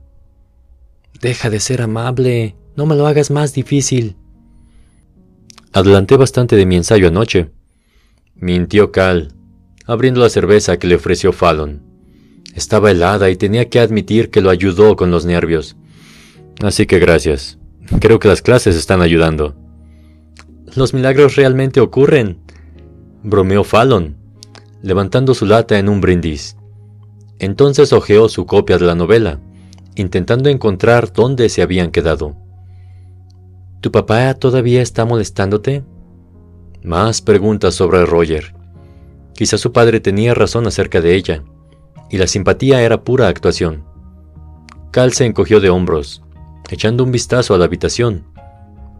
Deja 1.20 1.50
de 1.50 1.60
ser 1.60 1.82
amable, 1.82 2.56
no 2.74 2.86
me 2.86 2.96
lo 2.96 3.06
hagas 3.06 3.30
más 3.30 3.54
difícil. 3.54 4.16
Adelanté 5.72 6.16
bastante 6.16 6.56
de 6.56 6.66
mi 6.66 6.74
ensayo 6.74 7.06
anoche. 7.06 7.52
Mintió 8.34 8.90
Cal, 8.90 9.32
abriendo 9.86 10.20
la 10.20 10.30
cerveza 10.30 10.80
que 10.80 10.88
le 10.88 10.96
ofreció 10.96 11.32
Fallon. 11.32 11.91
Estaba 12.54 12.90
helada 12.90 13.30
y 13.30 13.36
tenía 13.36 13.68
que 13.68 13.80
admitir 13.80 14.30
que 14.30 14.40
lo 14.40 14.50
ayudó 14.50 14.96
con 14.96 15.10
los 15.10 15.24
nervios. 15.24 15.76
Así 16.62 16.86
que 16.86 16.98
gracias. 16.98 17.58
Creo 18.00 18.18
que 18.18 18.28
las 18.28 18.42
clases 18.42 18.76
están 18.76 19.02
ayudando. 19.02 19.54
Los 20.74 20.94
milagros 20.94 21.36
realmente 21.36 21.80
ocurren, 21.80 22.38
bromeó 23.22 23.64
Fallon, 23.64 24.16
levantando 24.82 25.34
su 25.34 25.46
lata 25.46 25.78
en 25.78 25.88
un 25.88 26.00
brindis. 26.00 26.56
Entonces 27.38 27.92
hojeó 27.92 28.28
su 28.28 28.46
copia 28.46 28.78
de 28.78 28.86
la 28.86 28.94
novela, 28.94 29.40
intentando 29.96 30.48
encontrar 30.48 31.12
dónde 31.12 31.48
se 31.48 31.62
habían 31.62 31.90
quedado. 31.90 32.36
¿Tu 33.80 33.90
papá 33.90 34.32
todavía 34.34 34.80
está 34.80 35.04
molestándote? 35.04 35.84
Más 36.84 37.20
preguntas 37.20 37.74
sobre 37.74 38.06
Roger. 38.06 38.54
Quizá 39.34 39.58
su 39.58 39.72
padre 39.72 40.00
tenía 40.00 40.34
razón 40.34 40.66
acerca 40.66 41.00
de 41.00 41.14
ella, 41.16 41.42
y 42.12 42.18
la 42.18 42.26
simpatía 42.26 42.82
era 42.82 43.02
pura 43.02 43.26
actuación. 43.26 43.84
Cal 44.92 45.14
se 45.14 45.24
encogió 45.24 45.60
de 45.60 45.70
hombros, 45.70 46.22
echando 46.70 47.04
un 47.04 47.10
vistazo 47.10 47.54
a 47.54 47.58
la 47.58 47.64
habitación, 47.64 48.26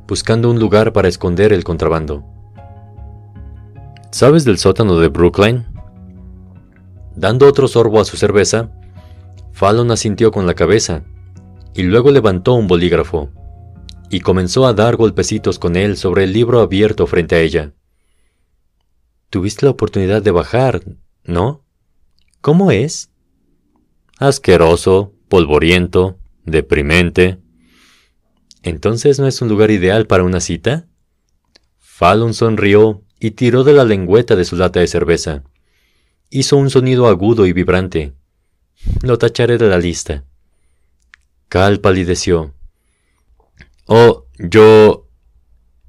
buscando 0.09 0.51
un 0.51 0.59
lugar 0.59 0.95
para 0.95 1.09
esconder 1.09 1.53
el 1.53 1.63
contrabando. 1.63 2.25
¿Sabes 4.11 4.47
del 4.47 4.57
sótano 4.57 4.99
de 4.99 5.09
Brookline? 5.09 5.67
Dando 7.15 7.47
otro 7.47 7.69
sorbo 7.69 8.01
a 8.01 8.07
su 8.07 8.17
cerveza, 8.17 8.71
Fallon 9.53 9.91
asintió 9.91 10.31
con 10.31 10.47
la 10.47 10.55
cabeza 10.55 11.03
y 11.75 11.83
luego 11.83 12.11
levantó 12.11 12.55
un 12.55 12.67
bolígrafo 12.67 13.29
y 14.09 14.21
comenzó 14.21 14.67
a 14.67 14.73
dar 14.73 14.97
golpecitos 14.97 15.59
con 15.59 15.77
él 15.77 15.99
sobre 15.99 16.25
el 16.25 16.33
libro 16.33 16.61
abierto 16.61 17.07
frente 17.07 17.35
a 17.35 17.41
ella. 17.41 17.73
Tuviste 19.29 19.67
la 19.67 19.73
oportunidad 19.73 20.23
de 20.23 20.31
bajar, 20.31 20.83
¿no? 21.25 21.63
¿Cómo 22.43 22.73
es? 22.73 23.09
Asqueroso, 24.19 25.15
polvoriento, 25.29 26.19
deprimente. 26.45 27.39
¿Entonces 28.65 29.21
no 29.21 29.29
es 29.29 29.41
un 29.43 29.49
lugar 29.49 29.71
ideal 29.71 30.09
para 30.09 30.25
una 30.25 30.41
cita? 30.41 30.89
Fallon 31.79 32.35
sonrió 32.35 33.05
y 33.21 33.31
tiró 33.31 33.63
de 33.63 33.75
la 33.75 33.85
lengüeta 33.85 34.35
de 34.35 34.45
su 34.45 34.57
lata 34.57 34.81
de 34.81 34.89
cerveza. 34.89 35.45
Hizo 36.31 36.57
un 36.57 36.69
sonido 36.69 37.07
agudo 37.07 37.47
y 37.47 37.53
vibrante. 37.53 38.13
Lo 39.03 39.19
tacharé 39.19 39.57
de 39.57 39.69
la 39.69 39.79
lista. 39.79 40.25
Cal 41.49 41.79
palideció. 41.79 42.55
Oh, 43.87 44.27
yo... 44.39 45.09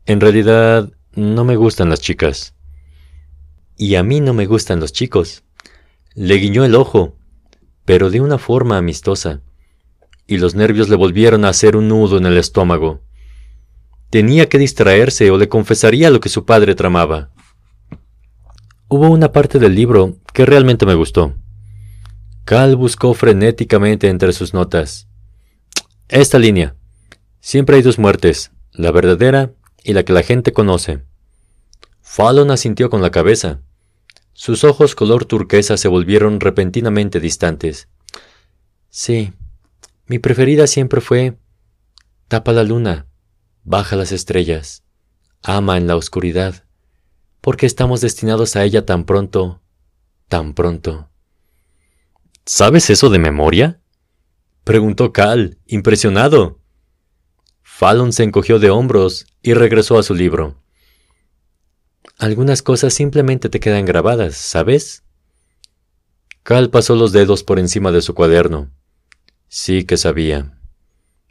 En 0.06 0.22
realidad, 0.22 0.92
no 1.16 1.46
me 1.46 1.56
gustan 1.56 1.90
las 1.90 2.00
chicas. 2.00 2.54
Y 3.76 3.96
a 3.96 4.04
mí 4.04 4.20
no 4.20 4.36
me 4.36 4.46
gustan 4.46 4.80
los 4.80 4.94
chicos. 4.94 5.44
Le 6.16 6.36
guiñó 6.36 6.64
el 6.64 6.76
ojo, 6.76 7.18
pero 7.86 8.10
de 8.10 8.22
una 8.22 8.38
forma 8.38 8.78
amistosa, 8.78 9.42
y 10.28 10.38
los 10.38 10.56
nervios 10.56 10.90
le 10.90 10.96
volvieron 10.96 11.44
a 11.44 11.50
hacer 11.50 11.76
un 11.76 11.88
nudo 11.88 12.18
en 12.18 12.26
el 12.26 12.38
estómago. 12.38 13.02
Tenía 14.10 14.48
que 14.48 14.60
distraerse 14.60 15.32
o 15.32 15.38
le 15.38 15.50
confesaría 15.50 16.12
lo 16.12 16.20
que 16.20 16.30
su 16.30 16.46
padre 16.46 16.76
tramaba. 16.76 17.32
Hubo 18.88 19.10
una 19.10 19.32
parte 19.32 19.58
del 19.58 19.74
libro 19.74 20.18
que 20.34 20.46
realmente 20.46 20.86
me 20.86 20.94
gustó. 20.94 21.36
Cal 22.46 22.76
buscó 22.76 23.16
frenéticamente 23.16 24.10
entre 24.10 24.34
sus 24.34 24.54
notas. 24.54 25.08
Esta 26.10 26.38
línea. 26.38 26.76
Siempre 27.40 27.78
hay 27.78 27.82
dos 27.82 27.98
muertes, 27.98 28.52
la 28.72 28.92
verdadera 28.92 29.54
y 29.84 29.94
la 29.94 30.04
que 30.04 30.14
la 30.14 30.22
gente 30.22 30.54
conoce. 30.54 31.02
Fallon 32.02 32.52
asintió 32.52 32.92
con 32.92 33.02
la 33.02 33.10
cabeza. 33.10 33.62
Sus 34.34 34.64
ojos 34.64 34.96
color 34.96 35.26
turquesa 35.26 35.78
se 35.78 35.88
volvieron 35.88 36.40
repentinamente 36.40 37.20
distantes. 37.20 37.88
Sí, 38.90 39.34
mi 40.08 40.20
preferida 40.20 40.68
siempre 40.68 41.02
fue 41.02 41.38
Tapa 42.28 42.52
la 42.52 42.64
luna, 42.64 43.08
baja 43.64 43.96
las 43.96 44.12
estrellas, 44.12 44.84
ama 45.44 45.78
en 45.78 45.88
la 45.88 45.96
oscuridad, 45.96 46.66
porque 47.42 47.66
estamos 47.66 48.02
destinados 48.02 48.56
a 48.56 48.64
ella 48.64 48.86
tan 48.86 49.06
pronto, 49.06 49.62
tan 50.28 50.54
pronto. 50.54 51.10
¿Sabes 52.46 52.90
eso 52.90 53.10
de 53.10 53.20
memoria? 53.20 53.82
preguntó 54.64 55.14
Cal, 55.14 55.60
impresionado. 55.66 56.60
Fallon 57.62 58.14
se 58.14 58.24
encogió 58.24 58.60
de 58.60 58.70
hombros 58.70 59.28
y 59.42 59.54
regresó 59.54 60.00
a 60.00 60.04
su 60.04 60.16
libro. 60.16 60.63
Algunas 62.24 62.62
cosas 62.62 62.94
simplemente 62.94 63.50
te 63.50 63.60
quedan 63.60 63.84
grabadas, 63.84 64.38
¿sabes? 64.38 65.04
Cal 66.44 66.70
pasó 66.70 66.96
los 66.96 67.12
dedos 67.12 67.44
por 67.44 67.60
encima 67.60 67.92
de 67.92 68.02
su 68.02 68.14
cuaderno. 68.14 68.72
Sí 69.50 69.84
que 69.84 69.98
sabía. 69.98 70.58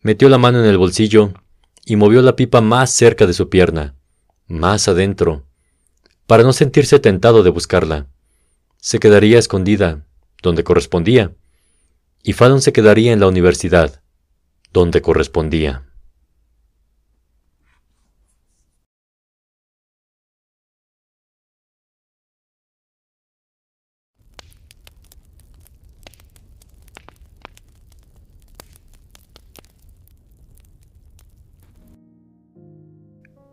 Metió 0.03 0.29
la 0.29 0.37
mano 0.37 0.61
en 0.61 0.67
el 0.67 0.77
bolsillo 0.77 1.33
y 1.87 1.97
movió 1.97 2.21
la 2.21 2.37
pipa 2.37 2.61
más 2.61 2.91
cerca 2.91 3.27
de 3.27 3.33
su 3.33 3.49
pierna, 3.49 3.95
más 4.49 4.87
adentro, 4.87 5.47
para 6.27 6.43
no 6.43 6.53
sentirse 6.53 6.99
tentado 6.99 7.43
de 7.43 7.49
buscarla. 7.49 8.09
Se 8.77 8.99
quedaría 8.99 9.39
escondida, 9.39 10.05
donde 10.43 10.63
correspondía, 10.63 11.35
y 12.23 12.35
Fallon 12.35 12.61
se 12.61 12.75
quedaría 12.75 13.15
en 13.15 13.21
la 13.21 13.29
universidad, 13.29 14.03
donde 14.75 15.01
correspondía. 15.01 15.87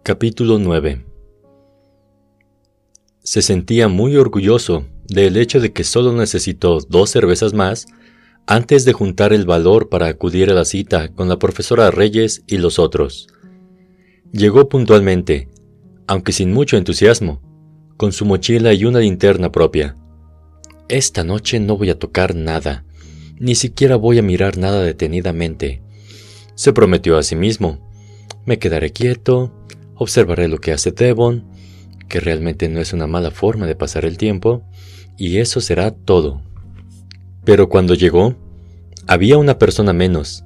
Capítulo 0.01 0.59
9 0.59 1.05
Se 3.21 3.41
sentía 3.41 3.89
muy 3.89 4.15
orgulloso 4.15 4.85
del 5.07 5.35
hecho 5.35 5.59
de 5.59 5.73
que 5.73 5.83
solo 5.83 6.13
necesitó 6.13 6.79
dos 6.87 7.09
cervezas 7.09 7.53
más 7.53 7.85
antes 8.47 8.85
de 8.85 8.93
juntar 8.93 9.33
el 9.33 9.45
valor 9.45 9.89
para 9.89 10.07
acudir 10.07 10.49
a 10.49 10.53
la 10.53 10.63
cita 10.63 11.09
con 11.09 11.27
la 11.27 11.37
profesora 11.37 11.91
Reyes 11.91 12.43
y 12.47 12.57
los 12.57 12.79
otros. 12.79 13.27
Llegó 14.31 14.69
puntualmente, 14.69 15.49
aunque 16.07 16.31
sin 16.31 16.53
mucho 16.53 16.77
entusiasmo, 16.77 17.41
con 17.97 18.13
su 18.13 18.25
mochila 18.25 18.73
y 18.73 18.85
una 18.85 18.99
linterna 18.99 19.51
propia. 19.51 19.97
Esta 20.87 21.25
noche 21.25 21.59
no 21.59 21.77
voy 21.77 21.89
a 21.89 21.99
tocar 21.99 22.35
nada, 22.35 22.85
ni 23.37 23.53
siquiera 23.53 23.97
voy 23.97 24.17
a 24.17 24.23
mirar 24.23 24.57
nada 24.57 24.81
detenidamente. 24.81 25.83
Se 26.55 26.71
prometió 26.71 27.17
a 27.17 27.23
sí 27.23 27.35
mismo. 27.35 27.89
Me 28.45 28.57
quedaré 28.57 28.91
quieto, 28.91 29.53
observaré 29.99 30.47
lo 30.47 30.57
que 30.57 30.71
hace 30.71 30.91
Devon, 30.91 31.45
que 32.07 32.19
realmente 32.19 32.67
no 32.69 32.79
es 32.79 32.93
una 32.93 33.05
mala 33.05 33.29
forma 33.29 33.67
de 33.67 33.75
pasar 33.75 34.05
el 34.05 34.17
tiempo, 34.17 34.63
y 35.17 35.37
eso 35.37 35.61
será 35.61 35.91
todo. 35.91 36.41
Pero 37.43 37.69
cuando 37.69 37.93
llegó, 37.93 38.35
había 39.05 39.37
una 39.37 39.59
persona 39.59 39.93
menos, 39.93 40.43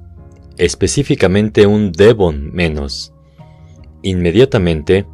específicamente 0.58 1.66
un 1.66 1.92
Devon 1.92 2.52
menos. 2.52 3.12
Inmediatamente, 4.02 5.06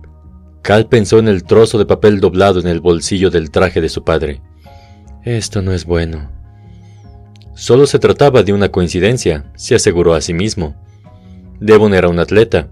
Cal 0.62 0.88
pensó 0.88 1.18
en 1.18 1.28
el 1.28 1.44
trozo 1.44 1.78
de 1.78 1.86
papel 1.86 2.20
doblado 2.20 2.60
en 2.60 2.66
el 2.66 2.80
bolsillo 2.80 3.30
del 3.30 3.50
traje 3.50 3.80
de 3.80 3.88
su 3.88 4.04
padre, 4.04 4.42
Esto 5.24 5.60
no 5.62 5.72
es 5.72 5.84
bueno. 5.84 6.30
Solo 7.54 7.86
se 7.86 7.98
trataba 7.98 8.42
de 8.42 8.54
una 8.54 8.70
coincidencia, 8.70 9.52
se 9.54 9.74
aseguró 9.74 10.14
a 10.14 10.22
sí 10.22 10.32
mismo. 10.32 10.74
Devon 11.60 11.92
era 11.92 12.08
un 12.08 12.18
atleta. 12.18 12.68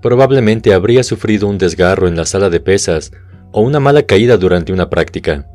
Probablemente 0.00 0.72
habría 0.72 1.02
sufrido 1.02 1.48
un 1.48 1.58
desgarro 1.58 2.06
en 2.08 2.16
la 2.16 2.24
sala 2.24 2.50
de 2.50 2.60
pesas 2.60 3.12
o 3.52 3.62
una 3.62 3.80
mala 3.80 4.04
caída 4.04 4.36
durante 4.36 4.72
una 4.72 4.90
práctica. 4.90 5.48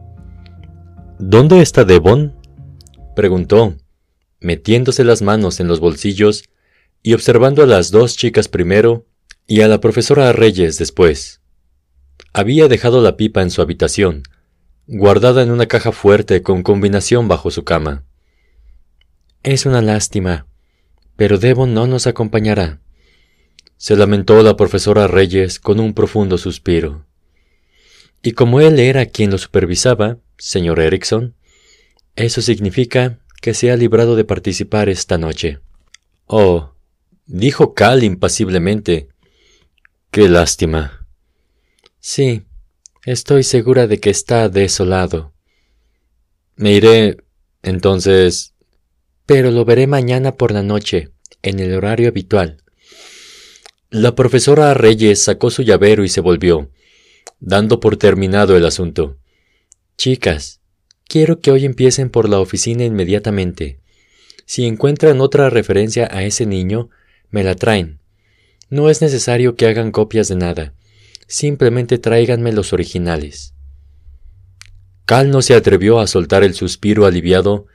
¿Dónde 1.20 1.62
está 1.62 1.86
Devon? 1.86 2.36
preguntó, 3.16 3.76
metiéndose 4.40 5.04
las 5.04 5.22
manos 5.22 5.60
en 5.60 5.68
los 5.68 5.80
bolsillos 5.80 6.44
y 7.02 7.14
observando 7.14 7.64
a 7.64 7.68
las 7.68 7.92
dos 7.92 8.18
chicas 8.18 8.48
primero 8.48 9.06
y 9.48 9.62
a 9.62 9.68
la 9.68 9.80
profesora 9.80 10.32
Reyes 10.34 10.78
después. 10.78 11.42
Había 12.34 12.68
dejado 12.68 13.02
la 13.02 13.16
pipa 13.16 13.42
en 13.42 13.52
su 13.52 13.62
habitación, 13.62 14.24
guardada 14.88 15.44
en 15.44 15.52
una 15.52 15.68
caja 15.68 15.92
fuerte 15.92 16.42
con 16.42 16.64
combinación 16.64 17.28
bajo 17.28 17.52
su 17.52 17.64
cama. 17.64 18.04
Es 19.44 19.66
una 19.66 19.82
lástima, 19.82 20.48
pero 21.16 21.38
Devon 21.38 21.74
no 21.74 21.88
nos 21.88 22.08
acompañará, 22.08 22.82
se 23.84 23.98
lamentó 23.98 24.42
la 24.44 24.56
profesora 24.56 25.08
Reyes 25.08 25.60
con 25.60 25.82
un 25.82 25.94
profundo 25.94 26.38
suspiro. 26.38 27.06
Y 28.22 28.32
como 28.32 28.62
él 28.62 28.80
era 28.80 29.08
quien 29.08 29.30
lo 29.30 29.38
supervisaba, 29.38 30.20
señor 30.38 30.80
Erickson, 30.80 31.36
eso 32.16 32.42
significa 32.42 33.20
que 33.42 33.54
se 33.54 33.72
ha 33.72 33.76
librado 33.76 34.16
de 34.16 34.24
participar 34.24 34.88
esta 34.88 35.18
noche. 35.18 35.60
Oh, 36.28 36.76
dijo 37.26 37.74
Cal 37.74 38.06
impasiblemente. 38.06 39.10
Qué 40.12 40.30
lástima. 40.30 41.06
Sí, 42.00 42.44
estoy 43.04 43.44
segura 43.44 43.86
de 43.88 44.00
que 44.00 44.12
está 44.12 44.48
desolado. 44.48 45.34
Me 46.56 46.72
iré, 46.72 47.18
entonces, 47.62 48.54
pero 49.26 49.52
lo 49.52 49.66
veré 49.66 49.88
mañana 49.88 50.36
por 50.36 50.54
la 50.54 50.64
noche, 50.64 51.10
en 51.42 51.60
el 51.60 51.76
horario 51.76 52.08
habitual. 52.08 52.63
La 53.94 54.16
profesora 54.16 54.74
Reyes 54.74 55.24
sacó 55.24 55.52
su 55.52 55.62
llavero 55.62 56.04
y 56.04 56.10
se 56.10 56.20
volvió, 56.20 56.72
dando 57.40 57.80
por 57.80 57.96
terminado 57.96 58.58
el 58.58 58.66
asunto. 58.66 59.18
Chicas, 59.98 60.62
quiero 61.08 61.42
que 61.42 61.52
hoy 61.52 61.64
empiecen 61.64 62.10
por 62.10 62.28
la 62.28 62.40
oficina 62.40 62.86
inmediatamente. 62.86 63.78
Si 64.48 64.66
encuentran 64.66 65.22
otra 65.22 65.52
referencia 65.52 66.10
a 66.12 66.24
ese 66.24 66.48
niño, 66.48 66.90
me 67.30 67.44
la 67.44 67.54
traen. 67.54 68.00
No 68.68 68.90
es 68.90 69.00
necesario 69.04 69.56
que 69.56 69.68
hagan 69.68 69.92
copias 69.92 70.28
de 70.28 70.38
nada. 70.38 70.74
Simplemente 71.28 72.00
tráiganme 72.00 72.52
los 72.52 72.74
originales. 72.74 73.54
Cal 75.06 75.30
no 75.30 75.44
se 75.44 75.54
atrevió 75.54 76.00
a 76.00 76.08
soltar 76.08 76.44
el 76.44 76.56
suspiro 76.56 77.06
aliviado 77.06 77.68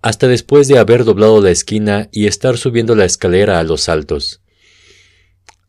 hasta 0.00 0.26
después 0.26 0.68
de 0.68 0.78
haber 0.78 1.04
doblado 1.04 1.42
la 1.42 1.50
esquina 1.50 2.08
y 2.12 2.28
estar 2.28 2.56
subiendo 2.56 2.94
la 2.94 3.04
escalera 3.04 3.58
a 3.58 3.62
los 3.62 3.82
saltos. 3.82 4.40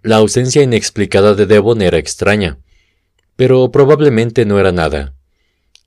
La 0.08 0.16
ausencia 0.16 0.64
inexplicada 0.64 1.34
de 1.34 1.46
Devon 1.46 1.82
era 1.82 1.98
extraña, 1.98 2.60
pero 3.36 3.72
probablemente 3.72 4.46
no 4.46 4.58
era 4.58 4.72
nada. 4.72 5.14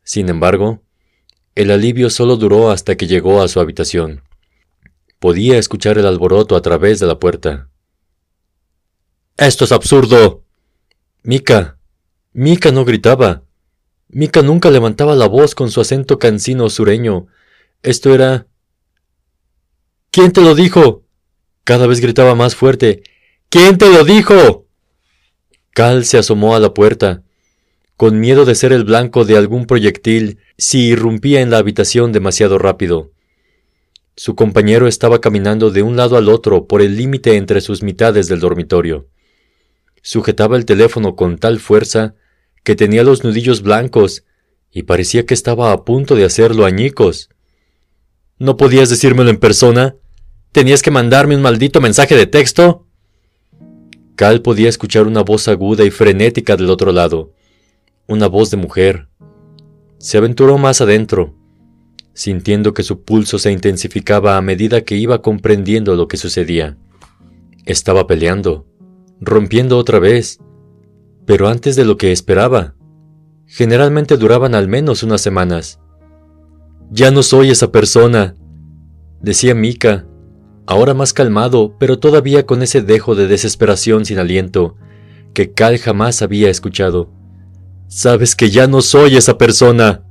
Sin 0.04 0.28
embargo, 0.28 0.82
el 1.54 1.70
alivio 1.70 2.10
solo 2.10 2.36
duró 2.36 2.70
hasta 2.70 2.98
que 2.98 3.06
llegó 3.06 3.40
a 3.40 3.48
su 3.48 3.60
habitación. 3.60 4.22
Podía 5.20 5.56
escuchar 5.56 5.96
el 5.96 6.04
alboroto 6.04 6.54
a 6.54 6.60
través 6.60 7.00
de 7.00 7.06
la 7.06 7.18
puerta. 7.18 7.70
Esto 9.38 9.64
es 9.64 9.72
absurdo. 9.72 10.44
Mika. 11.22 11.78
Mika 12.34 12.72
no 12.72 12.84
gritaba. 12.84 13.44
Mika 14.08 14.42
nunca 14.42 14.70
levantaba 14.70 15.14
la 15.14 15.28
voz 15.28 15.54
con 15.54 15.70
su 15.70 15.80
acento 15.80 16.18
cansino 16.18 16.68
sureño, 16.68 17.28
esto 17.82 18.14
era... 18.14 18.48
¿Quién 20.10 20.30
te 20.30 20.42
lo 20.42 20.54
dijo? 20.54 21.06
Cada 21.64 21.86
vez 21.86 22.00
gritaba 22.00 22.34
más 22.34 22.54
fuerte. 22.54 23.02
¿Quién 23.50 23.78
te 23.78 23.90
lo 23.90 24.04
dijo? 24.04 24.68
Cal 25.72 26.04
se 26.04 26.18
asomó 26.18 26.54
a 26.54 26.60
la 26.60 26.72
puerta, 26.72 27.24
con 27.96 28.20
miedo 28.20 28.44
de 28.44 28.54
ser 28.54 28.72
el 28.72 28.84
blanco 28.84 29.24
de 29.24 29.36
algún 29.36 29.66
proyectil 29.66 30.38
si 30.56 30.86
irrumpía 30.86 31.40
en 31.40 31.50
la 31.50 31.58
habitación 31.58 32.12
demasiado 32.12 32.58
rápido. 32.58 33.10
Su 34.14 34.36
compañero 34.36 34.86
estaba 34.86 35.20
caminando 35.20 35.72
de 35.72 35.82
un 35.82 35.96
lado 35.96 36.16
al 36.16 36.28
otro 36.28 36.68
por 36.68 36.80
el 36.80 36.96
límite 36.96 37.36
entre 37.36 37.60
sus 37.60 37.82
mitades 37.82 38.28
del 38.28 38.38
dormitorio. 38.38 39.08
Sujetaba 40.00 40.56
el 40.56 40.64
teléfono 40.64 41.16
con 41.16 41.36
tal 41.36 41.58
fuerza 41.58 42.14
que 42.62 42.76
tenía 42.76 43.02
los 43.02 43.24
nudillos 43.24 43.62
blancos 43.62 44.22
y 44.70 44.84
parecía 44.84 45.26
que 45.26 45.34
estaba 45.34 45.72
a 45.72 45.84
punto 45.84 46.14
de 46.14 46.24
hacerlo 46.24 46.66
añicos. 46.66 47.30
¿No 48.38 48.56
podías 48.56 48.90
decírmelo 48.90 49.28
en 49.28 49.38
persona? 49.38 49.96
¿Tenías 50.52 50.82
que 50.82 50.92
mandarme 50.92 51.34
un 51.34 51.42
maldito 51.42 51.80
mensaje 51.80 52.14
de 52.14 52.28
texto? 52.28 52.86
Cal 54.20 54.42
podía 54.42 54.68
escuchar 54.68 55.06
una 55.06 55.22
voz 55.22 55.48
aguda 55.48 55.82
y 55.82 55.90
frenética 55.90 56.54
del 56.54 56.68
otro 56.68 56.92
lado, 56.92 57.32
una 58.06 58.26
voz 58.26 58.50
de 58.50 58.58
mujer. 58.58 59.08
Se 59.96 60.18
aventuró 60.18 60.58
más 60.58 60.82
adentro, 60.82 61.34
sintiendo 62.12 62.74
que 62.74 62.82
su 62.82 63.02
pulso 63.02 63.38
se 63.38 63.50
intensificaba 63.50 64.36
a 64.36 64.42
medida 64.42 64.82
que 64.82 64.94
iba 64.94 65.22
comprendiendo 65.22 65.96
lo 65.96 66.06
que 66.06 66.18
sucedía. 66.18 66.76
Estaba 67.64 68.06
peleando, 68.06 68.66
rompiendo 69.22 69.78
otra 69.78 69.98
vez, 69.98 70.38
pero 71.24 71.48
antes 71.48 71.74
de 71.74 71.86
lo 71.86 71.96
que 71.96 72.12
esperaba. 72.12 72.74
Generalmente 73.46 74.18
duraban 74.18 74.54
al 74.54 74.68
menos 74.68 75.02
unas 75.02 75.22
semanas. 75.22 75.80
Ya 76.90 77.10
no 77.10 77.22
soy 77.22 77.48
esa 77.48 77.72
persona, 77.72 78.34
decía 79.22 79.54
Mika, 79.54 80.06
ahora 80.70 80.94
más 80.94 81.12
calmado, 81.12 81.74
pero 81.80 81.98
todavía 81.98 82.46
con 82.46 82.62
ese 82.62 82.80
dejo 82.80 83.16
de 83.16 83.26
desesperación 83.26 84.04
sin 84.04 84.20
aliento 84.20 84.76
que 85.34 85.52
Cal 85.52 85.78
jamás 85.78 86.22
había 86.22 86.48
escuchado. 86.48 87.10
Sabes 87.88 88.36
que 88.36 88.50
ya 88.50 88.68
no 88.68 88.80
soy 88.80 89.16
esa 89.16 89.36
persona. 89.36 90.04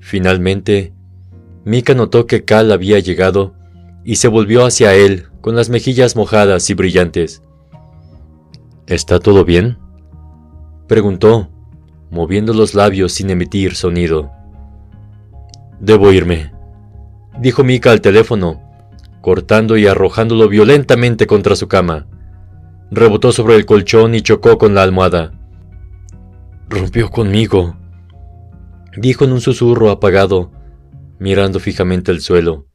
Finalmente, 0.00 0.92
Mika 1.64 1.94
notó 1.94 2.26
que 2.26 2.44
Cal 2.44 2.72
había 2.72 2.98
llegado 2.98 3.54
y 4.02 4.16
se 4.16 4.26
volvió 4.26 4.66
hacia 4.66 4.92
él 4.96 5.28
con 5.40 5.54
las 5.54 5.68
mejillas 5.68 6.16
mojadas 6.16 6.68
y 6.68 6.74
brillantes. 6.74 7.44
¿Está 8.88 9.20
todo 9.20 9.44
bien? 9.44 9.78
preguntó, 10.88 11.48
moviendo 12.10 12.54
los 12.54 12.74
labios 12.74 13.12
sin 13.12 13.30
emitir 13.30 13.76
sonido. 13.76 14.32
Debo 15.78 16.10
irme, 16.10 16.52
dijo 17.38 17.62
Mika 17.62 17.92
al 17.92 18.00
teléfono, 18.00 18.71
cortando 19.22 19.78
y 19.78 19.86
arrojándolo 19.86 20.48
violentamente 20.48 21.26
contra 21.26 21.56
su 21.56 21.68
cama. 21.68 22.06
Rebotó 22.90 23.32
sobre 23.32 23.54
el 23.54 23.64
colchón 23.64 24.14
y 24.14 24.20
chocó 24.20 24.58
con 24.58 24.74
la 24.74 24.82
almohada. 24.82 25.32
Rompió 26.68 27.10
conmigo, 27.10 27.76
dijo 28.96 29.24
en 29.24 29.32
un 29.32 29.40
susurro 29.40 29.90
apagado, 29.90 30.52
mirando 31.18 31.60
fijamente 31.60 32.10
el 32.12 32.20
suelo, 32.20 32.66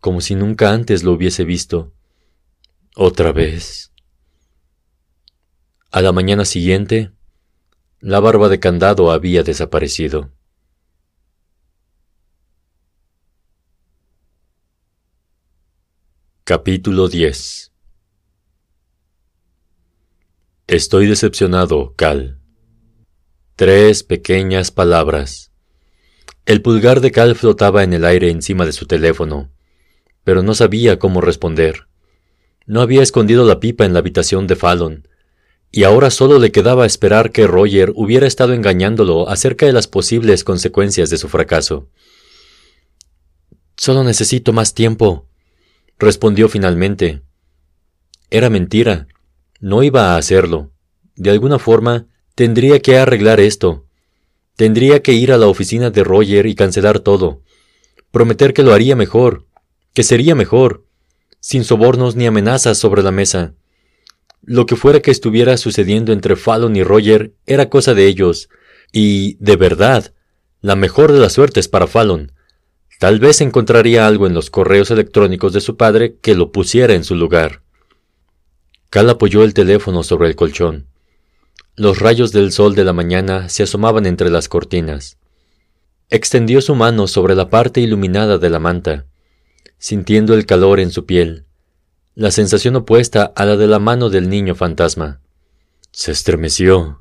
como 0.00 0.22
si 0.22 0.34
nunca 0.34 0.72
antes 0.72 1.02
lo 1.02 1.12
hubiese 1.12 1.44
visto. 1.44 1.92
Otra 2.96 3.32
vez. 3.32 3.92
A 5.90 6.00
la 6.00 6.12
mañana 6.12 6.44
siguiente, 6.44 7.10
la 8.00 8.20
barba 8.20 8.48
de 8.48 8.60
candado 8.60 9.10
había 9.10 9.42
desaparecido. 9.42 10.30
Capítulo 16.48 17.08
10 17.10 17.72
Estoy 20.66 21.06
decepcionado, 21.06 21.92
Cal. 21.94 22.38
Tres 23.54 24.02
pequeñas 24.02 24.70
palabras. 24.70 25.52
El 26.46 26.62
pulgar 26.62 27.02
de 27.02 27.10
Cal 27.10 27.34
flotaba 27.34 27.84
en 27.84 27.92
el 27.92 28.06
aire 28.06 28.30
encima 28.30 28.64
de 28.64 28.72
su 28.72 28.86
teléfono, 28.86 29.50
pero 30.24 30.42
no 30.42 30.54
sabía 30.54 30.98
cómo 30.98 31.20
responder. 31.20 31.86
No 32.64 32.80
había 32.80 33.02
escondido 33.02 33.44
la 33.44 33.60
pipa 33.60 33.84
en 33.84 33.92
la 33.92 33.98
habitación 33.98 34.46
de 34.46 34.56
Fallon, 34.56 35.06
y 35.70 35.84
ahora 35.84 36.10
solo 36.10 36.38
le 36.38 36.50
quedaba 36.50 36.86
esperar 36.86 37.30
que 37.30 37.46
Roger 37.46 37.92
hubiera 37.94 38.26
estado 38.26 38.54
engañándolo 38.54 39.28
acerca 39.28 39.66
de 39.66 39.74
las 39.74 39.86
posibles 39.86 40.44
consecuencias 40.44 41.10
de 41.10 41.18
su 41.18 41.28
fracaso. 41.28 41.90
Solo 43.76 44.02
necesito 44.02 44.54
más 44.54 44.72
tiempo, 44.72 45.27
respondió 45.98 46.48
finalmente. 46.48 47.22
Era 48.30 48.50
mentira. 48.50 49.08
No 49.60 49.82
iba 49.82 50.14
a 50.14 50.16
hacerlo. 50.16 50.70
De 51.16 51.30
alguna 51.30 51.58
forma, 51.58 52.06
tendría 52.34 52.80
que 52.80 52.96
arreglar 52.98 53.40
esto. 53.40 53.86
Tendría 54.56 55.02
que 55.02 55.12
ir 55.12 55.32
a 55.32 55.38
la 55.38 55.46
oficina 55.46 55.90
de 55.90 56.04
Roger 56.04 56.46
y 56.46 56.54
cancelar 56.54 57.00
todo. 57.00 57.42
Prometer 58.10 58.52
que 58.54 58.62
lo 58.62 58.72
haría 58.72 58.96
mejor, 58.96 59.46
que 59.94 60.02
sería 60.02 60.34
mejor, 60.34 60.84
sin 61.40 61.64
sobornos 61.64 62.16
ni 62.16 62.26
amenazas 62.26 62.78
sobre 62.78 63.02
la 63.02 63.10
mesa. 63.10 63.54
Lo 64.42 64.66
que 64.66 64.76
fuera 64.76 65.00
que 65.00 65.10
estuviera 65.10 65.56
sucediendo 65.56 66.12
entre 66.12 66.36
Fallon 66.36 66.76
y 66.76 66.82
Roger 66.82 67.34
era 67.46 67.68
cosa 67.68 67.94
de 67.94 68.06
ellos, 68.06 68.48
y, 68.92 69.36
de 69.40 69.56
verdad, 69.56 70.12
La 70.60 70.74
mejor 70.74 71.12
de 71.12 71.20
las 71.20 71.34
suertes 71.34 71.68
para 71.68 71.86
Fallon. 71.86 72.32
Tal 72.98 73.20
vez 73.20 73.40
encontraría 73.40 74.06
algo 74.06 74.26
en 74.26 74.34
los 74.34 74.50
correos 74.50 74.90
electrónicos 74.90 75.52
de 75.52 75.60
su 75.60 75.76
padre 75.76 76.16
que 76.20 76.34
lo 76.34 76.50
pusiera 76.50 76.94
en 76.94 77.04
su 77.04 77.14
lugar. 77.14 77.62
Cal 78.90 79.08
apoyó 79.08 79.44
el 79.44 79.54
teléfono 79.54 80.02
sobre 80.02 80.28
el 80.28 80.34
colchón. 80.34 80.86
Los 81.76 82.00
rayos 82.00 82.32
del 82.32 82.50
sol 82.50 82.74
de 82.74 82.84
la 82.84 82.92
mañana 82.92 83.48
se 83.48 83.62
asomaban 83.62 84.04
entre 84.04 84.30
las 84.30 84.48
cortinas. 84.48 85.16
Extendió 86.10 86.60
su 86.60 86.74
mano 86.74 87.06
sobre 87.06 87.36
la 87.36 87.50
parte 87.50 87.80
iluminada 87.80 88.38
de 88.38 88.50
la 88.50 88.58
manta, 88.58 89.06
sintiendo 89.78 90.34
el 90.34 90.44
calor 90.44 90.80
en 90.80 90.90
su 90.90 91.06
piel, 91.06 91.44
la 92.16 92.32
sensación 92.32 92.74
opuesta 92.74 93.32
a 93.36 93.44
la 93.44 93.56
de 93.56 93.68
la 93.68 93.78
mano 93.78 94.10
del 94.10 94.28
niño 94.28 94.56
fantasma. 94.56 95.20
Se 95.92 96.10
estremeció. 96.10 97.00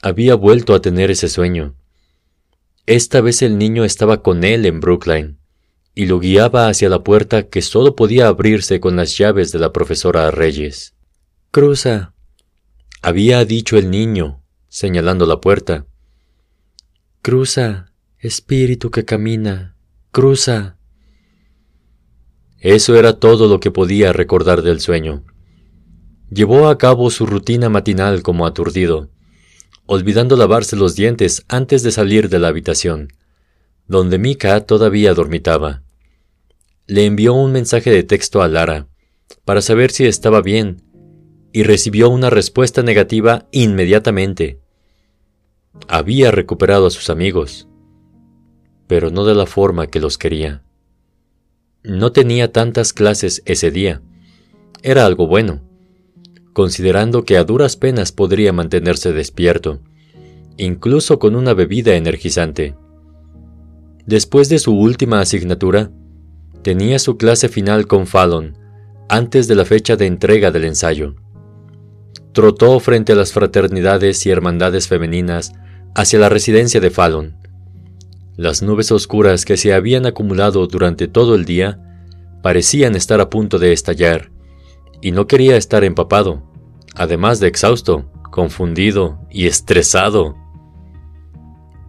Había 0.00 0.34
vuelto 0.34 0.74
a 0.74 0.80
tener 0.80 1.10
ese 1.10 1.28
sueño. 1.28 1.74
Esta 2.86 3.22
vez 3.22 3.40
el 3.40 3.56
niño 3.56 3.84
estaba 3.84 4.22
con 4.22 4.44
él 4.44 4.66
en 4.66 4.80
Brookline 4.80 5.38
y 5.94 6.06
lo 6.06 6.18
guiaba 6.18 6.68
hacia 6.68 6.88
la 6.88 7.02
puerta 7.02 7.44
que 7.48 7.62
solo 7.62 7.96
podía 7.96 8.28
abrirse 8.28 8.80
con 8.80 8.96
las 8.96 9.16
llaves 9.16 9.52
de 9.52 9.58
la 9.58 9.72
profesora 9.72 10.30
Reyes. 10.30 10.94
Cruza, 11.50 12.12
había 13.00 13.44
dicho 13.44 13.78
el 13.78 13.90
niño, 13.90 14.42
señalando 14.68 15.24
la 15.24 15.40
puerta. 15.40 15.86
Cruza, 17.22 17.92
espíritu 18.18 18.90
que 18.90 19.04
camina, 19.04 19.76
cruza. 20.10 20.76
Eso 22.58 22.96
era 22.96 23.18
todo 23.18 23.48
lo 23.48 23.60
que 23.60 23.70
podía 23.70 24.12
recordar 24.12 24.62
del 24.62 24.80
sueño. 24.80 25.24
Llevó 26.30 26.68
a 26.68 26.76
cabo 26.76 27.10
su 27.10 27.24
rutina 27.24 27.68
matinal 27.70 28.22
como 28.22 28.46
aturdido, 28.46 29.10
olvidando 29.86 30.36
lavarse 30.36 30.76
los 30.76 30.96
dientes 30.96 31.44
antes 31.48 31.82
de 31.82 31.92
salir 31.92 32.28
de 32.28 32.38
la 32.38 32.48
habitación, 32.48 33.12
donde 33.86 34.18
Mika 34.18 34.60
todavía 34.60 35.14
dormitaba. 35.14 35.82
Le 36.86 37.04
envió 37.06 37.34
un 37.34 37.52
mensaje 37.52 37.90
de 37.90 38.02
texto 38.02 38.42
a 38.42 38.48
Lara, 38.48 38.86
para 39.44 39.60
saber 39.60 39.90
si 39.90 40.06
estaba 40.06 40.40
bien, 40.42 40.82
y 41.52 41.62
recibió 41.62 42.10
una 42.10 42.30
respuesta 42.30 42.82
negativa 42.82 43.46
inmediatamente. 43.52 44.60
Había 45.88 46.30
recuperado 46.30 46.86
a 46.86 46.90
sus 46.90 47.10
amigos 47.10 47.68
pero 48.86 49.10
no 49.10 49.24
de 49.24 49.34
la 49.34 49.46
forma 49.46 49.86
que 49.86 50.00
los 50.00 50.18
quería. 50.18 50.62
No 51.82 52.12
tenía 52.12 52.52
tantas 52.52 52.92
clases 52.92 53.42
ese 53.44 53.70
día. 53.70 54.02
Era 54.82 55.06
algo 55.06 55.26
bueno, 55.26 55.60
considerando 56.54 57.24
que 57.24 57.36
a 57.36 57.44
duras 57.44 57.76
penas 57.76 58.12
podría 58.12 58.54
mantenerse 58.54 59.12
despierto, 59.12 59.80
incluso 60.56 61.18
con 61.18 61.36
una 61.36 61.52
bebida 61.52 61.96
energizante. 61.96 62.74
Después 64.06 64.48
de 64.48 64.58
su 64.58 64.74
última 64.74 65.20
asignatura, 65.20 65.90
tenía 66.62 66.98
su 66.98 67.18
clase 67.18 67.50
final 67.50 67.86
con 67.86 68.06
Fallon, 68.06 68.56
antes 69.10 69.48
de 69.48 69.54
la 69.54 69.66
fecha 69.66 69.96
de 69.96 70.06
entrega 70.06 70.50
del 70.50 70.64
ensayo. 70.64 71.16
Trotó 72.32 72.80
frente 72.80 73.12
a 73.12 73.16
las 73.16 73.32
fraternidades 73.32 74.24
y 74.24 74.30
hermandades 74.30 74.88
femeninas 74.88 75.52
hacia 75.94 76.18
la 76.18 76.30
residencia 76.30 76.80
de 76.80 76.88
Fallon, 76.88 77.36
las 78.36 78.62
nubes 78.62 78.90
oscuras 78.90 79.44
que 79.44 79.56
se 79.56 79.72
habían 79.72 80.06
acumulado 80.06 80.66
durante 80.66 81.06
todo 81.06 81.36
el 81.36 81.44
día 81.44 81.78
parecían 82.42 82.96
estar 82.96 83.20
a 83.20 83.30
punto 83.30 83.60
de 83.60 83.72
estallar, 83.72 84.32
y 85.04 85.12
no 85.12 85.26
quería 85.26 85.58
estar 85.58 85.84
empapado, 85.84 86.42
además 86.94 87.38
de 87.38 87.46
exhausto, 87.46 88.10
confundido 88.30 89.18
y 89.30 89.46
estresado. 89.46 90.34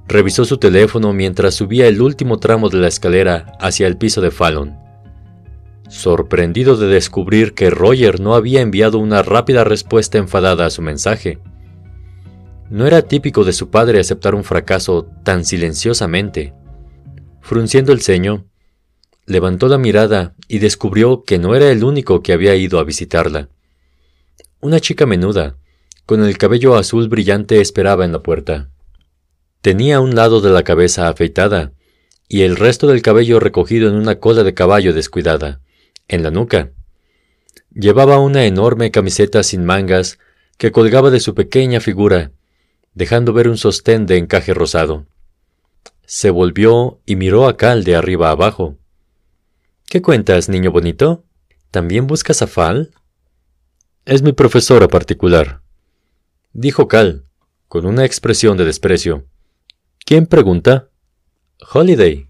Revisó 0.06 0.44
su 0.44 0.58
teléfono 0.58 1.14
mientras 1.14 1.56
subía 1.56 1.88
el 1.88 2.02
último 2.02 2.40
tramo 2.40 2.68
de 2.68 2.78
la 2.78 2.90
escalera 2.90 3.54
hacia 3.62 3.88
el 3.88 3.96
piso 3.96 4.20
de 4.20 4.32
Fallon. 4.32 4.78
Sorprendido 5.88 6.76
de 6.76 6.88
descubrir 6.88 7.54
que 7.54 7.70
Roger 7.70 8.20
no 8.20 8.36
había 8.36 8.60
enviado 8.60 9.00
una 9.00 9.24
rápida 9.24 9.64
respuesta 9.64 10.18
enfadada 10.18 10.66
a 10.66 10.70
su 10.70 10.82
mensaje, 10.82 11.40
no 12.70 12.86
era 12.86 13.02
típico 13.04 13.46
de 13.46 13.54
su 13.54 13.70
padre 13.70 14.02
aceptar 14.02 14.36
un 14.36 14.44
fracaso 14.44 15.06
tan 15.24 15.46
silenciosamente. 15.46 16.54
Frunciendo 17.40 17.94
el 17.94 18.02
ceño, 18.02 18.50
levantó 19.26 19.68
la 19.68 19.78
mirada 19.78 20.36
y 20.48 20.60
descubrió 20.60 21.24
que 21.24 21.38
no 21.38 21.56
era 21.56 21.72
el 21.72 21.84
único 21.84 22.22
que 22.22 22.34
había 22.34 22.56
ido 22.56 22.80
a 22.80 22.84
visitarla. 22.84 23.50
Una 24.62 24.80
chica 24.80 25.06
menuda, 25.06 25.58
con 26.06 26.24
el 26.24 26.38
cabello 26.38 26.76
azul 26.76 27.10
brillante, 27.10 27.62
esperaba 27.62 28.06
en 28.06 28.12
la 28.12 28.22
puerta. 28.22 28.70
Tenía 29.62 30.00
un 30.00 30.16
lado 30.16 30.42
de 30.42 30.52
la 30.52 30.64
cabeza 30.64 31.08
afeitada 31.08 31.72
y 32.28 32.42
el 32.42 32.56
resto 32.56 32.88
del 32.88 33.02
cabello 33.02 33.40
recogido 33.40 33.90
en 33.90 33.96
una 33.96 34.20
cola 34.20 34.44
de 34.44 34.54
caballo 34.54 34.94
descuidada, 34.94 35.62
en 36.08 36.24
la 36.24 36.32
nuca. 36.32 36.72
Llevaba 37.74 38.20
una 38.20 38.46
enorme 38.46 38.92
camiseta 38.92 39.44
sin 39.44 39.66
mangas 39.66 40.20
que 40.58 40.72
colgaba 40.72 41.10
de 41.10 41.20
su 41.20 41.36
pequeña 41.36 41.80
figura 41.80 42.32
dejando 42.96 43.34
ver 43.34 43.50
un 43.50 43.58
sostén 43.58 44.08
de 44.08 44.18
encaje 44.18 44.54
rosado. 44.54 45.06
Se 46.06 46.30
volvió 46.32 47.00
y 47.06 47.18
miró 47.18 47.48
a 47.48 47.58
Cal 47.58 47.84
de 47.84 47.96
arriba 47.96 48.32
abajo. 48.32 48.78
¿Qué 49.88 50.02
cuentas, 50.02 50.50
niño 50.50 50.72
bonito? 50.72 51.24
¿También 51.72 52.08
buscas 52.08 52.42
a 52.42 52.48
Fal? 52.48 52.94
Es 54.06 54.22
mi 54.22 54.34
profesora 54.34 54.88
particular, 54.88 55.62
dijo 56.54 56.88
Cal, 56.88 57.26
con 57.68 57.86
una 57.86 58.06
expresión 58.06 58.58
de 58.58 58.66
desprecio. 58.66 59.26
¿Quién 60.06 60.28
pregunta? 60.28 60.90
Holiday, 61.74 62.28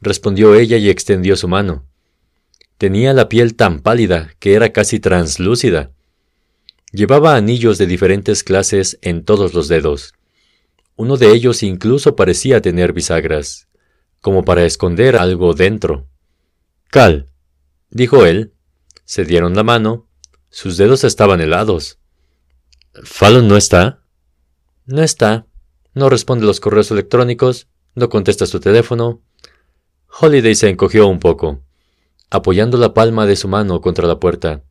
respondió 0.00 0.54
ella 0.54 0.76
y 0.76 0.88
extendió 0.88 1.36
su 1.36 1.48
mano. 1.48 1.86
Tenía 2.76 3.12
la 3.12 3.28
piel 3.28 3.56
tan 3.56 3.80
pálida 3.80 4.30
que 4.38 4.54
era 4.54 4.72
casi 4.72 5.00
translúcida, 5.00 5.92
Llevaba 6.90 7.36
anillos 7.36 7.76
de 7.76 7.86
diferentes 7.86 8.42
clases 8.42 8.98
en 9.02 9.22
todos 9.22 9.52
los 9.52 9.68
dedos. 9.68 10.14
Uno 10.96 11.18
de 11.18 11.32
ellos 11.32 11.62
incluso 11.62 12.16
parecía 12.16 12.62
tener 12.62 12.94
bisagras, 12.94 13.68
como 14.22 14.42
para 14.42 14.64
esconder 14.64 15.16
algo 15.16 15.52
dentro. 15.52 16.06
Cal, 16.88 17.28
dijo 17.90 18.24
él. 18.24 18.54
Se 19.04 19.24
dieron 19.24 19.54
la 19.54 19.62
mano. 19.62 20.06
Sus 20.50 20.76
dedos 20.76 21.04
estaban 21.04 21.40
helados. 21.40 21.98
¿Fallon 23.04 23.48
no 23.48 23.56
está? 23.56 24.02
No 24.86 25.02
está. 25.02 25.46
No 25.94 26.08
responde 26.08 26.46
los 26.46 26.60
correos 26.60 26.90
electrónicos. 26.90 27.68
No 27.94 28.08
contesta 28.08 28.46
su 28.46 28.60
teléfono. 28.60 29.22
Holiday 30.20 30.54
se 30.54 30.68
encogió 30.68 31.06
un 31.06 31.20
poco, 31.20 31.62
apoyando 32.30 32.78
la 32.78 32.94
palma 32.94 33.26
de 33.26 33.36
su 33.36 33.46
mano 33.48 33.80
contra 33.80 34.06
la 34.08 34.18
puerta. 34.18 34.62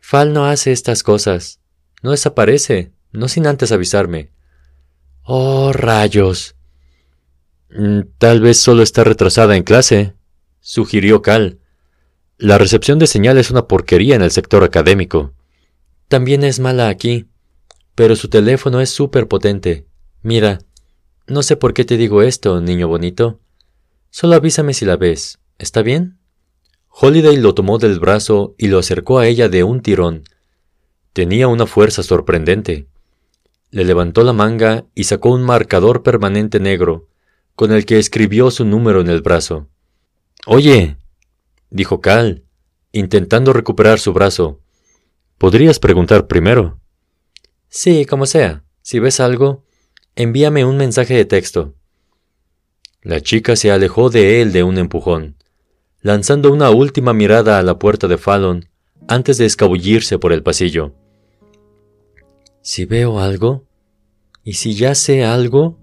Fal 0.00 0.32
no 0.32 0.46
hace 0.46 0.72
estas 0.72 1.02
cosas. 1.02 1.60
No 2.02 2.10
desaparece, 2.10 2.92
no 3.10 3.28
sin 3.28 3.46
antes 3.46 3.72
avisarme. 3.72 4.30
Oh, 5.22 5.72
rayos. 5.72 6.56
Mm, 7.70 8.00
tal 8.18 8.40
vez 8.40 8.60
solo 8.60 8.82
está 8.82 9.02
retrasada 9.02 9.56
en 9.56 9.62
clase, 9.62 10.14
sugirió 10.64 11.20
Cal. 11.20 11.58
La 12.38 12.56
recepción 12.56 12.98
de 12.98 13.06
señal 13.06 13.36
es 13.36 13.50
una 13.50 13.68
porquería 13.68 14.16
en 14.16 14.22
el 14.22 14.30
sector 14.30 14.64
académico. 14.64 15.34
También 16.08 16.42
es 16.42 16.58
mala 16.58 16.88
aquí, 16.88 17.26
pero 17.94 18.16
su 18.16 18.28
teléfono 18.28 18.80
es 18.80 18.88
súper 18.88 19.28
potente. 19.28 19.86
Mira, 20.22 20.60
no 21.26 21.42
sé 21.42 21.56
por 21.56 21.74
qué 21.74 21.84
te 21.84 21.98
digo 21.98 22.22
esto, 22.22 22.62
niño 22.62 22.88
bonito. 22.88 23.40
Solo 24.08 24.36
avísame 24.36 24.72
si 24.72 24.86
la 24.86 24.96
ves. 24.96 25.38
¿Está 25.58 25.82
bien? 25.82 26.18
Holiday 26.88 27.36
lo 27.36 27.54
tomó 27.54 27.76
del 27.76 28.00
brazo 28.00 28.54
y 28.56 28.68
lo 28.68 28.78
acercó 28.78 29.18
a 29.18 29.26
ella 29.26 29.50
de 29.50 29.64
un 29.64 29.82
tirón. 29.82 30.24
Tenía 31.12 31.46
una 31.46 31.66
fuerza 31.66 32.02
sorprendente. 32.02 32.86
Le 33.70 33.84
levantó 33.84 34.22
la 34.24 34.32
manga 34.32 34.86
y 34.94 35.04
sacó 35.04 35.30
un 35.30 35.42
marcador 35.42 36.02
permanente 36.02 36.58
negro, 36.58 37.06
con 37.54 37.70
el 37.70 37.84
que 37.84 37.98
escribió 37.98 38.50
su 38.50 38.64
número 38.64 39.02
en 39.02 39.08
el 39.08 39.20
brazo. 39.20 39.68
Oye, 40.46 40.96
dijo 41.70 42.00
Cal, 42.00 42.44
intentando 42.92 43.52
recuperar 43.52 43.98
su 43.98 44.12
brazo. 44.12 44.60
¿Podrías 45.38 45.78
preguntar 45.78 46.26
primero? 46.26 46.80
Sí, 47.68 48.04
como 48.04 48.26
sea. 48.26 48.64
Si 48.82 48.98
ves 48.98 49.20
algo, 49.20 49.64
envíame 50.14 50.64
un 50.64 50.76
mensaje 50.76 51.14
de 51.14 51.24
texto. 51.24 51.74
La 53.02 53.20
chica 53.20 53.56
se 53.56 53.70
alejó 53.70 54.10
de 54.10 54.42
él 54.42 54.52
de 54.52 54.62
un 54.62 54.78
empujón 54.78 55.36
lanzando 56.04 56.52
una 56.52 56.68
última 56.68 57.14
mirada 57.14 57.58
a 57.58 57.62
la 57.62 57.78
puerta 57.78 58.08
de 58.08 58.18
Fallon 58.18 58.68
antes 59.08 59.38
de 59.38 59.46
escabullirse 59.46 60.18
por 60.18 60.34
el 60.34 60.42
pasillo. 60.42 60.92
Si 62.60 62.84
veo 62.84 63.20
algo, 63.20 63.64
y 64.44 64.52
si 64.52 64.74
ya 64.74 64.94
sé 64.94 65.24
algo... 65.24 65.78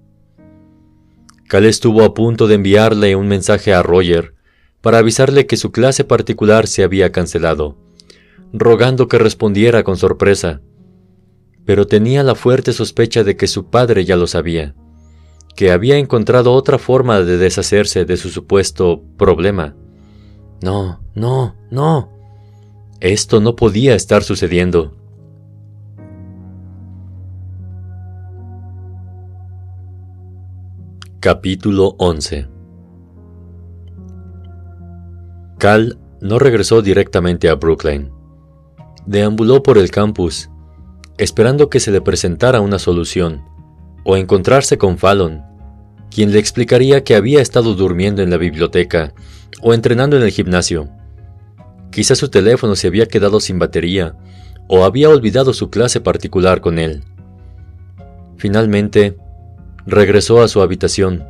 Cal 1.48 1.66
estuvo 1.66 2.04
a 2.04 2.14
punto 2.14 2.48
de 2.48 2.54
enviarle 2.54 3.16
un 3.16 3.28
mensaje 3.28 3.74
a 3.74 3.82
Roger 3.82 4.36
para 4.82 4.98
avisarle 4.98 5.45
que 5.45 5.58
su 5.58 5.72
clase 5.72 6.03
particular 6.03 6.68
se 6.68 6.84
había 6.84 7.12
cancelado, 7.12 7.78
rogando 8.52 9.08
que 9.08 9.20
respondiera 9.20 9.84
con 9.84 9.98
sorpresa, 9.98 10.62
pero 11.66 11.86
tenía 11.86 12.24
la 12.24 12.36
fuerte 12.36 12.74
sospecha 12.74 13.24
de 13.24 13.38
que 13.38 13.48
su 13.48 13.70
padre 13.70 14.03
ya 14.03 14.16
lo 14.16 14.28
sabía, 14.28 14.76
que 15.56 15.72
había 15.72 15.98
encontrado 15.98 16.53
otra 16.53 16.80
forma 16.80 17.22
de 17.22 17.38
deshacerse 17.38 18.06
de 18.06 18.18
su 18.18 18.30
supuesto 18.30 19.03
problema. 19.18 19.76
No, 20.64 21.02
no, 21.14 21.56
no. 21.70 22.10
Esto 22.99 23.40
no 23.40 23.56
podía 23.56 23.95
estar 23.95 24.24
sucediendo. 24.24 24.98
Capítulo 31.20 31.95
11 31.99 32.51
Cal 35.62 36.00
no 36.22 36.40
regresó 36.40 36.82
directamente 36.82 37.48
a 37.48 37.54
Brooklyn. 37.54 38.10
Deambuló 39.06 39.62
por 39.62 39.78
el 39.78 39.92
campus, 39.92 40.50
esperando 41.20 41.70
que 41.70 41.80
se 41.80 41.92
le 41.92 42.02
presentara 42.02 42.62
una 42.62 42.80
solución, 42.80 43.44
o 44.04 44.18
encontrarse 44.18 44.80
con 44.80 44.98
Fallon, 44.98 45.44
quien 46.10 46.32
le 46.32 46.40
explicaría 46.40 47.04
que 47.04 47.14
había 47.14 47.44
estado 47.44 47.76
durmiendo 47.76 48.24
en 48.24 48.32
la 48.32 48.38
biblioteca 48.38 49.14
o 49.62 49.76
entrenando 49.76 50.18
en 50.18 50.24
el 50.24 50.32
gimnasio. 50.32 50.90
Quizá 51.92 52.16
su 52.16 52.30
teléfono 52.30 52.76
se 52.76 52.88
había 52.88 53.06
quedado 53.06 53.40
sin 53.40 53.60
batería, 53.60 54.16
o 54.68 54.84
había 54.84 55.10
olvidado 55.10 55.54
su 55.54 55.70
clase 55.70 56.02
particular 56.02 56.62
con 56.62 56.80
él. 56.80 57.04
Finalmente, 58.36 59.16
regresó 59.86 60.42
a 60.42 60.48
su 60.48 60.60
habitación, 60.60 61.24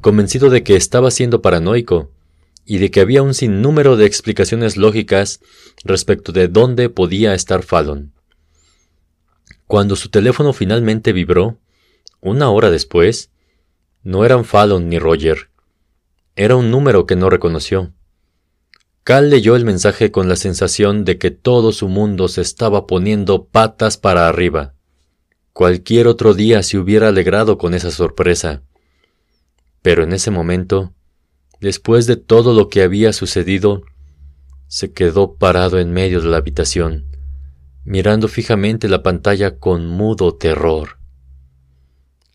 convencido 0.00 0.48
de 0.48 0.62
que 0.62 0.76
estaba 0.76 1.10
siendo 1.10 1.42
paranoico 1.42 2.14
y 2.64 2.78
de 2.78 2.90
que 2.90 3.00
había 3.00 3.22
un 3.22 3.34
sinnúmero 3.34 3.96
de 3.96 4.06
explicaciones 4.06 4.76
lógicas 4.76 5.40
respecto 5.84 6.32
de 6.32 6.48
dónde 6.48 6.88
podía 6.88 7.34
estar 7.34 7.62
Fallon. 7.62 8.12
Cuando 9.66 9.96
su 9.96 10.08
teléfono 10.08 10.52
finalmente 10.52 11.12
vibró, 11.12 11.58
una 12.20 12.50
hora 12.50 12.70
después, 12.70 13.30
no 14.02 14.24
eran 14.24 14.44
Fallon 14.44 14.88
ni 14.88 14.98
Roger. 14.98 15.50
Era 16.36 16.56
un 16.56 16.70
número 16.70 17.06
que 17.06 17.16
no 17.16 17.30
reconoció. 17.30 17.92
Cal 19.04 19.28
leyó 19.28 19.54
el 19.54 19.66
mensaje 19.66 20.10
con 20.10 20.30
la 20.30 20.36
sensación 20.36 21.04
de 21.04 21.18
que 21.18 21.30
todo 21.30 21.72
su 21.72 21.88
mundo 21.88 22.28
se 22.28 22.40
estaba 22.40 22.86
poniendo 22.86 23.44
patas 23.44 23.98
para 23.98 24.26
arriba. 24.26 24.74
Cualquier 25.52 26.08
otro 26.08 26.32
día 26.32 26.62
se 26.62 26.78
hubiera 26.78 27.08
alegrado 27.08 27.58
con 27.58 27.74
esa 27.74 27.90
sorpresa. 27.90 28.62
Pero 29.82 30.02
en 30.02 30.14
ese 30.14 30.30
momento, 30.30 30.93
después 31.64 32.06
de 32.06 32.16
todo 32.16 32.52
lo 32.52 32.68
que 32.68 32.82
había 32.82 33.14
sucedido, 33.14 33.84
se 34.66 34.92
quedó 34.92 35.36
parado 35.36 35.78
en 35.78 35.92
medio 35.92 36.20
de 36.20 36.28
la 36.28 36.36
habitación, 36.36 37.06
mirando 37.84 38.28
fijamente 38.28 38.86
la 38.86 39.02
pantalla 39.02 39.56
con 39.56 39.86
mudo 39.86 40.34
terror. 40.34 40.98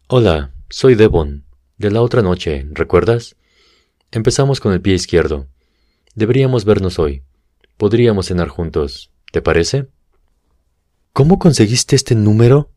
Hola, 0.08 0.52
soy 0.72 0.96
Devon, 0.96 1.46
de 1.78 1.92
la 1.92 2.02
otra 2.02 2.24
noche, 2.24 2.66
¿recuerdas? 2.72 3.36
Empezamos 4.10 4.60
con 4.60 4.74
el 4.74 4.82
pie 4.82 4.96
izquierdo. 4.96 5.46
Deberíamos 6.16 6.66
vernos 6.66 6.98
hoy. 6.98 7.22
Podríamos 7.78 8.26
cenar 8.26 8.48
juntos. 8.48 9.12
¿Te 9.32 9.44
parece? 9.44 9.90
¿Cómo 11.14 11.38
conseguiste 11.38 11.96
este 11.96 12.16
número? 12.16 12.72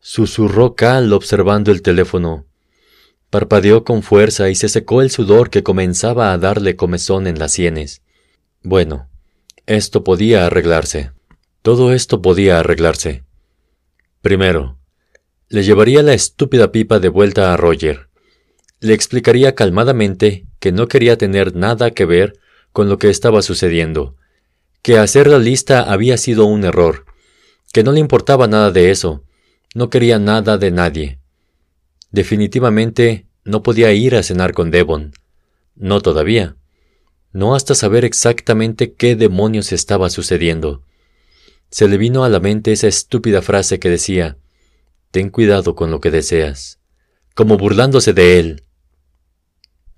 susurró 0.00 0.74
Cal 0.74 1.14
observando 1.14 1.72
el 1.72 1.80
teléfono. 1.80 2.44
Parpadeó 3.34 3.82
con 3.82 4.04
fuerza 4.04 4.48
y 4.48 4.54
se 4.54 4.68
secó 4.68 5.02
el 5.02 5.10
sudor 5.10 5.50
que 5.50 5.64
comenzaba 5.64 6.32
a 6.32 6.38
darle 6.38 6.76
comezón 6.76 7.26
en 7.26 7.36
las 7.40 7.50
sienes. 7.50 8.00
Bueno, 8.62 9.08
esto 9.66 10.04
podía 10.04 10.46
arreglarse. 10.46 11.10
Todo 11.60 11.92
esto 11.92 12.22
podía 12.22 12.60
arreglarse. 12.60 13.24
Primero, 14.22 14.78
le 15.48 15.64
llevaría 15.64 16.04
la 16.04 16.14
estúpida 16.14 16.70
pipa 16.70 17.00
de 17.00 17.08
vuelta 17.08 17.52
a 17.52 17.56
Roger. 17.56 18.06
Le 18.78 18.94
explicaría 18.94 19.56
calmadamente 19.56 20.46
que 20.60 20.70
no 20.70 20.86
quería 20.86 21.18
tener 21.18 21.56
nada 21.56 21.90
que 21.90 22.04
ver 22.04 22.38
con 22.70 22.88
lo 22.88 22.98
que 22.98 23.10
estaba 23.10 23.42
sucediendo, 23.42 24.14
que 24.80 24.96
hacer 24.96 25.26
la 25.26 25.40
lista 25.40 25.82
había 25.82 26.18
sido 26.18 26.44
un 26.44 26.62
error, 26.62 27.04
que 27.72 27.82
no 27.82 27.90
le 27.90 27.98
importaba 27.98 28.46
nada 28.46 28.70
de 28.70 28.92
eso, 28.92 29.24
no 29.74 29.90
quería 29.90 30.20
nada 30.20 30.56
de 30.56 30.70
nadie. 30.70 31.23
Definitivamente 32.14 33.26
no 33.42 33.64
podía 33.64 33.92
ir 33.92 34.14
a 34.14 34.22
cenar 34.22 34.52
con 34.52 34.70
Devon. 34.70 35.14
No 35.74 36.00
todavía. 36.00 36.54
No 37.32 37.56
hasta 37.56 37.74
saber 37.74 38.04
exactamente 38.04 38.92
qué 38.92 39.16
demonios 39.16 39.72
estaba 39.72 40.08
sucediendo. 40.10 40.84
Se 41.70 41.88
le 41.88 41.98
vino 41.98 42.22
a 42.22 42.28
la 42.28 42.38
mente 42.38 42.70
esa 42.70 42.86
estúpida 42.86 43.42
frase 43.42 43.80
que 43.80 43.90
decía, 43.90 44.36
Ten 45.10 45.28
cuidado 45.28 45.74
con 45.74 45.90
lo 45.90 46.00
que 46.00 46.12
deseas, 46.12 46.78
como 47.34 47.56
burlándose 47.56 48.12
de 48.12 48.38
él. 48.38 48.62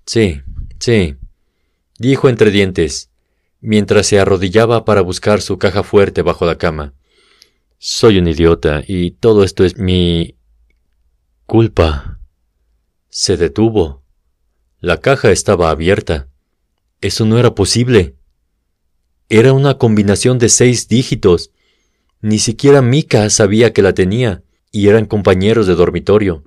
Sí, 0.07 0.41
sí, 0.79 1.17
dijo 1.99 2.29
entre 2.29 2.49
dientes, 2.49 3.11
mientras 3.61 4.07
se 4.07 4.19
arrodillaba 4.19 4.85
para 4.85 5.01
buscar 5.01 5.39
su 5.43 5.59
caja 5.59 5.83
fuerte 5.83 6.23
bajo 6.23 6.47
la 6.47 6.57
cama. 6.57 6.95
Soy 7.77 8.17
un 8.17 8.27
idiota 8.27 8.83
y 8.87 9.11
todo 9.11 9.43
esto 9.43 9.63
es 9.63 9.77
mi 9.77 10.36
culpa. 11.47 12.19
Se 13.07 13.37
detuvo. 13.37 14.03
La 14.81 14.99
caja 14.99 15.31
estaba 15.31 15.69
abierta. 15.69 16.27
Eso 16.99 17.25
no 17.25 17.39
era 17.39 17.55
posible. 17.55 18.17
Era 19.29 19.53
una 19.53 19.77
combinación 19.77 20.39
de 20.39 20.49
seis 20.49 20.89
dígitos. 20.89 21.51
Ni 22.19 22.37
siquiera 22.37 22.81
Mika 22.81 23.29
sabía 23.29 23.71
que 23.71 23.81
la 23.81 23.93
tenía, 23.93 24.43
y 24.71 24.89
eran 24.89 25.05
compañeros 25.05 25.67
de 25.67 25.75
dormitorio. 25.75 26.43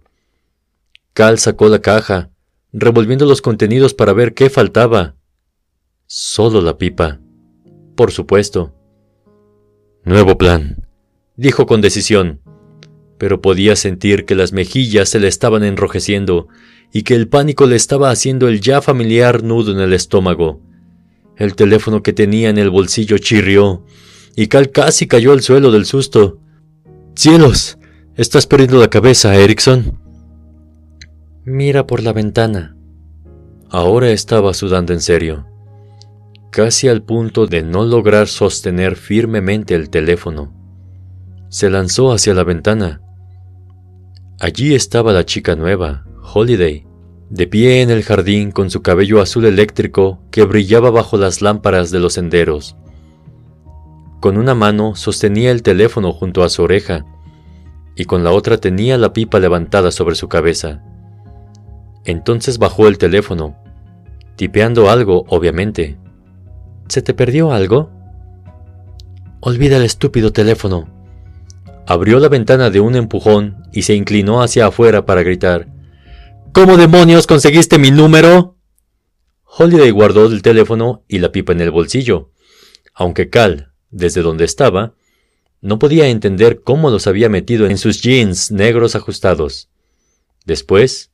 Cal 1.14 1.38
sacó 1.38 1.70
la 1.70 1.80
caja, 1.80 2.30
revolviendo 2.70 3.24
los 3.24 3.40
contenidos 3.40 3.94
para 3.94 4.12
ver 4.12 4.34
qué 4.34 4.50
faltaba. 4.50 5.16
Solo 6.06 6.60
la 6.60 6.76
pipa. 6.76 7.20
Por 7.96 8.12
supuesto. 8.12 8.74
Nuevo 10.04 10.36
plan, 10.36 10.86
dijo 11.36 11.64
con 11.64 11.80
decisión 11.80 12.42
pero 13.20 13.42
podía 13.42 13.76
sentir 13.76 14.24
que 14.24 14.34
las 14.34 14.54
mejillas 14.54 15.10
se 15.10 15.20
le 15.20 15.28
estaban 15.28 15.62
enrojeciendo 15.62 16.48
y 16.90 17.02
que 17.02 17.14
el 17.14 17.28
pánico 17.28 17.66
le 17.66 17.76
estaba 17.76 18.10
haciendo 18.10 18.48
el 18.48 18.62
ya 18.62 18.80
familiar 18.80 19.44
nudo 19.44 19.72
en 19.72 19.80
el 19.80 19.92
estómago. 19.92 20.62
El 21.36 21.54
teléfono 21.54 22.02
que 22.02 22.14
tenía 22.14 22.48
en 22.48 22.56
el 22.56 22.70
bolsillo 22.70 23.18
chirrió, 23.18 23.84
y 24.36 24.46
Cal 24.46 24.70
casi 24.70 25.06
cayó 25.06 25.32
al 25.32 25.42
suelo 25.42 25.70
del 25.70 25.84
susto. 25.84 26.38
¡Cielos! 27.14 27.76
Estás 28.16 28.46
perdiendo 28.46 28.80
la 28.80 28.88
cabeza, 28.88 29.36
Erickson. 29.36 30.00
Mira 31.44 31.86
por 31.86 32.02
la 32.02 32.14
ventana. 32.14 32.74
Ahora 33.68 34.12
estaba 34.12 34.54
sudando 34.54 34.94
en 34.94 35.02
serio, 35.02 35.46
casi 36.50 36.88
al 36.88 37.02
punto 37.02 37.46
de 37.46 37.62
no 37.62 37.84
lograr 37.84 38.28
sostener 38.28 38.96
firmemente 38.96 39.74
el 39.74 39.90
teléfono. 39.90 40.54
Se 41.50 41.68
lanzó 41.68 42.12
hacia 42.12 42.32
la 42.32 42.44
ventana 42.44 43.02
Allí 44.42 44.74
estaba 44.74 45.12
la 45.12 45.26
chica 45.26 45.54
nueva, 45.54 46.06
Holiday, 46.32 46.86
de 47.28 47.46
pie 47.46 47.82
en 47.82 47.90
el 47.90 48.02
jardín 48.02 48.52
con 48.52 48.70
su 48.70 48.80
cabello 48.80 49.20
azul 49.20 49.44
eléctrico 49.44 50.18
que 50.30 50.44
brillaba 50.44 50.90
bajo 50.90 51.18
las 51.18 51.42
lámparas 51.42 51.90
de 51.90 52.00
los 52.00 52.14
senderos. 52.14 52.74
Con 54.18 54.38
una 54.38 54.54
mano 54.54 54.96
sostenía 54.96 55.50
el 55.50 55.62
teléfono 55.62 56.14
junto 56.14 56.42
a 56.42 56.48
su 56.48 56.62
oreja 56.62 57.04
y 57.94 58.06
con 58.06 58.24
la 58.24 58.32
otra 58.32 58.56
tenía 58.56 58.96
la 58.96 59.12
pipa 59.12 59.38
levantada 59.40 59.90
sobre 59.90 60.14
su 60.14 60.26
cabeza. 60.28 60.82
Entonces 62.06 62.56
bajó 62.56 62.88
el 62.88 62.96
teléfono, 62.96 63.58
tipeando 64.36 64.88
algo, 64.88 65.26
obviamente. 65.28 65.98
¿Se 66.88 67.02
te 67.02 67.12
perdió 67.12 67.52
algo? 67.52 67.90
Olvida 69.40 69.76
el 69.76 69.84
estúpido 69.84 70.32
teléfono, 70.32 70.88
abrió 71.90 72.20
la 72.20 72.28
ventana 72.28 72.70
de 72.70 72.78
un 72.78 72.94
empujón 72.94 73.64
y 73.72 73.82
se 73.82 73.94
inclinó 73.94 74.44
hacia 74.44 74.66
afuera 74.66 75.06
para 75.06 75.24
gritar 75.24 75.66
¿Cómo 76.52 76.76
demonios 76.76 77.26
conseguiste 77.26 77.78
mi 77.78 77.90
número? 77.90 78.56
Holiday 79.42 79.90
guardó 79.90 80.26
el 80.26 80.40
teléfono 80.40 81.04
y 81.08 81.18
la 81.18 81.32
pipa 81.32 81.50
en 81.50 81.60
el 81.60 81.72
bolsillo, 81.72 82.30
aunque 82.94 83.28
Cal, 83.28 83.72
desde 83.90 84.22
donde 84.22 84.44
estaba, 84.44 84.94
no 85.60 85.80
podía 85.80 86.06
entender 86.06 86.62
cómo 86.62 86.90
los 86.90 87.08
había 87.08 87.28
metido 87.28 87.66
en 87.66 87.76
sus 87.76 88.00
jeans 88.00 88.52
negros 88.52 88.94
ajustados. 88.94 89.68
Después, 90.46 91.10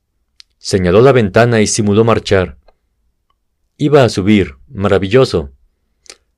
señaló 0.59 1.01
la 1.01 1.11
ventana 1.11 1.59
y 1.59 1.65
simuló 1.65 2.03
marchar. 2.03 2.59
Iba 3.77 4.03
a 4.03 4.09
subir, 4.09 4.57
maravilloso. 4.67 5.53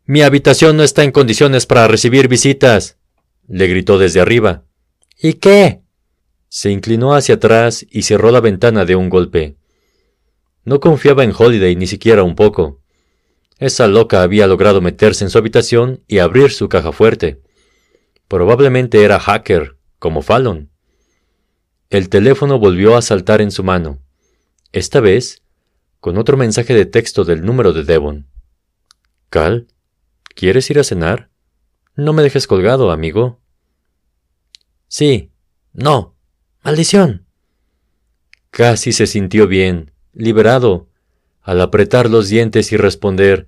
Mi 0.05 0.21
habitación 0.21 0.77
no 0.77 0.83
está 0.83 1.03
en 1.03 1.11
condiciones 1.11 1.65
para 1.65 1.89
recibir 1.89 2.29
visitas 2.29 2.98
le 3.49 3.67
gritó 3.67 3.97
desde 3.97 4.21
arriba. 4.21 4.63
¿Y 5.21 5.33
qué? 5.33 5.81
Se 6.47 6.71
inclinó 6.71 7.13
hacia 7.13 7.35
atrás 7.35 7.85
y 7.89 8.03
cerró 8.03 8.31
la 8.31 8.39
ventana 8.39 8.85
de 8.85 8.95
un 8.95 9.09
golpe. 9.09 9.57
No 10.63 10.79
confiaba 10.79 11.23
en 11.23 11.33
Holiday 11.37 11.75
ni 11.75 11.87
siquiera 11.87 12.23
un 12.23 12.35
poco. 12.35 12.81
Esa 13.57 13.87
loca 13.87 14.21
había 14.21 14.47
logrado 14.47 14.81
meterse 14.81 15.25
en 15.25 15.29
su 15.29 15.37
habitación 15.37 16.03
y 16.07 16.19
abrir 16.19 16.51
su 16.51 16.69
caja 16.69 16.91
fuerte. 16.91 17.41
Probablemente 18.27 19.03
era 19.03 19.19
hacker, 19.19 19.77
como 19.97 20.21
Fallon. 20.21 20.69
El 21.89 22.09
teléfono 22.09 22.59
volvió 22.59 22.95
a 22.95 23.01
saltar 23.01 23.41
en 23.41 23.51
su 23.51 23.63
mano, 23.63 23.99
esta 24.71 24.99
vez 24.99 25.41
con 25.99 26.17
otro 26.17 26.37
mensaje 26.37 26.73
de 26.73 26.85
texto 26.85 27.25
del 27.25 27.43
número 27.43 27.73
de 27.73 27.83
Devon. 27.83 28.27
Cal, 29.29 29.67
¿quieres 30.35 30.69
ir 30.69 30.79
a 30.79 30.83
cenar? 30.83 31.29
No 31.95 32.13
me 32.13 32.23
dejes 32.23 32.47
colgado, 32.47 32.91
amigo. 32.91 33.38
Sí. 34.89 35.31
No. 35.71 36.15
Maldición. 36.63 37.25
Casi 38.49 38.91
se 38.91 39.05
sintió 39.07 39.47
bien, 39.47 39.91
liberado, 40.13 40.89
al 41.41 41.61
apretar 41.61 42.09
los 42.09 42.27
dientes 42.27 42.71
y 42.71 42.77
responder 42.77 43.47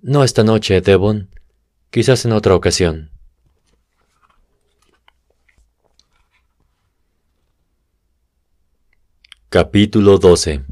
No 0.00 0.24
esta 0.24 0.44
noche, 0.44 0.80
Devon. 0.80 1.28
Quizás 1.90 2.24
en 2.24 2.32
otra 2.32 2.54
ocasión. 2.54 3.10
Capítulo 9.48 10.16
12 10.16 10.64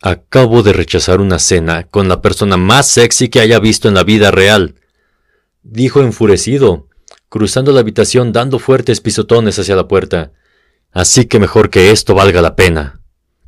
Acabo 0.00 0.62
de 0.62 0.72
rechazar 0.72 1.20
una 1.20 1.38
cena 1.38 1.82
con 1.88 2.08
la 2.08 2.22
persona 2.22 2.56
más 2.56 2.86
sexy 2.86 3.28
que 3.28 3.40
haya 3.40 3.58
visto 3.58 3.88
en 3.88 3.94
la 3.94 4.04
vida 4.04 4.30
real, 4.30 4.76
dijo 5.68 6.00
enfurecido, 6.00 6.88
cruzando 7.28 7.72
la 7.72 7.80
habitación 7.80 8.32
dando 8.32 8.58
fuertes 8.58 9.00
pisotones 9.00 9.58
hacia 9.58 9.76
la 9.76 9.88
puerta. 9.88 10.32
Así 10.92 11.26
que 11.26 11.38
mejor 11.38 11.70
que 11.70 11.90
esto 11.90 12.14
valga 12.14 12.40
la 12.40 12.56
pena. 12.56 13.00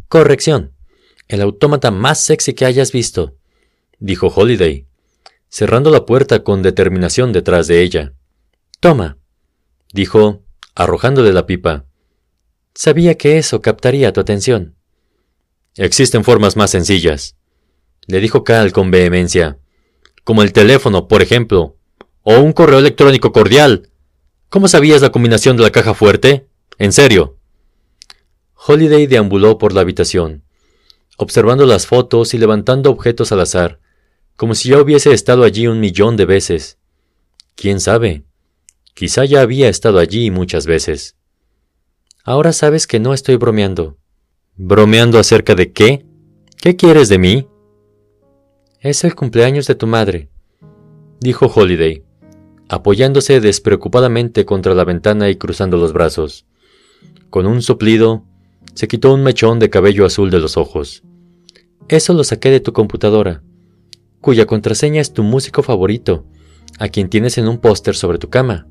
Corrección. 0.09 0.73
El 1.29 1.43
autómata 1.43 1.91
más 1.91 2.23
sexy 2.23 2.55
que 2.55 2.65
hayas 2.65 2.91
visto, 2.93 3.37
dijo 3.99 4.29
Holiday, 4.29 4.87
cerrando 5.49 5.91
la 5.91 6.07
puerta 6.07 6.43
con 6.43 6.63
determinación 6.63 7.33
detrás 7.33 7.67
de 7.67 7.83
ella. 7.83 8.15
Toma, 8.81 9.19
dijo, 9.93 10.43
arrojándole 10.75 11.33
la 11.33 11.47
pipa. 11.47 11.85
Sabía 12.75 13.17
que 13.17 13.39
eso 13.39 13.61
captaría 13.61 14.13
tu 14.13 14.21
atención. 14.21 14.77
Existen 15.75 16.25
formas 16.25 16.57
más 16.57 16.71
sencillas, 16.71 17.37
le 18.07 18.21
dijo 18.21 18.43
Cal 18.43 18.73
con 18.73 18.91
vehemencia, 18.91 19.59
como 20.25 20.43
el 20.43 20.53
teléfono, 20.53 21.09
por 21.09 21.21
ejemplo, 21.21 21.78
o 22.31 22.41
un 22.41 22.53
correo 22.53 22.79
electrónico 22.79 23.33
cordial. 23.33 23.89
¿Cómo 24.51 24.69
sabías 24.69 25.01
la 25.01 25.09
combinación 25.09 25.57
de 25.57 25.63
la 25.63 25.71
caja 25.71 25.95
fuerte? 25.95 26.47
En 26.77 26.93
serio. 26.93 27.39
Holiday 28.53 29.07
deambuló 29.07 29.57
por 29.57 29.73
la 29.73 29.81
habitación, 29.81 30.43
observando 31.17 31.65
las 31.65 31.87
fotos 31.87 32.35
y 32.35 32.39
levantando 32.39 32.91
objetos 32.91 33.33
al 33.33 33.41
azar, 33.41 33.81
como 34.37 34.55
si 34.55 34.69
ya 34.69 34.79
hubiese 34.79 35.15
estado 35.15 35.43
allí 35.43 35.69
un 35.69 35.81
millón 35.81 36.19
de 36.19 36.27
veces. 36.27 36.77
¿Quién 37.55 37.81
sabe? 37.81 38.25
Quizá 38.93 39.25
ya 39.25 39.41
había 39.41 39.71
estado 39.71 39.99
allí 39.99 40.31
muchas 40.31 40.67
veces. 40.67 41.17
Ahora 42.25 42.53
sabes 42.53 42.87
que 42.87 43.01
no 43.01 43.15
estoy 43.15 43.37
bromeando. 43.37 43.97
¿Bromeando 44.55 45.19
acerca 45.19 45.55
de 45.55 45.73
qué? 45.73 46.05
¿Qué 46.59 46.77
quieres 46.77 47.09
de 47.09 47.17
mí? 47.17 47.49
Es 48.81 49.03
el 49.05 49.15
cumpleaños 49.15 49.67
de 49.67 49.77
tu 49.77 49.87
madre, 49.87 50.29
dijo 51.21 51.47
Holiday, 51.47 52.05
apoyándose 52.69 53.41
despreocupadamente 53.41 54.45
contra 54.45 54.75
la 54.75 54.85
ventana 54.85 55.31
y 55.31 55.37
cruzando 55.37 55.77
los 55.77 55.93
brazos. 55.93 56.47
Con 57.31 57.47
un 57.47 57.63
soplido, 57.63 58.25
se 58.75 58.89
quitó 58.89 59.13
un 59.13 59.23
mechón 59.23 59.59
de 59.59 59.71
cabello 59.71 60.05
azul 60.05 60.31
de 60.31 60.39
los 60.39 60.57
ojos. 60.57 61.03
Eso 61.89 62.13
lo 62.13 62.25
saqué 62.25 62.51
de 62.51 62.61
tu 62.61 62.73
computadora, 62.73 63.43
cuya 64.21 64.47
contraseña 64.47 65.01
es 65.01 65.13
tu 65.13 65.23
músico 65.23 65.63
favorito, 65.63 66.25
a 66.79 66.89
quien 66.89 67.09
tienes 67.09 67.39
en 67.39 67.49
un 67.49 67.59
póster 67.59 67.97
sobre 67.97 68.19
tu 68.19 68.29
cama. 68.29 68.67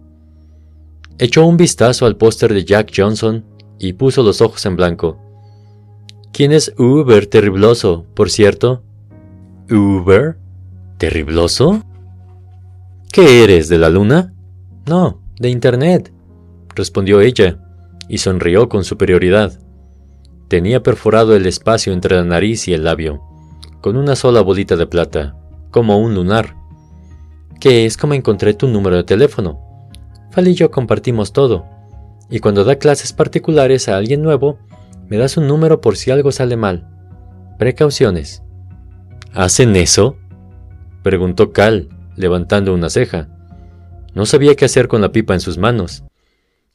Echó 1.19 1.45
un 1.45 1.57
vistazo 1.57 2.05
al 2.05 2.15
póster 2.15 2.53
de 2.53 2.63
Jack 2.63 2.91
Johnson 2.95 3.43
y 3.79 3.93
puso 3.93 4.21
los 4.21 4.41
ojos 4.41 4.65
en 4.67 4.75
blanco. 4.75 5.19
¿Quién 6.31 6.51
es 6.51 6.73
Uber 6.77 7.25
Terribloso, 7.25 8.05
por 8.13 8.29
cierto? 8.29 8.83
¿Uber? 9.71 10.37
¿Terribloso? 10.99 11.83
¿Qué 13.11 13.43
eres, 13.43 13.69
de 13.69 13.77
la 13.77 13.89
luna? 13.89 14.33
No, 14.85 15.21
de 15.39 15.49
Internet, 15.49 16.13
respondió 16.75 17.21
ella, 17.21 17.59
y 18.07 18.19
sonrió 18.19 18.69
con 18.69 18.83
superioridad. 18.83 19.59
Tenía 20.47 20.83
perforado 20.83 21.35
el 21.35 21.45
espacio 21.45 21.93
entre 21.93 22.15
la 22.15 22.23
nariz 22.23 22.67
y 22.67 22.73
el 22.73 22.83
labio, 22.83 23.21
con 23.81 23.97
una 23.97 24.15
sola 24.15 24.41
bolita 24.41 24.75
de 24.75 24.87
plata, 24.87 25.35
como 25.71 25.97
un 25.97 26.15
lunar. 26.15 26.55
Que 27.59 27.85
es 27.85 27.97
como 27.97 28.13
encontré 28.13 28.53
tu 28.53 28.67
número 28.67 28.95
de 28.95 29.03
teléfono. 29.03 29.59
Fal 30.31 30.47
y 30.47 30.53
yo 30.53 30.69
compartimos 30.71 31.33
todo, 31.33 31.65
y 32.29 32.39
cuando 32.39 32.63
da 32.63 32.75
clases 32.75 33.13
particulares 33.13 33.89
a 33.89 33.97
alguien 33.97 34.21
nuevo, 34.21 34.59
me 35.07 35.17
das 35.17 35.37
un 35.37 35.47
número 35.47 35.81
por 35.81 35.97
si 35.97 36.11
algo 36.11 36.31
sale 36.31 36.57
mal. 36.57 36.87
Precauciones. 37.57 38.43
¿Hacen 39.33 39.75
eso? 39.75 40.17
preguntó 41.03 41.51
Cal, 41.51 41.89
levantando 42.17 42.73
una 42.73 42.89
ceja. 42.89 43.29
No 44.13 44.25
sabía 44.25 44.55
qué 44.55 44.65
hacer 44.65 44.87
con 44.87 45.01
la 45.01 45.11
pipa 45.11 45.33
en 45.33 45.39
sus 45.39 45.57
manos, 45.57 46.03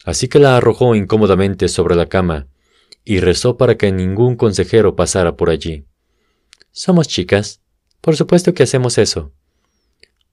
así 0.04 0.28
que 0.28 0.38
la 0.38 0.56
arrojó 0.56 0.94
incómodamente 0.94 1.68
sobre 1.68 1.96
la 1.96 2.06
cama 2.06 2.46
y 3.04 3.20
rezó 3.20 3.56
para 3.56 3.76
que 3.76 3.92
ningún 3.92 4.36
consejero 4.36 4.96
pasara 4.96 5.36
por 5.36 5.50
allí. 5.50 5.84
Somos 6.70 7.08
chicas. 7.08 7.60
Por 8.00 8.16
supuesto 8.16 8.54
que 8.54 8.62
hacemos 8.64 8.98
eso. 8.98 9.32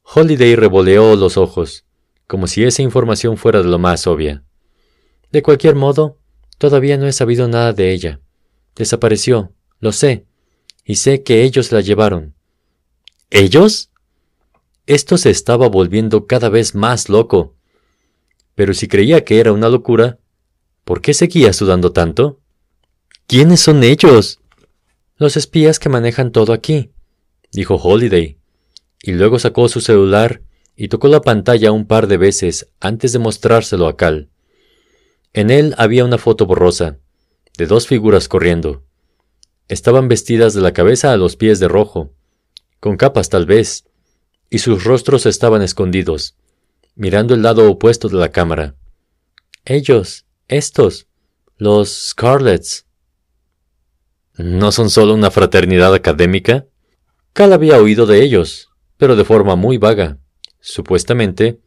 Holiday 0.03 0.55
revoleó 0.55 1.15
los 1.15 1.37
ojos, 1.37 1.85
como 2.25 2.47
si 2.47 2.63
esa 2.63 2.81
información 2.81 3.37
fuera 3.37 3.61
de 3.61 3.67
lo 3.67 3.77
más 3.77 4.07
obvia. 4.07 4.43
De 5.31 5.43
cualquier 5.43 5.75
modo, 5.75 6.17
todavía 6.57 6.97
no 6.97 7.05
he 7.05 7.11
sabido 7.11 7.47
nada 7.47 7.73
de 7.73 7.91
ella. 7.91 8.19
Desapareció, 8.75 9.53
lo 9.79 9.91
sé, 9.91 10.25
y 10.83 10.95
sé 10.95 11.21
que 11.21 11.43
ellos 11.43 11.71
la 11.71 11.81
llevaron. 11.81 12.33
¿Ellos? 13.29 13.91
Esto 14.89 15.19
se 15.19 15.29
estaba 15.29 15.69
volviendo 15.69 16.25
cada 16.25 16.49
vez 16.49 16.73
más 16.73 17.09
loco. 17.09 17.53
Pero 18.55 18.73
si 18.73 18.87
creía 18.87 19.23
que 19.23 19.39
era 19.39 19.53
una 19.53 19.69
locura, 19.69 20.17
¿por 20.83 20.99
qué 20.99 21.13
seguía 21.13 21.53
sudando 21.53 21.91
tanto? 21.91 22.39
¿Quiénes 23.27 23.59
son 23.59 23.83
ellos? 23.83 24.39
Los 25.15 25.37
espías 25.37 25.77
que 25.77 25.89
manejan 25.89 26.31
todo 26.31 26.53
aquí, 26.53 26.89
dijo 27.51 27.75
Holiday, 27.75 28.39
y 29.03 29.11
luego 29.11 29.37
sacó 29.37 29.69
su 29.69 29.79
celular 29.79 30.41
y 30.75 30.87
tocó 30.87 31.07
la 31.07 31.21
pantalla 31.21 31.71
un 31.71 31.85
par 31.85 32.07
de 32.07 32.17
veces 32.17 32.71
antes 32.79 33.13
de 33.13 33.19
mostrárselo 33.19 33.87
a 33.87 33.95
Cal. 33.95 34.29
En 35.33 35.51
él 35.51 35.75
había 35.77 36.03
una 36.03 36.17
foto 36.17 36.47
borrosa, 36.47 36.97
de 37.59 37.67
dos 37.67 37.85
figuras 37.85 38.27
corriendo. 38.27 38.81
Estaban 39.67 40.07
vestidas 40.07 40.55
de 40.55 40.61
la 40.61 40.73
cabeza 40.73 41.13
a 41.13 41.17
los 41.17 41.35
pies 41.35 41.59
de 41.59 41.67
rojo, 41.67 42.11
con 42.79 42.97
capas 42.97 43.29
tal 43.29 43.45
vez, 43.45 43.85
y 44.49 44.59
sus 44.59 44.83
rostros 44.83 45.25
estaban 45.25 45.61
escondidos, 45.61 46.35
mirando 46.95 47.33
el 47.33 47.41
lado 47.41 47.69
opuesto 47.69 48.09
de 48.09 48.17
la 48.17 48.29
cámara. 48.29 48.75
Ellos, 49.65 50.25
estos, 50.47 51.07
los 51.57 52.09
Scarlets. 52.09 52.85
¿No 54.37 54.71
son 54.71 54.89
solo 54.89 55.13
una 55.13 55.31
fraternidad 55.31 55.93
académica? 55.93 56.65
Cal 57.33 57.53
había 57.53 57.77
oído 57.77 58.05
de 58.05 58.23
ellos, 58.23 58.69
pero 58.97 59.15
de 59.15 59.25
forma 59.25 59.55
muy 59.55 59.77
vaga. 59.77 60.17
Supuestamente, 60.61 61.59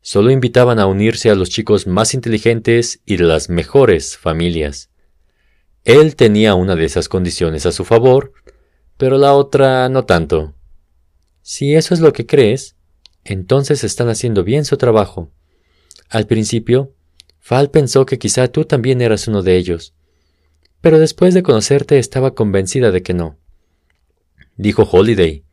solo 0.00 0.30
invitaban 0.30 0.78
a 0.78 0.86
unirse 0.86 1.30
a 1.30 1.34
los 1.34 1.50
chicos 1.50 1.86
más 1.86 2.14
inteligentes 2.14 3.00
y 3.04 3.16
de 3.16 3.24
las 3.24 3.48
mejores 3.48 4.16
familias. 4.16 4.90
Él 5.84 6.16
tenía 6.16 6.54
una 6.54 6.76
de 6.76 6.84
esas 6.84 7.08
condiciones 7.08 7.66
a 7.66 7.72
su 7.72 7.84
favor, 7.84 8.32
pero 8.96 9.18
la 9.18 9.34
otra 9.34 9.88
no 9.88 10.04
tanto. 10.04 10.54
Si 11.42 11.74
eso 11.74 11.94
es 11.94 12.00
lo 12.00 12.12
que 12.12 12.26
crees, 12.26 12.76
entonces 13.24 13.84
están 13.84 14.08
haciendo 14.08 14.44
bien 14.44 14.64
su 14.64 14.76
trabajo. 14.76 15.30
Al 16.08 16.26
principio, 16.26 16.92
Fal 17.38 17.70
pensó 17.70 18.06
que 18.06 18.18
quizá 18.18 18.48
tú 18.48 18.64
también 18.64 19.00
eras 19.00 19.28
uno 19.28 19.42
de 19.42 19.56
ellos, 19.56 19.94
pero 20.80 20.98
después 20.98 21.34
de 21.34 21.42
conocerte 21.42 21.98
estaba 21.98 22.34
convencida 22.34 22.90
de 22.90 23.02
que 23.02 23.14
no. 23.14 23.38
Dijo 24.56 24.82
Holiday. 24.82 25.44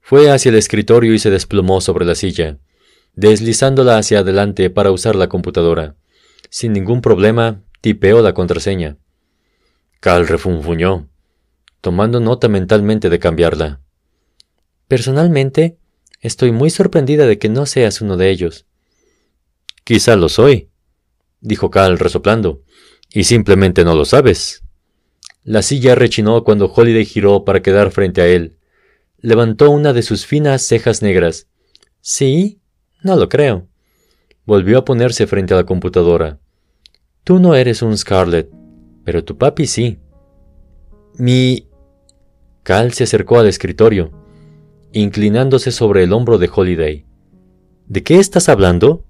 Fue 0.00 0.30
hacia 0.30 0.48
el 0.48 0.56
escritorio 0.56 1.12
y 1.12 1.18
se 1.18 1.30
desplomó 1.30 1.80
sobre 1.80 2.06
la 2.06 2.14
silla 2.14 2.58
deslizándola 3.18 3.98
hacia 3.98 4.20
adelante 4.20 4.70
para 4.70 4.92
usar 4.92 5.16
la 5.16 5.28
computadora. 5.28 5.96
Sin 6.50 6.72
ningún 6.72 7.00
problema, 7.00 7.62
tipeó 7.80 8.22
la 8.22 8.32
contraseña. 8.32 8.96
Cal 9.98 10.28
refunfuñó, 10.28 11.08
tomando 11.80 12.20
nota 12.20 12.46
mentalmente 12.46 13.10
de 13.10 13.18
cambiarla. 13.18 13.80
Personalmente, 14.88 15.78
estoy 16.20 16.50
muy 16.50 16.70
sorprendida 16.70 17.26
de 17.26 17.38
que 17.38 17.50
no 17.50 17.66
seas 17.66 18.00
uno 18.00 18.16
de 18.16 18.30
ellos. 18.30 18.66
Quizá 19.84 20.16
lo 20.16 20.30
soy, 20.30 20.70
dijo 21.40 21.70
Cal 21.70 21.98
resoplando, 21.98 22.62
y 23.10 23.24
simplemente 23.24 23.84
no 23.84 23.94
lo 23.94 24.06
sabes. 24.06 24.62
La 25.44 25.62
silla 25.62 25.94
rechinó 25.94 26.42
cuando 26.42 26.72
Holiday 26.72 27.04
giró 27.04 27.44
para 27.44 27.62
quedar 27.62 27.90
frente 27.90 28.22
a 28.22 28.26
él. 28.26 28.56
Levantó 29.18 29.70
una 29.70 29.92
de 29.92 30.02
sus 30.02 30.26
finas 30.26 30.62
cejas 30.62 31.02
negras. 31.02 31.48
Sí, 32.00 32.60
no 33.02 33.16
lo 33.16 33.28
creo. 33.28 33.68
volvió 34.44 34.78
a 34.78 34.84
ponerse 34.84 35.26
frente 35.26 35.52
a 35.52 35.58
la 35.58 35.64
computadora. 35.64 36.38
Tú 37.24 37.38
no 37.38 37.54
eres 37.54 37.82
un 37.82 37.96
Scarlet, 37.98 38.50
pero 39.04 39.22
tu 39.22 39.36
papi 39.36 39.66
sí. 39.66 39.98
Mi... 41.14 41.68
Cal 42.62 42.92
se 42.94 43.04
acercó 43.04 43.38
al 43.38 43.46
escritorio, 43.46 44.12
inclinándose 44.92 45.70
sobre 45.72 46.04
el 46.04 46.12
hombro 46.12 46.38
de 46.38 46.50
Holiday. 46.54 47.04
¿De 47.86 48.02
qué 48.02 48.18
estás 48.18 48.48
hablando? 48.48 49.04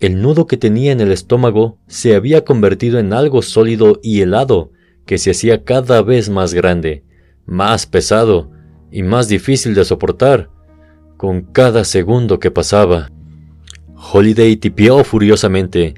El 0.00 0.20
nudo 0.20 0.46
que 0.46 0.56
tenía 0.56 0.92
en 0.92 1.00
el 1.00 1.12
estómago 1.12 1.78
se 1.86 2.14
había 2.14 2.44
convertido 2.44 2.98
en 2.98 3.12
algo 3.12 3.42
sólido 3.42 4.00
y 4.02 4.20
helado 4.20 4.72
que 5.06 5.18
se 5.18 5.30
hacía 5.30 5.64
cada 5.64 6.02
vez 6.02 6.28
más 6.28 6.54
grande, 6.54 7.04
más 7.46 7.86
pesado 7.86 8.50
y 8.90 9.02
más 9.02 9.28
difícil 9.28 9.74
de 9.74 9.84
soportar 9.84 10.50
con 11.16 11.42
cada 11.42 11.84
segundo 11.84 12.38
que 12.38 12.50
pasaba. 12.50 13.10
Holiday 14.12 14.56
tipió 14.56 15.02
furiosamente, 15.04 15.94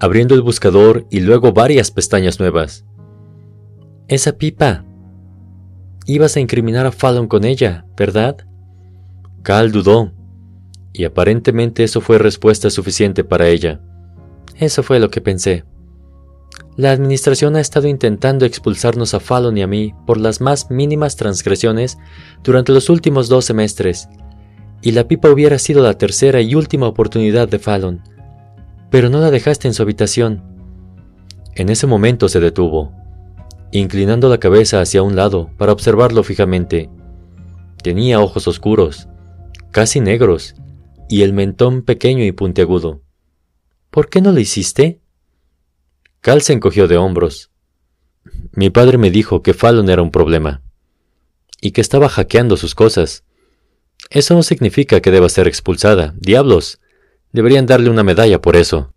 abriendo 0.00 0.34
el 0.34 0.42
buscador 0.42 1.06
y 1.10 1.20
luego 1.20 1.52
varias 1.52 1.90
pestañas 1.90 2.40
nuevas. 2.40 2.84
Esa 4.08 4.36
pipa. 4.36 4.84
Ibas 6.06 6.36
a 6.36 6.40
incriminar 6.40 6.84
a 6.84 6.92
Fallon 6.92 7.28
con 7.28 7.44
ella, 7.44 7.86
¿verdad? 7.96 8.36
Cal 9.42 9.72
dudó, 9.72 10.12
y 10.92 11.04
aparentemente 11.04 11.82
eso 11.82 12.00
fue 12.02 12.18
respuesta 12.18 12.68
suficiente 12.68 13.24
para 13.24 13.48
ella. 13.48 13.80
Eso 14.56 14.82
fue 14.82 15.00
lo 15.00 15.10
que 15.10 15.22
pensé. 15.22 15.64
La 16.76 16.92
administración 16.92 17.56
ha 17.56 17.60
estado 17.60 17.88
intentando 17.88 18.44
expulsarnos 18.44 19.14
a 19.14 19.20
Fallon 19.20 19.56
y 19.56 19.62
a 19.62 19.66
mí 19.66 19.94
por 20.06 20.18
las 20.18 20.40
más 20.40 20.70
mínimas 20.70 21.16
transgresiones 21.16 21.98
durante 22.42 22.72
los 22.72 22.90
últimos 22.90 23.28
dos 23.28 23.46
semestres, 23.46 24.08
y 24.82 24.92
la 24.92 25.08
pipa 25.08 25.30
hubiera 25.30 25.58
sido 25.58 25.82
la 25.82 25.96
tercera 25.96 26.42
y 26.42 26.54
última 26.54 26.86
oportunidad 26.86 27.48
de 27.48 27.58
Fallon, 27.58 28.02
pero 28.90 29.08
no 29.08 29.20
la 29.20 29.30
dejaste 29.30 29.68
en 29.68 29.74
su 29.74 29.82
habitación. 29.82 30.42
En 31.54 31.70
ese 31.70 31.86
momento 31.86 32.28
se 32.28 32.40
detuvo, 32.40 32.92
inclinando 33.78 34.28
la 34.28 34.38
cabeza 34.38 34.80
hacia 34.80 35.02
un 35.02 35.16
lado 35.16 35.50
para 35.58 35.72
observarlo 35.72 36.22
fijamente. 36.22 36.90
Tenía 37.82 38.20
ojos 38.20 38.46
oscuros, 38.46 39.08
casi 39.72 40.00
negros, 40.00 40.54
y 41.08 41.22
el 41.22 41.32
mentón 41.32 41.82
pequeño 41.82 42.24
y 42.24 42.30
puntiagudo. 42.30 43.02
¿Por 43.90 44.08
qué 44.08 44.20
no 44.20 44.30
lo 44.30 44.38
hiciste? 44.38 45.00
Cal 46.20 46.40
se 46.42 46.52
encogió 46.52 46.86
de 46.86 46.96
hombros. 46.96 47.50
Mi 48.52 48.70
padre 48.70 48.96
me 48.96 49.10
dijo 49.10 49.42
que 49.42 49.54
Fallon 49.54 49.90
era 49.90 50.02
un 50.02 50.12
problema, 50.12 50.62
y 51.60 51.72
que 51.72 51.80
estaba 51.80 52.08
hackeando 52.08 52.56
sus 52.56 52.76
cosas. 52.76 53.24
Eso 54.08 54.34
no 54.34 54.44
significa 54.44 55.00
que 55.00 55.10
deba 55.10 55.28
ser 55.28 55.48
expulsada. 55.48 56.14
Diablos. 56.16 56.80
Deberían 57.32 57.66
darle 57.66 57.90
una 57.90 58.04
medalla 58.04 58.40
por 58.40 58.54
eso. 58.54 58.94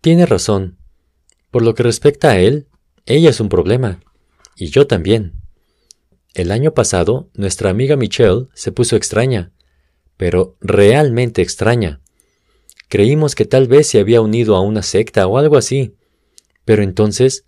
Tiene 0.00 0.26
razón. 0.26 0.76
Por 1.52 1.62
lo 1.62 1.76
que 1.76 1.84
respecta 1.84 2.30
a 2.30 2.38
él, 2.40 2.66
ella 3.06 3.30
es 3.30 3.38
un 3.38 3.48
problema. 3.48 4.00
Y 4.58 4.70
yo 4.70 4.88
también. 4.88 5.34
El 6.34 6.50
año 6.50 6.74
pasado, 6.74 7.30
nuestra 7.34 7.70
amiga 7.70 7.94
Michelle 7.94 8.48
se 8.54 8.72
puso 8.72 8.96
extraña, 8.96 9.52
pero 10.16 10.56
realmente 10.60 11.42
extraña. 11.42 12.00
Creímos 12.88 13.36
que 13.36 13.44
tal 13.44 13.68
vez 13.68 13.86
se 13.86 14.00
había 14.00 14.20
unido 14.20 14.56
a 14.56 14.60
una 14.60 14.82
secta 14.82 15.28
o 15.28 15.38
algo 15.38 15.56
así, 15.56 15.94
pero 16.64 16.82
entonces 16.82 17.44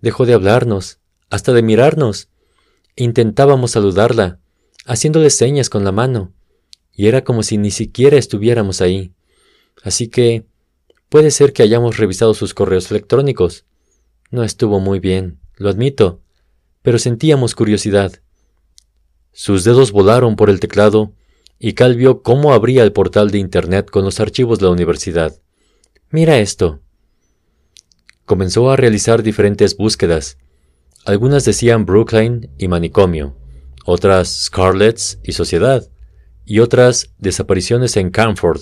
dejó 0.00 0.24
de 0.24 0.34
hablarnos, 0.34 1.00
hasta 1.30 1.52
de 1.52 1.62
mirarnos. 1.62 2.28
Intentábamos 2.94 3.72
saludarla, 3.72 4.38
haciéndole 4.86 5.30
señas 5.30 5.68
con 5.68 5.82
la 5.82 5.90
mano, 5.90 6.32
y 6.94 7.08
era 7.08 7.24
como 7.24 7.42
si 7.42 7.58
ni 7.58 7.72
siquiera 7.72 8.18
estuviéramos 8.18 8.80
ahí. 8.80 9.12
Así 9.82 10.06
que 10.06 10.46
puede 11.08 11.32
ser 11.32 11.52
que 11.52 11.64
hayamos 11.64 11.96
revisado 11.96 12.34
sus 12.34 12.54
correos 12.54 12.88
electrónicos. 12.92 13.64
No 14.30 14.44
estuvo 14.44 14.78
muy 14.78 15.00
bien, 15.00 15.40
lo 15.56 15.68
admito, 15.68 16.21
pero 16.82 16.98
sentíamos 16.98 17.54
curiosidad. 17.54 18.12
Sus 19.32 19.64
dedos 19.64 19.92
volaron 19.92 20.36
por 20.36 20.50
el 20.50 20.60
teclado 20.60 21.12
y 21.58 21.72
Cal 21.74 21.96
vio 21.96 22.22
cómo 22.22 22.52
abría 22.52 22.82
el 22.82 22.92
portal 22.92 23.30
de 23.30 23.38
Internet 23.38 23.88
con 23.88 24.04
los 24.04 24.20
archivos 24.20 24.58
de 24.58 24.66
la 24.66 24.72
universidad. 24.72 25.40
Mira 26.10 26.38
esto. 26.38 26.80
Comenzó 28.24 28.70
a 28.70 28.76
realizar 28.76 29.22
diferentes 29.22 29.76
búsquedas. 29.76 30.38
Algunas 31.04 31.44
decían 31.44 31.86
Brookline 31.86 32.50
y 32.58 32.68
manicomio, 32.68 33.36
otras 33.84 34.28
Scarlets 34.28 35.18
y 35.22 35.32
sociedad, 35.32 35.88
y 36.44 36.58
otras 36.58 37.12
desapariciones 37.18 37.96
en 37.96 38.10
Camford. 38.10 38.60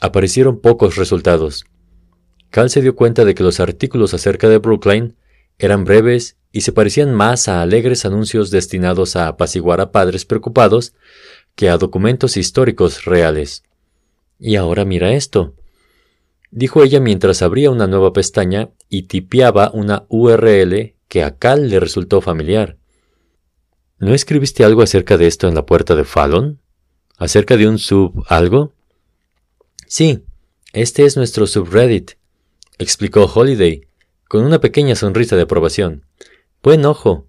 Aparecieron 0.00 0.60
pocos 0.60 0.96
resultados. 0.96 1.64
Cal 2.50 2.70
se 2.70 2.82
dio 2.82 2.94
cuenta 2.94 3.24
de 3.24 3.34
que 3.34 3.42
los 3.42 3.60
artículos 3.60 4.14
acerca 4.14 4.48
de 4.48 4.58
Brookline 4.58 5.16
eran 5.58 5.84
breves 5.84 6.36
y 6.52 6.60
se 6.60 6.72
parecían 6.72 7.12
más 7.14 7.48
a 7.48 7.62
alegres 7.62 8.04
anuncios 8.04 8.50
destinados 8.50 9.16
a 9.16 9.28
apaciguar 9.28 9.80
a 9.80 9.90
padres 9.90 10.24
preocupados 10.24 10.94
que 11.54 11.68
a 11.68 11.78
documentos 11.78 12.36
históricos 12.36 13.04
reales. 13.04 13.64
Y 14.38 14.56
ahora 14.56 14.84
mira 14.84 15.12
esto, 15.12 15.54
dijo 16.50 16.82
ella 16.82 17.00
mientras 17.00 17.42
abría 17.42 17.70
una 17.70 17.86
nueva 17.86 18.12
pestaña 18.12 18.70
y 18.88 19.02
tipeaba 19.02 19.70
una 19.72 20.04
URL 20.08 20.94
que 21.08 21.22
a 21.22 21.36
Cal 21.36 21.68
le 21.68 21.80
resultó 21.80 22.20
familiar. 22.20 22.76
¿No 23.98 24.14
escribiste 24.14 24.64
algo 24.64 24.82
acerca 24.82 25.16
de 25.16 25.26
esto 25.26 25.48
en 25.48 25.54
la 25.54 25.66
puerta 25.66 25.94
de 25.94 26.04
Fallon? 26.04 26.60
¿Acerca 27.16 27.56
de 27.56 27.68
un 27.68 27.78
sub 27.78 28.24
algo? 28.28 28.72
Sí, 29.86 30.24
este 30.72 31.04
es 31.04 31.16
nuestro 31.16 31.46
subreddit, 31.46 32.12
explicó 32.78 33.24
Holiday, 33.32 33.86
con 34.28 34.44
una 34.44 34.60
pequeña 34.60 34.94
sonrisa 34.94 35.36
de 35.36 35.42
aprobación. 35.42 36.04
Buen 36.62 36.84
ojo. 36.84 37.28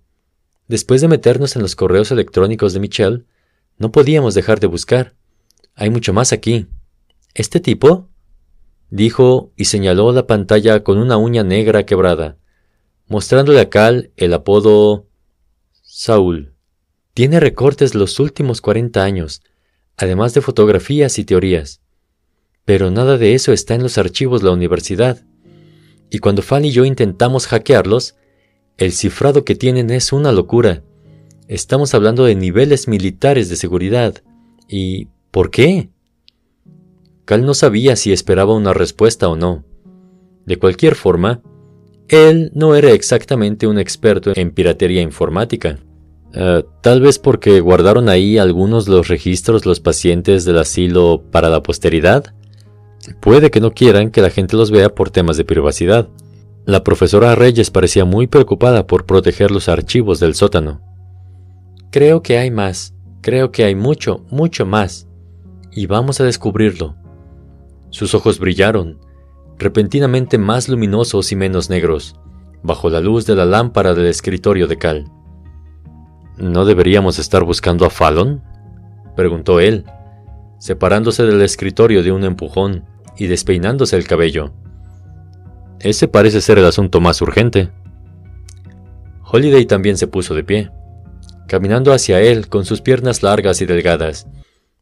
Después 0.67 1.01
de 1.01 1.07
meternos 1.07 1.55
en 1.55 1.61
los 1.61 1.75
correos 1.75 2.11
electrónicos 2.11 2.73
de 2.73 2.79
Michelle, 2.79 3.25
no 3.77 3.91
podíamos 3.91 4.33
dejar 4.33 4.59
de 4.59 4.67
buscar. 4.67 5.15
Hay 5.75 5.89
mucho 5.89 6.13
más 6.13 6.33
aquí. 6.33 6.67
¿Este 7.33 7.59
tipo? 7.59 8.09
dijo 8.89 9.51
y 9.55 9.65
señaló 9.65 10.11
la 10.11 10.25
pantalla 10.27 10.83
con 10.83 10.97
una 10.97 11.17
uña 11.17 11.43
negra 11.43 11.85
quebrada, 11.85 12.37
mostrándole 13.07 13.59
a 13.59 13.69
Cal 13.69 14.11
el 14.15 14.33
apodo 14.33 15.07
Saúl. 15.81 16.53
Tiene 17.13 17.39
recortes 17.39 17.95
los 17.95 18.19
últimos 18.19 18.61
40 18.61 19.03
años, 19.03 19.41
además 19.97 20.33
de 20.33 20.41
fotografías 20.41 21.19
y 21.19 21.25
teorías. 21.25 21.81
Pero 22.65 22.91
nada 22.91 23.17
de 23.17 23.33
eso 23.35 23.53
está 23.53 23.75
en 23.75 23.83
los 23.83 23.97
archivos 23.97 24.41
de 24.41 24.47
la 24.47 24.53
universidad. 24.53 25.23
Y 26.15 26.19
cuando 26.19 26.41
Fan 26.41 26.63
y 26.63 26.71
yo 26.71 26.85
intentamos 26.85 27.45
hackearlos, 27.47 28.15
el 28.77 28.93
cifrado 28.93 29.43
que 29.43 29.53
tienen 29.53 29.89
es 29.89 30.13
una 30.13 30.31
locura. 30.31 30.81
Estamos 31.49 31.93
hablando 31.93 32.23
de 32.23 32.35
niveles 32.35 32.87
militares 32.87 33.49
de 33.49 33.57
seguridad. 33.57 34.23
¿Y 34.69 35.09
por 35.29 35.51
qué? 35.51 35.89
Cal 37.25 37.45
no 37.45 37.53
sabía 37.53 37.97
si 37.97 38.13
esperaba 38.13 38.55
una 38.55 38.73
respuesta 38.73 39.27
o 39.27 39.35
no. 39.35 39.65
De 40.45 40.55
cualquier 40.55 40.95
forma, 40.95 41.41
él 42.07 42.49
no 42.55 42.75
era 42.75 42.91
exactamente 42.91 43.67
un 43.67 43.77
experto 43.77 44.31
en 44.33 44.51
piratería 44.51 45.01
informática. 45.01 45.79
Eh, 46.33 46.63
tal 46.79 47.01
vez 47.01 47.19
porque 47.19 47.59
guardaron 47.59 48.07
ahí 48.07 48.37
algunos 48.37 48.87
los 48.87 49.09
registros 49.09 49.65
los 49.65 49.81
pacientes 49.81 50.45
del 50.45 50.59
asilo 50.59 51.25
para 51.29 51.49
la 51.49 51.61
posteridad. 51.61 52.33
Puede 53.19 53.51
que 53.51 53.61
no 53.61 53.71
quieran 53.71 54.11
que 54.11 54.21
la 54.21 54.29
gente 54.29 54.55
los 54.55 54.71
vea 54.71 54.93
por 54.93 55.09
temas 55.09 55.37
de 55.37 55.45
privacidad. 55.45 56.09
La 56.65 56.83
profesora 56.83 57.35
Reyes 57.35 57.69
parecía 57.69 58.05
muy 58.05 58.27
preocupada 58.27 58.87
por 58.87 59.05
proteger 59.05 59.51
los 59.51 59.69
archivos 59.69 60.19
del 60.19 60.33
sótano. 60.33 60.81
Creo 61.91 62.23
que 62.23 62.37
hay 62.37 62.49
más, 62.49 62.93
creo 63.21 63.51
que 63.51 63.63
hay 63.63 63.75
mucho, 63.75 64.25
mucho 64.29 64.65
más, 64.65 65.07
y 65.71 65.85
vamos 65.85 66.19
a 66.19 66.23
descubrirlo. 66.23 66.95
Sus 67.91 68.15
ojos 68.15 68.39
brillaron, 68.39 68.99
repentinamente 69.57 70.37
más 70.37 70.67
luminosos 70.67 71.31
y 71.31 71.35
menos 71.35 71.69
negros, 71.69 72.19
bajo 72.63 72.89
la 72.89 72.99
luz 72.99 73.25
de 73.25 73.35
la 73.35 73.45
lámpara 73.45 73.93
del 73.93 74.07
escritorio 74.07 74.67
de 74.67 74.77
Cal. 74.77 75.11
¿No 76.37 76.65
deberíamos 76.65 77.19
estar 77.19 77.43
buscando 77.43 77.85
a 77.85 77.89
Fallon? 77.89 78.41
preguntó 79.15 79.59
él, 79.59 79.85
separándose 80.57 81.23
del 81.23 81.41
escritorio 81.41 82.03
de 82.03 82.11
un 82.11 82.23
empujón 82.23 82.83
y 83.17 83.27
despeinándose 83.27 83.95
el 83.95 84.07
cabello. 84.07 84.53
Ese 85.79 86.07
parece 86.07 86.41
ser 86.41 86.57
el 86.57 86.65
asunto 86.65 87.01
más 87.01 87.21
urgente. 87.21 87.71
Holiday 89.23 89.65
también 89.65 89.97
se 89.97 90.07
puso 90.07 90.33
de 90.33 90.43
pie, 90.43 90.71
caminando 91.47 91.93
hacia 91.93 92.21
él 92.21 92.47
con 92.47 92.65
sus 92.65 92.81
piernas 92.81 93.23
largas 93.23 93.61
y 93.61 93.65
delgadas, 93.65 94.27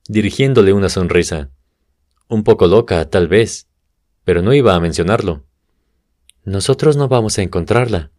dirigiéndole 0.08 0.74
una 0.74 0.90
sonrisa. 0.90 1.50
Un 2.28 2.44
poco 2.44 2.68
loca, 2.68 3.10
tal 3.10 3.28
vez, 3.28 3.68
pero 4.24 4.42
no 4.42 4.54
iba 4.54 4.76
a 4.76 4.80
mencionarlo. 4.80 5.46
Nosotros 6.46 6.98
no 6.98 7.08
vamos 7.08 7.38
a 7.38 7.42
encontrarla, 7.42 8.12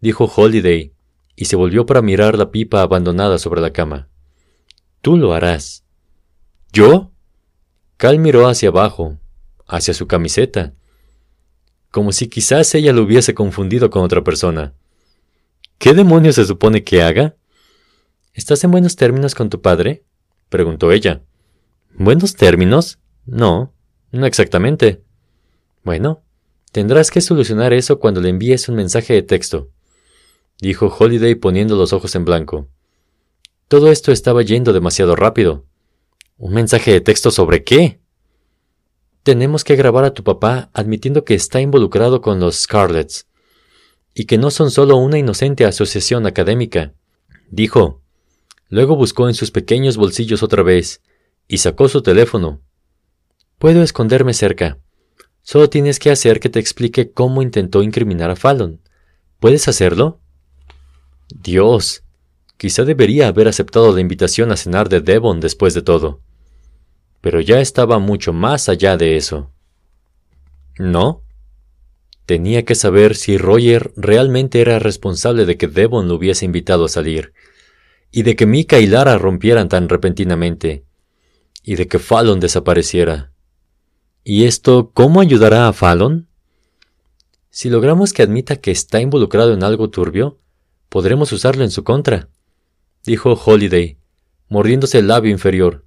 dijo 0.00 0.24
Holiday, 0.34 0.92
y 1.36 1.46
se 1.46 1.56
volvió 1.56 1.86
para 1.86 2.02
mirar 2.02 2.36
la 2.36 2.50
pipa 2.50 2.82
abandonada 2.82 3.38
sobre 3.38 3.60
la 3.60 3.72
cama. 3.72 4.08
Tú 5.00 5.16
lo 5.16 5.32
harás. 5.32 5.84
¿Yo? 6.72 7.12
Cal 7.96 8.18
miró 8.18 8.48
hacia 8.48 8.68
abajo, 8.68 9.18
hacia 9.66 9.94
su 9.94 10.06
camiseta, 10.06 10.74
como 11.90 12.12
si 12.12 12.28
quizás 12.28 12.74
ella 12.74 12.92
lo 12.92 13.02
hubiese 13.02 13.34
confundido 13.34 13.90
con 13.90 14.02
otra 14.02 14.24
persona. 14.24 14.74
¿Qué 15.78 15.94
demonios 15.94 16.36
se 16.36 16.44
supone 16.44 16.84
que 16.84 17.02
haga? 17.02 17.36
¿Estás 18.34 18.64
en 18.64 18.70
buenos 18.70 18.96
términos 18.96 19.34
con 19.34 19.50
tu 19.50 19.60
padre? 19.60 20.04
preguntó 20.48 20.92
ella. 20.92 21.22
¿Buenos 21.94 22.34
términos? 22.34 22.98
No, 23.26 23.74
no 24.10 24.26
exactamente. 24.26 25.02
Bueno, 25.84 26.22
tendrás 26.70 27.10
que 27.10 27.20
solucionar 27.20 27.72
eso 27.72 27.98
cuando 27.98 28.20
le 28.20 28.28
envíes 28.28 28.68
un 28.68 28.76
mensaje 28.76 29.14
de 29.14 29.22
texto, 29.22 29.70
dijo 30.60 30.94
Holiday 30.96 31.34
poniendo 31.34 31.76
los 31.76 31.92
ojos 31.92 32.14
en 32.14 32.24
blanco. 32.24 32.68
Todo 33.68 33.90
esto 33.90 34.12
estaba 34.12 34.42
yendo 34.42 34.72
demasiado 34.72 35.16
rápido. 35.16 35.64
¿Un 36.36 36.52
mensaje 36.52 36.92
de 36.92 37.00
texto 37.00 37.30
sobre 37.30 37.64
qué? 37.64 38.01
Tenemos 39.22 39.62
que 39.62 39.76
grabar 39.76 40.04
a 40.04 40.14
tu 40.14 40.24
papá 40.24 40.70
admitiendo 40.72 41.24
que 41.24 41.34
está 41.34 41.60
involucrado 41.60 42.20
con 42.20 42.40
los 42.40 42.56
Scarlets 42.56 43.26
y 44.14 44.24
que 44.24 44.36
no 44.36 44.50
son 44.50 44.70
solo 44.70 44.96
una 44.96 45.16
inocente 45.16 45.64
asociación 45.64 46.26
académica, 46.26 46.92
dijo. 47.48 48.00
Luego 48.68 48.96
buscó 48.96 49.28
en 49.28 49.34
sus 49.34 49.50
pequeños 49.50 49.96
bolsillos 49.96 50.42
otra 50.42 50.62
vez 50.62 51.02
y 51.46 51.58
sacó 51.58 51.88
su 51.88 52.02
teléfono. 52.02 52.60
Puedo 53.58 53.82
esconderme 53.82 54.34
cerca. 54.34 54.78
Solo 55.42 55.68
tienes 55.70 55.98
que 55.98 56.10
hacer 56.10 56.40
que 56.40 56.48
te 56.48 56.58
explique 56.58 57.12
cómo 57.12 57.42
intentó 57.42 57.82
incriminar 57.82 58.30
a 58.30 58.36
Fallon. 58.36 58.80
¿Puedes 59.38 59.68
hacerlo? 59.68 60.20
Dios. 61.28 62.02
Quizá 62.56 62.84
debería 62.84 63.28
haber 63.28 63.46
aceptado 63.46 63.92
la 63.92 64.00
invitación 64.00 64.50
a 64.50 64.56
cenar 64.56 64.88
de 64.88 65.00
Devon 65.00 65.40
después 65.40 65.74
de 65.74 65.82
todo. 65.82 66.20
Pero 67.22 67.40
ya 67.40 67.60
estaba 67.60 67.98
mucho 67.98 68.34
más 68.34 68.68
allá 68.68 68.98
de 68.98 69.16
eso. 69.16 69.50
¿No? 70.76 71.22
Tenía 72.26 72.64
que 72.64 72.74
saber 72.74 73.16
si 73.16 73.38
Roger 73.38 73.92
realmente 73.96 74.60
era 74.60 74.78
responsable 74.78 75.46
de 75.46 75.56
que 75.56 75.68
Devon 75.68 76.08
lo 76.08 76.16
hubiese 76.16 76.44
invitado 76.44 76.84
a 76.84 76.88
salir, 76.88 77.32
y 78.10 78.24
de 78.24 78.36
que 78.36 78.44
Mika 78.44 78.80
y 78.80 78.86
Lara 78.86 79.18
rompieran 79.18 79.68
tan 79.68 79.88
repentinamente, 79.88 80.84
y 81.62 81.76
de 81.76 81.88
que 81.88 81.98
Fallon 81.98 82.40
desapareciera. 82.40 83.32
¿Y 84.24 84.44
esto 84.44 84.90
cómo 84.92 85.20
ayudará 85.20 85.68
a 85.68 85.72
Fallon? 85.72 86.28
Si 87.50 87.70
logramos 87.70 88.12
que 88.12 88.22
admita 88.22 88.56
que 88.56 88.70
está 88.70 89.00
involucrado 89.00 89.52
en 89.52 89.62
algo 89.62 89.90
turbio, 89.90 90.38
podremos 90.88 91.32
usarlo 91.32 91.64
en 91.64 91.70
su 91.70 91.84
contra, 91.84 92.28
dijo 93.04 93.32
Holiday, 93.32 93.98
mordiéndose 94.48 94.98
el 94.98 95.08
labio 95.08 95.30
inferior. 95.30 95.84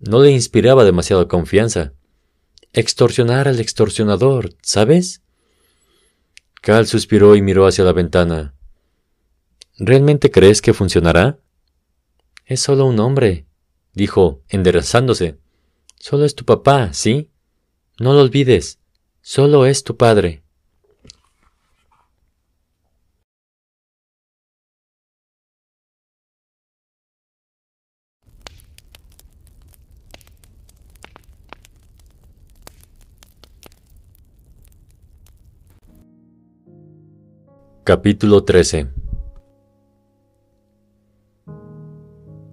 No 0.00 0.22
le 0.22 0.30
inspiraba 0.30 0.84
demasiada 0.84 1.28
confianza. 1.28 1.92
Extorsionar 2.72 3.48
al 3.48 3.60
extorsionador, 3.60 4.54
¿sabes? 4.62 5.22
Cal 6.62 6.86
suspiró 6.86 7.36
y 7.36 7.42
miró 7.42 7.66
hacia 7.66 7.84
la 7.84 7.92
ventana. 7.92 8.54
¿Realmente 9.78 10.30
crees 10.30 10.62
que 10.62 10.72
funcionará? 10.72 11.38
Es 12.46 12.60
solo 12.60 12.86
un 12.86 12.98
hombre, 12.98 13.46
dijo, 13.92 14.42
enderezándose. 14.48 15.38
Solo 15.98 16.24
es 16.24 16.34
tu 16.34 16.46
papá, 16.46 16.94
¿sí? 16.94 17.30
No 17.98 18.14
lo 18.14 18.22
olvides. 18.22 18.78
Solo 19.20 19.66
es 19.66 19.84
tu 19.84 19.98
padre. 19.98 20.42
Capítulo 37.82 38.44
13 38.44 38.88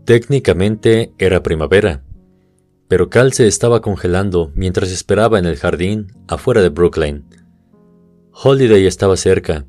Técnicamente 0.05 1.11
era 1.17 1.43
primavera, 1.43 2.05
pero 2.87 3.09
Cal 3.09 3.33
se 3.33 3.45
estaba 3.45 3.81
congelando 3.81 4.53
mientras 4.55 4.89
esperaba 4.89 5.37
en 5.37 5.45
el 5.45 5.57
jardín 5.57 6.13
afuera 6.29 6.61
de 6.61 6.69
Brooklyn. 6.69 7.25
Holiday 8.31 8.85
estaba 8.85 9.17
cerca, 9.17 9.65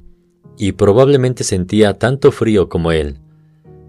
y 0.56 0.72
probablemente 0.72 1.43
sentía 1.43 1.98
tanto 1.98 2.30
frío 2.30 2.68
como 2.68 2.93
él, 2.93 3.18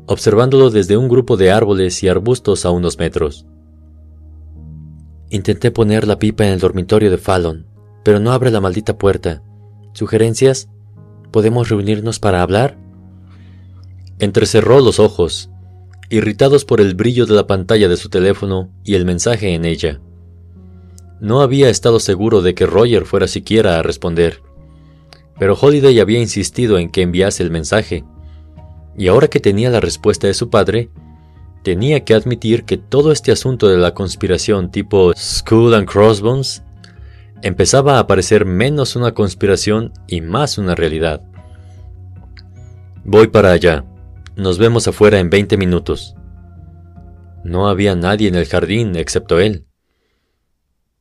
observándolo 0.07 0.71
desde 0.71 0.97
un 0.97 1.07
grupo 1.07 1.37
de 1.37 1.51
árboles 1.51 2.01
y 2.01 2.07
arbustos 2.07 2.65
a 2.65 2.71
unos 2.71 2.97
metros. 2.97 3.45
Intenté 5.29 5.69
poner 5.69 6.07
la 6.07 6.17
pipa 6.17 6.47
en 6.47 6.53
el 6.53 6.59
dormitorio 6.59 7.11
de 7.11 7.19
Fallon, 7.19 7.67
pero 8.03 8.19
no 8.19 8.31
abre 8.31 8.49
la 8.49 8.59
maldita 8.59 8.97
puerta. 8.97 9.43
¿Sugerencias? 9.93 10.67
¿Podemos 11.31 11.69
reunirnos 11.69 12.19
para 12.19 12.41
hablar? 12.41 12.77
Entrecerró 14.19 14.81
los 14.81 14.99
ojos, 14.99 15.49
irritados 16.09 16.65
por 16.65 16.81
el 16.81 16.95
brillo 16.95 17.25
de 17.25 17.35
la 17.35 17.47
pantalla 17.47 17.87
de 17.87 17.97
su 17.97 18.09
teléfono 18.09 18.69
y 18.83 18.95
el 18.95 19.05
mensaje 19.05 19.53
en 19.53 19.65
ella. 19.65 20.01
No 21.19 21.41
había 21.41 21.69
estado 21.69 21.99
seguro 21.99 22.41
de 22.41 22.55
que 22.55 22.65
Roger 22.65 23.05
fuera 23.05 23.27
siquiera 23.27 23.77
a 23.77 23.83
responder, 23.83 24.41
pero 25.37 25.57
Holiday 25.59 25.99
había 25.99 26.19
insistido 26.19 26.77
en 26.79 26.89
que 26.89 27.01
enviase 27.01 27.43
el 27.43 27.51
mensaje, 27.51 28.03
y 28.97 29.07
ahora 29.07 29.27
que 29.27 29.39
tenía 29.39 29.69
la 29.69 29.79
respuesta 29.79 30.27
de 30.27 30.33
su 30.33 30.49
padre, 30.49 30.89
tenía 31.63 32.03
que 32.03 32.13
admitir 32.13 32.63
que 32.63 32.77
todo 32.77 33.11
este 33.11 33.31
asunto 33.31 33.67
de 33.67 33.77
la 33.77 33.93
conspiración 33.93 34.71
tipo 34.71 35.13
School 35.15 35.73
and 35.73 35.87
Crossbones 35.87 36.63
empezaba 37.41 37.99
a 37.99 38.07
parecer 38.07 38.45
menos 38.45 38.95
una 38.95 39.13
conspiración 39.13 39.93
y 40.07 40.21
más 40.21 40.57
una 40.57 40.75
realidad. 40.75 41.21
Voy 43.03 43.27
para 43.27 43.51
allá. 43.51 43.85
Nos 44.35 44.57
vemos 44.57 44.87
afuera 44.87 45.19
en 45.19 45.29
20 45.29 45.57
minutos. 45.57 46.15
No 47.43 47.69
había 47.69 47.95
nadie 47.95 48.27
en 48.27 48.35
el 48.35 48.45
jardín 48.45 48.95
excepto 48.95 49.39
él. 49.39 49.65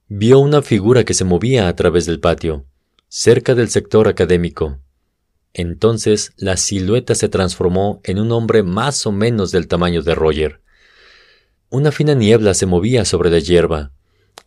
Vio 0.08 0.38
una 0.38 0.62
figura 0.62 1.04
que 1.04 1.14
se 1.14 1.24
movía 1.24 1.68
a 1.68 1.76
través 1.76 2.06
del 2.06 2.20
patio, 2.20 2.64
cerca 3.08 3.54
del 3.54 3.68
sector 3.68 4.08
académico. 4.08 4.80
Entonces 5.52 6.32
la 6.36 6.56
silueta 6.56 7.14
se 7.14 7.28
transformó 7.28 8.00
en 8.04 8.18
un 8.18 8.32
hombre 8.32 8.62
más 8.62 9.06
o 9.06 9.12
menos 9.12 9.50
del 9.50 9.68
tamaño 9.68 10.02
de 10.02 10.14
Roger. 10.14 10.62
Una 11.68 11.92
fina 11.92 12.14
niebla 12.14 12.54
se 12.54 12.64
movía 12.64 13.04
sobre 13.04 13.30
la 13.30 13.40
hierba, 13.40 13.92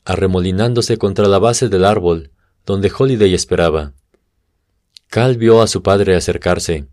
arremolinándose 0.06 0.98
contra 0.98 1.28
la 1.28 1.40
base 1.40 1.70
del 1.70 1.86
árbol 1.86 2.32
donde 2.66 2.92
Holiday 2.96 3.34
esperaba. 3.34 3.94
Cal 5.08 5.38
vio 5.38 5.62
a 5.62 5.68
su 5.68 5.84
padre 5.84 6.16
acercarse, 6.16 6.88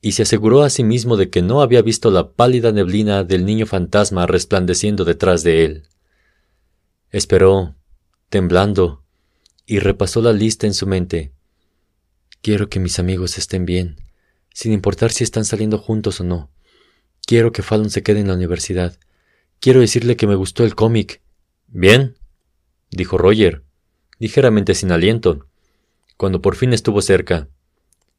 y 0.00 0.12
se 0.12 0.22
aseguró 0.22 0.62
a 0.62 0.70
sí 0.70 0.84
mismo 0.84 1.16
de 1.16 1.30
que 1.30 1.42
no 1.42 1.62
había 1.62 1.82
visto 1.82 2.10
la 2.10 2.32
pálida 2.32 2.72
neblina 2.72 3.24
del 3.24 3.44
niño 3.44 3.66
fantasma 3.66 4.26
resplandeciendo 4.26 5.04
detrás 5.04 5.42
de 5.42 5.64
él. 5.64 5.88
Esperó, 7.10 7.74
temblando, 8.28 9.02
y 9.64 9.78
repasó 9.78 10.22
la 10.22 10.32
lista 10.32 10.66
en 10.66 10.74
su 10.74 10.86
mente. 10.86 11.32
Quiero 12.42 12.68
que 12.68 12.80
mis 12.80 12.98
amigos 12.98 13.38
estén 13.38 13.64
bien, 13.64 14.00
sin 14.52 14.72
importar 14.72 15.12
si 15.12 15.24
están 15.24 15.44
saliendo 15.44 15.78
juntos 15.78 16.20
o 16.20 16.24
no. 16.24 16.50
Quiero 17.26 17.52
que 17.52 17.62
Fallon 17.62 17.90
se 17.90 18.02
quede 18.02 18.20
en 18.20 18.28
la 18.28 18.34
universidad. 18.34 18.98
Quiero 19.60 19.80
decirle 19.80 20.16
que 20.16 20.26
me 20.26 20.36
gustó 20.36 20.64
el 20.64 20.74
cómic. 20.74 21.22
Bien, 21.66 22.15
dijo 22.96 23.18
Roger, 23.18 23.62
ligeramente 24.18 24.74
sin 24.74 24.90
aliento, 24.90 25.46
cuando 26.16 26.40
por 26.40 26.56
fin 26.56 26.72
estuvo 26.72 27.02
cerca. 27.02 27.48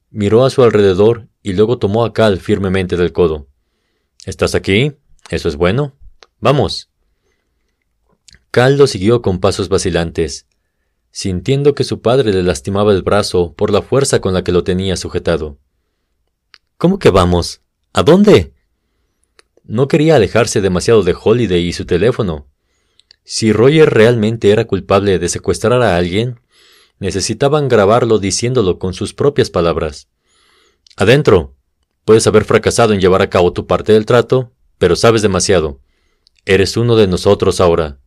Miró 0.09 0.45
a 0.45 0.49
su 0.49 0.63
alrededor 0.63 1.27
y 1.43 1.53
luego 1.53 1.79
tomó 1.79 2.05
a 2.05 2.13
Cal 2.13 2.39
firmemente 2.39 2.95
del 2.95 3.11
codo. 3.11 3.47
¿Estás 4.25 4.55
aquí? 4.55 4.93
Eso 5.29 5.49
es 5.49 5.55
bueno. 5.55 5.93
Vamos. 6.39 6.89
Cal 8.51 8.77
lo 8.77 8.87
siguió 8.87 9.21
con 9.21 9.39
pasos 9.39 9.67
vacilantes, 9.67 10.47
sintiendo 11.11 11.75
que 11.75 11.83
su 11.83 12.01
padre 12.01 12.31
le 12.31 12.43
lastimaba 12.43 12.93
el 12.93 13.01
brazo 13.01 13.53
por 13.53 13.71
la 13.71 13.81
fuerza 13.81 14.21
con 14.21 14.33
la 14.33 14.43
que 14.43 14.51
lo 14.51 14.63
tenía 14.63 14.95
sujetado. 14.95 15.57
¿Cómo 16.77 16.99
que 16.99 17.09
vamos? 17.09 17.61
¿A 17.93 18.03
dónde? 18.03 18.53
No 19.63 19.87
quería 19.87 20.15
alejarse 20.15 20.61
demasiado 20.61 21.03
de 21.03 21.15
Holiday 21.19 21.65
y 21.65 21.73
su 21.73 21.85
teléfono, 21.85 22.47
si 23.29 23.51
Roger 23.51 23.89
realmente 23.93 24.51
era 24.51 24.63
culpable 24.63 25.19
de 25.19 25.27
secuestrar 25.27 25.81
a 25.81 25.97
alguien, 25.97 26.39
necesitaban 26.97 27.67
grabarlo 27.67 28.19
diciéndolo 28.19 28.79
con 28.79 28.93
sus 28.93 29.13
propias 29.13 29.49
palabras. 29.49 30.07
Adentro. 30.95 31.53
Puedes 32.05 32.25
haber 32.25 32.45
fracasado 32.45 32.93
en 32.93 33.01
llevar 33.01 33.21
a 33.21 33.29
cabo 33.29 33.51
tu 33.51 33.67
parte 33.67 33.91
del 33.91 34.05
trato, 34.05 34.53
pero 34.77 34.95
sabes 34.95 35.21
demasiado. 35.21 35.81
Eres 36.45 36.77
uno 36.77 36.95
de 36.95 37.07
nosotros 37.07 37.59
ahora. 37.59 37.99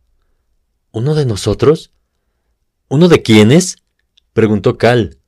¿Uno 0.89 1.13
de 1.13 1.27
nosotros? 1.27 1.91
¿Uno 2.89 3.07
de 3.07 3.21
quiénes? 3.21 3.75
preguntó 4.33 4.79
Cal. 4.79 5.19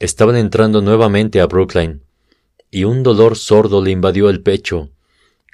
Estaban 0.00 0.36
entrando 0.36 0.82
nuevamente 0.82 1.40
a 1.40 1.46
Brookline, 1.46 2.02
y 2.70 2.84
un 2.84 3.02
dolor 3.02 3.38
sordo 3.38 3.82
le 3.82 3.90
invadió 3.90 4.28
el 4.28 4.42
pecho, 4.42 4.90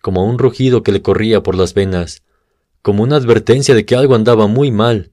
como 0.02 0.24
un 0.24 0.40
rugido 0.40 0.82
que 0.82 0.90
le 0.90 1.02
corría 1.02 1.44
por 1.44 1.54
las 1.54 1.72
venas, 1.72 2.24
como 2.86 3.02
una 3.02 3.16
advertencia 3.16 3.74
de 3.74 3.84
que 3.84 3.96
algo 3.96 4.14
andaba 4.14 4.46
muy 4.46 4.70
mal. 4.70 5.10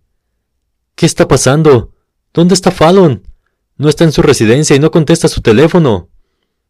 ¿Qué 0.94 1.08
está 1.08 1.28
pasando? 1.28 1.92
¿Dónde 2.32 2.54
está 2.54 2.70
Fallon? 2.70 3.28
No 3.78 3.90
está 3.90 4.04
en 4.04 4.12
su 4.12 4.22
residencia 4.22 4.76
y 4.76 4.80
no 4.80 4.92
contesta 4.92 5.28
su 5.28 5.42
teléfono. 5.42 6.12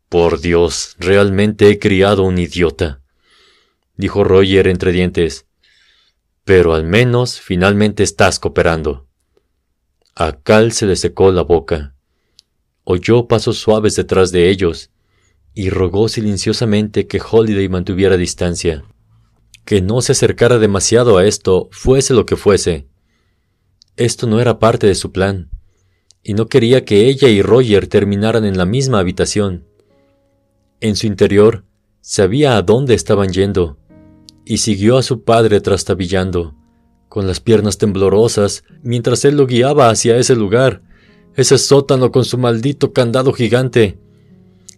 Por 0.08 0.40
Dios, 0.40 0.96
realmente 1.00 1.68
he 1.68 1.78
criado 1.78 2.24
un 2.24 2.38
idiota, 2.38 3.02
dijo 3.98 4.24
Roger 4.24 4.70
entre 4.70 4.94
dientes. 4.94 5.46
Pero 6.46 6.74
al 6.74 6.86
menos 6.86 7.38
finalmente 7.42 8.02
estás 8.04 8.40
cooperando. 8.40 9.06
A 10.16 10.32
Cal 10.32 10.72
se 10.72 10.86
le 10.86 10.96
secó 10.96 11.34
la 11.34 11.42
boca. 11.42 11.96
Oyó 12.86 13.28
pasos 13.28 13.58
suaves 13.58 13.98
detrás 13.98 14.32
de 14.32 14.50
ellos 14.50 14.90
y 15.54 15.70
rogó 15.70 16.08
silenciosamente 16.08 17.08
que 17.08 17.20
Holiday 17.22 17.68
mantuviera 17.68 18.16
distancia, 18.16 18.86
que 19.66 19.82
no 19.82 20.02
se 20.02 20.12
acercara 20.12 20.60
demasiado 20.60 21.18
a 21.18 21.26
esto, 21.26 21.70
fuese 21.72 22.14
lo 22.14 22.26
que 22.26 22.36
fuese. 22.36 22.88
Esto 23.96 24.28
no 24.28 24.40
era 24.40 24.60
parte 24.60 24.88
de 24.88 24.96
su 24.96 25.12
plan, 25.12 25.50
y 26.24 26.34
no 26.34 26.48
quería 26.48 26.86
que 26.86 27.08
ella 27.08 27.30
y 27.30 27.42
Roger 27.42 27.88
terminaran 27.88 28.46
en 28.46 28.58
la 28.58 28.66
misma 28.66 29.00
habitación. 29.00 29.66
En 30.80 30.96
su 30.96 31.08
interior, 31.08 31.64
sabía 32.02 32.58
a 32.58 32.62
dónde 32.62 32.94
estaban 32.94 33.30
yendo, 33.30 33.78
y 34.46 34.58
siguió 34.58 34.98
a 34.98 35.04
su 35.04 35.24
padre 35.24 35.62
trastabillando, 35.62 36.56
con 37.08 37.28
las 37.28 37.40
piernas 37.40 37.78
temblorosas, 37.78 38.64
mientras 38.82 39.24
él 39.26 39.38
lo 39.38 39.46
guiaba 39.46 39.90
hacia 39.90 40.18
ese 40.18 40.36
lugar, 40.36 40.82
ese 41.36 41.58
sótano 41.58 42.12
con 42.12 42.26
su 42.26 42.38
maldito 42.38 42.92
candado 42.92 43.34
gigante. 43.34 44.00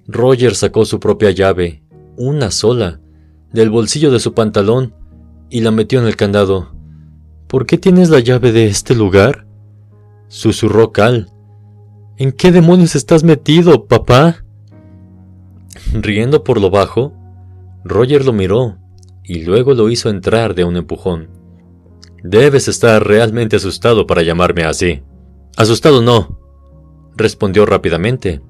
Roger 0.08 0.56
sacó 0.56 0.86
su 0.86 1.00
propia 1.00 1.32
llave, 1.32 1.82
una 2.18 2.52
sola, 2.52 3.02
del 3.56 3.70
bolsillo 3.70 4.12
de 4.12 4.20
su 4.20 4.34
pantalón, 4.34 4.94
y 5.50 5.62
la 5.62 5.72
metió 5.72 6.00
en 6.00 6.08
el 6.08 6.18
candado. 6.18 6.76
¿Por 7.48 7.66
qué 7.66 7.78
tienes 7.78 8.10
la 8.10 8.20
llave 8.20 8.52
de 8.52 8.68
este 8.68 8.94
lugar? 8.94 9.48
susurró 10.28 10.92
Cal. 10.92 11.30
¿En 12.18 12.34
qué 12.34 12.52
demonios 12.52 12.96
estás 12.96 13.24
metido, 13.24 13.86
papá? 13.86 14.44
Riendo 15.94 16.44
por 16.44 16.60
lo 16.60 16.70
bajo, 16.70 17.14
Roger 17.86 18.26
lo 18.26 18.34
miró 18.34 18.78
y 19.24 19.46
luego 19.46 19.74
lo 19.74 19.90
hizo 19.90 20.10
entrar 20.10 20.54
de 20.54 20.66
un 20.66 20.76
empujón. 20.76 21.30
Debes 22.24 22.68
estar 22.68 23.08
realmente 23.08 23.56
asustado 23.56 24.06
para 24.06 24.24
llamarme 24.24 24.64
así. 24.66 25.02
Asustado 25.56 26.02
no, 26.02 26.40
respondió 27.16 27.66
rápidamente. 27.66 28.42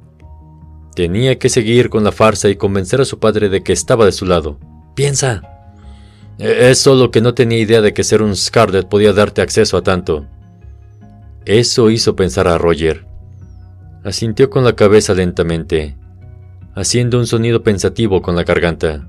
Tenía 0.96 1.38
que 1.38 1.50
seguir 1.50 1.90
con 1.90 2.04
la 2.04 2.12
farsa 2.12 2.50
y 2.50 2.56
convencer 2.56 3.02
a 3.02 3.06
su 3.06 3.20
padre 3.20 3.50
de 3.50 3.62
que 3.62 3.74
estaba 3.74 4.06
de 4.06 4.12
su 4.12 4.26
lado. 4.26 4.58
Piensa. 4.96 5.42
E-, 6.40 6.72
es 6.72 6.80
solo 6.80 7.12
que 7.12 7.22
no 7.22 7.34
tenía 7.34 7.60
idea 7.60 7.82
de 7.82 7.94
que 7.94 8.04
ser 8.04 8.22
un 8.22 8.36
Scarlet 8.36 8.88
podía 8.88 9.14
darte 9.14 9.42
acceso 9.42 9.78
a 9.78 9.84
tanto. 9.84 10.26
Eso 11.46 11.90
hizo 11.90 12.16
pensar 12.16 12.48
a 12.48 12.58
Roger. 12.58 13.06
Asintió 14.04 14.50
con 14.50 14.64
la 14.64 14.76
cabeza 14.76 15.14
lentamente 15.14 15.96
haciendo 16.76 17.18
un 17.18 17.26
sonido 17.26 17.64
pensativo 17.64 18.22
con 18.22 18.36
la 18.36 18.44
garganta. 18.44 19.08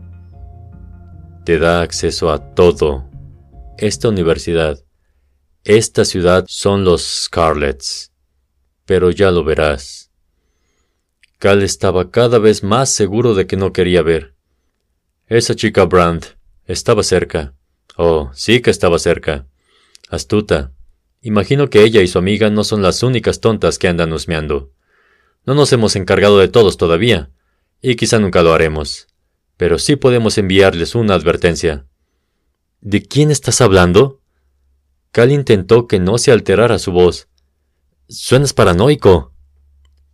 Te 1.45 1.59
da 1.59 1.83
acceso 1.83 2.31
a 2.31 2.55
todo. 2.55 3.11
Esta 3.77 4.09
universidad, 4.09 4.79
esta 5.65 6.05
ciudad 6.05 6.45
son 6.49 6.85
los 6.85 7.03
Scarlets. 7.03 8.13
Pero 8.85 9.11
ya 9.11 9.33
lo 9.33 9.43
verás. 9.43 10.13
Cal 11.39 11.63
estaba 11.63 12.11
cada 12.11 12.39
vez 12.39 12.63
más 12.63 12.89
seguro 12.89 13.35
de 13.35 13.47
que 13.49 13.57
no 13.57 13.73
quería 13.73 14.03
ver. 14.03 14.36
Esa 15.28 15.57
chica 15.57 15.85
Brand 15.86 16.24
estaba 16.66 17.03
cerca. 17.03 17.53
Oh, 17.97 18.31
sí 18.32 18.61
que 18.61 18.70
estaba 18.70 19.01
cerca. 19.01 19.48
Astuta. 20.09 20.70
Imagino 21.20 21.69
que 21.69 21.82
ella 21.82 22.01
y 22.01 22.07
su 22.07 22.19
amiga 22.19 22.48
no 22.48 22.62
son 22.62 22.81
las 22.81 23.03
únicas 23.03 23.40
tontas 23.40 23.81
que 23.81 23.89
andan 23.89 24.12
husmeando. 24.12 24.70
No 25.44 25.55
nos 25.55 25.73
hemos 25.73 25.97
encargado 25.97 26.39
de 26.39 26.47
todos 26.47 26.77
todavía, 26.77 27.31
y 27.82 27.97
quizá 27.97 28.20
nunca 28.20 28.44
lo 28.44 28.53
haremos, 28.53 29.09
pero 29.57 29.81
sí 29.81 29.97
podemos 29.97 30.39
enviarles 30.39 30.94
una 30.94 31.15
advertencia. 31.15 31.86
¿De 32.81 33.03
quién 33.03 33.32
estás 33.32 33.61
hablando? 33.61 34.20
Cal 35.11 35.32
intentó 35.32 35.89
que 35.89 35.98
no 35.98 36.19
se 36.19 36.31
alterara 36.31 36.78
su 36.78 36.93
voz. 36.93 37.27
Suenas 38.09 38.53
paranoico. 38.53 39.32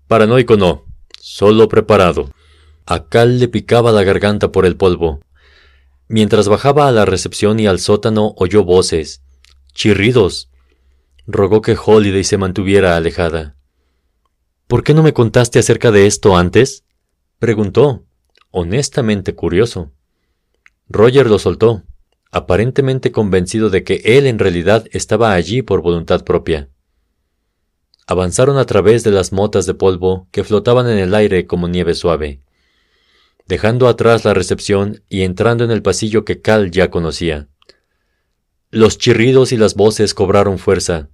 Paranoico 0.09 0.57
no, 0.57 0.87
solo 1.21 1.69
preparado. 1.69 2.31
A 2.85 3.07
Cal 3.09 3.39
le 3.39 3.49
picaba 3.49 3.93
la 3.93 4.03
garganta 4.03 4.51
por 4.51 4.67
el 4.67 4.77
polvo. 4.77 5.21
Mientras 6.09 6.49
bajaba 6.49 6.89
a 6.89 6.93
la 6.93 7.05
recepción 7.05 7.61
y 7.61 7.67
al 7.67 7.79
sótano 7.79 8.35
oyó 8.37 8.65
voces, 8.65 9.23
chirridos. 9.73 10.51
Rogó 11.27 11.63
que 11.63 11.77
Holiday 11.83 12.25
se 12.25 12.37
mantuviera 12.37 12.97
alejada. 12.97 13.57
¿Por 14.67 14.83
qué 14.83 14.95
no 14.95 15.03
me 15.03 15.13
contaste 15.13 15.59
acerca 15.59 15.91
de 15.91 16.07
esto 16.07 16.37
antes? 16.37 16.85
Preguntó, 17.39 18.05
honestamente 18.51 19.35
curioso. 19.35 19.93
Roger 20.89 21.29
lo 21.29 21.39
soltó, 21.39 21.85
aparentemente 22.31 23.13
convencido 23.13 23.71
de 23.71 23.85
que 23.85 24.03
él 24.05 24.27
en 24.27 24.39
realidad 24.39 24.87
estaba 24.91 25.33
allí 25.33 25.63
por 25.63 25.83
voluntad 25.83 26.25
propia. 26.25 26.69
Avanzaron 28.07 28.59
a 28.59 28.65
través 28.65 29.05
de 29.05 29.13
las 29.13 29.33
motas 29.33 29.65
de 29.65 29.75
polvo 29.75 30.27
que 30.33 30.45
flotaban 30.45 30.89
en 30.89 30.99
el 30.99 31.15
aire 31.15 31.47
como 31.47 31.69
nieve 31.69 31.95
suave, 31.95 32.42
dejando 33.47 33.89
atrás 33.89 34.25
la 34.25 34.35
recepción 34.35 35.03
y 35.09 35.23
entrando 35.23 35.65
en 35.65 35.71
el 35.71 35.83
pasillo 35.83 36.25
que 36.25 36.41
Cal 36.41 36.71
ya 36.71 36.91
conocía. 36.91 37.49
Los 38.71 38.99
chirridos 38.99 39.53
y 39.53 39.57
las 39.57 39.75
voces 39.75 40.15
cobraron 40.15 40.59
fuerza, 40.59 41.11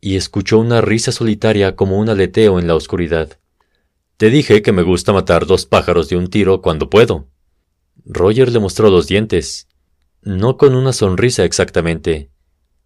y 0.00 0.16
escuchó 0.16 0.58
una 0.58 0.80
risa 0.80 1.12
solitaria 1.12 1.74
como 1.76 1.98
un 1.98 2.08
aleteo 2.08 2.58
en 2.58 2.66
la 2.66 2.74
oscuridad. 2.74 3.38
Te 4.16 4.30
dije 4.30 4.62
que 4.62 4.72
me 4.72 4.82
gusta 4.82 5.12
matar 5.12 5.46
dos 5.46 5.66
pájaros 5.66 6.08
de 6.08 6.16
un 6.16 6.28
tiro 6.28 6.60
cuando 6.60 6.90
puedo. 6.90 7.28
Roger 8.04 8.50
le 8.52 8.58
mostró 8.58 8.90
los 8.90 9.06
dientes, 9.06 9.68
no 10.22 10.56
con 10.56 10.74
una 10.74 10.92
sonrisa 10.92 11.44
exactamente, 11.44 12.30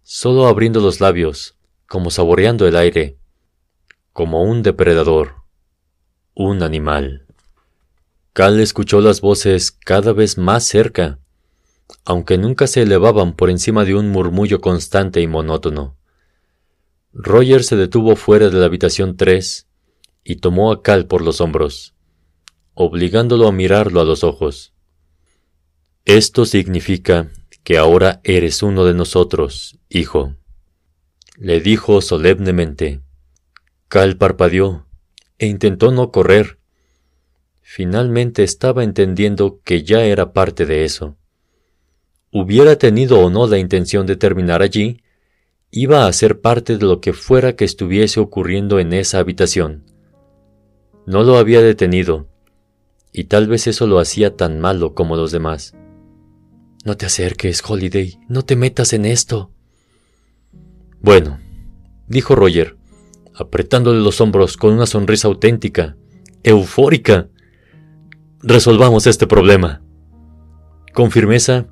solo 0.03 0.47
abriendo 0.47 0.79
los 0.79 1.01
labios, 1.01 1.57
como 1.87 2.11
saboreando 2.11 2.67
el 2.67 2.75
aire, 2.75 3.17
como 4.11 4.43
un 4.43 4.63
depredador, 4.63 5.43
un 6.35 6.61
animal. 6.61 7.22
Cal 8.33 8.59
escuchó 8.59 8.99
las 8.99 9.21
voces 9.21 9.71
cada 9.71 10.11
vez 10.11 10.39
más 10.39 10.63
cerca, 10.63 11.19
aunque 12.03 12.39
nunca 12.39 12.65
se 12.65 12.81
elevaban 12.81 13.35
por 13.35 13.51
encima 13.51 13.85
de 13.85 13.93
un 13.93 14.09
murmullo 14.09 14.59
constante 14.59 15.21
y 15.21 15.27
monótono. 15.27 15.97
Roger 17.13 17.63
se 17.63 17.75
detuvo 17.75 18.15
fuera 18.15 18.49
de 18.49 18.57
la 18.57 18.65
habitación 18.65 19.17
3 19.17 19.67
y 20.23 20.37
tomó 20.37 20.71
a 20.71 20.81
Cal 20.81 21.05
por 21.05 21.21
los 21.21 21.41
hombros, 21.41 21.93
obligándolo 22.73 23.47
a 23.47 23.51
mirarlo 23.51 24.01
a 24.01 24.03
los 24.03 24.23
ojos. 24.23 24.73
Esto 26.05 26.45
significa 26.45 27.31
que 27.63 27.77
ahora 27.77 28.19
eres 28.23 28.63
uno 28.63 28.83
de 28.83 28.95
nosotros, 28.95 29.77
hijo, 29.89 30.35
le 31.37 31.61
dijo 31.61 32.01
solemnemente. 32.01 33.01
Cal 33.89 34.17
parpadeó 34.17 34.87
e 35.37 35.45
intentó 35.45 35.91
no 35.91 36.11
correr. 36.11 36.57
Finalmente 37.75 38.43
estaba 38.43 38.83
entendiendo 38.83 39.59
que 39.63 39.81
ya 39.81 40.03
era 40.03 40.31
parte 40.31 40.67
de 40.67 40.85
eso. 40.85 41.17
Hubiera 42.31 42.75
tenido 42.75 43.19
o 43.19 43.31
no 43.31 43.47
la 43.47 43.57
intención 43.57 44.05
de 44.05 44.15
terminar 44.15 44.61
allí, 44.61 45.01
iba 45.71 46.05
a 46.05 46.13
ser 46.13 46.39
parte 46.39 46.77
de 46.77 46.85
lo 46.85 47.01
que 47.01 47.13
fuera 47.13 47.55
que 47.55 47.65
estuviese 47.65 48.19
ocurriendo 48.19 48.77
en 48.77 48.93
esa 48.93 49.17
habitación. 49.17 49.85
No 51.07 51.23
lo 51.23 51.35
había 51.37 51.63
detenido, 51.63 52.27
y 53.11 53.23
tal 53.23 53.47
vez 53.47 53.65
eso 53.65 53.87
lo 53.87 53.97
hacía 53.97 54.37
tan 54.37 54.59
malo 54.59 54.93
como 54.93 55.15
los 55.15 55.31
demás. 55.31 55.73
No 56.85 56.95
te 56.95 57.07
acerques, 57.07 57.63
Holiday, 57.67 58.19
no 58.27 58.45
te 58.45 58.55
metas 58.55 58.93
en 58.93 59.05
esto. 59.05 59.49
Bueno, 61.01 61.39
dijo 62.07 62.35
Roger, 62.35 62.77
apretándole 63.33 63.99
los 63.99 64.21
hombros 64.21 64.57
con 64.57 64.73
una 64.73 64.85
sonrisa 64.85 65.27
auténtica, 65.27 65.97
eufórica. 66.43 67.29
Resolvamos 68.45 69.07
este 69.07 69.25
problema. 69.25 69.81
Con 70.93 71.11
firmeza, 71.11 71.65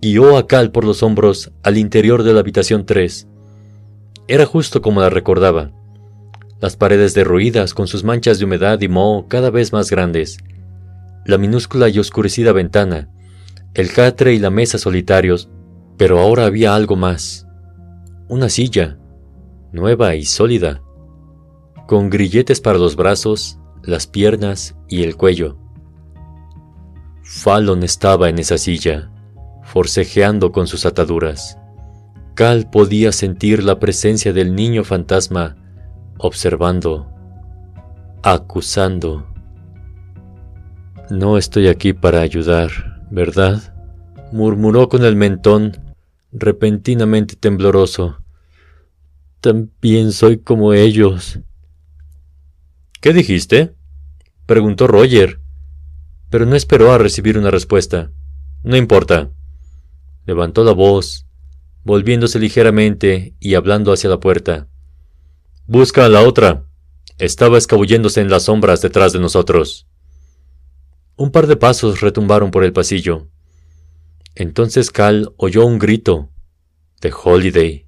guió 0.00 0.36
a 0.36 0.46
Cal 0.46 0.70
por 0.70 0.84
los 0.84 1.02
hombros 1.02 1.50
al 1.64 1.78
interior 1.78 2.22
de 2.22 2.32
la 2.32 2.38
habitación 2.38 2.86
3. 2.86 3.26
Era 4.28 4.46
justo 4.46 4.80
como 4.82 5.00
la 5.00 5.10
recordaba 5.10 5.72
las 6.60 6.76
paredes 6.76 7.12
derruidas 7.12 7.74
con 7.74 7.88
sus 7.88 8.04
manchas 8.04 8.38
de 8.38 8.44
humedad 8.44 8.80
y 8.80 8.88
moho 8.88 9.26
cada 9.26 9.50
vez 9.50 9.72
más 9.72 9.90
grandes, 9.90 10.38
la 11.24 11.38
minúscula 11.38 11.88
y 11.88 11.98
oscurecida 11.98 12.52
ventana, 12.52 13.10
el 13.74 13.92
catre 13.92 14.32
y 14.32 14.38
la 14.38 14.50
mesa 14.50 14.78
solitarios, 14.78 15.50
pero 15.96 16.20
ahora 16.20 16.46
había 16.46 16.76
algo 16.76 16.94
más. 16.94 17.48
Una 18.28 18.48
silla, 18.48 18.96
nueva 19.72 20.14
y 20.14 20.24
sólida, 20.24 20.82
con 21.88 22.10
grilletes 22.10 22.60
para 22.60 22.78
los 22.78 22.94
brazos, 22.94 23.58
las 23.82 24.06
piernas 24.06 24.76
y 24.88 25.02
el 25.02 25.16
cuello. 25.16 25.65
Fallon 27.28 27.82
estaba 27.82 28.28
en 28.28 28.38
esa 28.38 28.56
silla, 28.56 29.10
forcejeando 29.64 30.52
con 30.52 30.68
sus 30.68 30.86
ataduras. 30.86 31.58
Cal 32.34 32.70
podía 32.70 33.10
sentir 33.10 33.64
la 33.64 33.80
presencia 33.80 34.32
del 34.32 34.54
niño 34.54 34.84
fantasma, 34.84 35.56
observando, 36.18 37.10
acusando. 38.22 39.26
No 41.10 41.36
estoy 41.36 41.66
aquí 41.66 41.92
para 41.92 42.20
ayudar, 42.20 42.70
¿verdad? 43.10 43.74
murmuró 44.30 44.88
con 44.88 45.04
el 45.04 45.16
mentón, 45.16 45.76
repentinamente 46.30 47.34
tembloroso. 47.34 48.18
También 49.40 50.12
soy 50.12 50.38
como 50.38 50.74
ellos. 50.74 51.40
¿Qué 53.00 53.12
dijiste? 53.12 53.74
preguntó 54.46 54.86
Roger, 54.86 55.40
pero 56.30 56.46
no 56.46 56.56
esperó 56.56 56.92
a 56.92 56.98
recibir 56.98 57.38
una 57.38 57.50
respuesta. 57.50 58.10
No 58.62 58.76
importa. 58.76 59.30
Levantó 60.24 60.64
la 60.64 60.72
voz, 60.72 61.26
volviéndose 61.84 62.38
ligeramente 62.38 63.34
y 63.38 63.54
hablando 63.54 63.92
hacia 63.92 64.10
la 64.10 64.18
puerta. 64.18 64.68
Busca 65.66 66.04
a 66.04 66.08
la 66.08 66.22
otra. 66.22 66.66
Estaba 67.18 67.58
escabulléndose 67.58 68.20
en 68.20 68.30
las 68.30 68.44
sombras 68.44 68.82
detrás 68.82 69.12
de 69.12 69.20
nosotros. 69.20 69.86
Un 71.16 71.30
par 71.30 71.46
de 71.46 71.56
pasos 71.56 72.00
retumbaron 72.00 72.50
por 72.50 72.64
el 72.64 72.72
pasillo. 72.72 73.28
Entonces 74.34 74.90
Cal 74.90 75.32
oyó 75.38 75.64
un 75.64 75.78
grito 75.78 76.30
de 77.00 77.12
Holiday, 77.12 77.86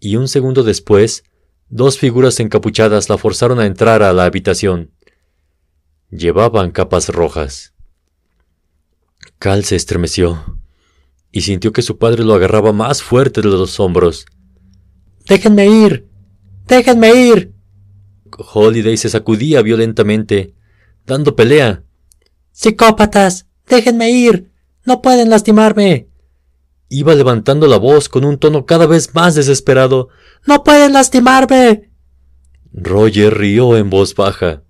y 0.00 0.16
un 0.16 0.28
segundo 0.28 0.62
después, 0.62 1.24
dos 1.68 1.98
figuras 1.98 2.40
encapuchadas 2.40 3.08
la 3.08 3.18
forzaron 3.18 3.58
a 3.58 3.66
entrar 3.66 4.02
a 4.02 4.12
la 4.12 4.24
habitación. 4.24 4.92
Llevaban 6.10 6.70
capas 6.70 7.10
rojas. 7.10 7.74
Cal 9.38 9.64
se 9.64 9.76
estremeció 9.76 10.58
y 11.30 11.42
sintió 11.42 11.72
que 11.72 11.82
su 11.82 11.98
padre 11.98 12.24
lo 12.24 12.34
agarraba 12.34 12.72
más 12.72 13.02
fuerte 13.02 13.42
de 13.42 13.48
los 13.48 13.78
hombros. 13.78 14.24
Déjenme 15.26 15.66
ir. 15.66 16.08
Déjenme 16.66 17.12
ir. 17.14 17.52
Holiday 18.36 18.96
se 18.96 19.10
sacudía 19.10 19.60
violentamente, 19.60 20.54
dando 21.04 21.36
pelea. 21.36 21.82
Psicópatas. 22.52 23.46
Déjenme 23.66 24.10
ir. 24.10 24.50
No 24.86 25.02
pueden 25.02 25.28
lastimarme. 25.28 26.08
Iba 26.88 27.14
levantando 27.14 27.66
la 27.66 27.76
voz 27.76 28.08
con 28.08 28.24
un 28.24 28.38
tono 28.38 28.64
cada 28.64 28.86
vez 28.86 29.14
más 29.14 29.34
desesperado. 29.34 30.08
No 30.46 30.64
pueden 30.64 30.94
lastimarme. 30.94 31.90
Roger 32.72 33.36
rió 33.36 33.76
en 33.76 33.90
voz 33.90 34.14
baja. 34.14 34.62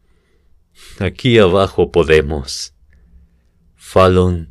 Aquí 0.98 1.38
abajo 1.38 1.92
podemos. 1.92 2.74
Fallon, 3.76 4.50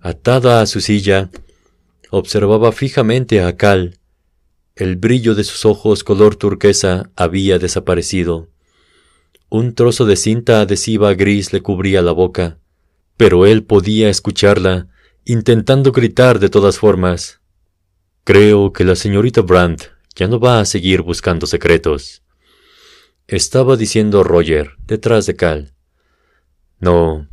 atada 0.00 0.60
a 0.60 0.66
su 0.66 0.80
silla, 0.80 1.30
observaba 2.10 2.72
fijamente 2.72 3.42
a 3.42 3.56
Cal. 3.56 4.00
El 4.74 4.96
brillo 4.96 5.36
de 5.36 5.44
sus 5.44 5.64
ojos 5.64 6.02
color 6.02 6.34
turquesa 6.34 7.10
había 7.14 7.60
desaparecido. 7.60 8.48
Un 9.48 9.76
trozo 9.76 10.04
de 10.04 10.16
cinta 10.16 10.60
adhesiva 10.60 11.14
gris 11.14 11.52
le 11.52 11.60
cubría 11.60 12.02
la 12.02 12.10
boca, 12.10 12.58
pero 13.16 13.46
él 13.46 13.62
podía 13.62 14.08
escucharla, 14.08 14.88
intentando 15.24 15.92
gritar 15.92 16.40
de 16.40 16.48
todas 16.48 16.78
formas. 16.78 17.40
Creo 18.24 18.72
que 18.72 18.82
la 18.82 18.96
señorita 18.96 19.42
Brandt 19.42 19.84
ya 20.16 20.26
no 20.26 20.40
va 20.40 20.58
a 20.58 20.64
seguir 20.64 21.02
buscando 21.02 21.46
secretos. 21.46 22.23
Estaba 23.26 23.76
diciendo 23.76 24.22
Roger, 24.22 24.72
detrás 24.86 25.26
de 25.26 25.36
Cal. 25.36 25.74
No, 26.78 27.28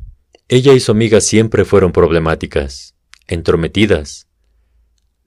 ella 0.48 0.74
y 0.74 0.80
su 0.80 0.92
amiga 0.92 1.22
siempre 1.22 1.66
fueron 1.66 1.92
problemáticas, 1.92 2.96
entrometidas, 3.28 4.28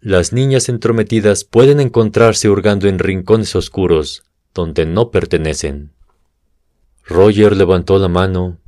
las 0.05 0.35
niñas 0.35 0.69
entrometidas 0.69 1.45
pueden 1.45 1.81
encontrarse 1.81 2.51
hurgando 2.51 2.89
en 2.89 2.99
rincones 2.99 3.57
oscuros 3.57 4.23
donde 4.53 4.85
no 4.85 5.11
pertenecen. 5.11 5.95
Roger 7.07 7.57
levantó 7.57 7.99
la 7.99 8.09
mano 8.09 8.61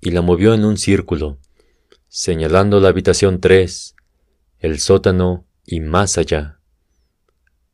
y 0.00 0.12
la 0.12 0.22
movió 0.22 0.54
en 0.54 0.64
un 0.64 0.76
círculo, 0.76 1.38
señalando 2.06 2.78
la 2.78 2.90
habitación 2.90 3.40
3, 3.40 3.96
el 4.60 4.78
sótano 4.78 5.44
y 5.66 5.80
más 5.80 6.16
allá. 6.16 6.60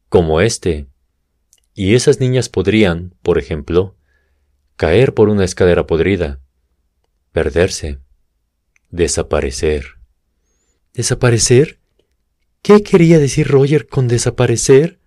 Como 0.09 0.40
este. 0.40 0.86
Y 1.81 1.94
esas 1.94 2.20
niñas 2.20 2.51
podrían, 2.51 3.15
por 3.23 3.39
ejemplo, 3.39 3.97
caer 4.77 5.15
por 5.15 5.31
una 5.31 5.47
escalera 5.47 5.86
podrida, 5.86 6.39
perderse, 7.32 8.01
desaparecer. 8.90 9.86
¿Desaparecer? 10.93 11.81
¿Qué 12.61 12.82
quería 12.82 13.19
decir 13.19 13.48
Roger 13.48 13.86
con 13.86 14.09
desaparecer? 14.09 15.01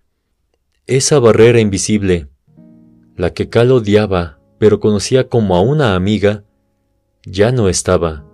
Esa 0.88 1.20
barrera 1.20 1.60
invisible, 1.60 2.26
la 3.14 3.32
que 3.32 3.48
Cal 3.48 3.70
odiaba, 3.70 4.40
pero 4.58 4.80
conocía 4.80 5.28
como 5.28 5.54
a 5.54 5.60
una 5.60 5.94
amiga, 5.94 6.42
ya 7.24 7.52
no 7.52 7.68
estaba. 7.68 8.26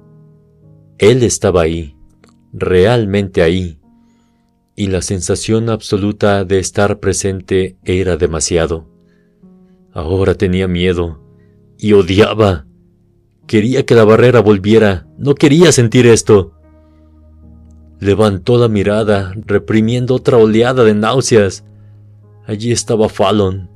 Él 0.96 1.24
estaba 1.24 1.60
ahí, 1.60 1.94
realmente 2.54 3.42
ahí, 3.42 3.79
y 4.80 4.86
la 4.86 5.02
sensación 5.02 5.68
absoluta 5.68 6.42
de 6.46 6.58
estar 6.58 7.00
presente 7.00 7.76
era 7.84 8.16
demasiado. 8.16 8.88
Ahora 9.92 10.36
tenía 10.36 10.68
miedo 10.68 11.20
y 11.76 11.92
odiaba. 11.92 12.64
Quería 13.46 13.84
que 13.84 13.94
la 13.94 14.04
barrera 14.04 14.40
volviera, 14.40 15.06
no 15.18 15.34
quería 15.34 15.70
sentir 15.70 16.06
esto. 16.06 16.54
Levantó 17.98 18.56
la 18.56 18.68
mirada, 18.68 19.34
reprimiendo 19.44 20.14
otra 20.14 20.38
oleada 20.38 20.82
de 20.82 20.94
náuseas. 20.94 21.62
Allí 22.46 22.72
estaba 22.72 23.10
Fallon, 23.10 23.68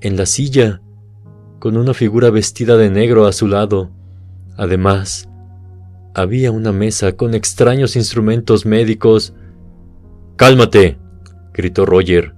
en 0.00 0.16
la 0.16 0.26
silla, 0.26 0.80
con 1.58 1.76
una 1.76 1.92
figura 1.92 2.30
vestida 2.30 2.76
de 2.76 2.88
negro 2.88 3.26
a 3.26 3.32
su 3.32 3.48
lado. 3.48 3.90
Además, 4.56 5.28
había 6.14 6.52
una 6.52 6.70
mesa 6.70 7.16
con 7.16 7.34
extraños 7.34 7.96
instrumentos 7.96 8.64
médicos. 8.64 9.34
Cálmate, 10.36 10.98
gritó 11.52 11.84
Roger, 11.84 12.34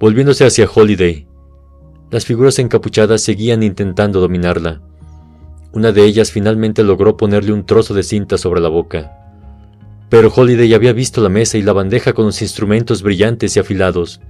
volviéndose 0.00 0.46
hacia 0.46 0.68
Holiday. 0.72 1.26
Las 2.10 2.24
figuras 2.24 2.58
encapuchadas 2.58 3.20
seguían 3.20 3.62
intentando 3.62 4.20
dominarla. 4.20 4.80
Una 5.72 5.92
de 5.92 6.04
ellas 6.04 6.32
finalmente 6.32 6.82
logró 6.82 7.18
ponerle 7.18 7.52
un 7.52 7.66
trozo 7.66 7.92
de 7.92 8.02
cinta 8.02 8.38
sobre 8.38 8.62
la 8.62 8.70
boca. 8.70 9.12
Pero 10.08 10.32
Holiday 10.34 10.72
había 10.72 10.94
visto 10.94 11.20
la 11.20 11.28
mesa 11.28 11.58
y 11.58 11.62
la 11.62 11.74
bandeja 11.74 12.14
con 12.14 12.24
los 12.24 12.40
instrumentos 12.40 13.02
brillantes 13.02 13.56
y 13.56 13.60
afilados. 13.60 14.22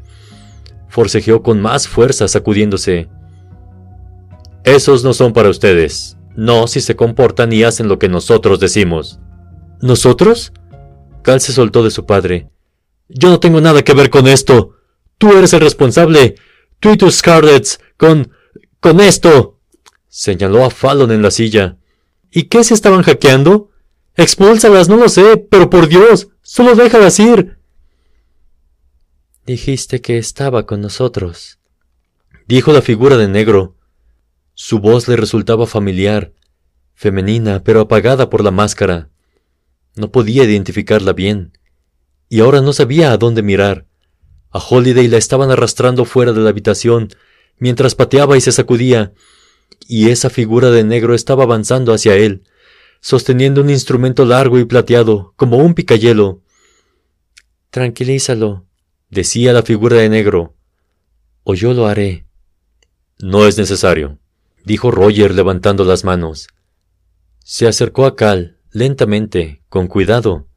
Forcejeó 0.88 1.42
con 1.44 1.60
más 1.60 1.86
fuerza, 1.86 2.26
sacudiéndose. 2.26 3.08
Esos 4.64 5.04
no 5.04 5.14
son 5.14 5.32
para 5.32 5.48
ustedes. 5.48 6.16
No 6.34 6.66
si 6.66 6.80
se 6.80 6.96
comportan 6.96 7.52
y 7.52 7.62
hacen 7.62 7.86
lo 7.86 8.00
que 8.00 8.08
nosotros 8.08 8.58
decimos. 8.58 9.20
¿Nosotros? 9.80 10.52
Cal 11.22 11.40
se 11.40 11.52
soltó 11.52 11.84
de 11.84 11.92
su 11.92 12.04
padre. 12.04 12.48
Yo 13.08 13.30
no 13.30 13.40
tengo 13.40 13.60
nada 13.60 13.82
que 13.82 13.94
ver 13.94 14.10
con 14.10 14.28
esto. 14.28 14.76
Tú 15.18 15.32
eres 15.32 15.52
el 15.52 15.60
responsable. 15.60 16.36
Tú 16.80 16.92
y 16.92 16.96
tus 16.96 17.16
Scarlets. 17.16 17.80
Con... 17.96 18.32
con 18.80 19.00
esto. 19.00 19.58
Señaló 20.08 20.64
a 20.64 20.70
Fallon 20.70 21.10
en 21.12 21.22
la 21.22 21.30
silla. 21.30 21.78
¿Y 22.30 22.44
qué 22.44 22.64
se 22.64 22.74
estaban 22.74 23.02
hackeando? 23.02 23.70
Expúlsalas, 24.16 24.88
no 24.88 24.96
lo 24.96 25.08
sé, 25.08 25.36
pero 25.36 25.70
por 25.70 25.88
Dios, 25.88 26.28
solo 26.42 26.74
déjalas 26.74 27.18
ir. 27.20 27.58
Dijiste 29.46 30.00
que 30.00 30.18
estaba 30.18 30.66
con 30.66 30.80
nosotros, 30.80 31.58
dijo 32.46 32.72
la 32.72 32.82
figura 32.82 33.16
de 33.16 33.28
negro. 33.28 33.76
Su 34.54 34.80
voz 34.80 35.06
le 35.06 35.16
resultaba 35.16 35.66
familiar, 35.66 36.32
femenina, 36.94 37.62
pero 37.62 37.80
apagada 37.80 38.28
por 38.28 38.42
la 38.42 38.50
máscara. 38.50 39.08
No 39.94 40.10
podía 40.10 40.42
identificarla 40.42 41.12
bien, 41.12 41.56
y 42.28 42.40
ahora 42.40 42.60
no 42.60 42.72
sabía 42.72 43.12
a 43.12 43.16
dónde 43.16 43.42
mirar. 43.42 43.86
A 44.50 44.58
Holiday 44.58 45.08
la 45.08 45.18
estaban 45.18 45.50
arrastrando 45.50 46.04
fuera 46.04 46.32
de 46.32 46.40
la 46.40 46.50
habitación, 46.50 47.08
mientras 47.58 47.94
pateaba 47.94 48.36
y 48.36 48.40
se 48.40 48.52
sacudía, 48.52 49.12
y 49.86 50.10
esa 50.10 50.30
figura 50.30 50.70
de 50.70 50.84
negro 50.84 51.14
estaba 51.14 51.44
avanzando 51.44 51.92
hacia 51.92 52.16
él, 52.16 52.44
sosteniendo 53.00 53.60
un 53.60 53.70
instrumento 53.70 54.24
largo 54.24 54.58
y 54.58 54.64
plateado, 54.64 55.32
como 55.36 55.58
un 55.58 55.74
picayelo. 55.74 56.42
Tranquilízalo, 57.70 58.66
decía 59.10 59.52
la 59.52 59.62
figura 59.62 59.96
de 59.96 60.08
negro, 60.08 60.54
o 61.44 61.54
yo 61.54 61.74
lo 61.74 61.86
haré. 61.86 62.26
No 63.18 63.46
es 63.46 63.58
necesario, 63.58 64.18
dijo 64.64 64.90
Roger 64.90 65.34
levantando 65.34 65.84
las 65.84 66.04
manos. 66.04 66.48
Se 67.42 67.66
acercó 67.66 68.06
a 68.06 68.16
Cal, 68.16 68.58
lentamente, 68.70 69.62
con 69.68 69.86
cuidado. 69.86 70.47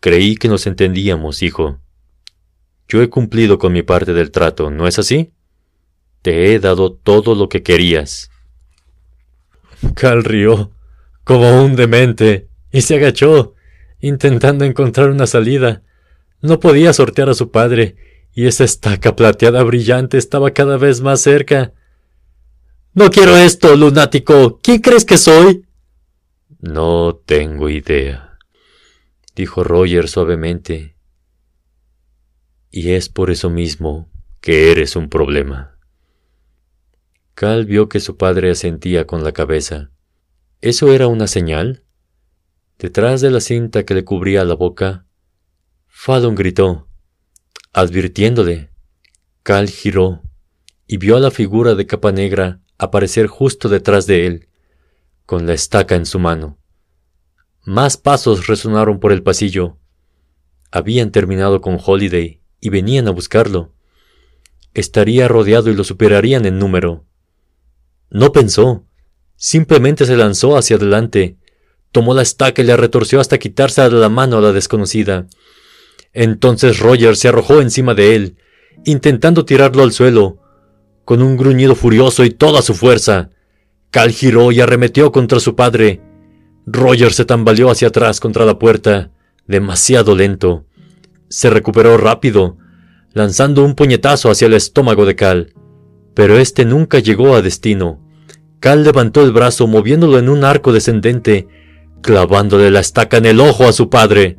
Creí 0.00 0.36
que 0.36 0.48
nos 0.48 0.66
entendíamos, 0.66 1.42
hijo. 1.42 1.78
Yo 2.88 3.02
he 3.02 3.10
cumplido 3.10 3.58
con 3.58 3.72
mi 3.72 3.82
parte 3.82 4.12
del 4.12 4.30
trato, 4.30 4.70
¿no 4.70 4.86
es 4.86 4.98
así? 4.98 5.32
Te 6.22 6.52
he 6.52 6.60
dado 6.60 6.92
todo 6.92 7.34
lo 7.34 7.48
que 7.48 7.62
querías. 7.62 8.30
Cal 9.94 10.24
rió 10.24 10.72
como 11.28 11.62
un 11.62 11.76
demente, 11.76 12.48
y 12.72 12.80
se 12.80 12.96
agachó, 12.96 13.54
intentando 14.00 14.64
encontrar 14.64 15.10
una 15.10 15.26
salida. 15.26 15.82
No 16.40 16.58
podía 16.58 16.94
sortear 16.94 17.28
a 17.28 17.34
su 17.34 17.50
padre, 17.50 17.96
y 18.32 18.46
esa 18.46 18.64
estaca 18.64 19.14
plateada 19.14 19.62
brillante 19.62 20.16
estaba 20.16 20.52
cada 20.52 20.78
vez 20.78 21.02
más 21.02 21.20
cerca. 21.20 21.74
No 22.94 23.10
quiero 23.10 23.36
esto, 23.36 23.76
lunático. 23.76 24.58
¿Quién 24.62 24.80
crees 24.80 25.04
que 25.04 25.18
soy? 25.18 25.66
No 26.60 27.20
tengo 27.26 27.68
idea, 27.68 28.27
dijo 29.38 29.62
Roger 29.62 30.08
suavemente. 30.08 30.96
Y 32.70 32.90
es 32.90 33.08
por 33.08 33.30
eso 33.30 33.48
mismo 33.48 34.10
que 34.40 34.72
eres 34.72 34.96
un 34.96 35.08
problema. 35.08 35.78
Cal 37.34 37.64
vio 37.64 37.88
que 37.88 38.00
su 38.00 38.16
padre 38.16 38.50
asentía 38.50 39.06
con 39.06 39.22
la 39.22 39.30
cabeza. 39.30 39.92
¿Eso 40.60 40.92
era 40.92 41.06
una 41.06 41.28
señal? 41.28 41.84
Detrás 42.80 43.20
de 43.20 43.30
la 43.30 43.40
cinta 43.40 43.84
que 43.84 43.94
le 43.94 44.04
cubría 44.04 44.44
la 44.44 44.54
boca, 44.54 45.06
Fallon 45.86 46.34
gritó, 46.34 46.88
advirtiéndole. 47.72 48.70
Cal 49.44 49.68
giró 49.68 50.22
y 50.88 50.96
vio 50.96 51.16
a 51.16 51.20
la 51.20 51.30
figura 51.30 51.76
de 51.76 51.86
capa 51.86 52.10
negra 52.10 52.60
aparecer 52.76 53.28
justo 53.28 53.68
detrás 53.68 54.06
de 54.06 54.26
él, 54.26 54.48
con 55.26 55.46
la 55.46 55.54
estaca 55.54 55.94
en 55.94 56.06
su 56.06 56.18
mano. 56.18 56.58
Más 57.68 57.98
pasos 57.98 58.46
resonaron 58.46 58.98
por 58.98 59.12
el 59.12 59.22
pasillo. 59.22 59.76
Habían 60.70 61.12
terminado 61.12 61.60
con 61.60 61.78
Holiday 61.78 62.40
y 62.62 62.70
venían 62.70 63.06
a 63.08 63.10
buscarlo. 63.10 63.74
Estaría 64.72 65.28
rodeado 65.28 65.68
y 65.68 65.74
lo 65.74 65.84
superarían 65.84 66.46
en 66.46 66.58
número. 66.58 67.04
No 68.08 68.32
pensó, 68.32 68.86
simplemente 69.36 70.06
se 70.06 70.16
lanzó 70.16 70.56
hacia 70.56 70.76
adelante, 70.76 71.36
tomó 71.92 72.14
la 72.14 72.22
estaca 72.22 72.62
y 72.62 72.64
la 72.64 72.78
retorció 72.78 73.20
hasta 73.20 73.36
quitarse 73.36 73.82
de 73.82 73.90
la 73.90 74.08
mano 74.08 74.38
a 74.38 74.40
la 74.40 74.52
desconocida. 74.52 75.26
Entonces 76.14 76.78
Roger 76.78 77.16
se 77.16 77.28
arrojó 77.28 77.60
encima 77.60 77.92
de 77.92 78.16
él, 78.16 78.38
intentando 78.86 79.44
tirarlo 79.44 79.82
al 79.82 79.92
suelo. 79.92 80.38
Con 81.04 81.20
un 81.20 81.36
gruñido 81.36 81.74
furioso 81.74 82.24
y 82.24 82.30
toda 82.30 82.62
su 82.62 82.72
fuerza, 82.72 83.28
Cal 83.90 84.10
giró 84.10 84.52
y 84.52 84.60
arremetió 84.62 85.12
contra 85.12 85.38
su 85.38 85.54
padre. 85.54 86.07
Roger 86.70 87.12
se 87.12 87.24
tambaleó 87.24 87.70
hacia 87.70 87.88
atrás 87.88 88.20
contra 88.20 88.44
la 88.44 88.58
puerta, 88.58 89.10
demasiado 89.46 90.14
lento. 90.14 90.64
Se 91.28 91.50
recuperó 91.50 91.96
rápido, 91.96 92.56
lanzando 93.12 93.64
un 93.64 93.74
puñetazo 93.74 94.30
hacia 94.30 94.46
el 94.46 94.54
estómago 94.54 95.06
de 95.06 95.16
Cal 95.16 95.52
pero 96.18 96.36
este 96.36 96.64
nunca 96.64 96.98
llegó 96.98 97.36
a 97.36 97.42
destino. 97.42 98.00
Cal 98.58 98.82
levantó 98.82 99.22
el 99.22 99.30
brazo 99.30 99.68
moviéndolo 99.68 100.18
en 100.18 100.28
un 100.28 100.42
arco 100.42 100.72
descendente, 100.72 101.46
clavándole 102.02 102.72
la 102.72 102.80
estaca 102.80 103.18
en 103.18 103.26
el 103.26 103.38
ojo 103.38 103.68
a 103.68 103.72
su 103.72 103.88
padre. 103.88 104.36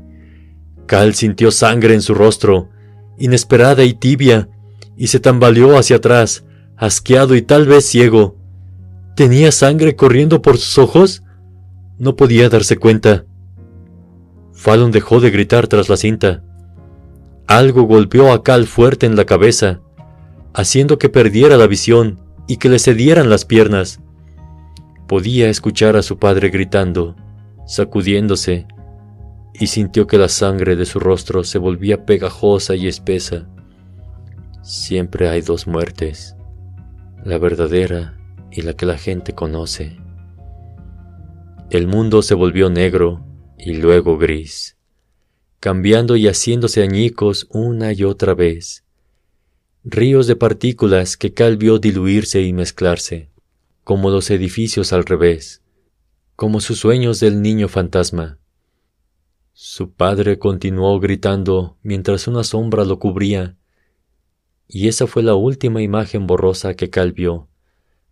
Cal 0.88 1.16
sintió 1.16 1.52
sangre 1.52 1.94
en 1.94 2.02
su 2.02 2.14
rostro, 2.14 2.68
inesperada 3.18 3.86
y 3.86 3.94
tibia, 3.94 4.50
y 4.98 5.08
se 5.08 5.22
tambaleó 5.22 5.78
hacia 5.78 5.96
atrás, 5.96 6.44
asqueado 6.76 7.34
y 7.38 7.44
tal 7.44 7.66
vez 7.66 7.86
ciego. 7.86 8.36
¿Tenía 9.16 9.54
sangre 9.54 9.96
corriendo 9.96 10.42
por 10.42 10.58
sus 10.58 10.78
ojos? 10.80 11.24
No 12.00 12.16
podía 12.16 12.50
darse 12.50 12.78
cuenta. 12.78 13.26
Fallon 14.54 14.90
dejó 14.90 15.20
de 15.20 15.30
gritar 15.30 15.68
tras 15.68 15.88
la 15.88 15.98
cinta. 15.98 16.44
Algo 17.46 17.84
golpeó 17.84 18.34
a 18.34 18.44
Cal 18.44 18.66
fuerte 18.66 19.06
en 19.06 19.16
la 19.16 19.26
cabeza 19.26 19.82
haciendo 20.54 20.98
que 20.98 21.10
perdiera 21.10 21.58
la 21.58 21.68
visión 21.68 22.20
y 22.48 22.58
que 22.58 22.70
le 22.70 22.80
cedieran 22.80 23.30
las 23.30 23.46
piernas. 23.46 24.02
Podía 25.08 25.50
escuchar 25.50 25.96
a 25.96 26.02
su 26.02 26.18
padre 26.18 26.50
gritando, 26.50 27.16
sacudiéndose, 27.66 28.68
y 29.54 29.68
sintió 29.68 30.08
que 30.08 30.18
la 30.18 30.30
sangre 30.30 30.76
de 30.76 30.86
su 30.86 31.00
rostro 31.00 31.44
se 31.44 31.58
volvía 31.58 32.06
pegajosa 32.06 32.76
y 32.76 32.88
espesa. 32.88 33.48
Siempre 34.62 35.30
hay 35.30 35.42
dos 35.42 35.68
muertes, 35.68 36.36
la 37.24 37.38
verdadera 37.38 38.16
y 38.52 38.62
la 38.62 38.74
que 38.74 38.86
la 38.86 38.98
gente 38.98 39.34
conoce. 39.34 39.98
El 41.72 41.88
mundo 41.88 42.22
se 42.24 42.34
volvió 42.34 42.70
negro 42.70 43.24
y 43.58 43.76
luego 43.76 44.18
gris, 44.18 44.78
cambiando 45.60 46.16
y 46.16 46.28
haciéndose 46.28 46.82
añicos 46.82 47.48
una 47.52 47.94
y 47.94 48.04
otra 48.04 48.34
vez 48.34 48.86
ríos 49.84 50.28
de 50.28 50.36
partículas 50.36 51.16
que 51.16 51.34
Cal 51.34 51.58
vio 51.58 51.80
diluirse 51.80 52.42
y 52.42 52.54
mezclarse, 52.54 53.30
como 53.84 54.10
los 54.10 54.30
edificios 54.30 54.94
al 54.94 55.06
revés, 55.06 55.62
como 56.36 56.60
sus 56.60 56.80
sueños 56.80 57.20
del 57.20 57.42
niño 57.42 57.68
fantasma. 57.68 58.40
Su 59.54 59.92
padre 59.94 60.38
continuó 60.38 61.00
gritando 61.00 61.78
mientras 61.82 62.28
una 62.28 62.44
sombra 62.44 62.84
lo 62.84 63.00
cubría, 63.00 63.58
y 64.68 64.88
esa 64.88 65.08
fue 65.08 65.24
la 65.24 65.36
última 65.36 65.82
imagen 65.82 66.28
borrosa 66.28 66.76
que 66.76 66.90
Cal 66.90 67.14
vio 67.14 67.48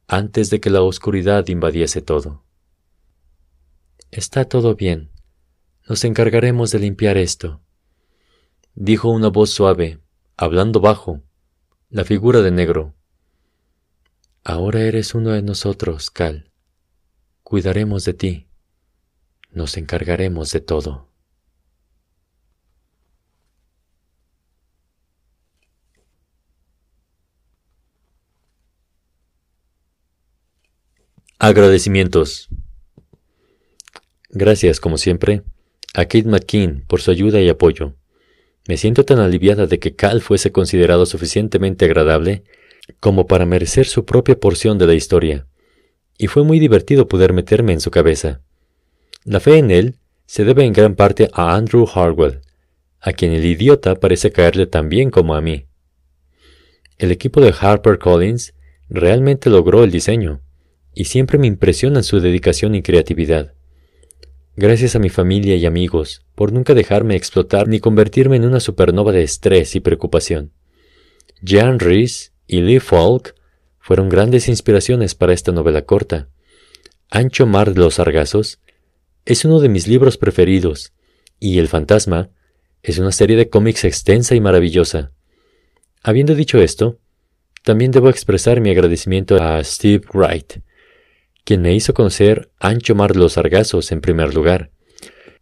antes 0.07 0.49
de 0.49 0.61
que 0.61 0.69
la 0.69 0.81
oscuridad 0.81 1.47
invadiese 1.49 2.01
todo. 2.01 2.46
Está 4.11 4.45
todo 4.45 4.75
bien. 4.75 5.11
Nos 5.87 6.05
encargaremos 6.05 6.71
de 6.71 6.79
limpiar 6.79 7.17
esto, 7.17 7.61
dijo 8.73 9.09
una 9.09 9.29
voz 9.29 9.49
suave, 9.49 9.99
hablando 10.37 10.79
bajo, 10.79 11.21
la 11.89 12.05
figura 12.05 12.41
de 12.41 12.51
negro. 12.51 12.93
Ahora 14.43 14.81
eres 14.81 15.13
uno 15.13 15.31
de 15.31 15.41
nosotros, 15.41 16.09
Cal. 16.09 16.51
Cuidaremos 17.43 18.05
de 18.05 18.13
ti. 18.13 18.47
Nos 19.51 19.77
encargaremos 19.77 20.51
de 20.51 20.61
todo. 20.61 21.09
Agradecimientos. 31.39 32.49
Gracias, 34.37 34.79
como 34.79 34.99
siempre, 34.99 35.41
a 35.95 36.05
Kate 36.05 36.25
McKean 36.25 36.83
por 36.87 37.01
su 37.01 37.09
ayuda 37.09 37.41
y 37.41 37.49
apoyo. 37.49 37.95
Me 38.67 38.77
siento 38.77 39.03
tan 39.03 39.17
aliviada 39.17 39.65
de 39.65 39.79
que 39.79 39.95
Cal 39.95 40.21
fuese 40.21 40.51
considerado 40.51 41.07
suficientemente 41.07 41.85
agradable 41.85 42.43
como 42.99 43.25
para 43.25 43.47
merecer 43.47 43.87
su 43.87 44.05
propia 44.05 44.39
porción 44.39 44.77
de 44.77 44.85
la 44.85 44.93
historia, 44.93 45.47
y 46.19 46.27
fue 46.27 46.43
muy 46.43 46.59
divertido 46.59 47.07
poder 47.07 47.33
meterme 47.33 47.73
en 47.73 47.81
su 47.81 47.89
cabeza. 47.89 48.41
La 49.23 49.39
fe 49.39 49.57
en 49.57 49.71
él 49.71 49.95
se 50.27 50.45
debe 50.45 50.65
en 50.65 50.73
gran 50.73 50.93
parte 50.93 51.29
a 51.33 51.55
Andrew 51.55 51.87
Harwell, 51.91 52.41
a 53.01 53.13
quien 53.13 53.31
el 53.31 53.43
idiota 53.43 53.95
parece 53.95 54.31
caerle 54.31 54.67
tan 54.67 54.87
bien 54.87 55.09
como 55.09 55.33
a 55.33 55.41
mí. 55.41 55.65
El 56.99 57.11
equipo 57.11 57.41
de 57.41 57.55
Harper 57.59 57.97
Collins 57.97 58.53
realmente 58.87 59.49
logró 59.49 59.83
el 59.83 59.89
diseño, 59.89 60.41
y 60.93 61.05
siempre 61.05 61.39
me 61.39 61.47
impresiona 61.47 62.03
su 62.03 62.19
dedicación 62.19 62.75
y 62.75 62.83
creatividad. 62.83 63.56
Gracias 64.59 64.95
a 64.95 64.99
mi 64.99 65.09
familia 65.09 65.55
y 65.55 65.67
amigos 65.67 66.25
por 66.33 66.51
nunca 66.51 66.73
dejarme 66.73 67.15
explotar 67.15 67.67
ni 67.67 67.79
convertirme 67.79 68.37
en 68.37 68.45
una 68.45 68.59
supernova 68.59 69.11
de 69.11 69.21
estrés 69.21 69.75
y 69.75 69.81
preocupación. 69.81 70.51
Jan 71.45 71.77
Rees 71.77 72.33
y 72.47 72.61
Lee 72.61 72.79
Falk 72.79 73.35
fueron 73.77 74.09
grandes 74.09 74.47
inspiraciones 74.47 75.13
para 75.13 75.33
esta 75.33 75.51
novela 75.51 75.83
corta. 75.83 76.29
Ancho 77.11 77.45
Mar 77.45 77.75
de 77.75 77.81
los 77.81 77.93
Sargazos 77.93 78.59
es 79.25 79.45
uno 79.45 79.59
de 79.59 79.69
mis 79.69 79.87
libros 79.87 80.17
preferidos, 80.17 80.91
y 81.39 81.59
El 81.59 81.67
Fantasma 81.67 82.31
es 82.81 82.97
una 82.97 83.11
serie 83.11 83.37
de 83.37 83.49
cómics 83.49 83.83
extensa 83.83 84.33
y 84.33 84.41
maravillosa. 84.41 85.11
Habiendo 86.01 86.33
dicho 86.33 86.57
esto, 86.57 86.97
también 87.63 87.91
debo 87.91 88.09
expresar 88.09 88.59
mi 88.59 88.71
agradecimiento 88.71 89.39
a 89.39 89.63
Steve 89.63 90.03
Wright, 90.11 90.61
quien 91.47 91.61
me 91.61 91.73
hizo 91.73 91.93
conocer 91.93 92.51
Ancho 92.59 92.93
Mar 92.93 93.15
los 93.15 93.33
Sargazos 93.33 93.93
en 93.93 94.01
primer 94.01 94.35
lugar, 94.35 94.69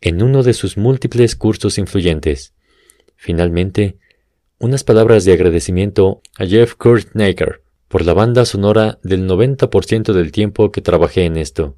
en 0.01 0.21
uno 0.21 0.43
de 0.43 0.53
sus 0.53 0.77
múltiples 0.77 1.35
cursos 1.35 1.79
influyentes. 1.79 2.53
Finalmente, 3.15 3.97
unas 4.59 4.83
palabras 4.83 5.25
de 5.25 5.33
agradecimiento 5.33 6.21
a 6.37 6.45
Jeff 6.45 6.75
Kurtnaker 6.75 7.63
por 7.87 8.05
la 8.05 8.13
banda 8.13 8.45
sonora 8.45 8.99
del 9.01 9.27
90% 9.27 10.13
del 10.13 10.31
tiempo 10.31 10.71
que 10.71 10.81
trabajé 10.81 11.25
en 11.25 11.37
esto. 11.37 11.75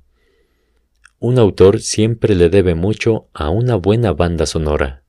Un 1.19 1.39
autor 1.39 1.79
siempre 1.79 2.35
le 2.35 2.49
debe 2.49 2.75
mucho 2.75 3.29
a 3.33 3.49
una 3.49 3.75
buena 3.75 4.11
banda 4.11 4.45
sonora. 4.45 5.05